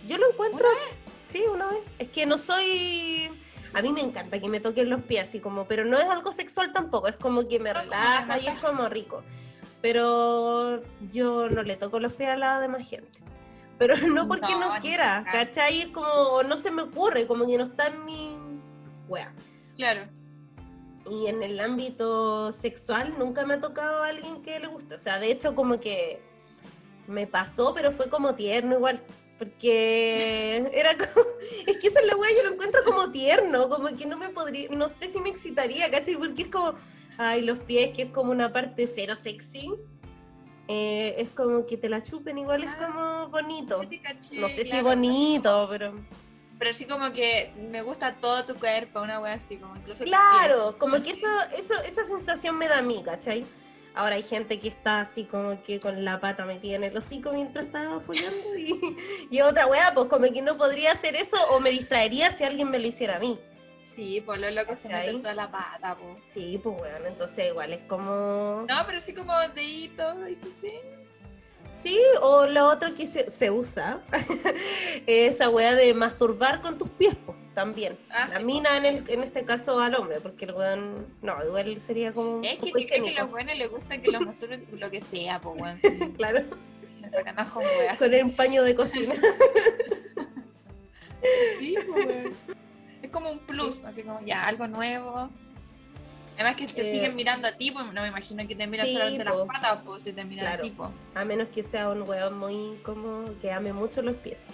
Yo 0.07 0.17
lo 0.17 0.29
encuentro. 0.31 0.65
Sí, 1.27 1.43
una 1.51 1.67
vez. 1.67 1.79
Es 1.99 2.07
que 2.07 2.25
no 2.25 2.37
soy. 2.37 3.29
A 3.73 3.81
mí 3.81 3.91
me 3.91 4.01
encanta 4.01 4.39
que 4.39 4.47
me 4.47 4.59
toquen 4.59 4.89
los 4.89 5.01
pies, 5.03 5.29
así 5.29 5.39
como, 5.39 5.67
pero 5.67 5.85
no 5.85 5.99
es 5.99 6.05
algo 6.05 6.31
sexual 6.31 6.71
tampoco, 6.71 7.07
es 7.09 7.17
como 7.17 7.47
que 7.47 7.59
me 7.59 7.73
relaja 7.73 8.39
y 8.39 8.47
es 8.47 8.59
como 8.59 8.87
rico. 8.87 9.23
Pero 9.81 10.81
yo 11.11 11.49
no 11.49 11.61
le 11.63 11.75
toco 11.75 11.99
los 11.99 12.13
pies 12.13 12.29
a 12.29 12.37
la 12.37 12.59
demás 12.59 12.89
gente. 12.89 13.19
Pero 13.77 13.95
no 14.07 14.27
porque 14.27 14.53
no, 14.53 14.73
No, 14.73 14.79
quiera. 14.79 15.23
¿cachai? 15.31 15.81
Es 15.81 15.87
como, 15.87 16.41
no 16.43 16.57
se 16.57 16.71
me 16.71 16.83
ocurre, 16.83 17.27
como 17.27 17.45
que 17.45 17.57
no 17.57 17.65
está 17.65 17.87
en 17.87 18.05
mi. 18.05 18.37
Wea. 19.07 19.33
Claro. 19.75 20.09
Y 21.09 21.27
en 21.27 21.43
el 21.43 21.59
ámbito 21.59 22.51
sexual 22.51 23.15
nunca 23.17 23.45
me 23.45 23.55
ha 23.55 23.61
tocado 23.61 24.03
a 24.03 24.07
alguien 24.07 24.41
que 24.41 24.59
le 24.59 24.67
guste. 24.67 24.95
O 24.95 24.99
sea, 24.99 25.19
de 25.19 25.31
hecho 25.31 25.55
como 25.55 25.79
que 25.79 26.21
me 27.07 27.27
pasó, 27.27 27.73
pero 27.73 27.91
fue 27.91 28.09
como 28.09 28.35
tierno 28.35 28.75
igual. 28.75 29.01
Porque 29.37 30.69
era 30.73 30.95
como... 30.97 31.25
Es 31.67 31.77
que 31.77 31.87
esa 31.87 31.99
es 31.99 32.05
la 32.07 32.15
weá, 32.15 32.29
yo 32.35 32.43
lo 32.43 32.53
encuentro 32.53 32.83
como 32.83 33.11
tierno, 33.11 33.69
como 33.69 33.87
que 33.95 34.05
no 34.05 34.17
me 34.17 34.29
podría... 34.29 34.69
No 34.69 34.89
sé 34.89 35.09
si 35.09 35.19
me 35.19 35.29
excitaría, 35.29 35.89
¿cachai? 35.91 36.15
Porque 36.15 36.43
es 36.43 36.47
como... 36.47 36.73
Ay, 37.17 37.41
los 37.41 37.59
pies, 37.59 37.91
que 37.95 38.03
es 38.03 38.09
como 38.11 38.31
una 38.31 38.51
parte 38.53 38.85
cero 38.87 39.15
sexy. 39.15 39.69
eh, 40.67 41.15
es 41.19 41.29
como 41.29 41.65
que 41.65 41.77
te 41.77 41.87
la 41.89 42.01
chupen, 42.03 42.37
igual 42.37 42.63
es 42.63 42.69
Ah. 42.69 42.87
como 42.87 43.29
bonito. 43.29 43.81
No 44.33 44.49
sé 44.49 44.65
si 44.65 44.81
bonito, 44.81 45.67
pero... 45.69 45.93
Pero 46.59 46.73
sí 46.73 46.85
como 46.85 47.13
que 47.13 47.53
me 47.69 47.83
gusta 47.83 48.15
todo 48.19 48.43
tu 48.45 48.55
cuerpo, 48.55 49.01
una 49.01 49.19
wea 49.21 49.33
así, 49.33 49.57
como 49.57 49.75
incluso 49.77 50.03
Claro, 50.03 50.75
como 50.79 51.01
que 51.03 51.11
eso, 51.11 51.27
eso, 51.55 51.75
esa 51.83 52.03
sensación 52.05 52.57
me 52.57 52.67
da 52.67 52.79
a 52.79 52.81
mí, 52.81 53.01
¿cachai? 53.05 53.45
Ahora 53.97 54.15
hay 54.15 54.21
gente 54.21 54.59
que 54.59 54.67
está 54.67 55.01
así 55.01 55.25
como 55.25 55.63
que 55.63 55.79
con 55.79 56.05
la 56.05 56.19
pata 56.19 56.45
metida 56.45 56.75
en 56.75 56.83
el 56.83 56.95
hocico 56.95 57.33
mientras 57.33 57.65
estaba 57.65 57.99
follando 57.99 58.55
y, 58.55 58.95
y 59.31 59.41
otra 59.41 59.65
weá, 59.65 59.91
pues 59.95 60.05
como 60.05 60.31
que 60.31 60.43
no 60.43 60.55
podría 60.55 60.91
hacer 60.91 61.15
eso 61.15 61.35
o 61.49 61.59
me 61.59 61.71
distraería 61.71 62.31
si 62.31 62.43
alguien 62.43 62.69
me 62.69 62.77
lo 62.77 62.87
hiciera 62.87 63.15
a 63.15 63.19
mí. 63.19 63.39
Sí, 63.95 64.21
pues 64.23 64.39
los 64.39 64.53
locos 64.53 64.79
se 64.79 64.89
meten 64.89 65.23
toda 65.23 65.33
la 65.33 65.49
pata, 65.49 65.95
po. 65.95 66.15
Sí, 66.31 66.59
pues 66.61 66.77
bueno, 66.77 67.07
entonces 67.07 67.47
igual 67.47 67.73
es 67.73 67.81
como... 67.83 68.67
No, 68.69 68.75
pero 68.85 69.01
sí 69.01 69.15
como 69.15 69.33
dedito, 69.55 70.13
sí. 70.61 70.73
Sí, 71.69 71.99
o 72.21 72.45
lo 72.47 72.67
otro 72.67 72.93
que 72.95 73.07
se, 73.07 73.29
se 73.29 73.51
usa, 73.51 74.01
esa 75.07 75.49
weá 75.49 75.75
de 75.75 75.93
masturbar 75.93 76.61
con 76.61 76.77
tus 76.77 76.89
pies, 76.89 77.15
pues, 77.25 77.37
también. 77.53 77.97
Ah, 78.09 78.27
la 78.29 78.39
sí, 78.39 78.45
mina 78.45 78.77
en, 78.77 78.85
el, 78.85 79.09
en 79.09 79.23
este 79.23 79.43
caso 79.43 79.79
al 79.79 79.95
hombre, 79.95 80.21
porque 80.21 80.45
el 80.45 80.53
weón, 80.53 81.07
no, 81.21 81.35
igual 81.45 81.79
sería 81.79 82.13
como 82.13 82.41
Es 82.43 82.59
que 82.59 82.71
creo 82.71 83.05
que 83.05 83.13
los 83.13 83.29
buenos 83.29 83.57
les 83.57 83.69
gusta 83.69 84.01
que 84.01 84.11
los 84.11 84.25
masturben 84.25 84.65
lo 84.73 84.89
que 84.91 85.01
sea, 85.01 85.41
po, 85.41 85.51
weón. 85.51 85.77
Sí, 85.81 85.89
Claro, 86.17 86.43
con 87.53 87.63
con 87.97 88.13
el 88.13 88.31
paño 88.31 88.63
de 88.63 88.75
cocina. 88.75 89.15
Sí, 91.59 91.75
weón. 91.89 92.35
Es 93.01 93.09
como 93.11 93.31
un 93.31 93.39
plus, 93.39 93.83
así 93.83 94.03
como 94.03 94.21
ya, 94.21 94.45
algo 94.45 94.67
nuevo. 94.67 95.29
Además 96.37 96.55
que 96.55 96.67
te 96.67 96.81
Eh, 96.81 96.91
siguen 96.91 97.15
mirando 97.15 97.47
a 97.47 97.51
ti, 97.53 97.71
pues 97.71 97.83
no 97.91 98.01
me 98.01 98.07
imagino 98.09 98.47
que 98.47 98.55
te 98.55 98.67
miran 98.67 98.85
sí, 98.85 98.93
solamente 98.93 99.25
po. 99.25 99.37
las 99.39 99.47
patas, 99.47 99.79
pues 99.83 100.03
si 100.03 100.13
te 100.13 100.23
miran 100.23 100.45
Claro. 100.45 100.63
a 100.63 100.67
ti, 100.67 100.69
po. 100.71 100.91
A 101.15 101.25
menos 101.25 101.47
que 101.49 101.63
sea 101.63 101.89
un 101.89 102.03
weón 102.03 102.37
muy 102.37 102.79
como 102.83 103.25
que 103.41 103.51
ame 103.51 103.73
mucho 103.73 104.03
los 104.03 104.15
pies. 104.17 104.45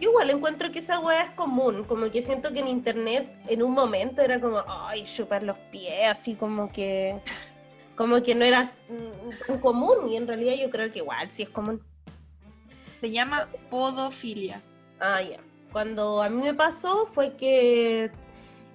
Yo 0.00 0.08
igual 0.10 0.30
encuentro 0.30 0.72
que 0.72 0.78
esa 0.78 1.00
weá 1.00 1.24
es 1.24 1.30
común, 1.30 1.84
como 1.84 2.10
que 2.10 2.22
siento 2.22 2.50
que 2.52 2.60
en 2.60 2.68
internet 2.68 3.28
en 3.48 3.62
un 3.62 3.72
momento 3.72 4.22
era 4.22 4.40
como, 4.40 4.62
ay, 4.66 5.04
chupar 5.04 5.42
los 5.42 5.58
pies, 5.70 6.06
así 6.08 6.34
como 6.34 6.72
que, 6.72 7.20
como 7.96 8.22
que 8.22 8.34
no 8.34 8.44
era 8.44 8.66
tan 9.46 9.58
común 9.60 10.08
y 10.08 10.16
en 10.16 10.26
realidad 10.26 10.54
yo 10.54 10.70
creo 10.70 10.90
que 10.90 11.00
igual 11.00 11.30
sí 11.30 11.42
es 11.42 11.50
común. 11.50 11.82
Se 12.98 13.10
llama 13.10 13.48
podofilia. 13.70 14.62
Ah, 14.98 15.20
ya. 15.20 15.38
Cuando 15.72 16.22
a 16.22 16.28
mí 16.30 16.42
me 16.42 16.54
pasó 16.54 17.04
fue 17.06 17.34
que 17.36 18.10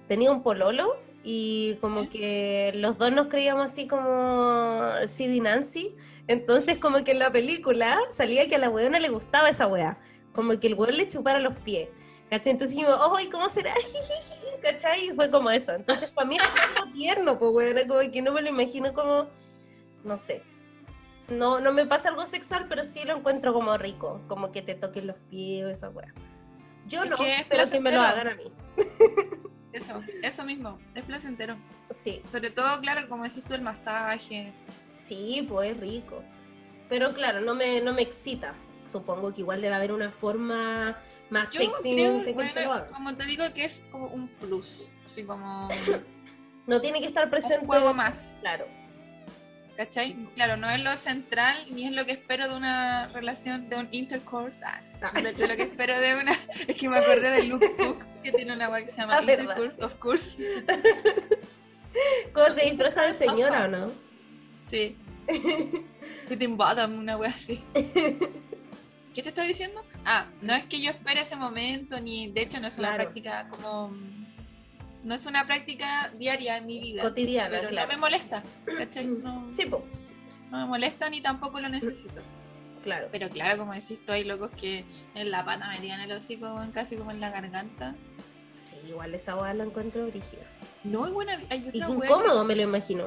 tenía 0.06 0.30
un 0.30 0.42
pololo 0.42 0.96
y 1.26 1.78
como 1.80 2.08
que 2.10 2.72
los 2.74 2.98
dos 2.98 3.10
nos 3.10 3.28
creíamos 3.28 3.72
así 3.72 3.86
como 3.88 4.92
Sid 5.08 5.30
y 5.30 5.40
Nancy. 5.40 5.96
Entonces 6.28 6.78
como 6.78 7.02
que 7.02 7.12
en 7.12 7.18
la 7.18 7.32
película 7.32 7.98
salía 8.10 8.46
que 8.46 8.56
a 8.56 8.58
la 8.58 8.68
weona 8.68 9.00
le 9.00 9.08
gustaba 9.08 9.48
esa 9.48 9.66
wea. 9.66 9.98
Como 10.34 10.60
que 10.60 10.66
el 10.66 10.74
weón 10.74 10.98
le 10.98 11.08
chupara 11.08 11.38
los 11.38 11.56
pies. 11.56 11.88
¿Cachai? 12.28 12.52
Entonces 12.52 12.76
dijimos, 12.76 12.98
¡ay, 13.16 13.28
cómo 13.30 13.48
será! 13.48 13.74
¿Cachai? 14.62 15.08
Y 15.08 15.10
fue 15.12 15.30
como 15.30 15.50
eso. 15.50 15.72
Entonces 15.72 16.10
para 16.10 16.28
mí 16.28 16.36
era 16.36 16.44
algo 16.44 16.92
tierno, 16.92 17.38
pues 17.38 17.52
weona, 17.52 17.86
como 17.86 18.00
que 18.10 18.20
no 18.20 18.32
me 18.32 18.42
lo 18.42 18.50
imagino 18.50 18.92
como, 18.92 19.28
no 20.04 20.16
sé. 20.18 20.42
No, 21.28 21.58
no 21.58 21.72
me 21.72 21.86
pasa 21.86 22.10
algo 22.10 22.26
sexual, 22.26 22.66
pero 22.68 22.84
sí 22.84 23.02
lo 23.04 23.16
encuentro 23.16 23.54
como 23.54 23.78
rico. 23.78 24.20
Como 24.28 24.52
que 24.52 24.60
te 24.60 24.74
toquen 24.74 25.06
los 25.06 25.16
pies, 25.30 25.66
esa 25.68 25.88
wea. 25.88 26.12
Yo 26.86 27.06
no, 27.06 27.16
pero 27.48 27.70
que 27.70 27.80
me 27.80 27.92
lo 27.92 28.02
hagan 28.02 28.28
a 28.28 28.34
mí. 28.34 28.52
Eso, 29.74 30.00
eso 30.22 30.44
mismo, 30.44 30.78
es 30.94 31.02
placentero. 31.02 31.56
Sí, 31.90 32.22
Sobre 32.30 32.50
todo, 32.50 32.80
claro, 32.80 33.08
como 33.08 33.24
decís 33.24 33.42
tú, 33.44 33.54
el 33.54 33.62
masaje. 33.62 34.52
sí, 34.96 35.44
pues 35.48 35.72
es 35.72 35.80
rico. 35.80 36.22
Pero 36.88 37.12
claro, 37.12 37.40
no 37.40 37.54
me, 37.54 37.80
no 37.80 37.92
me 37.92 38.02
excita. 38.02 38.54
Supongo 38.84 39.34
que 39.34 39.40
igual 39.40 39.60
debe 39.60 39.74
haber 39.74 39.90
una 39.92 40.10
forma 40.12 40.96
más 41.30 41.50
Yo 41.50 41.60
sexy 41.60 41.94
creo, 41.94 42.18
de 42.18 42.24
que 42.26 42.32
bueno, 42.34 42.52
te 42.54 42.62
lo 42.64 42.72
haga. 42.72 42.88
como 42.88 43.16
te 43.16 43.24
digo, 43.26 43.44
que 43.54 43.64
es 43.64 43.84
como 43.90 44.06
un 44.06 44.28
plus, 44.28 44.88
así 45.04 45.24
como 45.24 45.68
No 46.66 46.80
tiene 46.80 47.00
que 47.00 47.06
estar 47.06 47.28
presente. 47.28 47.60
un 47.62 47.66
juego 47.66 47.92
más, 47.92 48.38
Claro. 48.42 48.66
¿Cachai? 49.76 50.14
Claro, 50.34 50.56
no 50.56 50.70
es 50.70 50.82
lo 50.82 50.96
central, 50.96 51.56
ni 51.74 51.86
es 51.86 51.92
lo 51.92 52.04
que 52.06 52.12
espero 52.12 52.48
de 52.48 52.56
una 52.56 53.08
relación, 53.08 53.68
de 53.68 53.76
un 53.76 53.88
intercourse, 53.90 54.64
ah, 54.64 54.80
Ah. 55.02 55.20
de, 55.20 55.32
de 55.34 55.48
lo 55.48 55.56
que 55.56 55.62
espero 55.64 56.00
de 56.00 56.14
una, 56.14 56.32
es 56.68 56.76
que 56.76 56.88
me 56.88 56.96
acordé 56.98 57.28
de 57.30 57.42
Luke 57.44 57.70
Cook, 57.76 58.02
que 58.22 58.32
tiene 58.32 58.52
una 58.54 58.70
web 58.70 58.86
que 58.86 58.92
se 58.92 59.00
llama 59.00 59.18
Ah, 59.18 59.20
verdad. 59.20 59.42
Intercourse, 59.56 59.84
of 59.84 59.94
course, 59.96 60.38
¿Cómo 62.32 62.50
se 62.50 62.70
disfraza 62.70 63.02
de 63.02 63.14
señora 63.14 63.64
o 63.66 63.68
no? 63.68 63.92
sí, 64.66 64.96
Fitting 66.28 66.56
Bottom, 66.56 66.98
una 66.98 67.16
web 67.16 67.30
así. 67.34 67.62
¿Qué 69.14 69.22
te 69.22 69.28
estoy 69.28 69.46
diciendo? 69.48 69.84
Ah, 70.04 70.26
no 70.42 70.54
es 70.54 70.64
que 70.64 70.80
yo 70.82 70.90
espere 70.90 71.20
ese 71.20 71.36
momento, 71.36 72.00
ni 72.00 72.30
de 72.32 72.42
hecho 72.42 72.60
no 72.60 72.66
es 72.68 72.78
una 72.78 72.88
Claro. 72.88 73.02
práctica 73.04 73.48
como. 73.48 73.94
No 75.04 75.14
es 75.14 75.26
una 75.26 75.46
práctica 75.46 76.10
diaria 76.18 76.56
en 76.56 76.66
mi 76.66 76.80
vida. 76.80 77.02
Cotidiana, 77.02 77.50
pero 77.50 77.68
claro. 77.68 77.86
no 77.86 77.92
me 77.94 78.00
molesta, 78.00 78.42
¿cachai? 78.78 79.04
No, 79.04 79.50
Sí, 79.50 79.66
pues, 79.66 79.82
no 80.50 80.58
me 80.58 80.64
molesta 80.64 81.10
ni 81.10 81.20
tampoco 81.20 81.60
lo 81.60 81.68
necesito. 81.68 82.22
claro. 82.82 83.08
Pero 83.12 83.28
claro, 83.28 83.58
como 83.58 83.74
decís, 83.74 84.00
tú, 84.04 84.12
hay 84.12 84.24
locos 84.24 84.50
que 84.52 84.84
en 85.14 85.30
la 85.30 85.44
pata 85.44 85.68
metían 85.68 86.00
el 86.00 86.10
hocico, 86.12 86.58
casi 86.72 86.96
como 86.96 87.10
en 87.10 87.20
la 87.20 87.28
garganta. 87.30 87.94
Sí, 88.58 88.88
igual 88.88 89.14
esa 89.14 89.36
weá 89.36 89.52
la 89.52 89.64
encuentro 89.64 90.06
brígida. 90.06 90.42
No, 90.84 91.06
y 91.06 91.12
bueno, 91.12 91.32
hay 91.50 91.70
Y 91.72 91.82
otra 91.82 91.90
wea 91.90 92.08
incómodo 92.10 92.44
me 92.44 92.56
lo 92.56 92.62
imagino. 92.62 93.04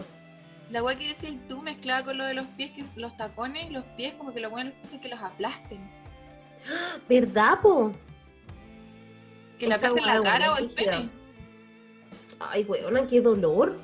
La 0.70 0.84
weá 0.84 0.98
que 0.98 1.08
decís 1.08 1.40
tú 1.48 1.64
mezclada 1.64 2.04
con 2.04 2.18
lo 2.20 2.26
de 2.26 2.36
los 2.36 2.46
pies, 2.48 2.72
que 2.72 2.86
los 2.96 3.18
tacones, 3.18 3.72
los 3.72 3.86
pies, 3.96 4.14
como 4.16 4.34
que 4.34 4.40
lo 4.40 4.52
bueno 4.52 4.72
es 4.94 5.00
que 5.00 5.08
los 5.08 5.20
aplasten. 5.20 5.80
¿Verdad, 7.10 7.60
po? 7.60 7.92
Que 9.58 9.66
le 9.66 9.74
aplasten 9.74 10.06
la 10.06 10.22
cara 10.22 10.46
es 10.46 10.52
o 10.52 10.58
el 10.58 10.70
pene. 10.70 11.10
Ay, 12.40 12.64
weona, 12.64 13.08
qué 13.08 13.22
dolor. 13.22 13.80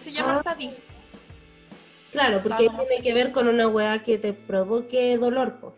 Se 0.00 0.12
llama 0.12 0.34
Ah. 0.34 0.42
sadismo. 0.42 0.84
Claro, 2.12 2.38
porque 2.42 2.68
tiene 2.88 3.02
que 3.02 3.14
ver 3.14 3.30
con 3.32 3.46
una 3.46 3.68
weá 3.68 4.02
que 4.02 4.18
te 4.18 4.32
provoque 4.32 5.16
dolor, 5.16 5.60
po. 5.60 5.76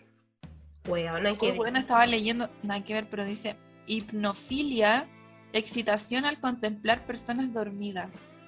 Weona, 0.88 1.32
Qué 1.32 1.38
que 1.38 1.52
bueno, 1.52 1.78
estaba 1.78 2.06
leyendo, 2.06 2.48
nada 2.62 2.82
que 2.82 2.94
ver, 2.94 3.06
pero 3.10 3.24
dice 3.24 3.56
hipnofilia, 3.86 5.06
excitación 5.52 6.24
al 6.24 6.40
contemplar 6.40 7.04
personas 7.06 7.52
dormidas. 7.52 8.38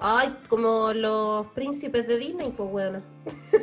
Ay, 0.00 0.34
como 0.48 0.92
los 0.92 1.46
príncipes 1.52 2.06
de 2.06 2.18
Disney, 2.18 2.50
pues 2.52 2.68
bueno. 2.70 3.02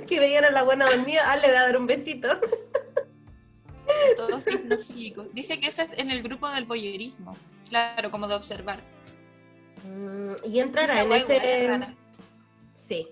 que 0.08 0.20
veían 0.20 0.46
a 0.46 0.52
la 0.52 0.64
buena 0.64 0.90
dormida, 0.90 1.22
ah, 1.26 1.36
le 1.38 1.48
voy 1.48 1.56
a 1.58 1.62
dar 1.64 1.78
un 1.78 1.88
besito. 1.88 2.28
Todos 4.16 4.48
hipnofílicos. 4.48 5.34
Dice 5.34 5.60
que 5.60 5.68
ese 5.68 5.84
es 5.84 5.98
en 5.98 6.12
el 6.12 6.24
grupo 6.24 6.50
del 6.50 6.66
voyeurismo. 6.66 7.36
Claro, 7.70 8.12
como 8.12 8.28
de 8.28 8.36
observar. 8.36 8.82
Mm, 9.84 10.34
y 10.52 10.60
entrará 10.60 11.04
en 11.04 11.12
es 11.12 11.30
ese. 11.30 11.96
Sí. 12.74 13.08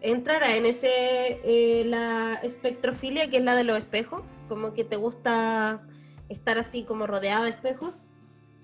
Entrará 0.00 0.56
en 0.56 0.66
ese. 0.66 0.88
eh, 0.90 1.84
la 1.86 2.40
espectrofilia, 2.42 3.30
que 3.30 3.38
es 3.38 3.44
la 3.44 3.54
de 3.54 3.64
los 3.64 3.78
espejos. 3.78 4.22
Como 4.48 4.74
que 4.74 4.84
te 4.84 4.96
gusta 4.96 5.86
estar 6.28 6.58
así 6.58 6.84
como 6.84 7.06
rodeada 7.06 7.44
de 7.44 7.50
espejos. 7.50 8.06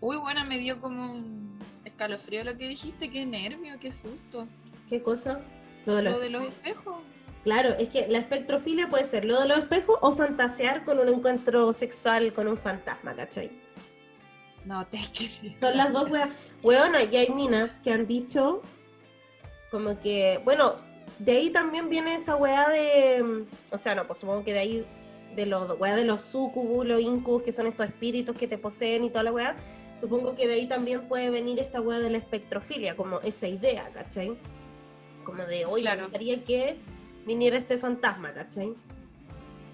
Uy, 0.01 0.17
bueno, 0.17 0.45
me 0.45 0.59
dio 0.59 0.81
como 0.81 1.13
un 1.13 1.59
escalofrío 1.85 2.45
lo 2.45 2.57
que 2.57 2.69
dijiste. 2.69 3.11
Qué 3.11 3.25
nervio, 3.27 3.79
qué 3.81 3.91
susto. 3.91 4.47
¿Qué 4.89 5.03
cosa? 5.03 5.41
Lo 5.87 5.97
de 5.97 6.03
los 6.03 6.13
Lo 6.15 6.21
de 6.21 6.31
los 6.31 6.45
espejos. 6.47 7.01
Claro, 7.45 7.71
es 7.79 7.89
que 7.89 8.07
la 8.09 8.19
espectrofilia 8.19 8.89
puede 8.89 9.05
ser 9.05 9.25
lo 9.25 9.41
de 9.41 9.49
los 9.49 9.59
espejos 9.59 9.99
o 10.03 10.15
fantasear 10.15 10.85
con 10.85 10.99
un 10.99 11.09
encuentro 11.09 11.73
sexual 11.73 12.33
con 12.35 12.49
un 12.49 12.59
fantasma, 12.59 13.15
¿cachai? 13.15 13.51
No, 14.65 14.87
te 14.91 14.99
que 15.13 15.51
Son 15.53 15.77
las 15.77 15.93
dos 15.93 16.11
weas. 16.11 16.29
Weona, 16.63 17.03
y 17.03 17.17
hay 17.17 17.31
minas 17.31 17.81
que 17.81 17.93
han 17.93 18.07
dicho 18.07 18.63
como 19.71 19.99
que, 20.01 20.41
bueno, 20.45 20.75
de 21.19 21.33
ahí 21.33 21.51
también 21.51 21.89
viene 21.89 22.15
esa 22.15 22.37
wea 22.37 22.69
de, 22.69 23.23
mm, 23.23 23.47
o 23.73 23.79
sea, 23.79 23.95
no, 23.95 24.07
pues 24.07 24.19
supongo 24.19 24.45
que 24.45 24.53
de 24.53 24.59
ahí, 24.59 24.87
de 25.37 25.47
los 25.47 25.79
wea 25.79 25.95
de 25.97 26.05
los 26.05 26.23
sucubus, 26.23 26.85
los 26.85 27.01
incubus, 27.01 27.43
que 27.43 27.53
son 27.53 27.67
estos 27.69 27.87
espíritus 27.87 28.37
que 28.37 28.49
te 28.49 28.59
poseen 28.59 29.05
y 29.05 29.11
toda 29.11 29.23
la 29.23 29.33
wea, 29.33 29.57
supongo 29.99 30.35
que 30.35 30.47
de 30.49 30.55
ahí 30.55 30.67
también 30.67 31.09
puede 31.09 31.31
venir 31.31 31.59
esta 31.61 31.81
wea 31.81 31.99
de 32.01 32.11
la 32.11 32.19
espectrofilia, 32.19 32.97
como 32.97 33.21
esa 33.21 33.47
idea, 33.49 33.89
¿cachai? 33.95 34.37
Como 35.25 35.45
de, 35.45 35.65
oye, 35.67 35.83
Claro. 35.83 35.99
me 35.99 36.05
gustaría 36.07 36.45
que 36.45 36.77
viniera 37.27 37.59
este 37.59 37.79
fantasma, 37.79 38.33
¿cachai? 38.33 38.75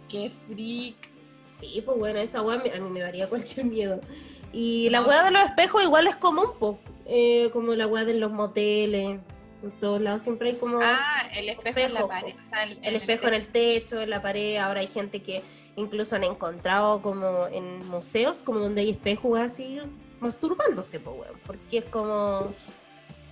Qué 0.09 0.31
freak. 0.31 0.97
Sí, 1.43 1.83
pues 1.85 1.99
bueno, 1.99 2.19
esa 2.19 2.43
weá 2.43 2.57
a 2.59 2.81
mí 2.81 2.91
me 2.91 3.01
daría 3.01 3.29
cualquier 3.29 3.67
miedo. 3.67 4.01
Y 4.53 4.89
la 4.91 5.03
weá 5.03 5.25
de 5.25 5.31
los 5.31 5.43
espejos 5.43 5.83
igual 5.83 6.07
es 6.07 6.17
común, 6.17 6.47
pues. 6.59 6.77
como 7.53 7.75
la 7.75 7.87
weá 7.87 8.05
de 8.05 8.15
los 8.15 8.33
moteles. 8.33 9.21
En 9.63 9.71
todos 9.81 10.01
lados 10.01 10.23
siempre 10.23 10.51
hay 10.51 10.57
como 10.57 10.79
Ah, 10.83 11.29
el 11.35 11.49
espejo, 11.49 11.81
en 11.81 11.95
la 11.95 12.07
pared. 12.07 12.35
o 12.39 12.45
sea, 12.45 12.63
el, 12.65 12.79
el 12.83 12.97
espejo 12.97 13.27
en 13.29 13.35
el 13.35 13.47
techo, 13.47 14.01
en 14.01 14.11
la 14.11 14.23
pared. 14.23 14.57
Ahora 14.57 14.81
hay 14.81 14.87
gente 14.87 15.23
que 15.23 15.43
incluso 15.77 16.15
han 16.15 16.25
encontrado 16.25 17.01
como 17.03 17.47
en 17.49 17.87
museos, 17.89 18.43
como 18.43 18.61
donde 18.61 18.83
hay 18.83 18.91
espejos 18.91 19.39
así, 19.39 19.79
masturbándose, 20.21 21.01
pues 21.01 21.17
weón. 21.17 21.41
Porque 21.47 21.79
es 21.79 21.85
como 21.87 22.53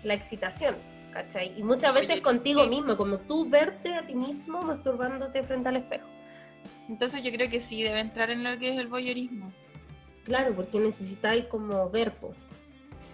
la 0.03 0.15
excitación, 0.15 0.77
¿cachai? 1.15 1.55
Y 1.57 1.63
muchas 1.63 1.95
veces 1.95 2.21
contigo 2.21 2.65
sí. 2.65 2.69
mismo, 2.69 2.97
como 2.97 3.19
tú 3.19 3.49
verte 3.49 3.95
a 3.95 4.07
ti 4.07 4.15
mismo 4.15 4.61
masturbándote 4.61 5.43
frente 5.45 5.69
al 5.71 5.77
espejo. 5.77 6.09
Entonces 6.89 7.23
yo 7.23 7.31
creo 7.31 7.49
que 7.49 7.61
sí, 7.61 7.83
debe 7.83 8.01
entrar 8.01 8.31
en 8.31 8.45
lo 8.45 8.59
que 8.59 8.75
es 8.75 8.79
el 8.79 8.89
voyeurismo. 8.89 9.53
Claro, 10.25 10.55
porque 10.55 10.81
necesitáis 10.81 11.45
como 11.47 11.89
verbo. 11.89 12.35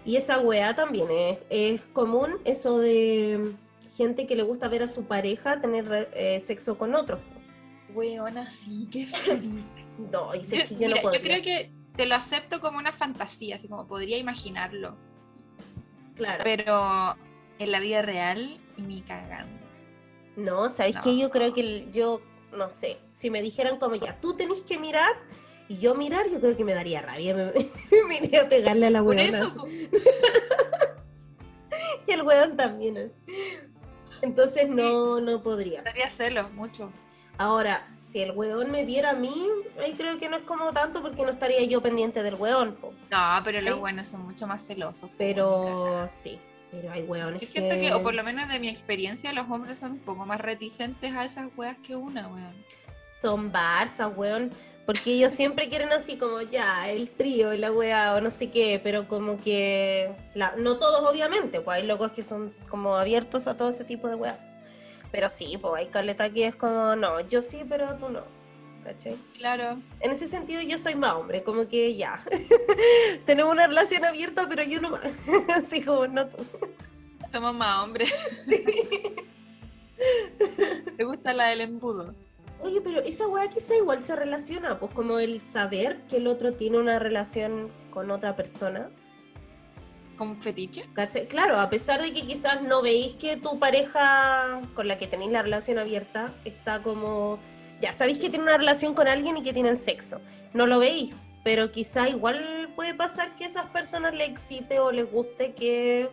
Y 0.04 0.16
esa 0.16 0.40
weá 0.40 0.74
también 0.74 1.08
es, 1.10 1.38
es 1.50 1.82
común, 1.92 2.38
eso 2.44 2.78
de 2.78 3.54
gente 3.96 4.26
que 4.26 4.34
le 4.34 4.42
gusta 4.42 4.66
ver 4.68 4.82
a 4.82 4.88
su 4.88 5.04
pareja 5.04 5.60
tener 5.60 6.08
eh, 6.14 6.40
sexo 6.40 6.78
con 6.78 6.94
otros. 6.94 7.20
Weona, 7.94 8.50
sí, 8.50 8.88
qué. 8.90 9.06
No, 10.10 10.34
y 10.34 10.42
sé 10.42 10.56
Yo, 10.56 10.62
que 10.62 10.74
yo 10.74 10.78
mira, 10.78 10.88
no 10.90 10.96
yo 10.96 11.02
podría. 11.02 11.20
creo 11.20 11.42
que 11.42 11.72
te 11.94 12.06
lo 12.06 12.14
acepto 12.14 12.60
como 12.62 12.78
una 12.78 12.92
fantasía, 12.92 13.56
así 13.56 13.68
como 13.68 13.86
podría 13.86 14.16
imaginarlo. 14.16 14.96
Claro. 16.14 16.42
Pero 16.42 17.16
en 17.60 17.70
la 17.72 17.78
vida 17.80 18.02
real, 18.02 18.58
ni 18.78 19.02
cagando. 19.02 19.60
No, 20.36 20.70
¿sabéis 20.70 20.96
No. 20.96 21.02
que 21.02 21.16
Yo 21.18 21.30
creo 21.30 21.52
que 21.52 21.60
el- 21.60 21.92
yo, 21.92 22.20
no 22.52 22.70
sé, 22.72 22.98
si 23.12 23.30
me 23.30 23.42
dijeran 23.42 23.78
como 23.78 23.94
ya, 23.96 24.18
tú 24.20 24.34
tenés 24.34 24.62
que 24.62 24.78
mirar 24.78 25.14
y 25.68 25.78
yo 25.78 25.94
mirar, 25.94 26.28
yo 26.30 26.40
creo 26.40 26.56
que 26.56 26.64
me 26.64 26.72
daría 26.74 27.02
rabia. 27.02 27.34
Me, 27.34 27.52
me 28.08 28.16
iría 28.16 28.42
a 28.42 28.48
pegarle 28.48 28.86
a 28.86 28.90
la 28.90 29.02
Por 29.02 29.14
weona. 29.14 29.52
Y 32.06 32.12
el 32.12 32.22
weón 32.22 32.56
también. 32.56 32.96
así. 32.98 33.12
Entonces 34.22 34.68
no, 34.68 35.20
no 35.20 35.42
podría. 35.42 35.82
daría 35.82 36.10
celos 36.10 36.50
mucho. 36.52 36.90
Ahora, 37.38 37.88
si 37.96 38.20
el 38.20 38.32
weón 38.32 38.70
me 38.70 38.84
viera 38.84 39.10
a 39.10 39.14
mí, 39.14 39.46
ahí 39.82 39.94
creo 39.94 40.18
que 40.18 40.28
no 40.28 40.36
es 40.36 40.42
como 40.42 40.72
tanto 40.72 41.00
porque 41.00 41.22
no 41.22 41.30
estaría 41.30 41.62
yo 41.64 41.80
pendiente 41.80 42.22
del 42.22 42.34
weón, 42.34 42.74
po. 42.76 42.92
No, 43.10 43.40
pero 43.44 43.60
los 43.62 43.78
buenos 43.78 44.08
son 44.08 44.22
mucho 44.22 44.46
más 44.46 44.66
celosos. 44.66 45.08
pero 45.16 46.06
sí, 46.08 46.38
pero 46.70 46.90
hay 46.90 47.02
weones 47.02 47.40
Yo 47.40 47.48
siento 47.48 47.74
que, 47.74 47.92
o 47.92 47.98
que 47.98 48.04
por 48.04 48.14
lo 48.14 48.22
menos 48.22 48.48
de 48.48 48.58
mi 48.58 48.68
experiencia, 48.68 49.32
los 49.32 49.48
hombres 49.50 49.78
son 49.78 49.92
un 49.92 49.98
poco 49.98 50.26
más 50.26 50.40
reticentes 50.40 51.14
a 51.14 51.24
esas 51.24 51.48
weas 51.56 51.76
que 51.78 51.96
una, 51.96 52.28
weón. 52.28 52.54
son 53.10 53.52
barzas, 53.52 54.10
weón. 54.16 54.50
Porque 54.86 55.12
ellos 55.12 55.32
siempre 55.32 55.68
quieren 55.70 55.92
así 55.92 56.16
como 56.16 56.40
ya, 56.40 56.88
el 56.88 57.10
trío 57.10 57.52
y 57.52 57.58
la 57.58 57.70
weá 57.70 58.14
o 58.14 58.20
no 58.20 58.30
sé 58.30 58.50
qué, 58.50 58.80
pero 58.82 59.06
como 59.08 59.40
que, 59.40 60.12
la, 60.34 60.54
no 60.56 60.78
todos 60.78 61.08
obviamente, 61.08 61.60
pues 61.60 61.78
hay 61.78 61.86
locos 61.86 62.12
que 62.12 62.22
son 62.22 62.54
como 62.68 62.96
abiertos 62.96 63.46
a 63.46 63.56
todo 63.56 63.68
ese 63.68 63.84
tipo 63.84 64.08
de 64.08 64.14
weá. 64.14 64.38
Pero 65.12 65.28
sí, 65.28 65.58
pues 65.60 65.74
hay 65.74 65.86
caleta 65.86 66.30
que 66.30 66.46
es 66.46 66.54
como, 66.54 66.94
no, 66.96 67.20
yo 67.20 67.42
sí, 67.42 67.64
pero 67.68 67.96
tú 67.96 68.08
no. 68.08 68.39
¿Cachai? 68.84 69.16
Claro. 69.36 69.80
En 70.00 70.10
ese 70.10 70.26
sentido 70.26 70.62
yo 70.62 70.78
soy 70.78 70.94
más 70.94 71.14
hombre, 71.14 71.42
como 71.42 71.68
que 71.68 71.94
ya. 71.94 72.22
Tenemos 73.26 73.52
una 73.52 73.66
relación 73.66 74.04
abierta, 74.04 74.48
pero 74.48 74.62
yo 74.62 74.80
no 74.80 74.90
más. 74.90 75.04
así 75.54 75.82
como 75.82 76.06
no 76.06 76.26
tú. 76.26 76.44
Somos 77.30 77.54
más 77.54 77.84
hombres. 77.84 78.12
Sí. 78.48 78.64
¿Te 80.96 81.04
gusta 81.04 81.32
la 81.32 81.48
del 81.48 81.60
embudo? 81.60 82.14
Oye, 82.62 82.80
pero 82.82 83.00
esa 83.00 83.26
weá 83.26 83.48
quizá 83.48 83.76
igual 83.76 84.04
se 84.04 84.14
relaciona, 84.16 84.78
pues 84.78 84.92
como 84.92 85.18
el 85.18 85.44
saber 85.46 86.02
que 86.08 86.18
el 86.18 86.26
otro 86.26 86.54
tiene 86.54 86.78
una 86.78 86.98
relación 86.98 87.70
con 87.90 88.10
otra 88.10 88.36
persona. 88.36 88.90
¿Con 90.18 90.36
fetiche? 90.36 90.84
¿cachai? 90.92 91.26
Claro, 91.26 91.58
a 91.58 91.70
pesar 91.70 92.02
de 92.02 92.12
que 92.12 92.26
quizás 92.26 92.60
no 92.62 92.82
veis 92.82 93.14
que 93.14 93.38
tu 93.38 93.58
pareja 93.58 94.60
con 94.74 94.88
la 94.88 94.98
que 94.98 95.06
tenéis 95.06 95.32
la 95.32 95.42
relación 95.42 95.78
abierta 95.78 96.34
está 96.44 96.82
como... 96.82 97.38
Ya 97.80 97.92
sabéis 97.92 98.18
que 98.18 98.28
tiene 98.28 98.44
una 98.44 98.58
relación 98.58 98.94
con 98.94 99.08
alguien 99.08 99.36
y 99.38 99.42
que 99.42 99.52
tienen 99.52 99.76
sexo. 99.76 100.20
No 100.52 100.66
lo 100.66 100.78
veis, 100.78 101.12
pero 101.44 101.72
quizá 101.72 102.08
igual 102.08 102.70
puede 102.76 102.94
pasar 102.94 103.34
que 103.36 103.44
a 103.44 103.46
esas 103.46 103.66
personas 103.66 104.14
les 104.14 104.28
excite 104.28 104.78
o 104.78 104.92
les 104.92 105.10
guste 105.10 105.54
que 105.54 106.10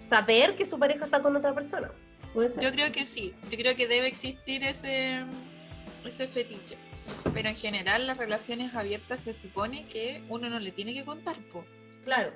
saber 0.00 0.56
que 0.56 0.64
su 0.64 0.78
pareja 0.78 1.04
está 1.04 1.20
con 1.20 1.36
otra 1.36 1.54
persona. 1.54 1.90
¿Puede 2.32 2.48
ser? 2.48 2.62
Yo 2.62 2.72
creo 2.72 2.92
que 2.92 3.06
sí. 3.06 3.34
Yo 3.50 3.58
creo 3.58 3.76
que 3.76 3.86
debe 3.86 4.06
existir 4.06 4.62
ese, 4.64 5.20
ese 6.04 6.28
fetiche. 6.28 6.76
Pero 7.34 7.48
en 7.48 7.56
general 7.56 8.06
las 8.06 8.16
relaciones 8.18 8.74
abiertas 8.74 9.20
se 9.22 9.34
supone 9.34 9.86
que 9.88 10.22
uno 10.28 10.48
no 10.48 10.60
le 10.60 10.70
tiene 10.70 10.94
que 10.94 11.04
contar, 11.04 11.36
po. 11.52 11.64
Claro. 12.04 12.32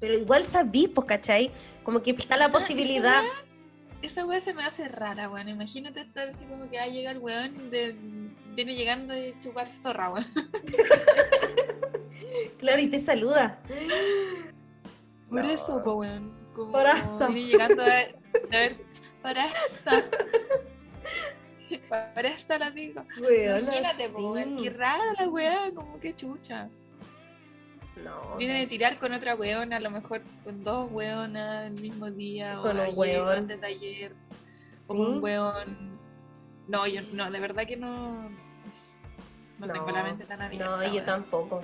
Pero 0.00 0.14
igual 0.14 0.44
sabís, 0.46 0.88
pues, 0.88 1.06
¿cachai? 1.06 1.50
Como 1.84 2.02
que 2.02 2.10
está 2.12 2.36
la 2.36 2.46
Esa- 2.46 2.52
posibilidad. 2.52 3.22
Esa 4.02 4.24
weá, 4.26 4.40
se 4.40 4.54
me 4.54 4.64
hace 4.64 4.88
rara, 4.88 5.28
weón. 5.28 5.48
Imagínate 5.48 6.00
estar 6.00 6.28
así 6.28 6.44
como 6.44 6.68
que 6.70 6.78
ah, 6.78 6.86
llega 6.86 7.10
el 7.10 7.18
weón 7.18 7.70
de, 7.70 7.96
viene 8.54 8.74
llegando 8.74 9.12
de 9.14 9.34
chupar 9.40 9.70
zorra, 9.72 10.10
weón. 10.12 10.26
Claro, 12.58 12.80
y 12.82 12.88
te 12.88 12.98
saluda. 12.98 13.60
Por 15.28 15.42
No. 15.44 15.50
eso, 15.50 15.82
po, 15.82 15.94
weón. 15.94 16.32
Como. 16.54 16.72
Viene 17.28 17.42
llegando 17.48 17.82
a 17.82 17.86
ver, 17.86 18.16
a 18.52 19.46
eso. 19.66 19.90
Por 22.14 22.26
eso 22.26 22.58
lo 22.58 22.70
digo. 22.70 23.04
Weona, 23.20 23.58
Imagínate, 23.60 24.08
po, 24.10 24.32
weón. 24.32 24.56
sí. 24.58 24.64
Qué 24.64 24.70
rara 24.70 25.04
la 25.18 25.28
weá, 25.28 25.70
como 25.74 25.98
que 26.00 26.14
chucha. 26.14 26.68
No. 28.04 28.36
Viene 28.36 28.58
de 28.58 28.66
tirar 28.66 28.98
con 28.98 29.12
otra 29.12 29.34
weona, 29.34 29.76
a 29.76 29.80
lo 29.80 29.90
mejor 29.90 30.22
con 30.44 30.62
dos 30.62 30.90
weonas 30.92 31.66
el 31.66 31.80
mismo 31.80 32.10
día, 32.10 32.56
Con 32.60 32.70
o 32.78 32.82
un 32.82 32.86
ayer, 32.88 32.94
weón. 32.96 33.28
antes 33.28 33.60
de 33.60 33.66
ayer, 33.66 34.14
o 34.84 34.86
con 34.88 35.00
un 35.00 35.14
Sí. 35.14 35.18
weón. 35.20 35.98
No, 36.68 36.86
yo 36.86 37.00
no, 37.12 37.30
de 37.30 37.40
verdad 37.40 37.66
que 37.66 37.76
no. 37.76 38.28
No, 39.58 39.66
tengo 39.66 39.90
la 39.90 40.02
mente 40.02 40.24
tan 40.26 40.42
abierta. 40.42 40.66
No, 40.76 40.82
yo 40.84 40.92
weón. 40.92 41.06
tampoco. 41.06 41.62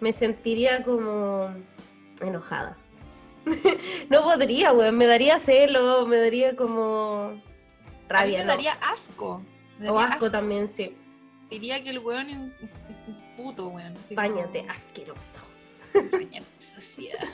Me 0.00 0.12
sentiría 0.12 0.82
como 0.82 1.54
enojada. 2.20 2.76
no 4.10 4.22
podría, 4.22 4.72
weón. 4.72 4.96
Me 4.96 5.06
daría 5.06 5.38
celo, 5.38 6.04
me 6.06 6.16
daría 6.16 6.56
como 6.56 7.26
A 7.28 7.32
mí 7.34 7.42
rabia, 8.08 8.38
me 8.40 8.44
¿no? 8.44 8.50
daría 8.52 8.72
asco. 8.72 9.42
me 9.78 9.88
O 9.90 9.98
asco 10.00 10.30
también, 10.30 10.66
sí. 10.68 10.96
Diría 11.48 11.82
que 11.82 11.90
el 11.90 12.00
weón 12.00 12.28
es 12.28 12.36
un, 12.36 12.52
un 12.60 13.36
puto, 13.36 13.68
weón. 13.68 13.94
como- 13.94 14.16
Báñate, 14.16 14.66
asqueroso. 14.68 15.46
Bañate, 16.12 16.46
sociedad. 16.74 17.28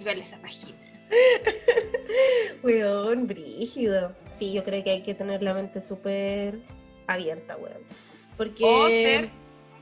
Igual 0.00 0.18
esa 0.20 0.38
página. 0.38 0.78
Weón, 2.62 3.26
brígido. 3.26 4.14
Sí, 4.36 4.52
yo 4.52 4.64
creo 4.64 4.82
que 4.84 4.90
hay 4.90 5.02
que 5.02 5.14
tener 5.14 5.42
la 5.42 5.54
mente 5.54 5.80
súper 5.80 6.60
abierta, 7.06 7.56
weón. 7.56 7.82
Porque... 8.36 8.64
O 8.64 8.88
ser 8.88 9.30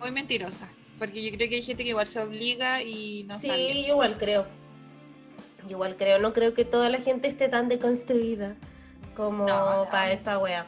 muy 0.01 0.11
mentirosa. 0.11 0.69
Porque 0.99 1.23
yo 1.23 1.37
creo 1.37 1.49
que 1.49 1.57
hay 1.57 1.63
gente 1.63 1.85
que 1.85 1.91
igual 1.91 2.07
se 2.07 2.21
obliga 2.21 2.83
y 2.83 3.25
no 3.25 3.39
sí, 3.39 3.47
sale. 3.47 3.83
yo 3.83 3.89
igual 3.89 4.17
creo. 4.19 4.47
Yo 5.67 5.73
igual 5.77 5.97
creo. 5.97 6.19
No 6.19 6.33
creo 6.33 6.55
que 6.55 6.65
toda 6.65 6.91
la 6.91 6.99
gente 6.99 7.29
esté 7.29 7.49
tan 7.49 7.69
deconstruida 7.69 8.57
como 9.17 9.47
No, 9.47 9.85
no. 9.85 9.91
para 9.91 10.13
esa 10.13 10.39
wea. 10.39 10.67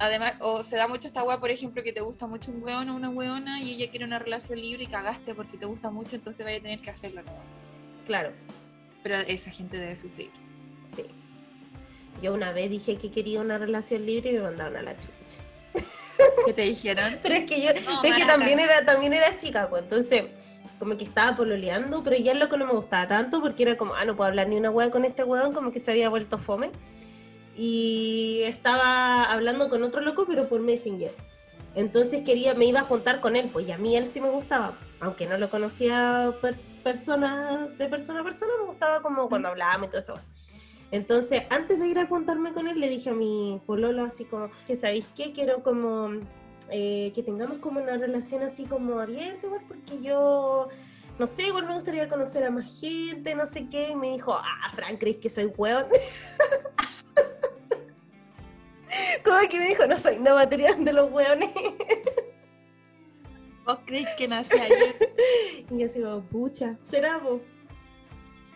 Además, 0.00 0.32
o 0.40 0.62
se 0.62 0.76
da 0.76 0.88
mucho 0.88 1.06
esta 1.06 1.22
weá, 1.22 1.38
por 1.38 1.50
ejemplo, 1.50 1.82
que 1.82 1.92
te 1.92 2.00
gusta 2.00 2.26
mucho 2.26 2.50
un 2.50 2.62
weón 2.62 2.88
o 2.88 2.96
una 2.96 3.10
weona 3.10 3.60
y 3.60 3.74
ella 3.74 3.90
quiere 3.90 4.06
una 4.06 4.18
relación 4.18 4.58
libre 4.58 4.84
y 4.84 4.86
cagaste 4.86 5.34
porque 5.34 5.58
te 5.58 5.66
gusta 5.66 5.90
mucho, 5.90 6.16
entonces 6.16 6.44
vaya 6.44 6.56
a 6.56 6.62
tener 6.62 6.80
que 6.80 6.88
hacerlo. 6.88 7.22
¿no? 7.22 7.32
Claro, 8.06 8.32
Pero 9.02 9.16
esa 9.16 9.50
gente 9.50 9.78
debe 9.78 9.96
sufrir. 9.96 10.30
sí. 10.92 11.04
Yo 12.22 12.34
una 12.34 12.52
vez 12.52 12.68
dije 12.68 12.96
que 12.96 13.10
quería 13.10 13.40
una 13.40 13.56
relación 13.56 14.04
libre 14.04 14.30
y 14.30 14.34
me 14.34 14.40
mandaron 14.40 14.76
a 14.76 14.82
la 14.82 14.94
chucha. 14.94 15.38
¿Qué 16.46 16.52
te 16.52 16.62
dijeron? 16.62 17.18
Pero 17.22 17.34
es 17.34 17.44
que 17.44 17.62
yo, 17.62 17.70
No, 17.86 18.02
es 18.02 18.14
que 18.14 18.24
también 18.26 18.58
era, 18.58 18.84
también 18.84 19.12
era 19.14 19.36
chica, 19.36 19.68
pues 19.70 19.84
entonces 19.84 20.24
como 20.78 20.96
que 20.96 21.04
estaba 21.04 21.36
pololeando, 21.36 22.02
pero 22.02 22.16
ya 22.16 22.32
el 22.32 22.38
loco 22.38 22.56
no 22.56 22.66
me 22.66 22.72
gustaba 22.72 23.06
tanto 23.06 23.40
porque 23.40 23.62
era 23.62 23.76
como, 23.76 23.94
ah, 23.94 24.04
no 24.06 24.16
puedo 24.16 24.28
hablar 24.28 24.48
ni 24.48 24.56
una 24.56 24.70
wea 24.70 24.90
con 24.90 25.04
este 25.04 25.24
weón, 25.24 25.52
como 25.52 25.70
que 25.72 25.78
se 25.78 25.90
había 25.90 26.08
vuelto 26.08 26.38
fome. 26.38 26.72
Y 27.62 28.40
estaba 28.44 29.22
hablando 29.24 29.68
con 29.68 29.82
otro 29.82 30.00
loco, 30.00 30.24
pero 30.26 30.48
por 30.48 30.62
Messenger. 30.62 31.14
Entonces 31.74 32.22
quería, 32.22 32.54
me 32.54 32.64
iba 32.64 32.80
a 32.80 32.84
juntar 32.84 33.20
con 33.20 33.36
él, 33.36 33.50
pues 33.52 33.68
y 33.68 33.72
a 33.72 33.76
mí 33.76 33.94
él 33.96 34.08
sí 34.08 34.18
me 34.18 34.30
gustaba, 34.30 34.78
aunque 34.98 35.26
no 35.26 35.36
lo 35.36 35.50
conocía 35.50 36.32
pers- 36.40 36.70
persona, 36.82 37.68
de 37.76 37.86
persona 37.86 38.20
a 38.20 38.24
persona, 38.24 38.52
me 38.58 38.64
gustaba 38.66 39.02
como 39.02 39.28
cuando 39.28 39.48
hablábamos 39.50 39.88
y 39.88 39.90
todo 39.90 39.98
eso. 40.00 40.14
Entonces, 40.90 41.42
antes 41.50 41.78
de 41.78 41.86
ir 41.86 41.98
a 41.98 42.06
juntarme 42.06 42.54
con 42.54 42.66
él, 42.66 42.80
le 42.80 42.88
dije 42.88 43.10
a 43.10 43.12
mi 43.12 43.60
pololo 43.66 44.04
así 44.04 44.24
como, 44.24 44.48
que 44.66 44.74
sabéis 44.74 45.06
qué, 45.14 45.32
quiero 45.32 45.62
como 45.62 46.12
eh, 46.70 47.12
que 47.14 47.22
tengamos 47.22 47.58
como 47.58 47.80
una 47.82 47.98
relación 47.98 48.42
así 48.42 48.64
como 48.64 49.00
abierta, 49.00 49.46
igual, 49.46 49.64
porque 49.68 50.00
yo, 50.00 50.68
no 51.18 51.26
sé, 51.26 51.48
igual 51.48 51.66
me 51.66 51.74
gustaría 51.74 52.08
conocer 52.08 52.42
a 52.42 52.50
más 52.50 52.80
gente, 52.80 53.34
no 53.34 53.44
sé 53.44 53.68
qué, 53.68 53.90
y 53.90 53.96
me 53.96 54.12
dijo, 54.12 54.32
ah, 54.34 54.72
Fran, 54.74 54.96
¿crees 54.96 55.18
que 55.18 55.28
soy 55.28 55.52
hueón? 55.54 55.84
como 59.24 59.48
que 59.48 59.58
me 59.58 59.68
dijo, 59.68 59.86
no 59.86 59.98
soy 59.98 60.18
no 60.18 60.34
material 60.34 60.84
de 60.84 60.92
los 60.92 61.10
hueones. 61.10 61.50
¿Vos 63.64 63.78
crees 63.86 64.08
que 64.16 64.26
nací 64.26 64.58
ayer? 64.58 64.96
y 65.70 65.78
yo 65.78 66.02
como, 66.02 66.22
pucha, 66.22 66.76
será 66.82 67.18
vos. 67.18 67.40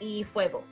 Y 0.01 0.24
fue 0.24 0.48
po. 0.48 0.65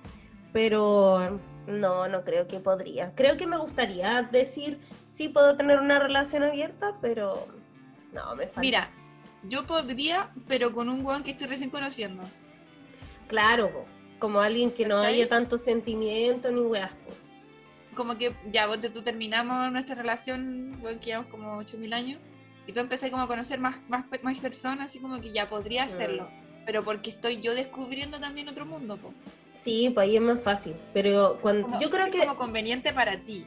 Pero 0.53 1.39
no, 1.67 2.09
no 2.09 2.25
creo 2.25 2.49
que 2.49 2.59
podría. 2.59 3.15
Creo 3.15 3.37
que 3.37 3.47
me 3.47 3.57
gustaría 3.57 4.23
decir, 4.23 4.81
sí 5.09 5.29
puedo 5.29 5.57
tener 5.57 5.79
una 5.79 5.99
relación 5.99 6.43
abierta, 6.43 6.97
pero 7.01 7.47
no, 8.13 8.35
me 8.35 8.47
falta. 8.47 8.61
Mira, 8.61 8.91
yo 9.45 9.67
podría, 9.67 10.31
pero 10.49 10.73
con 10.73 10.89
un 10.89 11.05
weón 11.05 11.23
que 11.23 11.33
estoy 11.33 11.47
recién 11.47 11.71
conociendo. 11.71 12.23
Claro, 13.29 13.87
como 14.19 14.41
alguien 14.41 14.71
que 14.71 14.87
no 14.87 14.97
¿Cachai? 14.97 15.15
haya 15.15 15.29
tanto 15.29 15.57
sentimiento 15.57 16.51
ni 16.51 16.61
weas. 16.61 16.93
Como 17.95 18.17
que 18.17 18.33
ya, 18.53 18.67
vos 18.67 18.79
tú 18.93 19.03
terminamos 19.03 19.71
nuestra 19.73 19.95
relación, 19.95 20.79
weón, 20.83 20.99
que 20.99 21.07
llevamos 21.07 21.31
como 21.31 21.57
8000 21.59 21.93
años, 21.93 22.21
y 22.67 22.73
tú 22.73 22.81
empecé 22.81 23.11
como 23.11 23.23
a 23.23 23.27
conocer 23.27 23.59
más, 23.61 23.77
más, 23.89 24.05
más 24.23 24.39
personas, 24.39 24.87
así 24.87 24.99
como 25.01 25.21
que 25.21 25.33
ya 25.33 25.49
podría 25.49 25.85
hacerlo. 25.85 26.29
Pero 26.65 26.85
porque 26.85 27.11
estoy 27.11 27.41
yo 27.41 27.55
descubriendo 27.55 28.21
también 28.21 28.49
otro 28.49 28.65
mundo, 28.65 28.97
po. 28.97 29.13
Sí, 29.53 29.91
pues 29.93 30.09
ahí 30.09 30.17
es 30.17 30.23
más 30.23 30.41
fácil. 30.41 30.75
Pero 30.95 31.39
cuando 31.43 31.63
Como- 31.65 31.81
yo 31.81 31.91
creo 31.91 32.07
es 32.07 32.13
que 32.13 32.21
como 32.21 32.37
conveniente 32.37 32.93
para 32.93 33.17
ti. 33.19 33.45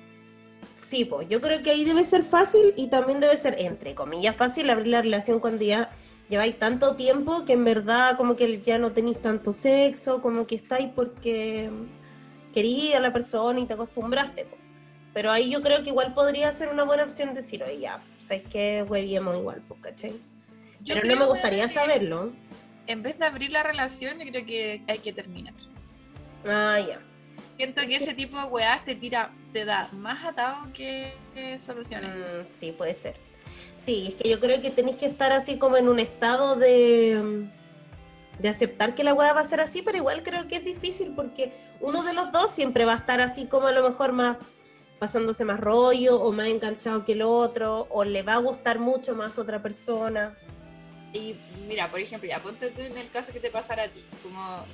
sí, 0.76 1.06
pues 1.06 1.28
yo 1.30 1.40
creo 1.40 1.64
que 1.64 1.72
ahí 1.72 1.86
debe 1.86 2.04
ser 2.06 2.26
fácil 2.26 2.74
y 2.76 2.88
también 2.88 3.22
debe 3.22 3.38
ser 3.38 3.56
entre 3.60 3.96
comillas 3.96 4.36
fácil 4.36 4.70
abrir 4.70 4.88
la 4.88 5.02
relación 5.02 5.40
cuando 5.40 5.64
ya 5.64 5.90
lleváis 6.30 6.60
tanto 6.60 6.96
tiempo 6.98 7.46
que 7.46 7.54
en 7.54 7.64
verdad 7.64 8.18
como 8.18 8.36
que 8.36 8.62
ya 8.62 8.78
no 8.78 8.92
tenéis 8.92 9.22
tanto 9.22 9.54
sexo, 9.54 10.22
como 10.22 10.46
que 10.46 10.56
estáis 10.56 10.90
porque 10.94 11.70
quería 12.56 12.98
a 12.98 13.00
la 13.02 13.12
persona 13.12 13.60
y 13.60 13.66
te 13.66 13.74
acostumbraste. 13.74 14.46
po. 14.46 14.58
Pero 15.14 15.32
ahí 15.32 15.52
yo 15.52 15.62
creo 15.62 15.84
que 15.84 15.90
igual 15.90 16.14
podría 16.14 16.52
ser 16.52 16.70
una 16.70 16.84
buena 16.84 17.04
opción 17.04 17.34
decir, 17.34 17.62
oye, 17.64 17.80
ya, 17.80 18.02
sabéis 18.20 18.48
que 18.48 18.84
huevíamos 18.84 19.38
igual, 19.38 19.62
pues, 19.68 19.82
¿cachai? 19.82 20.14
Yo 20.82 20.96
Pero 20.96 21.08
no 21.08 21.16
me 21.18 21.26
gustaría 21.26 21.68
saberlo. 21.68 22.34
En 22.88 23.04
vez 23.04 23.20
de 23.20 23.26
abrir 23.26 23.52
la 23.52 23.64
relación, 23.64 24.20
yo 24.20 24.32
creo 24.32 24.46
que 24.46 24.82
hay 24.88 25.00
que 25.00 25.14
terminar. 25.14 25.54
Ah, 26.48 26.80
ya. 26.80 27.00
Siento 27.58 27.82
que 27.82 27.96
ese 27.96 28.14
tipo 28.14 28.38
de 28.38 28.46
weás 28.46 28.84
te 28.84 28.96
tira, 28.96 29.32
te 29.54 29.66
da 29.66 29.90
más 29.94 30.24
atado 30.26 30.72
que, 30.74 31.14
que 31.34 31.58
soluciones. 31.60 32.14
Mm, 32.14 32.50
sí, 32.50 32.72
puede 32.72 32.94
ser. 32.94 33.16
Sí, 33.76 34.08
es 34.10 34.16
que 34.16 34.30
yo 34.30 34.40
creo 34.40 34.62
que 34.62 34.70
tenéis 34.70 34.98
que 34.98 35.06
estar 35.06 35.32
así 35.32 35.58
como 35.58 35.78
en 35.78 35.88
un 35.88 36.00
estado 36.00 36.56
de, 36.56 37.48
de 38.40 38.50
aceptar 38.50 38.96
que 38.96 39.04
la 39.04 39.14
weá 39.14 39.34
va 39.34 39.42
a 39.42 39.46
ser 39.46 39.62
así, 39.62 39.82
pero 39.82 39.98
igual 39.98 40.24
creo 40.24 40.48
que 40.48 40.58
es 40.58 40.66
difícil 40.66 41.14
porque 41.16 41.54
uno 41.80 42.04
de 42.04 42.14
los 42.14 42.32
dos 42.32 42.52
siempre 42.52 42.86
va 42.86 42.94
a 42.94 42.98
estar 42.98 43.22
así 43.22 43.48
como 43.48 43.68
a 43.68 43.72
lo 43.72 43.88
mejor 43.88 44.12
más 44.12 44.38
pasándose 45.00 45.46
más 45.46 45.60
rollo 45.60 46.22
o 46.22 46.32
más 46.32 46.48
enganchado 46.48 47.06
que 47.06 47.14
el 47.14 47.22
otro, 47.22 47.88
o 47.90 48.04
le 48.06 48.24
va 48.24 48.34
a 48.34 48.38
gustar 48.38 48.80
mucho 48.80 49.16
más 49.16 49.38
otra 49.38 49.62
persona. 49.62 50.34
Y 51.14 51.36
mira, 51.68 51.92
por 51.92 52.00
ejemplo, 52.00 52.30
ya 52.30 52.42
ponte 52.42 52.72
tú 52.72 52.82
en 52.82 52.98
el 52.98 53.10
caso 53.12 53.32
que 53.32 53.40
te 53.40 53.52
pasara 53.52 53.84
a 53.84 53.90
ti, 53.90 54.04
como 54.24 54.66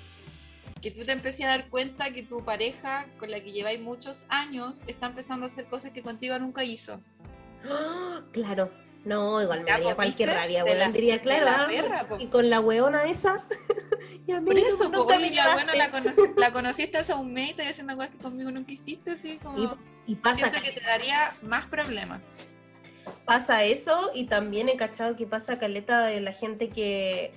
que 0.82 0.92
tú 0.92 1.04
te 1.06 1.12
empecé 1.12 1.44
a 1.44 1.50
dar 1.50 1.70
cuenta 1.70 2.12
que 2.12 2.24
tu 2.24 2.44
pareja 2.44 3.08
con 3.20 3.30
la 3.30 3.40
que 3.40 3.52
lleváis 3.52 3.80
muchos 3.80 4.26
años 4.30 4.84
está 4.88 5.08
empezando 5.08 5.46
a 5.46 5.48
hacer 5.48 5.66
cosas 5.66 5.92
que 5.92 6.02
contigo 6.02 6.38
nunca 6.40 6.64
hizo. 6.64 7.02
¡Ah! 7.70 8.22
Claro. 8.32 8.72
No, 9.04 9.42
igual 9.42 9.62
me 9.62 9.72
daría 9.72 9.96
cualquier 9.96 10.30
rabia, 10.30 10.64
weón. 10.64 10.94
Diría, 10.94 11.22
claro, 11.22 11.68
perra, 11.68 12.08
y 12.20 12.28
con 12.28 12.50
la 12.52 12.60
weona 12.60 13.06
esa. 13.06 13.46
y 14.28 14.32
a 14.32 14.40
mí 14.42 14.46
Por 14.46 14.58
eso, 14.60 14.84
nunca 14.86 14.98
po, 15.00 15.06
me 15.08 15.16
oye, 15.18 15.32
ya, 15.32 15.54
bueno, 15.54 15.74
la, 15.74 15.88
llevaste. 15.88 16.10
conocí- 16.12 16.34
la 16.38 16.54
conociste 16.54 16.98
hace 17.00 17.14
un 17.16 17.34
mes 17.34 17.48
y 17.48 17.50
estás 17.52 17.68
haciendo 17.72 17.96
cosas 17.96 18.12
que 18.12 18.18
conmigo 18.20 18.52
nunca 18.52 18.72
hiciste, 18.74 19.12
así 19.12 19.38
como... 19.38 19.58
Y, 20.06 20.12
y 20.12 20.16
pasa, 20.16 20.50
siento 20.50 20.62
que 20.62 20.72
te 20.80 20.82
daría 20.86 21.34
más 21.42 21.66
problemas. 21.66 22.54
pasa 23.26 23.64
eso 23.64 24.12
y 24.14 24.26
también 24.26 24.70
he 24.70 24.76
cachado 24.78 25.16
que 25.16 25.26
pasa 25.26 25.58
caleta 25.58 26.06
de 26.06 26.22
la 26.22 26.32
gente 26.34 26.70
que 26.70 27.34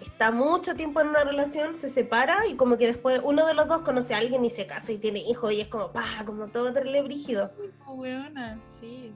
está 0.00 0.30
mucho 0.30 0.74
tiempo 0.74 1.00
en 1.02 1.08
una 1.08 1.24
relación, 1.24 1.74
se 1.76 1.88
separa 1.90 2.46
y 2.48 2.54
como 2.56 2.78
que 2.78 2.86
después 2.86 3.20
uno 3.22 3.46
de 3.46 3.52
los 3.54 3.68
dos 3.68 3.82
conoce 3.82 4.14
a 4.14 4.18
alguien 4.18 4.42
y 4.44 4.50
se 4.50 4.66
casa 4.66 4.90
y 4.92 4.98
tiene 4.98 5.20
hijos 5.20 5.52
y 5.52 5.60
es 5.60 5.68
como, 5.68 5.92
pa, 5.92 6.02
como 6.24 6.48
todo 6.48 6.72
terrible 6.72 7.02
brígido. 7.02 7.52
Weona, 7.86 8.58
sí. 8.64 9.12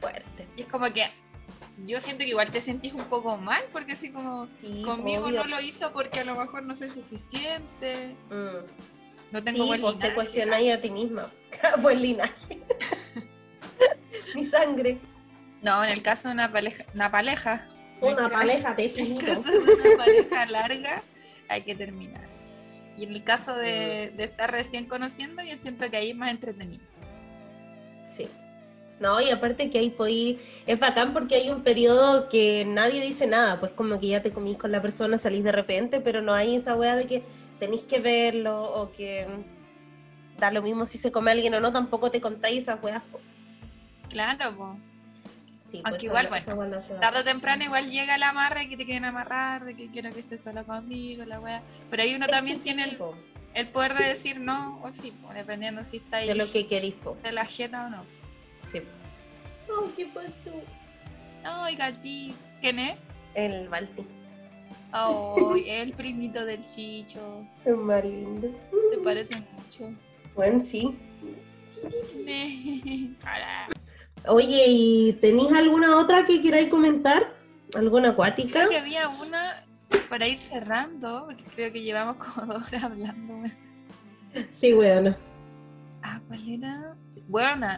Fuerte. 0.00 0.46
Y 0.56 0.62
es 0.62 0.66
como 0.68 0.86
que 0.92 1.04
yo 1.84 1.98
siento 2.00 2.24
que 2.24 2.30
igual 2.30 2.50
te 2.50 2.60
sentís 2.60 2.92
un 2.92 3.04
poco 3.04 3.36
mal 3.36 3.62
porque 3.72 3.92
así 3.92 4.10
como 4.10 4.46
Sí, 4.46 4.82
conmigo 4.84 5.26
obvio. 5.26 5.40
no 5.44 5.46
lo 5.48 5.60
hizo 5.60 5.92
porque 5.92 6.20
a 6.20 6.24
lo 6.24 6.34
mejor 6.34 6.62
no 6.62 6.76
soy 6.76 6.90
suficiente, 6.90 8.14
Mm. 8.30 8.64
no 9.32 9.44
tengo 9.44 9.62
Sí, 9.62 9.68
buen 9.68 9.80
pues 9.80 9.94
te 9.94 9.98
linaje. 10.08 10.14
cuestionáis 10.14 10.72
a 10.74 10.80
ti 10.80 10.90
misma. 10.90 11.30
Buen 11.82 12.00
linaje. 12.02 12.58
Mi 14.34 14.44
sangre. 14.44 14.98
No, 15.62 15.82
en 15.84 15.90
el 15.90 16.02
caso 16.02 16.28
de 16.28 16.34
una 16.34 16.50
pareja, 16.52 16.84
una 16.94 17.10
pareja, 17.10 17.66
Una 18.00 18.28
pareja 18.30 18.74
de 18.74 18.84
en 18.84 18.90
el 18.90 18.94
finitos. 18.96 19.44
caso 19.44 19.52
de 19.52 19.72
una 19.74 19.96
pareja 19.96 20.46
larga, 20.46 21.02
hay 21.48 21.62
que 21.62 21.74
terminar. 21.74 22.28
Y 22.96 23.04
en 23.04 23.12
el 23.12 23.24
caso 23.24 23.54
de, 23.56 24.12
de 24.16 24.24
estar 24.24 24.50
recién 24.50 24.86
conociendo, 24.86 25.42
yo 25.42 25.56
siento 25.56 25.90
que 25.90 25.96
ahí 25.96 26.10
es 26.10 26.16
más 26.16 26.30
entretenido. 26.30 26.84
Sí. 28.04 28.28
No, 29.00 29.18
y 29.18 29.30
aparte 29.30 29.70
que 29.70 29.78
ahí 29.78 29.88
podí, 29.88 30.38
es 30.66 30.78
bacán 30.78 31.14
porque 31.14 31.34
hay 31.34 31.48
un 31.48 31.62
periodo 31.62 32.28
que 32.28 32.64
nadie 32.66 33.00
dice 33.00 33.26
nada, 33.26 33.58
pues 33.58 33.72
como 33.72 33.98
que 33.98 34.08
ya 34.08 34.20
te 34.20 34.30
comís 34.30 34.58
con 34.58 34.70
la 34.70 34.82
persona, 34.82 35.16
salís 35.16 35.42
de 35.42 35.52
repente, 35.52 36.00
pero 36.02 36.20
no 36.20 36.34
hay 36.34 36.54
esa 36.56 36.76
weá 36.76 36.94
de 36.96 37.06
que 37.06 37.22
tenéis 37.58 37.82
que 37.84 37.98
verlo 37.98 38.62
o 38.62 38.92
que 38.92 39.26
da 40.38 40.50
lo 40.50 40.60
mismo 40.60 40.84
si 40.84 40.98
se 40.98 41.10
come 41.10 41.30
alguien 41.30 41.54
o 41.54 41.60
no, 41.60 41.72
tampoco 41.72 42.10
te 42.10 42.20
contáis 42.20 42.62
esas 42.64 42.82
weas. 42.82 43.02
po. 43.10 43.20
Claro, 44.10 44.54
pues. 44.54 44.70
Sí, 45.60 45.80
Aunque 45.84 46.06
esa- 46.06 46.20
igual, 46.22 46.38
esa 46.38 46.54
weá 46.54 46.68
no 46.68 46.82
se 46.82 46.92
da. 46.92 47.00
Tarde 47.00 47.20
o 47.20 47.24
temprano 47.24 47.64
igual 47.64 47.90
llega 47.90 48.18
la 48.18 48.30
amarra 48.30 48.68
que 48.68 48.76
te 48.76 48.84
quieren 48.84 49.06
amarrar, 49.06 49.64
de 49.64 49.74
que 49.76 49.86
quiero 49.88 50.12
que 50.12 50.20
estés 50.20 50.42
solo 50.42 50.62
conmigo, 50.66 51.24
la 51.24 51.40
wea. 51.40 51.62
Pero 51.88 52.02
ahí 52.02 52.14
uno 52.14 52.26
Es 52.26 52.32
también 52.32 52.58
sí, 52.58 52.64
tiene 52.64 52.84
el, 52.84 52.96
po, 52.96 53.14
el 53.54 53.68
poder 53.68 53.94
de 53.96 54.04
decir 54.04 54.40
no 54.40 54.78
o 54.82 54.92
sí, 54.92 55.10
po, 55.12 55.32
dependiendo 55.32 55.84
si 55.86 55.98
está 55.98 56.18
ahí 56.18 56.28
de 56.28 56.34
lo 56.34 56.50
que 56.50 56.66
querís, 56.66 56.94
po. 56.94 57.16
de 57.22 57.32
la 57.32 57.46
jeta 57.46 57.86
o 57.86 57.88
no. 57.88 58.19
Sí. 58.70 58.82
Ay, 59.68 59.92
¿qué 59.96 60.06
pasó? 60.06 60.52
Ay, 61.44 61.76
gatí, 61.76 62.34
¿quién 62.60 62.78
es? 62.78 62.98
El 63.34 63.68
Balti. 63.68 64.04
Ay, 64.92 65.64
el 65.66 65.92
primito 65.92 66.44
del 66.44 66.64
chicho. 66.66 67.44
Es 67.64 67.76
más 67.76 68.04
lindo. 68.04 68.48
¿Te 68.90 68.98
parece 68.98 69.42
mucho? 69.52 69.92
Bueno, 70.34 70.60
sí. 70.60 70.96
Oye, 74.26 74.64
¿y 74.68 75.12
tenéis 75.14 75.50
alguna 75.52 75.98
otra 75.98 76.24
que 76.24 76.42
queráis 76.42 76.68
comentar? 76.68 77.34
¿Alguna 77.74 78.10
acuática? 78.10 78.66
Creo 78.66 78.70
que 78.70 78.78
había 78.78 79.08
una 79.08 79.64
para 80.08 80.28
ir 80.28 80.36
cerrando, 80.36 81.24
porque 81.26 81.44
creo 81.54 81.72
que 81.72 81.82
llevamos 81.82 82.16
como 82.16 82.46
dos 82.54 82.68
horas 82.68 82.84
hablando. 82.84 83.34
Sí, 84.52 84.74
weón. 84.74 85.16
Ah, 86.02 86.20
¿cuál 86.28 86.48
era? 86.48 86.96
Bueno, 87.30 87.68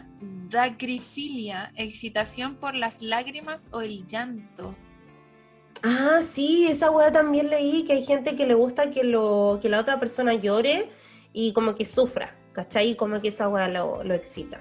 dacrifilia, 0.49 1.71
excitación 1.75 2.55
por 2.55 2.73
las 2.73 3.03
lágrimas 3.03 3.69
o 3.71 3.81
el 3.81 4.03
llanto. 4.07 4.75
Ah, 5.83 6.21
sí, 6.23 6.65
esa 6.67 6.89
weá 6.89 7.11
también 7.11 7.51
leí 7.51 7.83
que 7.83 7.93
hay 7.93 8.01
gente 8.01 8.35
que 8.35 8.47
le 8.47 8.55
gusta 8.55 8.89
que, 8.89 9.03
lo, 9.03 9.59
que 9.61 9.69
la 9.69 9.79
otra 9.79 9.99
persona 9.99 10.33
llore 10.33 10.89
y 11.33 11.53
como 11.53 11.75
que 11.75 11.85
sufra, 11.85 12.35
¿cachai? 12.53 12.95
Como 12.95 13.21
que 13.21 13.27
esa 13.27 13.47
weá 13.47 13.67
lo, 13.67 14.03
lo 14.03 14.15
excita. 14.15 14.59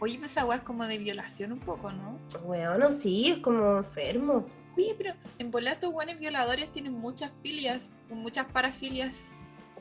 Oye, 0.00 0.18
pues 0.18 0.32
esa 0.32 0.44
weá 0.44 0.56
es 0.58 0.64
como 0.64 0.84
de 0.84 0.98
violación 0.98 1.52
un 1.52 1.60
poco, 1.60 1.92
¿no? 1.92 2.18
Bueno, 2.44 2.92
sí, 2.92 3.30
es 3.30 3.38
como 3.38 3.76
enfermo. 3.76 4.46
Oye, 4.76 4.96
pero 4.98 5.14
en 5.38 5.52
volar 5.52 5.74
estos 5.74 5.92
buenos 5.92 6.18
violadores 6.18 6.72
tienen 6.72 6.94
muchas 6.94 7.32
filias, 7.40 7.98
muchas 8.10 8.46
parafilias 8.46 9.30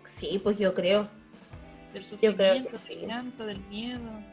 Sí, 0.03 0.39
pues 0.43 0.59
yo 0.59 0.75
creo. 0.75 1.09
del 1.91 2.03
Yo 2.03 2.35
creo 2.35 2.35
que 2.35 2.77
sufrimiento, 2.77 2.77
sí. 2.77 2.95
del 2.95 3.07
llanto, 3.07 3.45
del 3.47 3.59
miedo. 3.65 4.32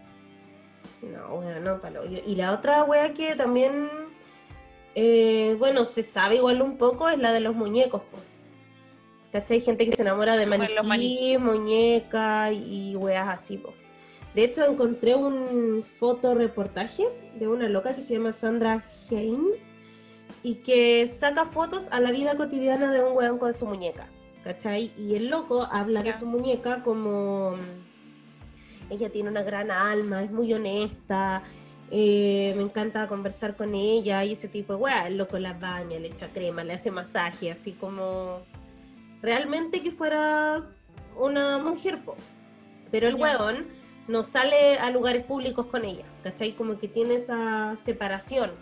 No, 1.02 1.36
bueno, 1.36 1.80
palo. 1.80 2.02
Y 2.04 2.34
la 2.34 2.52
otra 2.52 2.84
weá 2.84 3.14
que 3.14 3.34
también, 3.34 3.88
eh, 4.94 5.56
bueno, 5.58 5.86
se 5.86 6.02
sabe 6.02 6.36
igual 6.36 6.60
un 6.60 6.76
poco 6.76 7.08
es 7.08 7.18
la 7.18 7.32
de 7.32 7.40
los 7.40 7.54
muñecos, 7.54 8.02
po. 8.02 8.18
¿Cachai? 9.32 9.58
Hay 9.58 9.60
gente 9.62 9.86
que 9.86 9.92
se 9.92 10.02
enamora 10.02 10.36
de 10.36 10.46
maniquí, 10.46 10.74
maniquí. 10.84 11.38
muñecas 11.38 12.52
y 12.52 12.96
weas 12.96 13.28
así, 13.28 13.58
po. 13.58 13.72
De 14.34 14.44
hecho, 14.44 14.64
encontré 14.64 15.14
un 15.14 15.82
fotoreportaje 15.84 17.04
de 17.34 17.48
una 17.48 17.68
loca 17.68 17.94
que 17.94 18.02
se 18.02 18.14
llama 18.14 18.32
Sandra 18.32 18.84
Hein 19.10 19.44
y 20.42 20.56
que 20.56 21.06
saca 21.08 21.46
fotos 21.46 21.88
a 21.90 22.00
la 22.00 22.10
vida 22.10 22.36
cotidiana 22.36 22.92
de 22.92 23.02
un 23.02 23.16
weón 23.16 23.38
con 23.38 23.52
su 23.52 23.66
muñeca, 23.66 24.08
¿cachai? 24.44 24.92
Y 24.96 25.14
el 25.14 25.28
loco 25.28 25.66
habla 25.70 26.02
de 26.02 26.16
su 26.18 26.26
muñeca 26.26 26.82
como 26.82 27.56
ella 28.90 29.10
tiene 29.10 29.30
una 29.30 29.42
gran 29.42 29.70
alma, 29.70 30.22
es 30.22 30.30
muy 30.30 30.52
honesta, 30.52 31.42
eh, 31.90 32.54
me 32.56 32.62
encanta 32.62 33.08
conversar 33.08 33.56
con 33.56 33.74
ella 33.74 34.24
y 34.24 34.32
ese 34.32 34.48
tipo 34.48 34.74
de 34.74 34.78
weá. 34.78 35.06
El 35.06 35.16
loco 35.16 35.38
la 35.38 35.54
baña, 35.54 35.98
le 35.98 36.08
echa 36.08 36.28
crema, 36.28 36.62
le 36.64 36.74
hace 36.74 36.90
masaje, 36.90 37.50
así 37.50 37.72
como 37.72 38.42
realmente 39.22 39.82
que 39.82 39.90
fuera 39.90 40.64
una 41.16 41.58
mujer, 41.58 42.02
po. 42.04 42.16
Pero 42.90 43.08
el 43.08 43.14
weón 43.16 43.66
no 44.08 44.24
sale 44.24 44.78
a 44.78 44.90
lugares 44.90 45.24
públicos 45.24 45.66
con 45.66 45.84
ella, 45.84 46.04
¿cachai? 46.22 46.52
Como 46.52 46.78
que 46.78 46.88
tiene 46.88 47.14
esa 47.14 47.76
separación. 47.76 48.52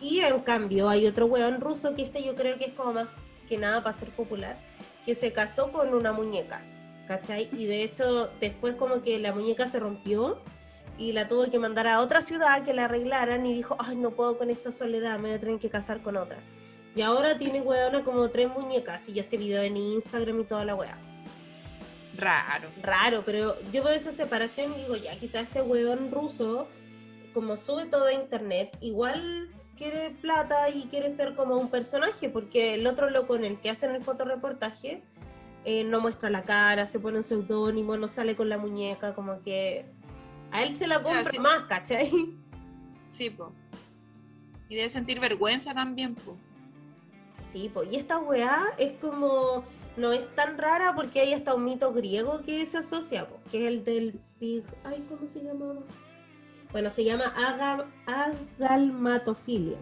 Y 0.00 0.20
en 0.20 0.40
cambio 0.40 0.88
hay 0.88 1.06
otro 1.06 1.26
weón 1.26 1.60
ruso 1.60 1.94
que 1.94 2.02
este 2.02 2.22
yo 2.24 2.34
creo 2.34 2.58
que 2.58 2.66
es 2.66 2.72
como 2.72 2.92
más 2.92 3.08
que 3.48 3.58
nada 3.58 3.82
para 3.82 3.96
ser 3.96 4.10
popular, 4.10 4.58
que 5.04 5.14
se 5.14 5.32
casó 5.32 5.70
con 5.70 5.94
una 5.94 6.12
muñeca, 6.12 6.62
¿cachai? 7.06 7.48
Y 7.52 7.66
de 7.66 7.82
hecho 7.82 8.30
después 8.40 8.74
como 8.74 9.02
que 9.02 9.18
la 9.18 9.32
muñeca 9.32 9.68
se 9.68 9.80
rompió 9.80 10.38
y 10.98 11.12
la 11.12 11.28
tuvo 11.28 11.50
que 11.50 11.58
mandar 11.58 11.86
a 11.86 12.00
otra 12.00 12.20
ciudad 12.20 12.64
que 12.64 12.72
la 12.72 12.84
arreglaran 12.84 13.44
y 13.46 13.52
dijo, 13.54 13.76
ay, 13.78 13.96
no 13.96 14.12
puedo 14.12 14.38
con 14.38 14.50
esta 14.50 14.72
soledad, 14.72 15.18
me 15.18 15.28
voy 15.28 15.36
a 15.36 15.40
tener 15.40 15.58
que 15.58 15.70
casar 15.70 16.02
con 16.02 16.16
otra. 16.16 16.38
Y 16.94 17.02
ahora 17.02 17.36
tiene 17.38 17.60
weona 17.60 18.04
como 18.04 18.30
tres 18.30 18.48
muñecas 18.48 19.08
y 19.08 19.14
ya 19.14 19.24
se 19.24 19.36
video 19.36 19.62
en 19.62 19.76
Instagram 19.76 20.40
y 20.40 20.44
toda 20.44 20.64
la 20.64 20.76
wea. 20.76 20.96
Raro. 22.16 22.68
Raro, 22.80 23.22
pero 23.24 23.56
yo 23.72 23.82
veo 23.82 23.94
esa 23.94 24.12
separación 24.12 24.72
y 24.72 24.76
digo, 24.82 24.94
ya, 24.96 25.18
quizás 25.18 25.48
este 25.48 25.62
weón 25.62 26.12
ruso, 26.12 26.68
como 27.32 27.56
sube 27.56 27.86
todo 27.86 28.06
a 28.06 28.12
internet, 28.12 28.76
igual 28.80 29.50
quiere 29.76 30.10
plata 30.10 30.68
y 30.70 30.84
quiere 30.84 31.10
ser 31.10 31.34
como 31.34 31.56
un 31.56 31.68
personaje, 31.68 32.28
porque 32.28 32.74
el 32.74 32.86
otro 32.86 33.10
loco 33.10 33.34
en 33.34 33.44
el 33.44 33.60
que 33.60 33.70
hacen 33.70 33.92
el 33.92 34.02
fotoreportaje 34.04 35.02
eh, 35.64 35.84
no 35.84 36.00
muestra 36.00 36.30
la 36.30 36.42
cara, 36.44 36.86
se 36.86 36.98
pone 37.00 37.18
un 37.18 37.22
seudónimo, 37.22 37.96
no 37.96 38.08
sale 38.08 38.36
con 38.36 38.48
la 38.48 38.58
muñeca, 38.58 39.14
como 39.14 39.40
que 39.42 39.86
a 40.50 40.62
él 40.62 40.74
se 40.74 40.86
la 40.86 41.02
compra 41.02 41.30
sí. 41.30 41.38
más, 41.38 41.62
¿cachai? 41.64 42.10
Sí, 43.08 43.30
po. 43.30 43.52
Y 44.68 44.76
debe 44.76 44.88
sentir 44.88 45.20
vergüenza 45.20 45.74
también, 45.74 46.14
po. 46.14 46.36
Sí, 47.38 47.70
pues, 47.72 47.90
y 47.92 47.96
esta 47.96 48.18
weá 48.18 48.64
es 48.78 48.92
como, 49.00 49.64
no 49.96 50.12
es 50.12 50.34
tan 50.34 50.58
rara 50.58 50.94
porque 50.94 51.20
hay 51.20 51.34
hasta 51.34 51.54
un 51.54 51.64
mito 51.64 51.92
griego 51.92 52.42
que 52.42 52.64
se 52.66 52.78
asocia, 52.78 53.28
po, 53.28 53.38
que 53.50 53.62
es 53.66 53.68
el 53.72 53.84
del 53.84 54.20
pig, 54.38 54.64
ay, 54.84 55.04
¿cómo 55.08 55.26
se 55.26 55.40
llamaba? 55.42 55.80
Bueno, 56.72 56.90
se 56.90 57.04
llama 57.04 57.32
aga- 57.36 57.86
agalmatofilia. 58.58 59.78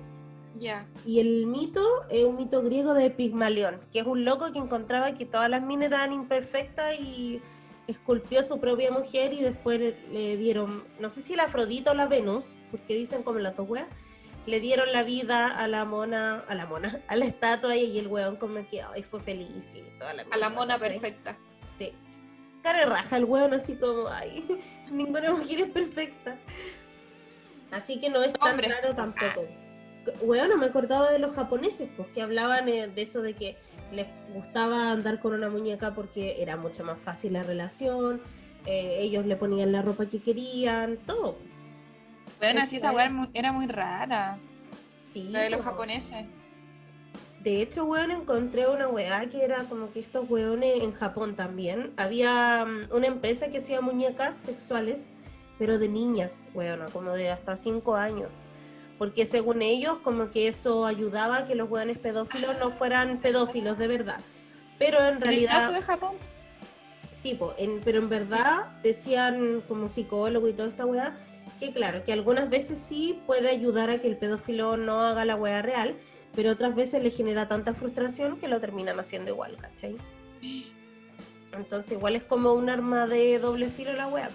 Y 1.04 1.20
el 1.20 1.46
mito 1.46 2.04
es 2.10 2.24
un 2.24 2.36
mito 2.36 2.62
griego 2.62 2.94
de 2.94 3.10
Pigmalión, 3.10 3.80
que 3.92 4.00
es 4.00 4.06
un 4.06 4.24
loco 4.24 4.52
que 4.52 4.58
encontraba 4.58 5.14
que 5.14 5.26
todas 5.26 5.48
las 5.48 5.62
minas 5.62 5.88
eran 5.88 6.12
imperfectas 6.12 6.98
y 7.00 7.40
esculpió 7.86 8.40
a 8.40 8.42
su 8.42 8.60
propia 8.60 8.90
mujer 8.90 9.32
y 9.32 9.42
después 9.42 9.80
le, 10.10 10.36
dieron, 10.36 10.84
no 11.00 11.10
sé 11.10 11.22
si 11.22 11.36
la 11.36 11.44
Afrodita 11.44 11.90
o 11.90 11.94
la 11.94 12.06
Venus, 12.06 12.56
porque 12.70 12.94
dicen 12.94 13.22
como 13.22 13.38
las 13.38 13.56
dos 13.56 13.68
weas, 13.68 13.86
le 14.46 14.60
dieron 14.60 14.92
la 14.92 15.02
vida 15.02 15.46
a 15.46 15.68
la 15.68 15.84
mona, 15.84 16.44
a 16.48 16.54
la 16.54 16.66
mona, 16.66 17.00
a 17.08 17.16
la 17.16 17.24
estatua 17.24 17.76
y 17.76 17.98
el 17.98 18.08
weón 18.08 18.36
como 18.36 18.66
que 18.68 18.82
ay, 18.82 19.02
fue 19.02 19.20
feliz 19.20 19.74
y 19.74 19.98
toda 19.98 20.14
la 20.14 20.24
A 20.30 20.36
la 20.36 20.48
mona 20.50 20.78
perfecta. 20.78 21.36
Sí. 21.76 21.92
cara 22.62 22.84
raja 22.86 23.16
el 23.16 23.24
weón, 23.24 23.54
así 23.54 23.76
como, 23.76 24.08
ay, 24.08 24.44
ninguna 24.90 25.32
mujer 25.32 25.60
es 25.60 25.70
perfecta. 25.70 26.36
Así 27.70 28.00
que 28.00 28.10
no 28.10 28.22
es 28.22 28.34
tan 28.34 28.52
Hombre. 28.52 28.68
raro 28.68 28.94
tampoco. 28.94 29.46
No 30.48 30.56
me 30.58 30.66
acordaba 30.66 31.10
de 31.10 31.18
los 31.18 31.34
japoneses, 31.34 31.88
pues 31.96 32.08
que 32.08 32.22
hablaban 32.22 32.68
eh, 32.68 32.88
de 32.88 33.02
eso 33.02 33.22
de 33.22 33.34
que 33.34 33.56
les 33.92 34.06
gustaba 34.32 34.90
andar 34.90 35.20
con 35.20 35.34
una 35.34 35.48
muñeca 35.48 35.94
porque 35.94 36.42
era 36.42 36.56
mucho 36.56 36.84
más 36.84 36.98
fácil 36.98 37.34
la 37.34 37.42
relación, 37.42 38.20
eh, 38.66 38.98
ellos 39.00 39.26
le 39.26 39.36
ponían 39.36 39.72
la 39.72 39.82
ropa 39.82 40.06
que 40.06 40.20
querían, 40.20 40.96
todo. 41.06 41.36
Bueno, 42.38 42.60
así 42.62 42.76
esa 42.76 42.92
weá 42.92 43.10
era 43.34 43.52
muy- 43.52 43.66
rara, 43.66 44.38
Sí. 44.98 45.28
la 45.30 45.40
de 45.40 45.50
los 45.50 45.60
po. 45.60 45.70
japoneses. 45.70 46.26
De 47.40 47.60
hecho, 47.60 47.84
weón, 47.84 48.12
encontré 48.12 48.68
una 48.68 48.86
weá 48.88 49.28
que 49.28 49.44
era 49.44 49.64
como 49.64 49.90
que 49.90 49.98
estos 49.98 50.30
weones 50.30 50.80
en 50.82 50.92
Japón 50.92 51.34
también. 51.34 51.92
Había 51.96 52.64
mm, 52.64 52.94
una 52.94 53.08
empresa 53.08 53.48
que 53.50 53.58
hacía 53.58 53.80
muñecas 53.80 54.36
sexuales, 54.36 55.10
pero 55.58 55.78
de 55.80 55.88
niñas, 55.88 56.48
weón, 56.54 56.88
como 56.92 57.10
de 57.12 57.30
hasta 57.30 57.56
5 57.56 57.96
años. 57.96 58.28
Porque 58.98 59.26
según 59.26 59.62
ellos, 59.62 59.98
como 59.98 60.30
que 60.30 60.48
eso 60.48 60.86
ayudaba 60.86 61.38
a 61.38 61.44
que 61.44 61.54
los 61.54 61.68
weones 61.70 61.98
pedófilos 61.98 62.56
no 62.58 62.70
fueran 62.70 63.18
pedófilos 63.20 63.76
de 63.78 63.88
verdad. 63.88 64.20
Pero 64.78 64.98
en 64.98 65.04
En 65.04 65.12
el 65.14 65.18
caso 65.18 65.26
realidad, 65.26 65.72
de 65.72 65.82
Japón, 65.82 66.12
sí, 67.10 67.34
po, 67.34 67.54
en- 67.58 67.80
pero 67.84 67.98
en 67.98 68.08
verdad 68.08 68.66
decían 68.82 69.62
como 69.68 69.88
psicólogo 69.88 70.48
y 70.48 70.52
toda 70.52 70.68
esta 70.68 70.86
weá, 70.86 71.16
que 71.58 71.72
claro, 71.72 72.02
que 72.04 72.12
algunas 72.12 72.48
veces 72.50 72.78
sí 72.78 73.20
puede 73.26 73.48
ayudar 73.48 73.90
a 73.90 73.98
que 74.00 74.08
el 74.08 74.16
pedófilo 74.16 74.76
no 74.76 75.00
haga 75.02 75.24
la 75.24 75.36
weá 75.36 75.62
real, 75.62 75.96
pero 76.34 76.50
otras 76.50 76.74
veces 76.74 77.02
le 77.02 77.10
genera 77.10 77.46
tanta 77.46 77.74
frustración 77.74 78.38
que 78.38 78.48
lo 78.48 78.58
terminan 78.60 78.98
haciendo 78.98 79.30
igual, 79.30 79.56
¿cachai? 79.58 79.96
Entonces 81.52 81.92
igual 81.92 82.16
es 82.16 82.22
como 82.22 82.52
un 82.54 82.70
arma 82.70 83.06
de 83.06 83.38
doble 83.38 83.68
filo 83.68 83.92
la 83.92 84.06
weá. 84.08 84.30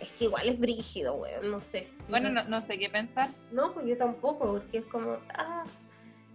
Es 0.00 0.12
que 0.12 0.24
igual 0.24 0.48
es 0.48 0.58
brígido, 0.58 1.14
weón, 1.16 1.50
no 1.50 1.60
sé. 1.60 1.88
bueno, 2.08 2.30
no, 2.30 2.44
no 2.44 2.62
sé 2.62 2.78
qué 2.78 2.88
pensar. 2.88 3.30
No, 3.52 3.72
pues 3.74 3.86
yo 3.86 3.96
tampoco, 3.96 4.46
porque 4.52 4.78
es 4.78 4.84
como, 4.84 5.18
ah, 5.34 5.64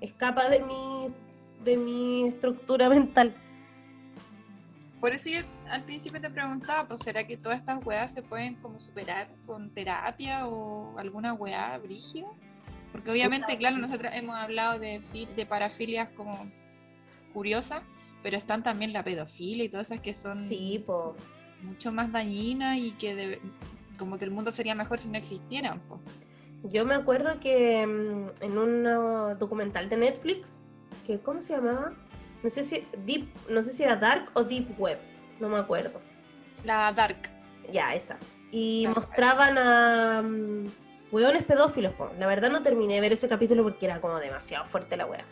escapa 0.02 0.50
de 0.50 0.60
mi, 0.62 1.14
de 1.64 1.78
mi 1.78 2.28
estructura 2.28 2.90
mental. 2.90 3.34
Por 5.00 5.12
eso 5.12 5.30
yo 5.30 5.40
al 5.70 5.84
principio 5.84 6.22
te 6.22 6.30
preguntaba, 6.30 6.88
pues 6.88 7.02
¿será 7.02 7.28
que 7.28 7.38
todas 7.38 7.60
estas 7.60 7.86
weas 7.86 8.14
se 8.14 8.22
pueden 8.22 8.56
como 8.56 8.80
superar 8.80 9.30
con 9.46 9.72
terapia 9.72 10.48
o 10.48 10.98
alguna 10.98 11.34
weá 11.34 11.78
brígida? 11.78 12.28
Porque 12.92 13.12
obviamente, 13.12 13.58
claro, 13.58 13.78
nosotros 13.78 14.12
hemos 14.16 14.36
hablado 14.36 14.80
de, 14.80 15.02
de 15.36 15.46
parafilias 15.46 16.10
como 16.10 16.50
curiosas, 17.34 17.82
pero 18.24 18.38
están 18.38 18.64
también 18.64 18.94
la 18.94 19.04
pedofilia 19.04 19.66
y 19.66 19.70
todas 19.70 19.92
esas 19.92 20.02
que 20.02 20.14
son 20.14 20.36
Sí, 20.36 20.84
po. 20.86 21.16
Mucho 21.66 21.92
más 21.92 22.12
dañinas 22.12 22.78
y 22.78 22.92
que 22.94 23.40
como 23.98 24.18
que 24.18 24.26
el 24.26 24.32
mundo 24.32 24.52
sería 24.52 24.76
mejor 24.76 25.00
si 25.00 25.10
no 25.10 25.18
existieran. 25.18 25.80
po. 25.82 26.00
Yo 26.64 26.86
me 26.86 26.96
acuerdo 26.96 27.40
que 27.40 27.86
mm, 27.86 28.44
en 28.44 28.58
un 28.58 28.88
uh, 28.88 29.36
documental 29.38 29.90
de 29.90 29.98
Netflix, 29.98 30.62
que 31.06 31.20
¿cómo 31.20 31.42
se 31.42 31.54
llamaba? 31.54 31.94
No 32.44 32.50
sé 32.50 32.64
si 32.64 32.86
Deep, 33.06 33.28
no 33.50 33.64
sé 33.64 33.72
si 33.72 33.84
era 33.84 33.96
Dark 33.96 34.32
o 34.34 34.44
Deep 34.44 34.80
Web, 34.80 35.00
no 35.40 35.50
me 35.50 35.58
acuerdo. 35.58 36.02
La 36.64 36.92
Dark. 36.92 37.30
Ya, 37.72 37.94
esa. 37.94 38.18
Y 38.52 38.86
Dark. 38.86 38.98
mostraban 38.98 39.58
a 39.58 40.22
mm, 40.22 40.68
hueones 41.12 41.44
pedófilos, 41.44 41.94
po. 41.94 42.12
La 42.20 42.28
verdad 42.28 42.50
no 42.50 42.64
terminé 42.64 42.96
de 42.96 43.02
ver 43.02 43.14
ese 43.14 43.28
capítulo 43.28 43.64
porque 43.64 43.86
era 43.86 44.02
como 44.02 44.20
demasiado 44.20 44.66
fuerte 44.66 44.98
la 44.98 45.06
wea. 45.06 45.26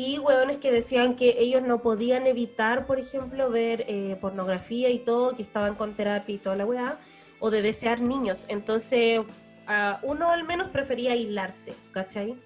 Y 0.00 0.20
hueones 0.20 0.58
que 0.58 0.70
decían 0.70 1.16
que 1.16 1.34
ellos 1.40 1.62
no 1.62 1.82
podían 1.82 2.28
evitar, 2.28 2.86
por 2.86 3.00
ejemplo, 3.00 3.50
ver 3.50 3.84
eh, 3.88 4.16
pornografía 4.20 4.90
y 4.90 5.00
todo, 5.00 5.34
que 5.34 5.42
estaban 5.42 5.74
con 5.74 5.96
terapia 5.96 6.36
y 6.36 6.38
toda 6.38 6.54
la 6.54 6.64
weá, 6.64 7.00
o 7.40 7.50
de 7.50 7.62
desear 7.62 8.00
niños. 8.00 8.44
Entonces, 8.46 9.22
a 9.66 9.98
uno 10.04 10.30
al 10.30 10.44
menos 10.44 10.68
prefería 10.68 11.14
aislarse, 11.14 11.74
¿cachai? 11.90 12.36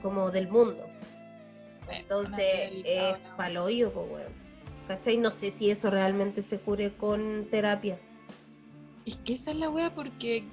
Como 0.00 0.30
del 0.30 0.46
mundo. 0.46 0.86
Entonces, 1.90 2.70
es 2.84 3.16
paloyo, 3.36 3.92
pues, 3.92 4.06
weón. 4.08 4.32
¿Cachai? 4.86 5.16
No 5.16 5.32
sé 5.32 5.50
si 5.50 5.68
eso 5.72 5.90
realmente 5.90 6.40
se 6.40 6.60
cure 6.60 6.92
con 6.96 7.48
terapia. 7.50 7.98
Es 9.04 9.16
que 9.16 9.32
esa 9.32 9.50
es 9.50 9.56
la 9.56 9.70
wea 9.70 9.92
porque 9.92 10.44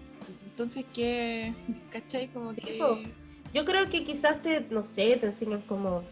entonces 0.45 0.83
que, 0.91 1.53
¿cachai? 1.91 2.29
Como 2.29 2.51
Sí, 2.51 2.61
que... 2.61 2.79
Yo 3.53 3.65
creo 3.65 3.87
que 3.87 4.03
quizás 4.03 4.41
te, 4.41 4.61
no 4.71 4.81
sé, 4.81 5.15
te 5.17 5.27
enseñan 5.27 5.61
como 5.61 6.03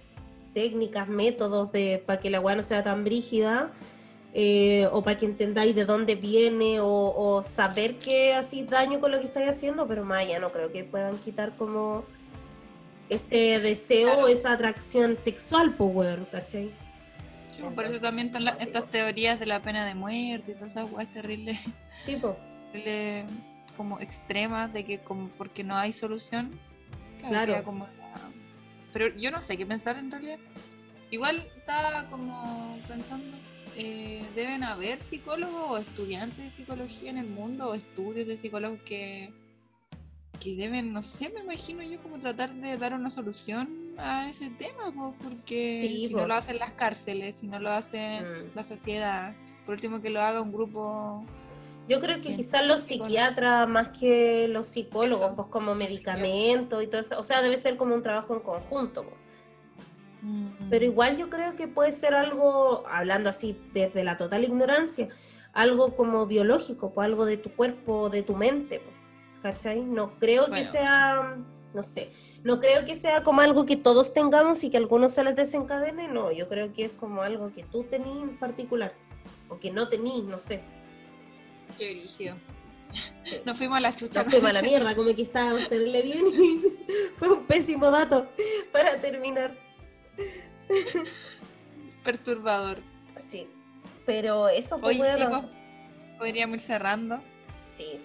técnicas, 0.54 1.08
métodos 1.08 1.72
de 1.72 2.04
para 2.06 2.20
que 2.20 2.30
la 2.30 2.40
weá 2.40 2.56
no 2.56 2.64
sea 2.64 2.84
tan 2.84 3.04
brígida, 3.04 3.72
eh, 4.34 4.88
o 4.92 5.04
para 5.04 5.18
que 5.18 5.26
entendáis 5.26 5.76
de 5.76 5.86
dónde 5.86 6.16
viene, 6.16 6.80
o, 6.80 6.88
o 6.88 7.44
saber 7.44 7.98
que 8.00 8.34
hacís 8.34 8.70
daño 8.70 9.00
con 9.00 9.12
lo 9.12 9.20
que 9.20 9.26
estáis 9.26 9.50
haciendo, 9.50 9.88
pero 9.88 10.06
más 10.06 10.20
allá 10.22 10.40
no 10.40 10.52
creo 10.52 10.72
que 10.72 10.84
puedan 10.84 11.18
quitar 11.18 11.56
como 11.58 12.04
ese 13.10 13.60
deseo, 13.60 14.14
Claro. 14.14 14.28
esa 14.28 14.54
atracción 14.54 15.16
sexual, 15.18 15.76
pues 15.76 15.90
weón, 15.94 16.28
¿cachai? 16.32 16.72
Sí, 17.56 17.62
por 17.76 17.84
eso 17.86 18.00
también 18.00 18.28
están 18.28 18.46
la- 18.46 18.52
estas 18.52 18.90
teorías 18.90 19.38
de 19.40 19.46
la 19.46 19.62
pena 19.62 19.86
de 19.86 19.96
muerte 19.96 20.52
y 20.54 20.56
todas 20.56 20.72
esas 20.72 20.90
weas 20.92 21.12
terribles, 21.12 21.60
Sí, 21.90 22.16
pues. 22.16 22.36
como 23.76 24.00
extremas 24.00 24.72
de 24.74 24.86
que 24.86 25.00
como 25.00 25.28
porque 25.38 25.64
no 25.64 25.76
hay 25.76 25.92
solución. 25.92 26.58
Claro. 27.28 27.54
queda 27.54 27.64
como 27.64 27.86
Pero 28.94 29.16
yo 29.16 29.32
no 29.32 29.42
sé 29.42 29.58
qué 29.58 29.66
pensar 29.66 29.98
en 29.98 30.12
realidad. 30.12 30.38
Igual 31.12 31.46
estaba 31.58 32.10
como 32.10 32.78
pensando, 32.88 33.38
eh, 33.76 34.26
deben 34.36 34.64
haber 34.64 35.02
psicólogos 35.04 35.66
o 35.70 35.78
estudiantes 35.78 36.38
de 36.38 36.52
psicología 36.52 37.10
en 37.10 37.18
el 37.18 37.28
mundo 37.28 37.70
o 37.70 37.74
estudios 37.74 38.28
de 38.28 38.38
psicólogos 38.38 38.80
que, 38.86 39.30
que 40.40 40.56
deben, 40.56 40.94
no 40.94 41.02
sé, 41.02 41.30
me 41.30 41.42
imagino 41.42 41.84
yo 41.84 42.02
como 42.02 42.18
tratar 42.20 42.54
de 42.54 42.78
dar 42.78 42.94
una 42.94 43.10
solución 43.10 43.70
a 43.98 44.30
ese 44.30 44.50
tema, 44.52 44.92
po, 44.94 45.14
porque 45.22 45.66
Sí, 45.82 46.08
si 46.08 46.14
no 46.16 46.26
lo 46.26 46.34
hacen 46.34 46.58
las 46.60 46.72
cárceles, 46.74 47.38
si 47.38 47.48
no 47.48 47.60
lo 47.60 47.72
hace 47.72 48.22
Mm. 48.22 48.56
la 48.56 48.64
sociedad, 48.64 49.36
por 49.66 49.76
último 49.76 50.02
que 50.02 50.10
lo 50.10 50.22
haga 50.22 50.42
un 50.42 50.52
grupo 50.52 51.26
Yo 51.88 52.00
creo 52.00 52.20
que 52.20 52.36
quizás 52.36 52.66
los 52.66 52.82
psiquiatras 52.82 53.68
más 53.68 53.90
que 53.90 54.48
los 54.48 54.68
psicólogos, 54.68 55.28
Eso, 55.28 55.36
pues 55.36 55.48
como 55.50 55.68
los 55.68 55.78
medicamentos 55.78 56.84
y 56.84 56.88
todo 56.88 57.02
eso, 57.02 57.20
o 57.20 57.24
sea, 57.24 57.42
debe 57.42 57.58
ser 57.58 57.76
como 57.76 57.96
un 57.96 58.02
trabajo 58.02 58.34
en 58.34 58.40
conjunto. 58.42 59.04
pues. 59.04 59.16
mm, 60.22 60.70
Pero 60.70 60.86
igual 60.86 61.18
yo 61.18 61.30
creo 61.30 61.56
que 61.56 61.68
puede 61.68 61.92
ser 61.92 62.14
algo, 62.14 62.84
hablando 62.88 63.30
así 63.30 63.60
desde 63.74 64.04
la 64.04 64.16
total 64.16 64.44
ignorancia, 64.44 65.10
algo 65.54 65.96
como 65.96 66.26
biológico, 66.28 66.94
pues 66.94 67.06
algo 67.06 67.26
de 67.26 67.38
tu 67.38 67.52
cuerpo, 67.56 68.10
de 68.10 68.24
tu 68.24 68.36
mente, 68.36 68.80
pues, 68.80 68.96
¿cachai? 69.42 69.82
No 69.82 70.18
creo 70.20 70.50
que 70.50 70.64
sea, 70.64 71.36
no 71.74 71.84
sé, 71.84 72.12
no 72.44 72.60
creo 72.60 72.86
que 72.86 72.96
sea 72.96 73.24
como 73.24 73.42
algo 73.42 73.66
que 73.66 73.76
todos 73.76 74.14
tengamos 74.14 74.64
y 74.64 74.70
que 74.70 74.78
a 74.78 74.80
algunos 74.80 75.12
se 75.12 75.24
les 75.24 75.36
desencadene, 75.36 76.08
no, 76.08 76.32
yo 76.32 76.48
creo 76.48 76.72
que 76.74 76.86
es 76.86 76.92
como 76.92 77.22
algo 77.22 77.52
que 77.54 77.64
tú 77.64 77.84
tenís 77.84 78.22
en 78.22 78.38
particular, 78.38 78.94
o 79.50 79.60
que 79.60 79.72
no 79.72 79.90
tenís, 79.90 80.24
no 80.24 80.40
sé. 80.40 80.62
Qué 81.78 81.90
brígido. 81.92 82.36
Sí. 83.26 83.38
Nos 83.46 83.58
fuimos 83.58 83.78
a 83.78 83.82
la 83.82 83.96
chucha. 83.96 84.20
No 84.20 84.26
con 84.26 84.34
fue 84.34 84.42
mala 84.42 84.60
ese- 84.60 84.68
mierda, 84.70 84.96
como 84.96 85.14
que 85.16 85.22
estábamos 85.22 85.68
terrible 85.70 86.02
bien 86.02 86.26
y 86.28 86.62
fue 87.18 87.32
un 87.32 87.46
pésimo 87.46 87.90
dato 87.92 88.30
para 88.72 89.00
terminar. 89.00 89.56
Perturbador. 92.04 92.80
Sí, 93.20 93.48
pero 94.06 94.50
eso 94.50 94.78
fue 94.80 94.90
Oye, 94.90 94.98
sí, 94.98 95.24
bueno. 95.24 95.30
pues, 95.30 96.18
podríamos 96.18 96.56
ir 96.56 96.62
cerrando. 96.62 97.22
Sí. 97.78 98.00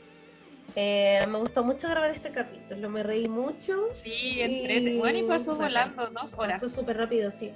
Eh, 0.75 1.25
me 1.29 1.39
gustó 1.39 1.65
mucho 1.65 1.89
grabar 1.89 2.11
este 2.11 2.31
capítulo, 2.33 2.91
me 2.91 3.03
reí 3.03 3.29
mucho. 3.29 3.89
Sí, 3.95 4.41
entrete. 4.41 4.99
Bueno, 4.99 5.19
y 5.19 5.23
pasó 5.23 5.57
bacán. 5.57 5.95
volando 5.95 6.21
dos 6.21 6.35
horas. 6.35 6.61
Pasó 6.61 6.69
súper 6.81 6.99
rápido, 6.99 7.31
sí. 7.31 7.53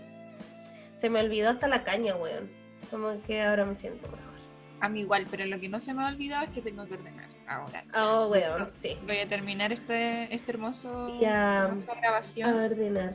Se 0.94 1.10
me 1.10 1.20
olvidó 1.20 1.50
hasta 1.50 1.68
la 1.68 1.84
caña, 1.84 2.16
weón. 2.16 2.50
Como 2.90 3.20
que 3.22 3.42
ahora 3.42 3.66
me 3.66 3.74
siento 3.74 4.08
mejor. 4.08 4.29
A 4.80 4.88
mí 4.88 5.00
igual, 5.00 5.26
pero 5.30 5.44
lo 5.46 5.60
que 5.60 5.68
no 5.68 5.78
se 5.80 5.92
me 5.92 6.02
ha 6.02 6.08
olvidado 6.08 6.44
es 6.44 6.50
que 6.50 6.62
tengo 6.62 6.86
que 6.86 6.94
ordenar 6.94 7.28
ahora. 7.46 7.84
Oh, 7.94 8.28
weón, 8.28 8.62
hecho, 8.62 8.68
sí. 8.70 8.96
Voy 9.06 9.18
a 9.18 9.28
terminar 9.28 9.72
este, 9.72 10.34
este 10.34 10.52
hermoso 10.52 11.08
Y 11.20 11.24
a- 11.26 11.64
hermosa 11.68 11.92
A 11.92 12.00
grabación 12.00 12.54
ordenar. 12.54 13.14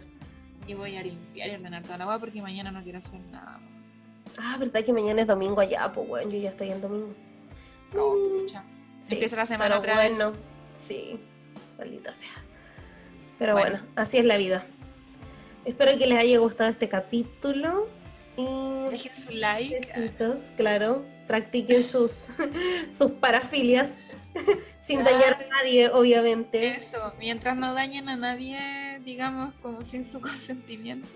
y 0.68 0.74
voy 0.76 0.96
a 0.96 1.04
limpiar 1.04 1.50
y 1.50 1.56
ordenar 1.56 1.84
toda 1.84 1.98
la 1.98 2.04
agua 2.04 2.20
porque 2.20 2.42
mañana 2.42 2.72
no 2.72 2.84
quiero 2.84 3.00
hacer 3.00 3.20
nada. 3.32 3.60
Ah, 4.38 4.58
verdad 4.60 4.84
que 4.84 4.94
mañana 4.94 5.22
es 5.22 5.28
domingo 5.28 5.60
allá, 5.62 5.92
pues 5.92 6.08
weón, 6.10 6.30
yo 6.30 6.38
ya 6.38 6.50
estoy 6.50 6.70
en 6.72 6.82
domingo. 6.82 7.14
Oh, 7.98 8.16
Mm. 8.16 8.40
pucha. 8.40 8.64
Sí, 9.02 9.14
Empieza 9.16 9.36
la 9.36 9.46
semana 9.46 9.70
pero 9.70 9.80
otra 9.80 9.98
vez. 10.02 10.10
bueno, 10.18 10.36
Sí, 10.74 11.20
maldita 11.78 12.12
sea. 12.12 12.30
Pero 13.40 13.54
Bueno. 13.54 13.78
bueno. 13.78 13.86
así 13.96 14.18
es 14.18 14.26
la 14.26 14.38
vida. 14.38 14.66
Espero 15.64 15.98
que 15.98 16.06
les 16.06 16.20
haya 16.20 16.38
gustado 16.40 16.70
este 16.70 16.90
capítulo. 16.90 17.88
Y 18.38 18.90
Dejen 18.92 19.16
su 19.16 19.32
like. 19.32 19.92
besitos, 19.96 20.52
claro. 20.58 21.06
Practiquen 21.28 21.84
sus, 21.84 22.28
sus 22.92 23.12
parafilias 23.14 24.04
sin 24.80 25.04
dañar 25.04 25.34
a 25.34 25.48
nadie, 25.48 25.90
obviamente. 25.90 26.76
Eso, 26.76 27.14
mientras 27.20 27.56
no 27.58 27.74
dañen 27.74 28.10
a 28.10 28.16
nadie, 28.16 29.00
digamos, 29.04 29.54
como 29.62 29.84
sin 29.84 30.06
su 30.06 30.22
consentimiento, 30.22 31.10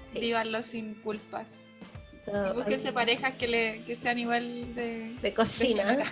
Sí, 0.00 0.20
vívanlo 0.20 0.62
sin 0.62 0.94
culpas. 0.96 1.62
gusta. 2.26 2.48
Y 2.50 2.52
búsquense 2.56 2.92
parejas 2.92 3.34
que, 3.34 3.48
le, 3.48 3.84
que 3.84 3.96
sean 3.96 4.18
igual 4.18 4.74
de... 4.74 5.16
De 5.22 5.34
género. 5.48 6.04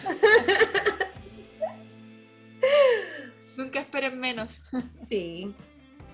Nunca 3.57 3.81
esperen 3.81 4.19
menos. 4.19 4.63
Sí. 4.95 5.55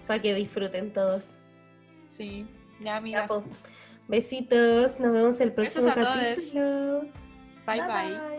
Para 0.06 0.20
que 0.20 0.34
disfruten 0.34 0.92
todos. 0.92 1.36
Sí, 2.08 2.46
ya 2.80 2.84
Ya, 2.84 2.96
amiga. 2.96 3.26
po. 3.26 3.44
Besitos. 4.08 4.98
Nos 5.00 5.12
vemos 5.12 5.40
el 5.40 5.52
próximo 5.52 5.92
capítulo. 5.94 7.02
Bye 7.66 7.80
bye. 7.82 7.86
bye. 7.86 8.38